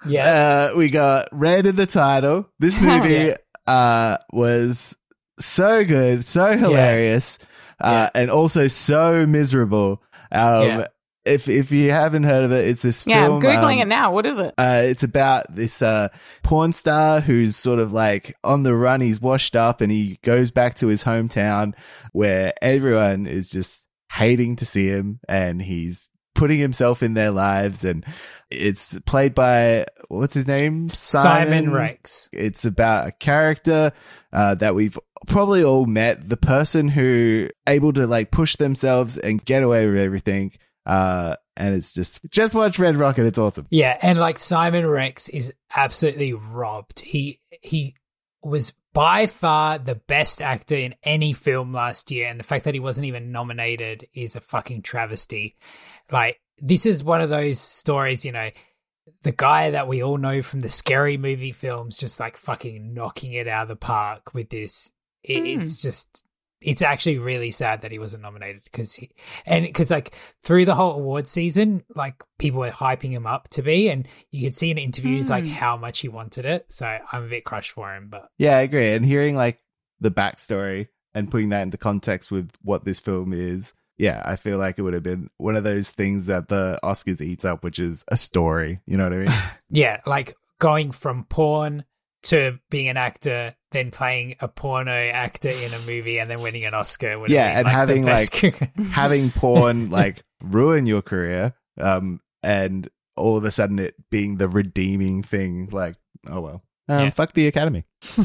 Yeah. 0.05 0.69
Uh, 0.73 0.77
we 0.77 0.89
got 0.89 1.27
red 1.31 1.65
in 1.65 1.75
the 1.75 1.85
title. 1.85 2.49
This 2.59 2.79
movie 2.81 3.13
Yeah. 3.13 3.35
uh, 3.67 4.17
was 4.31 4.95
so 5.39 5.83
good, 5.85 6.25
so 6.25 6.57
hilarious, 6.57 7.39
uh, 7.81 8.09
and 8.15 8.29
also 8.29 8.67
so 8.67 9.25
miserable. 9.25 10.01
Um, 10.31 10.63
Yeah. 10.65 10.87
If 11.29 11.47
if 11.47 11.71
you 11.71 11.91
haven't 11.91 12.23
heard 12.23 12.43
of 12.43 12.51
it, 12.51 12.67
it's 12.67 12.81
this 12.81 13.05
Yeah, 13.05 13.25
film. 13.25 13.37
I'm 13.37 13.41
Googling 13.41 13.75
um, 13.75 13.81
it 13.81 13.87
now. 13.87 14.11
What 14.11 14.25
is 14.25 14.39
it? 14.39 14.53
Uh, 14.57 14.81
it's 14.85 15.03
about 15.03 15.53
this 15.53 15.81
uh, 15.81 16.09
porn 16.43 16.73
star 16.73 17.21
who's 17.21 17.55
sort 17.55 17.79
of 17.79 17.91
like 17.93 18.35
on 18.43 18.63
the 18.63 18.75
run. 18.75 19.01
He's 19.01 19.21
washed 19.21 19.55
up 19.55 19.81
and 19.81 19.91
he 19.91 20.19
goes 20.23 20.51
back 20.51 20.75
to 20.75 20.87
his 20.87 21.03
hometown 21.03 21.73
where 22.11 22.53
everyone 22.61 23.27
is 23.27 23.51
just 23.51 23.85
hating 24.11 24.55
to 24.57 24.65
see 24.65 24.87
him 24.87 25.19
and 25.29 25.61
he's 25.61 26.09
putting 26.35 26.59
himself 26.59 27.03
in 27.03 27.13
their 27.13 27.31
lives. 27.31 27.83
And 27.83 28.05
it's 28.49 28.97
played 29.05 29.35
by, 29.35 29.85
what's 30.07 30.33
his 30.33 30.47
name? 30.47 30.89
Simon 30.89 31.71
Rex. 31.71 32.29
It's 32.31 32.65
about 32.65 33.07
a 33.07 33.11
character 33.11 33.91
uh, 34.33 34.55
that 34.55 34.73
we've 34.73 34.97
probably 35.27 35.63
all 35.63 35.85
met. 35.85 36.27
The 36.27 36.37
person 36.37 36.87
who 36.87 37.49
able 37.67 37.93
to 37.93 38.07
like 38.07 38.31
push 38.31 38.55
themselves 38.55 39.17
and 39.17 39.43
get 39.43 39.63
away 39.63 39.87
with 39.87 39.97
everything. 39.97 40.53
Uh, 40.85 41.35
and 41.55 41.75
it's 41.75 41.93
just, 41.93 42.19
just 42.29 42.55
watch 42.55 42.79
Red 42.79 42.95
Rocket. 42.95 43.25
It's 43.25 43.37
awesome. 43.37 43.67
Yeah, 43.69 43.97
and 44.01 44.19
like 44.19 44.39
Simon 44.39 44.87
Rex 44.87 45.29
is 45.29 45.53
absolutely 45.75 46.33
robbed. 46.33 47.01
He 47.01 47.39
he 47.61 47.95
was 48.41 48.73
by 48.93 49.27
far 49.27 49.77
the 49.77 49.95
best 49.95 50.41
actor 50.41 50.75
in 50.75 50.95
any 51.03 51.33
film 51.33 51.73
last 51.73 52.11
year, 52.11 52.27
and 52.27 52.39
the 52.39 52.45
fact 52.45 52.65
that 52.65 52.73
he 52.73 52.79
wasn't 52.79 53.07
even 53.07 53.31
nominated 53.31 54.07
is 54.13 54.35
a 54.35 54.41
fucking 54.41 54.81
travesty. 54.81 55.57
Like 56.11 56.39
this 56.57 56.85
is 56.85 57.03
one 57.03 57.21
of 57.21 57.29
those 57.29 57.59
stories, 57.59 58.25
you 58.25 58.31
know, 58.31 58.49
the 59.23 59.31
guy 59.31 59.71
that 59.71 59.87
we 59.87 60.03
all 60.03 60.17
know 60.17 60.41
from 60.41 60.61
the 60.61 60.69
scary 60.69 61.17
movie 61.17 61.51
films 61.51 61.97
just 61.97 62.19
like 62.19 62.37
fucking 62.37 62.93
knocking 62.93 63.33
it 63.33 63.47
out 63.47 63.63
of 63.63 63.69
the 63.69 63.75
park 63.75 64.33
with 64.33 64.49
this. 64.49 64.91
It, 65.23 65.45
It's 65.45 65.81
just 65.81 66.23
it's 66.61 66.81
actually 66.81 67.17
really 67.17 67.51
sad 67.51 67.81
that 67.81 67.91
he 67.91 67.99
wasn't 67.99 68.21
nominated 68.23 68.61
because 68.65 68.93
he 68.93 69.09
and 69.45 69.65
because 69.65 69.91
like 69.91 70.13
through 70.43 70.65
the 70.65 70.75
whole 70.75 70.93
award 70.93 71.27
season 71.27 71.83
like 71.95 72.15
people 72.37 72.59
were 72.59 72.69
hyping 72.69 73.11
him 73.11 73.25
up 73.25 73.47
to 73.47 73.61
be 73.61 73.89
and 73.89 74.07
you 74.31 74.43
could 74.45 74.53
see 74.53 74.69
in 74.71 74.77
interviews 74.77 75.29
like 75.29 75.43
Hmm. 75.45 75.49
how 75.51 75.77
much 75.77 75.99
he 75.99 76.09
wanted 76.09 76.45
it 76.45 76.65
so 76.71 76.85
i'm 77.11 77.23
a 77.23 77.27
bit 77.29 77.45
crushed 77.45 77.71
for 77.71 77.93
him 77.95 78.09
but 78.09 78.27
Yeah, 78.37 78.57
I 78.57 78.61
agree. 78.61 78.93
And 78.93 79.05
hearing 79.05 79.35
like 79.35 79.59
the 80.01 80.11
backstory 80.11 80.87
and 81.13 81.31
putting 81.31 81.49
that 81.49 81.61
into 81.63 81.77
context 81.77 82.29
with 82.31 82.51
what 82.61 82.85
this 82.85 82.99
film 82.99 83.33
is, 83.33 83.73
yeah, 83.97 84.21
I 84.25 84.35
feel 84.35 84.57
like 84.57 84.77
it 84.77 84.81
would 84.83 84.93
have 84.93 85.03
been 85.03 85.29
one 85.37 85.55
of 85.55 85.63
those 85.63 85.91
things 85.91 86.27
that 86.27 86.47
the 86.47 86.79
Oscars 86.83 87.21
eats 87.21 87.43
up, 87.43 87.63
which 87.63 87.79
is 87.79 88.05
a 88.07 88.15
story. 88.15 88.79
You 88.85 88.95
know 88.97 89.03
what 89.05 89.13
I 89.13 89.17
mean? 89.17 89.33
yeah 89.71 89.99
like 90.05 90.35
going 90.59 90.91
from 90.91 91.23
porn 91.25 91.83
to 92.23 92.59
being 92.69 92.89
an 92.89 92.97
actor 92.97 93.55
then 93.71 93.91
playing 93.91 94.35
a 94.39 94.47
porno 94.47 94.91
actor 94.91 95.49
in 95.49 95.73
a 95.73 95.79
movie 95.85 96.19
and 96.19 96.29
then 96.29 96.41
winning 96.41 96.65
an 96.65 96.73
oscar 96.73 97.17
would 97.19 97.29
yeah, 97.29 97.49
been, 97.49 97.57
and 97.57 97.65
like, 97.65 97.75
having 97.75 98.05
like 98.05 98.71
having 98.91 99.31
porn 99.31 99.89
like 99.89 100.23
ruin 100.41 100.85
your 100.85 101.01
career, 101.01 101.53
um, 101.79 102.19
and 102.43 102.89
all 103.15 103.37
of 103.37 103.45
a 103.45 103.51
sudden 103.51 103.79
it 103.79 103.95
being 104.09 104.37
the 104.37 104.47
redeeming 104.49 105.23
thing. 105.23 105.69
Like, 105.71 105.95
oh 106.27 106.41
well, 106.41 106.63
um, 106.87 107.05
Yeah. 107.05 107.09
fuck 107.11 107.33
the 107.33 107.47
Academy. 107.47 107.85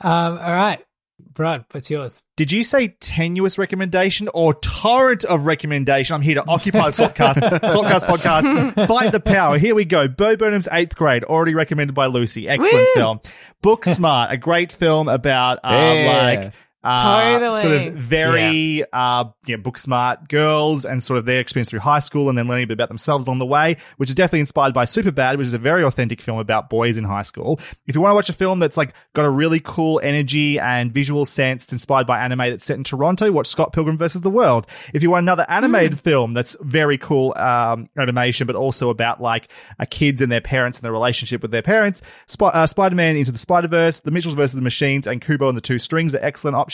um 0.00 0.38
all 0.38 0.54
right 0.54 0.84
Brod 1.32 1.64
what's 1.70 1.90
yours 1.90 2.22
Did 2.36 2.50
you 2.52 2.64
say 2.64 2.88
tenuous 3.00 3.56
recommendation 3.58 4.28
or 4.34 4.54
torrent 4.54 5.24
of 5.24 5.46
recommendation? 5.46 6.14
I'm 6.14 6.22
here 6.22 6.34
to 6.36 6.44
occupy 6.48 6.90
the 6.90 7.04
podcast, 7.08 7.34
podcast, 7.60 8.00
podcast. 8.00 8.88
Fight 8.88 9.12
the 9.12 9.20
power. 9.20 9.56
Here 9.58 9.74
we 9.74 9.84
go. 9.84 10.08
Bo 10.08 10.36
Burnham's 10.36 10.68
Eighth 10.72 10.96
Grade, 10.96 11.22
already 11.24 11.54
recommended 11.54 11.94
by 11.94 12.06
Lucy. 12.06 12.48
Excellent 12.48 12.74
Woo! 12.74 12.94
film. 12.94 13.20
Book 13.62 13.84
Smart, 13.84 14.32
a 14.32 14.36
great 14.36 14.72
film 14.72 15.08
about 15.08 15.58
uh, 15.64 15.70
Yeah. 15.72 16.22
like. 16.42 16.54
Uh, 16.84 17.38
Totally. 17.38 17.60
Sort 17.62 17.74
of 17.74 17.94
very 17.94 18.84
uh, 18.92 19.24
yeah, 19.46 19.56
book 19.56 19.78
smart 19.78 20.28
girls 20.28 20.84
and 20.84 21.02
sort 21.02 21.18
of 21.18 21.24
their 21.24 21.40
experience 21.40 21.70
through 21.70 21.80
high 21.80 22.00
school 22.00 22.28
and 22.28 22.36
then 22.36 22.46
learning 22.46 22.64
a 22.64 22.66
bit 22.66 22.74
about 22.74 22.88
themselves 22.88 23.26
along 23.26 23.38
the 23.38 23.46
way, 23.46 23.78
which 23.96 24.10
is 24.10 24.14
definitely 24.14 24.40
inspired 24.40 24.74
by 24.74 24.84
Superbad, 24.84 25.38
which 25.38 25.46
is 25.46 25.54
a 25.54 25.58
very 25.58 25.82
authentic 25.82 26.20
film 26.20 26.38
about 26.38 26.68
boys 26.68 26.98
in 26.98 27.04
high 27.04 27.22
school. 27.22 27.58
If 27.86 27.94
you 27.94 28.02
want 28.02 28.10
to 28.10 28.14
watch 28.16 28.28
a 28.28 28.34
film 28.34 28.58
that's 28.58 28.76
like 28.76 28.92
got 29.14 29.24
a 29.24 29.30
really 29.30 29.60
cool 29.60 29.98
energy 30.04 30.60
and 30.60 30.92
visual 30.92 31.24
sense, 31.24 31.64
it's 31.64 31.72
inspired 31.72 32.06
by 32.06 32.20
anime 32.22 32.38
that's 32.38 32.66
set 32.66 32.76
in 32.76 32.84
Toronto, 32.84 33.32
watch 33.32 33.46
Scott 33.46 33.72
Pilgrim 33.72 33.96
versus 33.96 34.20
the 34.20 34.28
World. 34.28 34.66
If 34.92 35.02
you 35.02 35.10
want 35.10 35.24
another 35.24 35.46
animated 35.48 35.98
film 35.98 36.34
that's 36.34 36.54
very 36.60 36.98
cool 36.98 37.32
um, 37.36 37.86
animation, 37.96 38.46
but 38.46 38.56
also 38.56 38.90
about 38.90 39.22
like 39.22 39.48
uh, 39.80 39.86
kids 39.88 40.20
and 40.20 40.30
their 40.30 40.42
parents 40.42 40.76
and 40.76 40.84
their 40.84 40.92
relationship 40.92 41.40
with 41.40 41.50
their 41.50 41.62
parents, 41.62 42.02
Sp- 42.28 42.52
uh, 42.52 42.66
Spider-Man 42.66 43.16
Into 43.16 43.32
the 43.32 43.38
Spider-Verse, 43.38 44.00
The 44.00 44.10
Mitchells 44.10 44.34
versus 44.34 44.54
the 44.54 44.60
Machines, 44.60 45.06
and 45.06 45.22
Kubo 45.22 45.48
and 45.48 45.56
the 45.56 45.62
Two 45.62 45.78
Strings 45.78 46.14
are 46.14 46.20
excellent 46.20 46.56
options. 46.56 46.73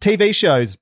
TV 0.00 0.34
shows 0.34 0.76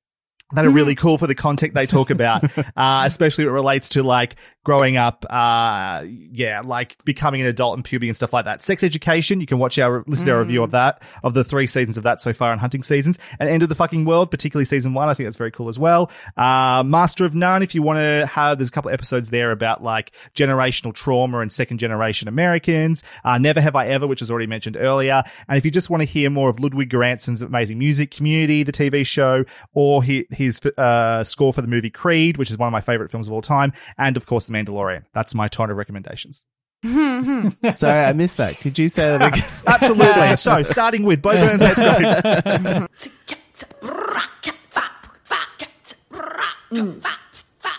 that 0.53 0.65
are 0.65 0.71
really 0.71 0.95
cool 0.95 1.19
for 1.19 1.27
the 1.27 1.35
content 1.35 1.75
they 1.75 1.87
talk 1.87 2.11
about, 2.11 2.45
uh, 2.77 3.03
especially 3.07 3.45
it 3.45 3.49
relates 3.49 3.91
to 3.91 4.03
like 4.03 4.37
growing 4.65 4.97
up, 4.97 5.27
uh, 5.29 6.05
yeah, 6.07 6.61
like 6.65 7.03
becoming 7.05 7.41
an 7.41 7.49
adult 7.49 7.75
and 7.75 7.85
puberty 7.85 8.09
and 8.09 8.17
stuff 8.17 8.33
like 8.33 8.45
that. 8.45 8.63
Sex 8.63 8.85
Education, 8.85 9.41
you 9.41 9.47
can 9.47 9.59
watch 9.59 9.79
our, 9.79 10.05
listen 10.07 10.27
to 10.27 10.33
our 10.33 10.41
review 10.41 10.63
of 10.63 10.71
that, 10.71 11.03
of 11.25 11.35
the 11.35 11.43
three 11.43 11.67
seasons 11.67 11.99
of 11.99 12.05
that 12.05 12.23
so 12.23 12.33
far 12.33 12.53
in 12.53 12.61
hunting 12.61 12.83
seasons. 12.85 13.19
And 13.41 13.49
End 13.49 13.65
of 13.65 13.69
the 13.69 13.75
Fucking 13.75 14.05
World, 14.05 14.31
particularly 14.31 14.65
season 14.65 14.95
one, 14.95 15.09
I 15.09 15.15
think 15.15 15.27
that's 15.27 15.37
very 15.37 15.51
cool 15.51 15.69
as 15.69 15.79
well. 15.79 16.11
Uh, 16.37 16.85
Master 16.87 17.25
of 17.25 17.35
None, 17.35 17.63
if 17.63 17.75
you 17.75 17.83
want 17.83 17.99
to 17.99 18.27
have, 18.27 18.59
there's 18.59 18.69
a 18.69 18.73
couple 18.73 18.91
of 18.91 18.95
episodes 18.95 19.31
there 19.31 19.51
about 19.51 19.83
like 19.83 20.13
generational 20.35 20.95
trauma 20.95 21.41
and 21.41 21.53
second 21.53 21.79
generation 21.79 22.29
Americans. 22.29 23.03
Uh, 23.25 23.39
Never 23.39 23.61
Have 23.61 23.75
I 23.75 23.89
Ever, 23.89 24.07
which 24.07 24.21
was 24.21 24.31
already 24.31 24.47
mentioned 24.47 24.77
earlier. 24.77 25.25
And 25.49 25.59
if 25.59 25.65
you 25.65 25.73
just 25.73 25.91
want 25.91 26.03
to 26.03 26.05
hear 26.05 26.31
more 26.31 26.49
of 26.49 26.61
Ludwig 26.61 26.91
Göransson's 26.91 27.43
amazing 27.43 27.79
music, 27.79 28.13
Community, 28.13 28.63
the 28.63 28.73
TV 28.73 29.05
show, 29.05 29.45
or 29.75 30.05
he, 30.05 30.27
his 30.45 30.61
uh, 30.79 31.25
score 31.25 31.53
for 31.53 31.63
the 31.63 31.69
movie 31.69 31.91
Creed, 31.91 32.37
which 32.37 32.51
is 32.51 32.59
one 32.59 32.67
of 32.67 32.73
my 32.73 32.81
favorite 32.81 33.11
films 33.11 33.27
of 33.27 33.33
all 33.33 33.43
time, 33.43 33.73
and 33.99 34.17
of 34.17 34.27
course 34.27 34.47
The 34.47 34.53
Mandalorian. 34.53 35.05
That's 35.15 35.35
my 35.35 35.49
ton 35.49 35.71
of 35.71 35.77
recommendations. 35.77 36.45
Sorry, 36.85 38.05
I 38.05 38.13
missed 38.13 38.39
that. 38.39 38.57
Could 38.61 38.77
you 38.79 38.89
say 38.89 39.17
that 39.17 39.35
again? 39.35 39.49
Absolutely. 39.67 40.37
so, 40.37 40.63
starting 40.63 41.05
with 41.05 41.23
Bo 41.23 41.31
Burnham's 41.33 41.63
Eighth 41.63 41.77
Grade. 41.77 42.89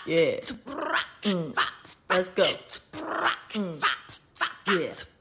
Yeah. 0.06 0.40
Mm. 1.22 1.56
Let's 2.10 2.30
go. 2.30 2.44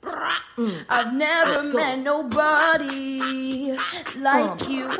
Mm. 0.03 0.85
I've 0.89 1.13
never 1.13 1.63
met 1.63 1.99
nobody 1.99 3.75
like 4.19 4.69
you. 4.69 4.91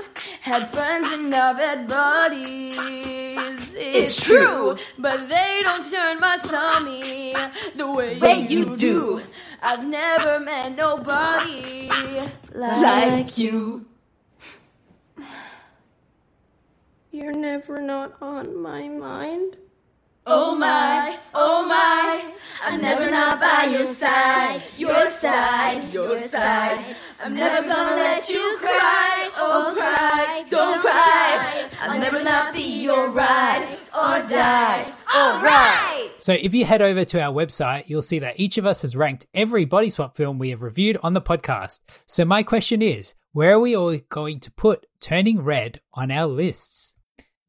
Had 0.42 0.70
friends 0.72 1.12
and 1.12 1.34
I've 1.34 1.58
had 1.58 1.88
buddies. 1.88 2.78
It's, 3.76 4.24
true, 4.24 4.78
but 4.98 5.30
they 5.30 5.60
don't 5.64 5.90
turn 5.90 6.20
my 6.20 6.38
tummy 6.38 7.36
the 7.76 7.92
way, 7.92 8.20
Way 8.20 8.42
you, 8.42 8.60
you 8.60 8.78
do. 8.78 9.22
I've 9.62 9.86
never 9.86 10.40
met 10.40 10.76
nobody 10.76 11.90
like 12.54 13.38
you. 13.38 13.86
You're 17.12 17.34
never 17.34 17.80
not 17.82 18.16
on 18.22 18.62
my 18.62 18.88
mind. 18.88 19.58
Oh 20.26 20.56
my, 20.56 21.20
oh 21.34 21.68
my, 21.68 22.34
I'm 22.64 22.80
never 22.80 23.12
not 23.12 23.42
by 23.42 23.68
your 23.70 23.84
side, 23.94 24.64
your 24.78 25.12
side, 25.12 25.92
your 25.92 26.18
side. 26.18 26.96
I'm 27.22 27.34
never 27.34 27.62
gonna 27.68 27.98
let 27.98 28.30
you 28.30 28.58
cry, 28.62 29.30
oh 29.36 29.74
cry, 29.76 30.46
don't 30.50 30.80
cry. 30.80 31.70
I'll 31.82 32.00
never 32.00 32.24
not 32.24 32.54
be 32.54 32.84
your 32.84 33.10
ride 33.10 33.68
or 33.94 34.26
die, 34.26 34.94
alright. 35.14 36.12
So 36.20 36.32
if 36.32 36.54
you 36.54 36.64
head 36.64 36.82
over 36.82 37.04
to 37.04 37.22
our 37.22 37.34
website, 37.34 37.90
you'll 37.90 38.02
see 38.02 38.20
that 38.20 38.40
each 38.40 38.58
of 38.58 38.66
us 38.66 38.84
has 38.84 38.96
ranked 38.96 39.28
every 39.34 39.66
body 39.66 39.90
swap 39.90 40.16
film 40.16 40.40
we 40.40 40.52
have 40.52 40.62
reviewed 40.62 40.98
on 41.04 41.12
the 41.12 41.22
podcast. 41.22 41.82
So 42.06 42.24
my 42.24 42.44
question 42.44 42.82
is, 42.82 43.14
where 43.34 43.56
are 43.56 43.60
we 43.60 43.76
all 43.76 43.98
going 44.08 44.40
to 44.42 44.52
put 44.52 44.86
Turning 45.02 45.42
Red 45.42 45.82
on 45.94 46.12
our 46.12 46.28
lists? 46.28 46.94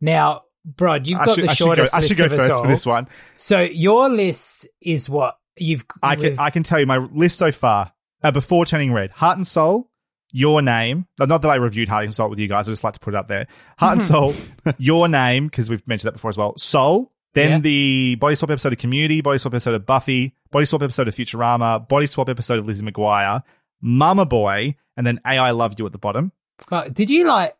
Now, 0.00 0.43
Brod, 0.64 1.06
you've 1.06 1.20
I 1.20 1.24
got 1.26 1.34
should- 1.34 1.44
the 1.44 1.50
I 1.50 1.52
should 1.54 1.64
go- 1.64 1.66
shortest 1.74 1.94
I 1.94 2.00
should 2.00 2.18
list 2.18 2.30
go 2.30 2.36
first 2.38 2.50
all. 2.52 2.62
for 2.62 2.68
this 2.68 2.86
one. 2.86 3.08
So 3.36 3.60
your 3.60 4.08
list 4.08 4.66
is 4.80 5.08
what 5.08 5.38
you've. 5.56 5.84
I 6.02 6.16
can 6.16 6.38
I 6.38 6.50
can 6.50 6.62
tell 6.62 6.80
you 6.80 6.86
my 6.86 6.98
list 6.98 7.38
so 7.38 7.52
far. 7.52 7.92
Uh, 8.22 8.30
before 8.30 8.64
turning 8.64 8.90
red, 8.92 9.10
Heart 9.10 9.36
and 9.36 9.46
Soul, 9.46 9.90
Your 10.32 10.62
Name. 10.62 11.06
Not 11.18 11.42
that 11.42 11.48
I 11.50 11.56
reviewed 11.56 11.88
Heart 11.90 12.04
and 12.06 12.14
Soul 12.14 12.30
with 12.30 12.38
you 12.38 12.48
guys. 12.48 12.66
I 12.68 12.72
just 12.72 12.82
like 12.82 12.94
to 12.94 13.00
put 13.00 13.12
it 13.12 13.18
up 13.18 13.28
there. 13.28 13.46
Heart 13.78 13.92
and 13.92 14.02
Soul, 14.10 14.34
Your 14.78 15.08
Name, 15.08 15.48
because 15.48 15.68
we've 15.68 15.86
mentioned 15.86 16.08
that 16.08 16.12
before 16.12 16.30
as 16.30 16.38
well. 16.38 16.56
Soul. 16.56 17.12
Then 17.34 17.50
Yeah. 17.50 17.58
the 17.58 18.14
body 18.14 18.34
swap 18.36 18.50
episode 18.50 18.72
of 18.72 18.78
Community, 18.78 19.20
body 19.20 19.36
swap 19.38 19.52
episode 19.52 19.74
of 19.74 19.84
Buffy, 19.84 20.34
body 20.52 20.64
swap 20.64 20.82
episode 20.82 21.08
of 21.08 21.14
Futurama, 21.16 21.86
body 21.86 22.06
swap 22.06 22.28
episode 22.30 22.60
of 22.60 22.66
Lizzie 22.66 22.84
McGuire, 22.84 23.42
Mama 23.82 24.24
Boy, 24.24 24.76
and 24.96 25.06
then 25.06 25.20
AI 25.26 25.50
Love 25.50 25.74
You 25.78 25.84
at 25.84 25.92
the 25.92 25.98
bottom. 25.98 26.32
Uh, 26.70 26.88
Did 26.88 27.10
you 27.10 27.26
like 27.26 27.54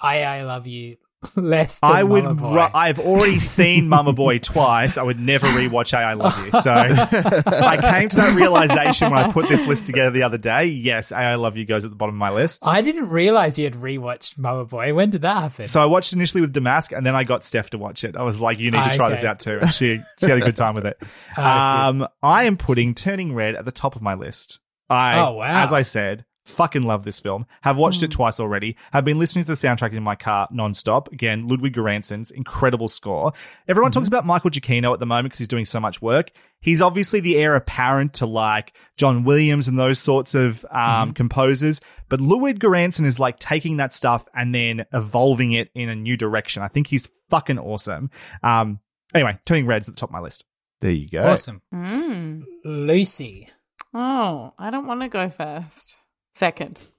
I 0.00 0.22
I 0.24 0.42
Love 0.42 0.66
You 0.66 0.96
less 1.36 1.80
than 1.80 1.90
I 1.90 2.02
would. 2.02 2.40
Ru- 2.40 2.58
I've 2.74 2.98
already 2.98 3.38
seen 3.40 3.88
Mama 3.88 4.12
Boy 4.12 4.38
twice. 4.38 4.96
I 4.96 5.02
would 5.02 5.20
never 5.20 5.46
rewatch 5.48 5.92
AI 5.92 6.14
Love 6.14 6.36
You. 6.46 6.52
So 6.60 6.70
I 6.72 7.78
came 7.80 8.08
to 8.08 8.16
that 8.16 8.34
realization 8.34 9.10
when 9.10 9.18
I 9.24 9.30
put 9.32 9.48
this 9.48 9.66
list 9.66 9.86
together 9.86 10.10
the 10.10 10.22
other 10.22 10.38
day. 10.38 10.64
Yes, 10.66 11.12
AI 11.12 11.34
Love 11.34 11.56
You 11.56 11.64
goes 11.66 11.84
at 11.84 11.90
the 11.90 11.96
bottom 11.96 12.14
of 12.14 12.18
my 12.18 12.30
list. 12.30 12.66
I 12.66 12.80
didn't 12.82 13.08
realize 13.10 13.58
you 13.58 13.64
had 13.66 13.74
rewatched 13.74 14.38
Mama 14.38 14.64
Boy. 14.64 14.94
When 14.94 15.10
did 15.10 15.22
that 15.22 15.40
happen? 15.42 15.68
So 15.68 15.80
I 15.82 15.86
watched 15.86 16.12
initially 16.12 16.40
with 16.40 16.52
Damask, 16.52 16.92
and 16.92 17.04
then 17.04 17.14
I 17.14 17.24
got 17.24 17.44
Steph 17.44 17.70
to 17.70 17.78
watch 17.78 18.04
it. 18.04 18.16
I 18.16 18.22
was 18.22 18.40
like, 18.40 18.58
"You 18.58 18.70
need 18.70 18.84
to 18.84 18.94
try 18.94 19.10
this 19.10 19.24
out 19.24 19.40
too." 19.40 19.58
And 19.60 19.72
she 19.74 20.00
she 20.18 20.26
had 20.26 20.38
a 20.38 20.40
good 20.40 20.56
time 20.56 20.74
with 20.74 20.86
it. 20.86 21.00
Ah, 21.36 21.88
um, 21.88 22.06
I 22.22 22.44
am 22.44 22.56
putting 22.56 22.94
Turning 22.94 23.34
Red 23.34 23.54
at 23.54 23.64
the 23.64 23.72
top 23.72 23.94
of 23.96 24.02
my 24.02 24.14
list. 24.14 24.58
I, 24.88 25.18
Oh, 25.20 25.32
wow. 25.34 25.62
As 25.62 25.72
I 25.72 25.82
said, 25.82 26.24
fucking 26.50 26.82
love 26.82 27.04
this 27.04 27.20
film. 27.20 27.46
Have 27.62 27.78
watched 27.78 28.02
it 28.02 28.10
twice 28.10 28.40
already. 28.40 28.76
Have 28.92 29.04
been 29.04 29.18
listening 29.18 29.44
to 29.44 29.48
the 29.50 29.54
soundtrack 29.54 29.92
in 29.92 30.02
my 30.02 30.16
car 30.16 30.48
nonstop. 30.52 31.10
Again, 31.12 31.48
Ludwig 31.48 31.74
Göransson's 31.74 32.30
incredible 32.30 32.88
score. 32.88 33.32
Everyone 33.68 33.90
Mm-hmm. 33.90 33.98
talks 34.00 34.08
about 34.08 34.26
Michael 34.26 34.50
Giacchino 34.50 34.92
at 34.92 34.98
the 35.00 35.06
moment 35.06 35.26
because 35.26 35.38
he's 35.38 35.48
doing 35.48 35.64
so 35.64 35.80
much 35.80 36.02
work. 36.02 36.30
He's 36.60 36.82
obviously 36.82 37.20
the 37.20 37.38
heir 37.38 37.54
apparent 37.56 38.14
to 38.14 38.26
like 38.26 38.74
John 38.96 39.24
Williams 39.24 39.66
and 39.68 39.78
those 39.78 39.98
sorts 39.98 40.34
of 40.34 40.64
um, 40.70 40.80
Mm-hmm. 40.80 41.10
composers. 41.12 41.80
But 42.08 42.20
Ludwig 42.20 42.58
Göransson 42.58 43.06
is 43.06 43.18
like 43.18 43.38
taking 43.38 43.78
that 43.78 43.92
stuff 43.94 44.24
and 44.34 44.54
then 44.54 44.84
evolving 44.92 45.52
it 45.52 45.70
in 45.74 45.88
a 45.88 45.94
new 45.96 46.16
direction. 46.16 46.62
I 46.62 46.68
think 46.68 46.88
he's 46.88 47.08
fucking 47.30 47.58
awesome. 47.58 48.10
Um, 48.42 48.80
anyway, 49.14 49.38
Turning 49.46 49.66
Red's 49.66 49.88
at 49.88 49.94
the 49.94 50.00
top 50.00 50.10
of 50.10 50.12
my 50.12 50.20
list. 50.20 50.44
There 50.80 50.90
you 50.90 51.08
go. 51.08 51.30
awesome, 51.30 51.62
Mm. 51.74 52.42
Lucy. 52.64 53.48
Oh, 53.92 54.52
I 54.58 54.70
don't 54.70 54.86
want 54.86 55.02
to 55.02 55.08
go 55.08 55.28
first. 55.28 55.96
Second. 56.34 56.80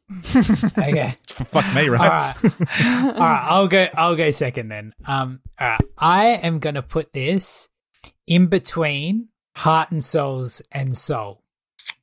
Okay. 0.77 1.15
Fuck 1.25 1.73
me, 1.73 1.87
right? 1.87 1.99
right. 1.99 2.35
All 2.83 3.13
right. 3.13 3.41
I'll 3.43 3.67
go. 3.67 3.87
I'll 3.93 4.15
go 4.17 4.29
second 4.31 4.67
then. 4.67 4.93
Um. 5.05 5.39
All 5.59 5.69
right. 5.69 5.81
I 5.97 6.25
am 6.43 6.59
going 6.59 6.75
to 6.75 6.81
put 6.81 7.13
this 7.13 7.69
in 8.27 8.47
between 8.47 9.29
Heart 9.55 9.91
and 9.91 10.03
Souls 10.03 10.61
and 10.71 10.97
Soul. 10.97 11.41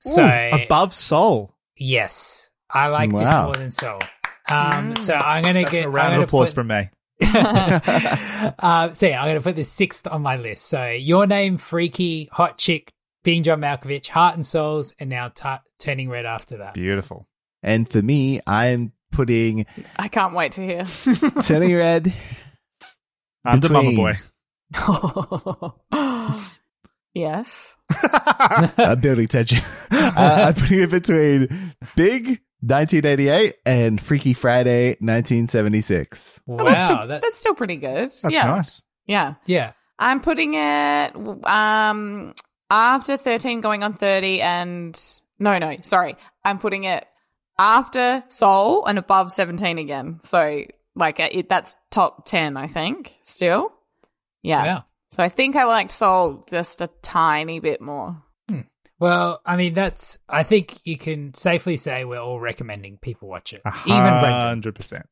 So 0.00 0.24
Ooh, 0.24 0.56
above 0.64 0.94
Soul. 0.94 1.54
yes, 1.76 2.48
I 2.70 2.86
like 2.86 3.10
this 3.10 3.30
more 3.30 3.54
than 3.54 3.72
Soul. 3.72 4.00
Um. 4.48 4.96
So 4.96 5.12
I'm 5.12 5.44
gonna 5.44 5.60
That's 5.60 5.72
get 5.72 5.84
a 5.84 5.90
round 5.90 6.14
of 6.14 6.16
gonna 6.16 6.24
applause 6.24 6.50
put, 6.50 6.54
from 6.54 6.68
me. 6.68 6.88
uh, 7.22 8.92
so 8.92 9.06
yeah, 9.08 9.20
I'm 9.20 9.26
going 9.26 9.34
to 9.36 9.42
put 9.42 9.56
this 9.56 9.70
sixth 9.70 10.06
on 10.06 10.22
my 10.22 10.36
list. 10.36 10.66
So 10.66 10.88
your 10.90 11.26
name, 11.26 11.56
Freaky, 11.56 12.28
Hot 12.32 12.56
Chick, 12.58 12.92
Being 13.24 13.42
John 13.42 13.60
Malkovich, 13.60 14.08
Heart 14.08 14.36
and 14.36 14.46
Souls, 14.46 14.94
and 15.00 15.10
now 15.10 15.28
t- 15.28 15.48
Turning 15.78 16.08
Red 16.08 16.24
after 16.26 16.58
that. 16.58 16.74
Beautiful. 16.74 17.28
And 17.62 17.88
for 17.88 18.00
me, 18.00 18.40
I'm 18.46 18.92
putting 19.10 19.66
I 19.96 20.08
can't 20.08 20.34
wait 20.34 20.52
to 20.52 20.62
hear. 20.62 20.84
Turning 21.42 21.74
Red 21.74 22.14
Under 23.44 23.68
Mama 23.68 23.90
Between. 23.90 23.96
Boy. 23.96 24.16
yes. 27.14 27.74
uh, 28.78 28.96
building 28.96 29.26
tension. 29.28 29.58
uh, 29.90 30.44
I'm 30.48 30.54
putting 30.54 30.82
it 30.82 30.90
between 30.90 31.74
Big 31.96 32.26
1988 32.60 33.54
and 33.66 34.00
Freaky 34.00 34.34
Friday 34.34 34.88
1976. 35.00 36.40
Wow, 36.46 36.58
Oh, 36.60 36.64
that's, 36.66 36.84
still, 36.84 37.06
that- 37.06 37.22
that's 37.22 37.38
still 37.38 37.54
pretty 37.54 37.76
good. 37.76 38.10
That's 38.22 38.34
yeah. 38.34 38.46
nice. 38.46 38.82
Yeah. 39.06 39.34
yeah. 39.46 39.72
I'm 39.98 40.20
putting 40.20 40.54
it 40.54 41.16
um 41.44 42.34
after 42.70 43.16
13 43.16 43.60
going 43.60 43.82
on 43.82 43.92
30 43.94 44.40
and 44.42 45.00
no 45.38 45.58
no, 45.58 45.76
sorry. 45.82 46.16
I'm 46.44 46.58
putting 46.58 46.84
it 46.84 47.06
after 47.58 48.22
Soul 48.28 48.86
and 48.86 48.98
above 48.98 49.32
17 49.32 49.78
again. 49.78 50.18
So 50.20 50.62
like 50.94 51.20
it 51.20 51.48
that's 51.48 51.76
top 51.90 52.26
10 52.26 52.56
I 52.56 52.66
think 52.66 53.16
still. 53.24 53.72
Yeah. 54.42 54.64
Wow. 54.64 54.84
So 55.10 55.22
I 55.22 55.28
think 55.30 55.56
I 55.56 55.64
liked 55.64 55.90
Soul 55.92 56.44
just 56.50 56.80
a 56.82 56.88
tiny 57.02 57.60
bit 57.60 57.80
more. 57.80 58.22
Hmm. 58.48 58.60
Well, 59.00 59.40
I 59.46 59.56
mean, 59.56 59.72
that's. 59.74 60.18
I 60.28 60.42
think 60.42 60.80
you 60.84 60.98
can 60.98 61.32
safely 61.32 61.76
say 61.78 62.04
we're 62.04 62.18
all 62.20 62.38
recommending 62.38 62.98
people 62.98 63.26
watch 63.28 63.52
it, 63.54 63.62
A 63.64 63.72
even 63.86 63.96
Brendan. 64.02 64.32
hundred 64.32 64.74
percent. 64.74 65.06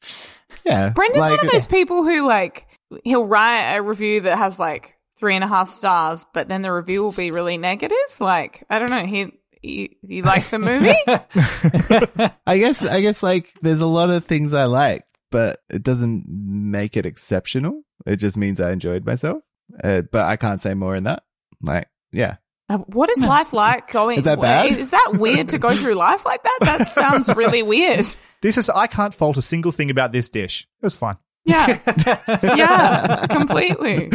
Yeah. 0.66 0.91
Brendan's 0.91 1.20
like- 1.20 1.31
one 1.39 1.47
of 1.47 1.53
those 1.53 1.66
people 1.66 2.05
who 2.05 2.27
like 2.27 2.66
he'll 3.05 3.24
write 3.24 3.77
a 3.77 3.83
review 3.83 4.20
that 4.23 4.37
has 4.37 4.59
like 4.59 4.95
three 5.18 5.34
and 5.34 5.44
a 5.44 5.48
half 5.48 5.68
stars, 5.68 6.26
but 6.32 6.48
then 6.48 6.62
the 6.62 6.72
review 6.72 7.02
will 7.02 7.12
be 7.12 7.30
really 7.30 7.59
negative. 7.59 7.97
Like 8.20 8.64
I 8.68 8.78
don't 8.78 8.90
know, 8.90 9.06
he 9.06 9.32
you, 9.66 9.88
you 10.02 10.22
liked 10.22 10.51
the 10.51 10.59
movie? 10.59 10.97
I 12.47 12.59
guess, 12.59 12.84
I 12.84 13.01
guess 13.01 13.22
like 13.22 13.52
there's 13.62 13.80
a 13.80 13.86
lot 13.86 14.10
of 14.10 14.24
things 14.24 14.55
I 14.55 14.64
like, 14.64 15.05
but 15.30 15.59
it 15.70 15.82
doesn't 15.82 16.24
make 16.28 16.97
it 16.97 17.06
exceptional. 17.06 17.82
It 18.06 18.16
just 18.16 18.36
means 18.36 18.60
I 18.60 18.72
enjoyed 18.72 19.05
myself. 19.05 19.43
Uh, 19.82 20.02
but 20.02 20.24
I 20.24 20.36
can't 20.36 20.60
say 20.60 20.74
more 20.74 20.94
than 20.94 21.05
that. 21.05 21.24
Like, 21.60 21.88
yeah. 22.12 22.36
Uh, 22.68 22.78
what 22.78 23.10
is 23.10 23.20
life 23.20 23.52
like 23.52 23.90
going? 23.93 24.18
Is 24.18 24.24
that 24.24 24.40
bad? 24.40 24.76
Is 24.76 24.90
that 24.90 25.12
weird 25.14 25.51
to 25.51 25.59
go 25.59 25.70
through 25.70 25.94
life 25.94 26.24
like 26.24 26.43
that? 26.43 26.59
That 26.62 26.88
sounds 26.88 27.34
really 27.34 27.62
weird. 27.62 28.05
This 28.43 28.59
is 28.59 28.68
I 28.68 28.86
can't 28.86 29.14
fault 29.14 29.36
a 29.36 29.43
single 29.43 29.72
thing 29.72 29.90
about 29.90 30.12
this 30.12 30.28
dish. 30.28 30.66
It 30.82 30.86
was 30.86 30.97
fine. 30.97 31.16
Yeah, 31.47 31.78
yeah, 32.43 33.27
completely. 33.28 34.10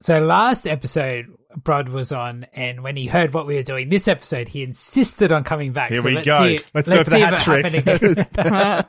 So 0.00 0.18
last 0.18 0.66
episode, 0.66 1.26
Brod 1.56 1.88
was 1.88 2.10
on, 2.12 2.46
and 2.54 2.82
when 2.82 2.96
he 2.96 3.06
heard 3.06 3.32
what 3.34 3.46
we 3.46 3.54
were 3.54 3.62
doing 3.62 3.88
this 3.88 4.08
episode, 4.08 4.48
he 4.48 4.62
insisted 4.64 5.30
on 5.30 5.44
coming 5.44 5.72
back. 5.72 5.90
Here 5.90 6.00
so 6.00 6.08
we 6.08 6.14
let's 6.16 6.26
go. 6.26 6.38
See, 6.38 6.58
Let's 6.74 6.88
let's 6.88 7.10
go 7.10 7.18
see 7.18 7.44
for 7.44 7.56
if 7.56 7.72
the 7.72 7.76
it 7.76 7.86
hat 7.86 8.88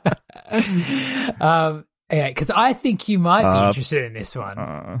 again. 1.30 1.36
um, 1.40 1.84
yeah, 2.10 2.28
because 2.28 2.50
I 2.50 2.72
think 2.72 3.08
you 3.08 3.18
might 3.18 3.42
be 3.42 3.46
Uh, 3.48 3.66
interested 3.68 4.04
in 4.04 4.12
this 4.14 4.34
one. 4.34 4.58
Uh, 4.58 4.98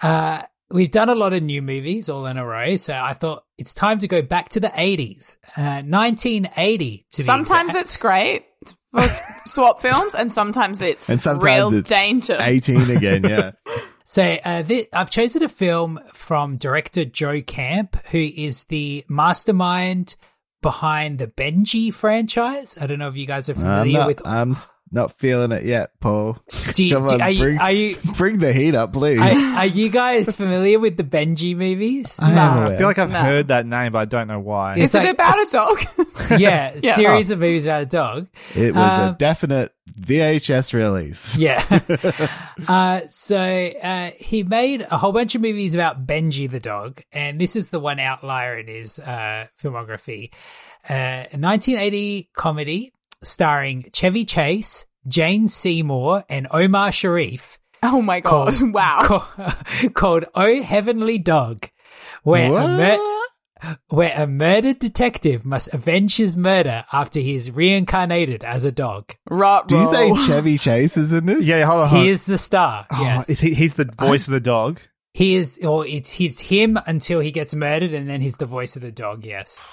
Uh, 0.00 0.42
we've 0.70 0.90
done 0.90 1.08
a 1.08 1.14
lot 1.14 1.32
of 1.32 1.42
new 1.42 1.60
movies 1.62 2.08
all 2.08 2.26
in 2.26 2.36
a 2.38 2.44
row, 2.46 2.76
so 2.76 2.94
I 2.94 3.14
thought 3.14 3.44
it's 3.56 3.74
time 3.74 3.98
to 4.00 4.08
go 4.08 4.22
back 4.22 4.48
to 4.50 4.60
the 4.60 4.68
80s. 4.68 5.36
Uh, 5.56 5.82
1980 5.82 7.06
to 7.12 7.18
be 7.22 7.24
Sometimes 7.24 7.70
exact. 7.70 7.84
it's 7.84 7.96
great 7.96 8.44
for 8.92 9.00
s- 9.00 9.20
swap 9.46 9.80
films, 9.80 10.14
and 10.14 10.32
sometimes 10.32 10.82
it's 10.82 11.08
And 11.08 11.20
sometimes 11.20 11.44
real 11.44 11.74
it's 11.74 11.88
danger. 11.90 12.36
18 12.40 12.90
again. 12.90 13.24
Yeah. 13.24 13.52
So 14.04 14.22
uh, 14.22 14.62
thi- 14.62 14.86
I've 14.90 15.10
chosen 15.10 15.42
a 15.42 15.50
film 15.50 16.00
from 16.14 16.56
director 16.56 17.04
Joe 17.04 17.42
Camp, 17.42 17.94
who 18.06 18.16
is 18.16 18.64
the 18.64 19.04
mastermind 19.06 20.16
behind 20.62 21.18
the 21.18 21.26
Benji 21.26 21.92
franchise. 21.92 22.78
I 22.80 22.86
don't 22.86 22.98
know 22.98 23.08
if 23.08 23.16
you 23.18 23.26
guys 23.26 23.50
are 23.50 23.52
I'm 23.52 23.58
familiar 23.60 23.98
not, 23.98 24.06
with. 24.06 24.22
I'm 24.26 24.52
s- 24.52 24.70
Not 24.90 25.12
feeling 25.18 25.52
it 25.52 25.64
yet, 25.64 25.90
Paul. 26.00 26.38
Do 26.74 26.84
you, 26.84 26.94
Come 26.94 27.06
do- 27.06 27.12
on, 27.14 27.20
are, 27.22 27.30
you, 27.30 27.42
bring, 27.42 27.58
are 27.58 27.72
you 27.72 27.96
bring 28.16 28.38
the 28.38 28.52
heat 28.52 28.74
up, 28.74 28.92
please. 28.94 29.20
are, 29.20 29.58
are 29.58 29.66
you 29.66 29.88
guys 29.90 30.34
familiar 30.34 30.78
with 30.78 30.96
the 30.96 31.04
Benji 31.04 31.54
movies? 31.56 32.16
I 32.18 32.32
Nah. 32.32 32.68
I 32.68 32.76
feel 32.76 32.86
like 32.86 32.98
I've 32.98 33.10
No. 33.10 33.20
heard 33.20 33.48
that 33.48 33.66
name, 33.66 33.92
but 33.92 33.98
I 33.98 34.04
don't 34.06 34.28
know 34.28 34.40
why. 34.40 34.72
It's 34.76 34.94
Is 34.94 34.94
it 34.94 34.98
like 35.04 35.10
about 35.14 35.34
a 35.34 35.46
dog? 35.52 36.38
Yeah, 36.40 36.74
Yeah. 36.82 36.94
series 36.94 37.30
of 37.30 37.38
movies 37.38 37.64
about 37.66 37.82
a 37.82 37.86
dog. 37.86 38.28
it 38.54 38.74
was 38.74 38.98
Um, 39.00 39.08
a 39.14 39.16
definite 39.18 39.72
VHS 40.00 40.72
release. 40.74 41.36
Yeah. 41.38 41.62
uh, 42.68 43.00
so 43.08 43.38
uh, 43.38 44.10
he 44.18 44.42
made 44.42 44.86
a 44.90 44.96
whole 44.98 45.12
bunch 45.12 45.34
of 45.34 45.40
movies 45.42 45.74
about 45.74 46.06
Benji 46.06 46.48
the 46.50 46.60
dog, 46.60 47.02
and 47.12 47.40
this 47.40 47.56
is 47.56 47.70
the 47.70 47.80
one 47.80 47.98
outlier 48.00 48.58
in 48.58 48.66
his 48.68 48.98
uh, 48.98 49.46
filmography. 49.62 50.30
Uh, 50.88 51.24
1980 51.36 52.30
comedy 52.34 52.92
starring 53.22 53.90
Chevy 53.92 54.24
Chase, 54.24 54.86
Jane 55.06 55.48
Seymour, 55.48 56.24
and 56.28 56.46
Omar 56.50 56.92
Sharif 56.92 57.58
oh 57.82 58.02
my 58.02 58.20
god! 58.20 58.52
Called- 58.52 58.72
wow. 58.72 59.02
called, 59.06 59.94
called 59.94 60.24
Oh 60.34 60.62
Heavenly 60.62 61.18
Dog, 61.18 61.68
where 62.22 62.46
a, 62.46 62.68
mur- 62.68 63.74
where 63.88 64.12
a 64.16 64.26
murdered 64.26 64.78
detective 64.78 65.44
must 65.44 65.72
avenge 65.72 66.16
his 66.16 66.36
murder 66.36 66.84
after 66.92 67.20
he 67.20 67.34
is 67.34 67.50
reincarnated 67.50 68.44
as 68.44 68.64
a 68.64 68.72
dog. 68.72 69.12
Rut 69.28 69.68
Do 69.68 69.78
you 69.78 69.86
say. 69.86 70.12
Chevy 70.26 70.58
Chase 70.58 70.96
is 70.96 71.12
in 71.12 71.26
this? 71.26 71.46
Yeah, 71.46 71.64
hold 71.64 71.82
on. 71.82 71.88
Hold 71.88 72.00
on. 72.00 72.04
He 72.04 72.10
is 72.10 72.24
the 72.24 72.38
star. 72.38 72.86
Oh, 72.90 73.02
yes. 73.02 73.30
is 73.30 73.40
he? 73.40 73.54
He's 73.54 73.74
the 73.74 73.90
voice 73.98 74.26
of 74.26 74.32
the 74.32 74.40
dog. 74.40 74.80
He 75.14 75.34
is, 75.34 75.58
or 75.64 75.86
it's 75.86 76.12
he's 76.12 76.38
him 76.38 76.78
until 76.86 77.20
he 77.20 77.32
gets 77.32 77.54
murdered, 77.54 77.92
and 77.92 78.08
then 78.08 78.20
he's 78.20 78.36
the 78.36 78.46
voice 78.46 78.76
of 78.76 78.82
the 78.82 78.92
dog. 78.92 79.24
Yes. 79.24 79.64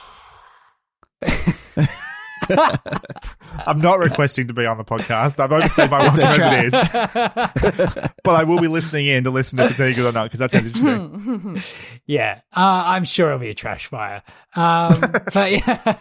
I'm 3.67 3.80
not 3.80 3.99
requesting 3.99 4.47
to 4.47 4.53
be 4.53 4.65
on 4.65 4.77
the 4.77 4.84
podcast. 4.84 5.39
I've 5.39 5.51
overstayed 5.51 5.89
my 5.89 5.99
welcome 5.99 6.22
as 6.22 6.38
it 6.38 6.73
is, 6.73 8.03
but 8.23 8.35
I 8.35 8.43
will 8.43 8.59
be 8.59 8.67
listening 8.67 9.07
in 9.07 9.23
to 9.23 9.31
listen 9.31 9.59
if 9.59 9.72
it's 9.72 9.80
any 9.80 9.93
good 9.93 10.09
or 10.09 10.11
not 10.11 10.26
because 10.26 10.39
that 10.39 10.51
sounds 10.51 10.67
interesting. 10.67 11.61
Yeah, 12.07 12.41
uh, 12.55 12.84
I'm 12.85 13.03
sure 13.03 13.27
it'll 13.27 13.39
be 13.39 13.49
a 13.49 13.55
trash 13.55 13.88
fire. 13.88 14.22
Um, 14.55 14.99
but 15.34 15.51
yeah. 15.51 15.97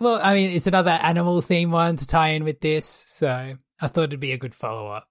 well, 0.00 0.20
I 0.22 0.34
mean, 0.34 0.50
it's 0.50 0.66
another 0.66 0.90
animal 0.90 1.40
theme 1.40 1.70
one 1.70 1.96
to 1.96 2.06
tie 2.06 2.30
in 2.30 2.42
with 2.42 2.60
this, 2.60 3.04
so 3.06 3.56
I 3.80 3.88
thought 3.88 4.04
it'd 4.04 4.20
be 4.20 4.32
a 4.32 4.38
good 4.38 4.54
follow 4.54 4.88
up. 4.88 5.08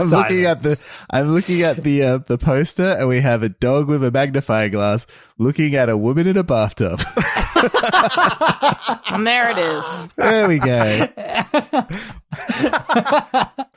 I'm 0.00 0.08
looking 0.08 0.44
at 0.46 0.62
the 0.62 0.80
I'm 1.10 1.28
looking 1.28 1.62
at 1.62 1.82
the 1.82 2.02
uh, 2.02 2.18
the 2.18 2.38
poster 2.38 2.96
and 2.98 3.08
we 3.08 3.20
have 3.20 3.42
a 3.42 3.50
dog 3.50 3.88
with 3.88 4.02
a 4.02 4.10
magnifying 4.10 4.70
glass 4.70 5.06
looking 5.38 5.74
at 5.74 5.90
a 5.90 5.96
woman 5.96 6.26
in 6.26 6.36
a 6.36 6.42
bathtub. 6.42 7.00
and 9.10 9.26
there 9.26 9.50
it 9.50 9.58
is. 9.58 10.08
there 10.16 10.48
we 10.48 10.58
go. 10.58 11.08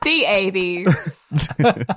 The 0.05 0.23
80s. 0.23 1.89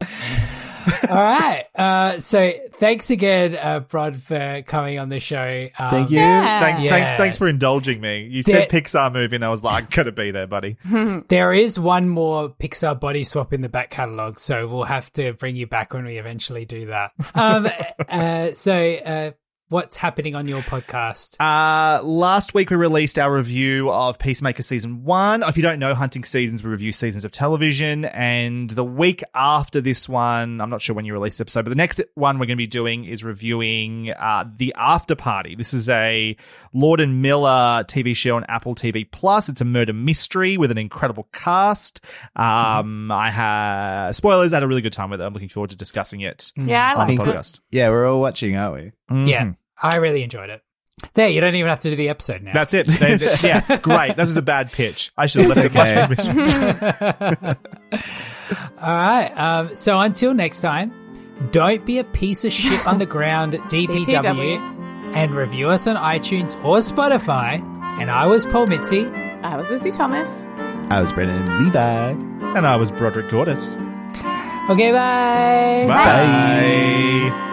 All 1.10 1.22
right. 1.22 1.64
Uh, 1.74 2.20
so 2.20 2.52
thanks 2.74 3.10
again, 3.10 3.54
uh, 3.60 3.80
Brod, 3.80 4.16
for 4.22 4.62
coming 4.66 4.98
on 4.98 5.10
the 5.10 5.20
show. 5.20 5.68
Um, 5.78 5.90
Thank 5.90 6.10
you. 6.10 6.18
Yeah. 6.18 6.60
Thank, 6.60 6.84
Yes. 6.84 6.92
Thanks, 6.92 7.10
thanks 7.18 7.38
for 7.38 7.48
indulging 7.48 8.00
me. 8.00 8.28
You 8.30 8.42
said 8.42 8.70
Pixar 8.70 9.12
movie, 9.12 9.36
and 9.36 9.44
I 9.44 9.50
was 9.50 9.62
like, 9.62 9.90
"Gotta 9.90 10.12
be 10.12 10.30
there, 10.30 10.46
buddy." 10.46 10.78
There 11.28 11.52
is 11.52 11.78
one 11.78 12.08
more 12.08 12.48
Pixar 12.48 12.98
body 12.98 13.24
swap 13.24 13.52
in 13.52 13.60
the 13.60 13.68
back 13.68 13.90
catalog, 13.90 14.38
so 14.38 14.66
we'll 14.68 14.84
have 14.84 15.12
to 15.14 15.34
bring 15.34 15.54
you 15.56 15.66
back 15.66 15.92
when 15.92 16.06
we 16.06 16.16
eventually 16.18 16.64
do 16.64 16.86
that. 16.86 17.10
Um, 17.34 17.68
uh, 18.08 18.52
so, 18.54 18.72
uh, 18.74 19.30
what's 19.68 19.96
happening 19.96 20.34
on 20.36 20.46
your 20.46 20.60
podcast? 20.60 21.36
Uh, 21.40 22.00
last 22.02 22.54
week 22.54 22.70
we 22.70 22.76
released 22.76 23.18
our 23.18 23.34
review 23.34 23.90
of 23.90 24.18
Peacemaker 24.18 24.62
season 24.62 25.02
one. 25.04 25.42
If 25.42 25.56
you 25.56 25.62
don't 25.62 25.78
know 25.80 25.94
Hunting 25.94 26.22
Seasons, 26.24 26.62
we 26.62 26.70
review 26.70 26.92
seasons 26.92 27.24
of 27.24 27.32
television. 27.32 28.04
And 28.04 28.70
the 28.70 28.84
week 28.84 29.24
after 29.34 29.80
this 29.80 30.08
one, 30.08 30.60
I'm 30.60 30.70
not 30.70 30.80
sure 30.82 30.94
when 30.94 31.04
you 31.04 31.12
release 31.12 31.38
the 31.38 31.42
episode, 31.42 31.64
but 31.64 31.70
the 31.70 31.74
next 31.76 32.00
one 32.14 32.36
we're 32.38 32.46
going 32.46 32.56
to 32.56 32.62
be 32.62 32.66
doing 32.68 33.04
is 33.04 33.24
reviewing 33.24 34.10
uh, 34.16 34.44
The 34.56 34.72
After 34.76 35.16
Party. 35.16 35.56
This 35.56 35.74
is 35.74 35.88
a 35.88 36.36
Lord 36.72 37.00
and 37.00 37.20
Miller 37.22 37.84
TV 37.88 38.14
show 38.14 38.36
on 38.36 38.44
Apple 38.48 38.74
TV 38.76 39.10
Plus. 39.10 39.48
It's 39.48 39.60
a 39.60 39.64
murder 39.64 39.92
mystery 39.92 40.56
with 40.56 40.70
an 40.70 40.78
incredible 40.78 41.28
cast. 41.32 42.00
Um, 42.36 43.10
I 43.10 43.30
have 43.30 44.14
spoilers. 44.14 44.52
I 44.52 44.56
had 44.56 44.62
a 44.62 44.68
really 44.68 44.82
good 44.82 44.92
time 44.92 45.10
with 45.10 45.20
it. 45.20 45.24
I'm 45.24 45.32
looking 45.32 45.48
forward 45.48 45.70
to 45.70 45.76
discussing 45.76 46.20
it 46.20 46.52
Yeah, 46.56 46.94
I 46.96 47.00
on 47.00 47.08
the 47.08 47.14
it. 47.14 47.20
podcast. 47.20 47.60
Yeah, 47.72 47.88
we're 47.88 48.06
all 48.06 48.20
watching, 48.20 48.56
aren't 48.56 48.74
we? 48.74 48.92
Mhm. 49.10 49.28
Yeah, 49.28 49.52
I 49.82 49.96
really 49.96 50.22
enjoyed 50.22 50.50
it. 50.50 50.62
There, 51.14 51.28
you 51.28 51.40
don't 51.42 51.54
even 51.54 51.68
have 51.68 51.80
to 51.80 51.90
do 51.90 51.96
the 51.96 52.08
episode 52.08 52.42
now. 52.42 52.52
That's 52.52 52.72
it. 52.74 52.86
They- 52.86 53.16
they- 53.16 53.34
yeah, 53.42 53.76
great. 53.82 54.16
This 54.16 54.28
is 54.30 54.36
a 54.36 54.42
bad 54.42 54.72
pitch. 54.72 55.12
I 55.16 55.26
should 55.26 55.42
have 55.44 55.56
It's 55.56 55.74
left 55.74 56.20
it 56.20 56.26
much 56.26 57.36
more 57.36 57.56
All 58.82 58.94
right. 58.96 59.28
Um, 59.36 59.76
so 59.76 60.00
until 60.00 60.32
next 60.34 60.60
time, 60.62 60.92
don't 61.50 61.84
be 61.84 61.98
a 61.98 62.04
piece 62.04 62.44
of 62.44 62.52
shit 62.52 62.84
on 62.86 62.98
the 62.98 63.06
ground, 63.06 63.52
DPW, 63.68 64.06
DPW. 64.06 65.14
and 65.14 65.34
review 65.34 65.68
us 65.68 65.86
on 65.86 65.96
iTunes 65.96 66.56
or 66.64 66.78
Spotify. 66.78 67.60
And 68.00 68.10
I 68.10 68.26
was 68.26 68.44
Paul 68.46 68.66
Mitzi. 68.66 69.06
I 69.42 69.56
was 69.56 69.70
Lizzie 69.70 69.90
Thomas. 69.90 70.44
I 70.90 71.00
was 71.00 71.12
Brendan 71.12 71.64
Levi. 71.64 72.10
And 72.56 72.66
I 72.66 72.76
was 72.76 72.90
Broderick 72.90 73.30
Gordis. 73.30 73.76
Okay, 74.70 74.92
bye. 74.92 75.86
Bye. 75.88 77.52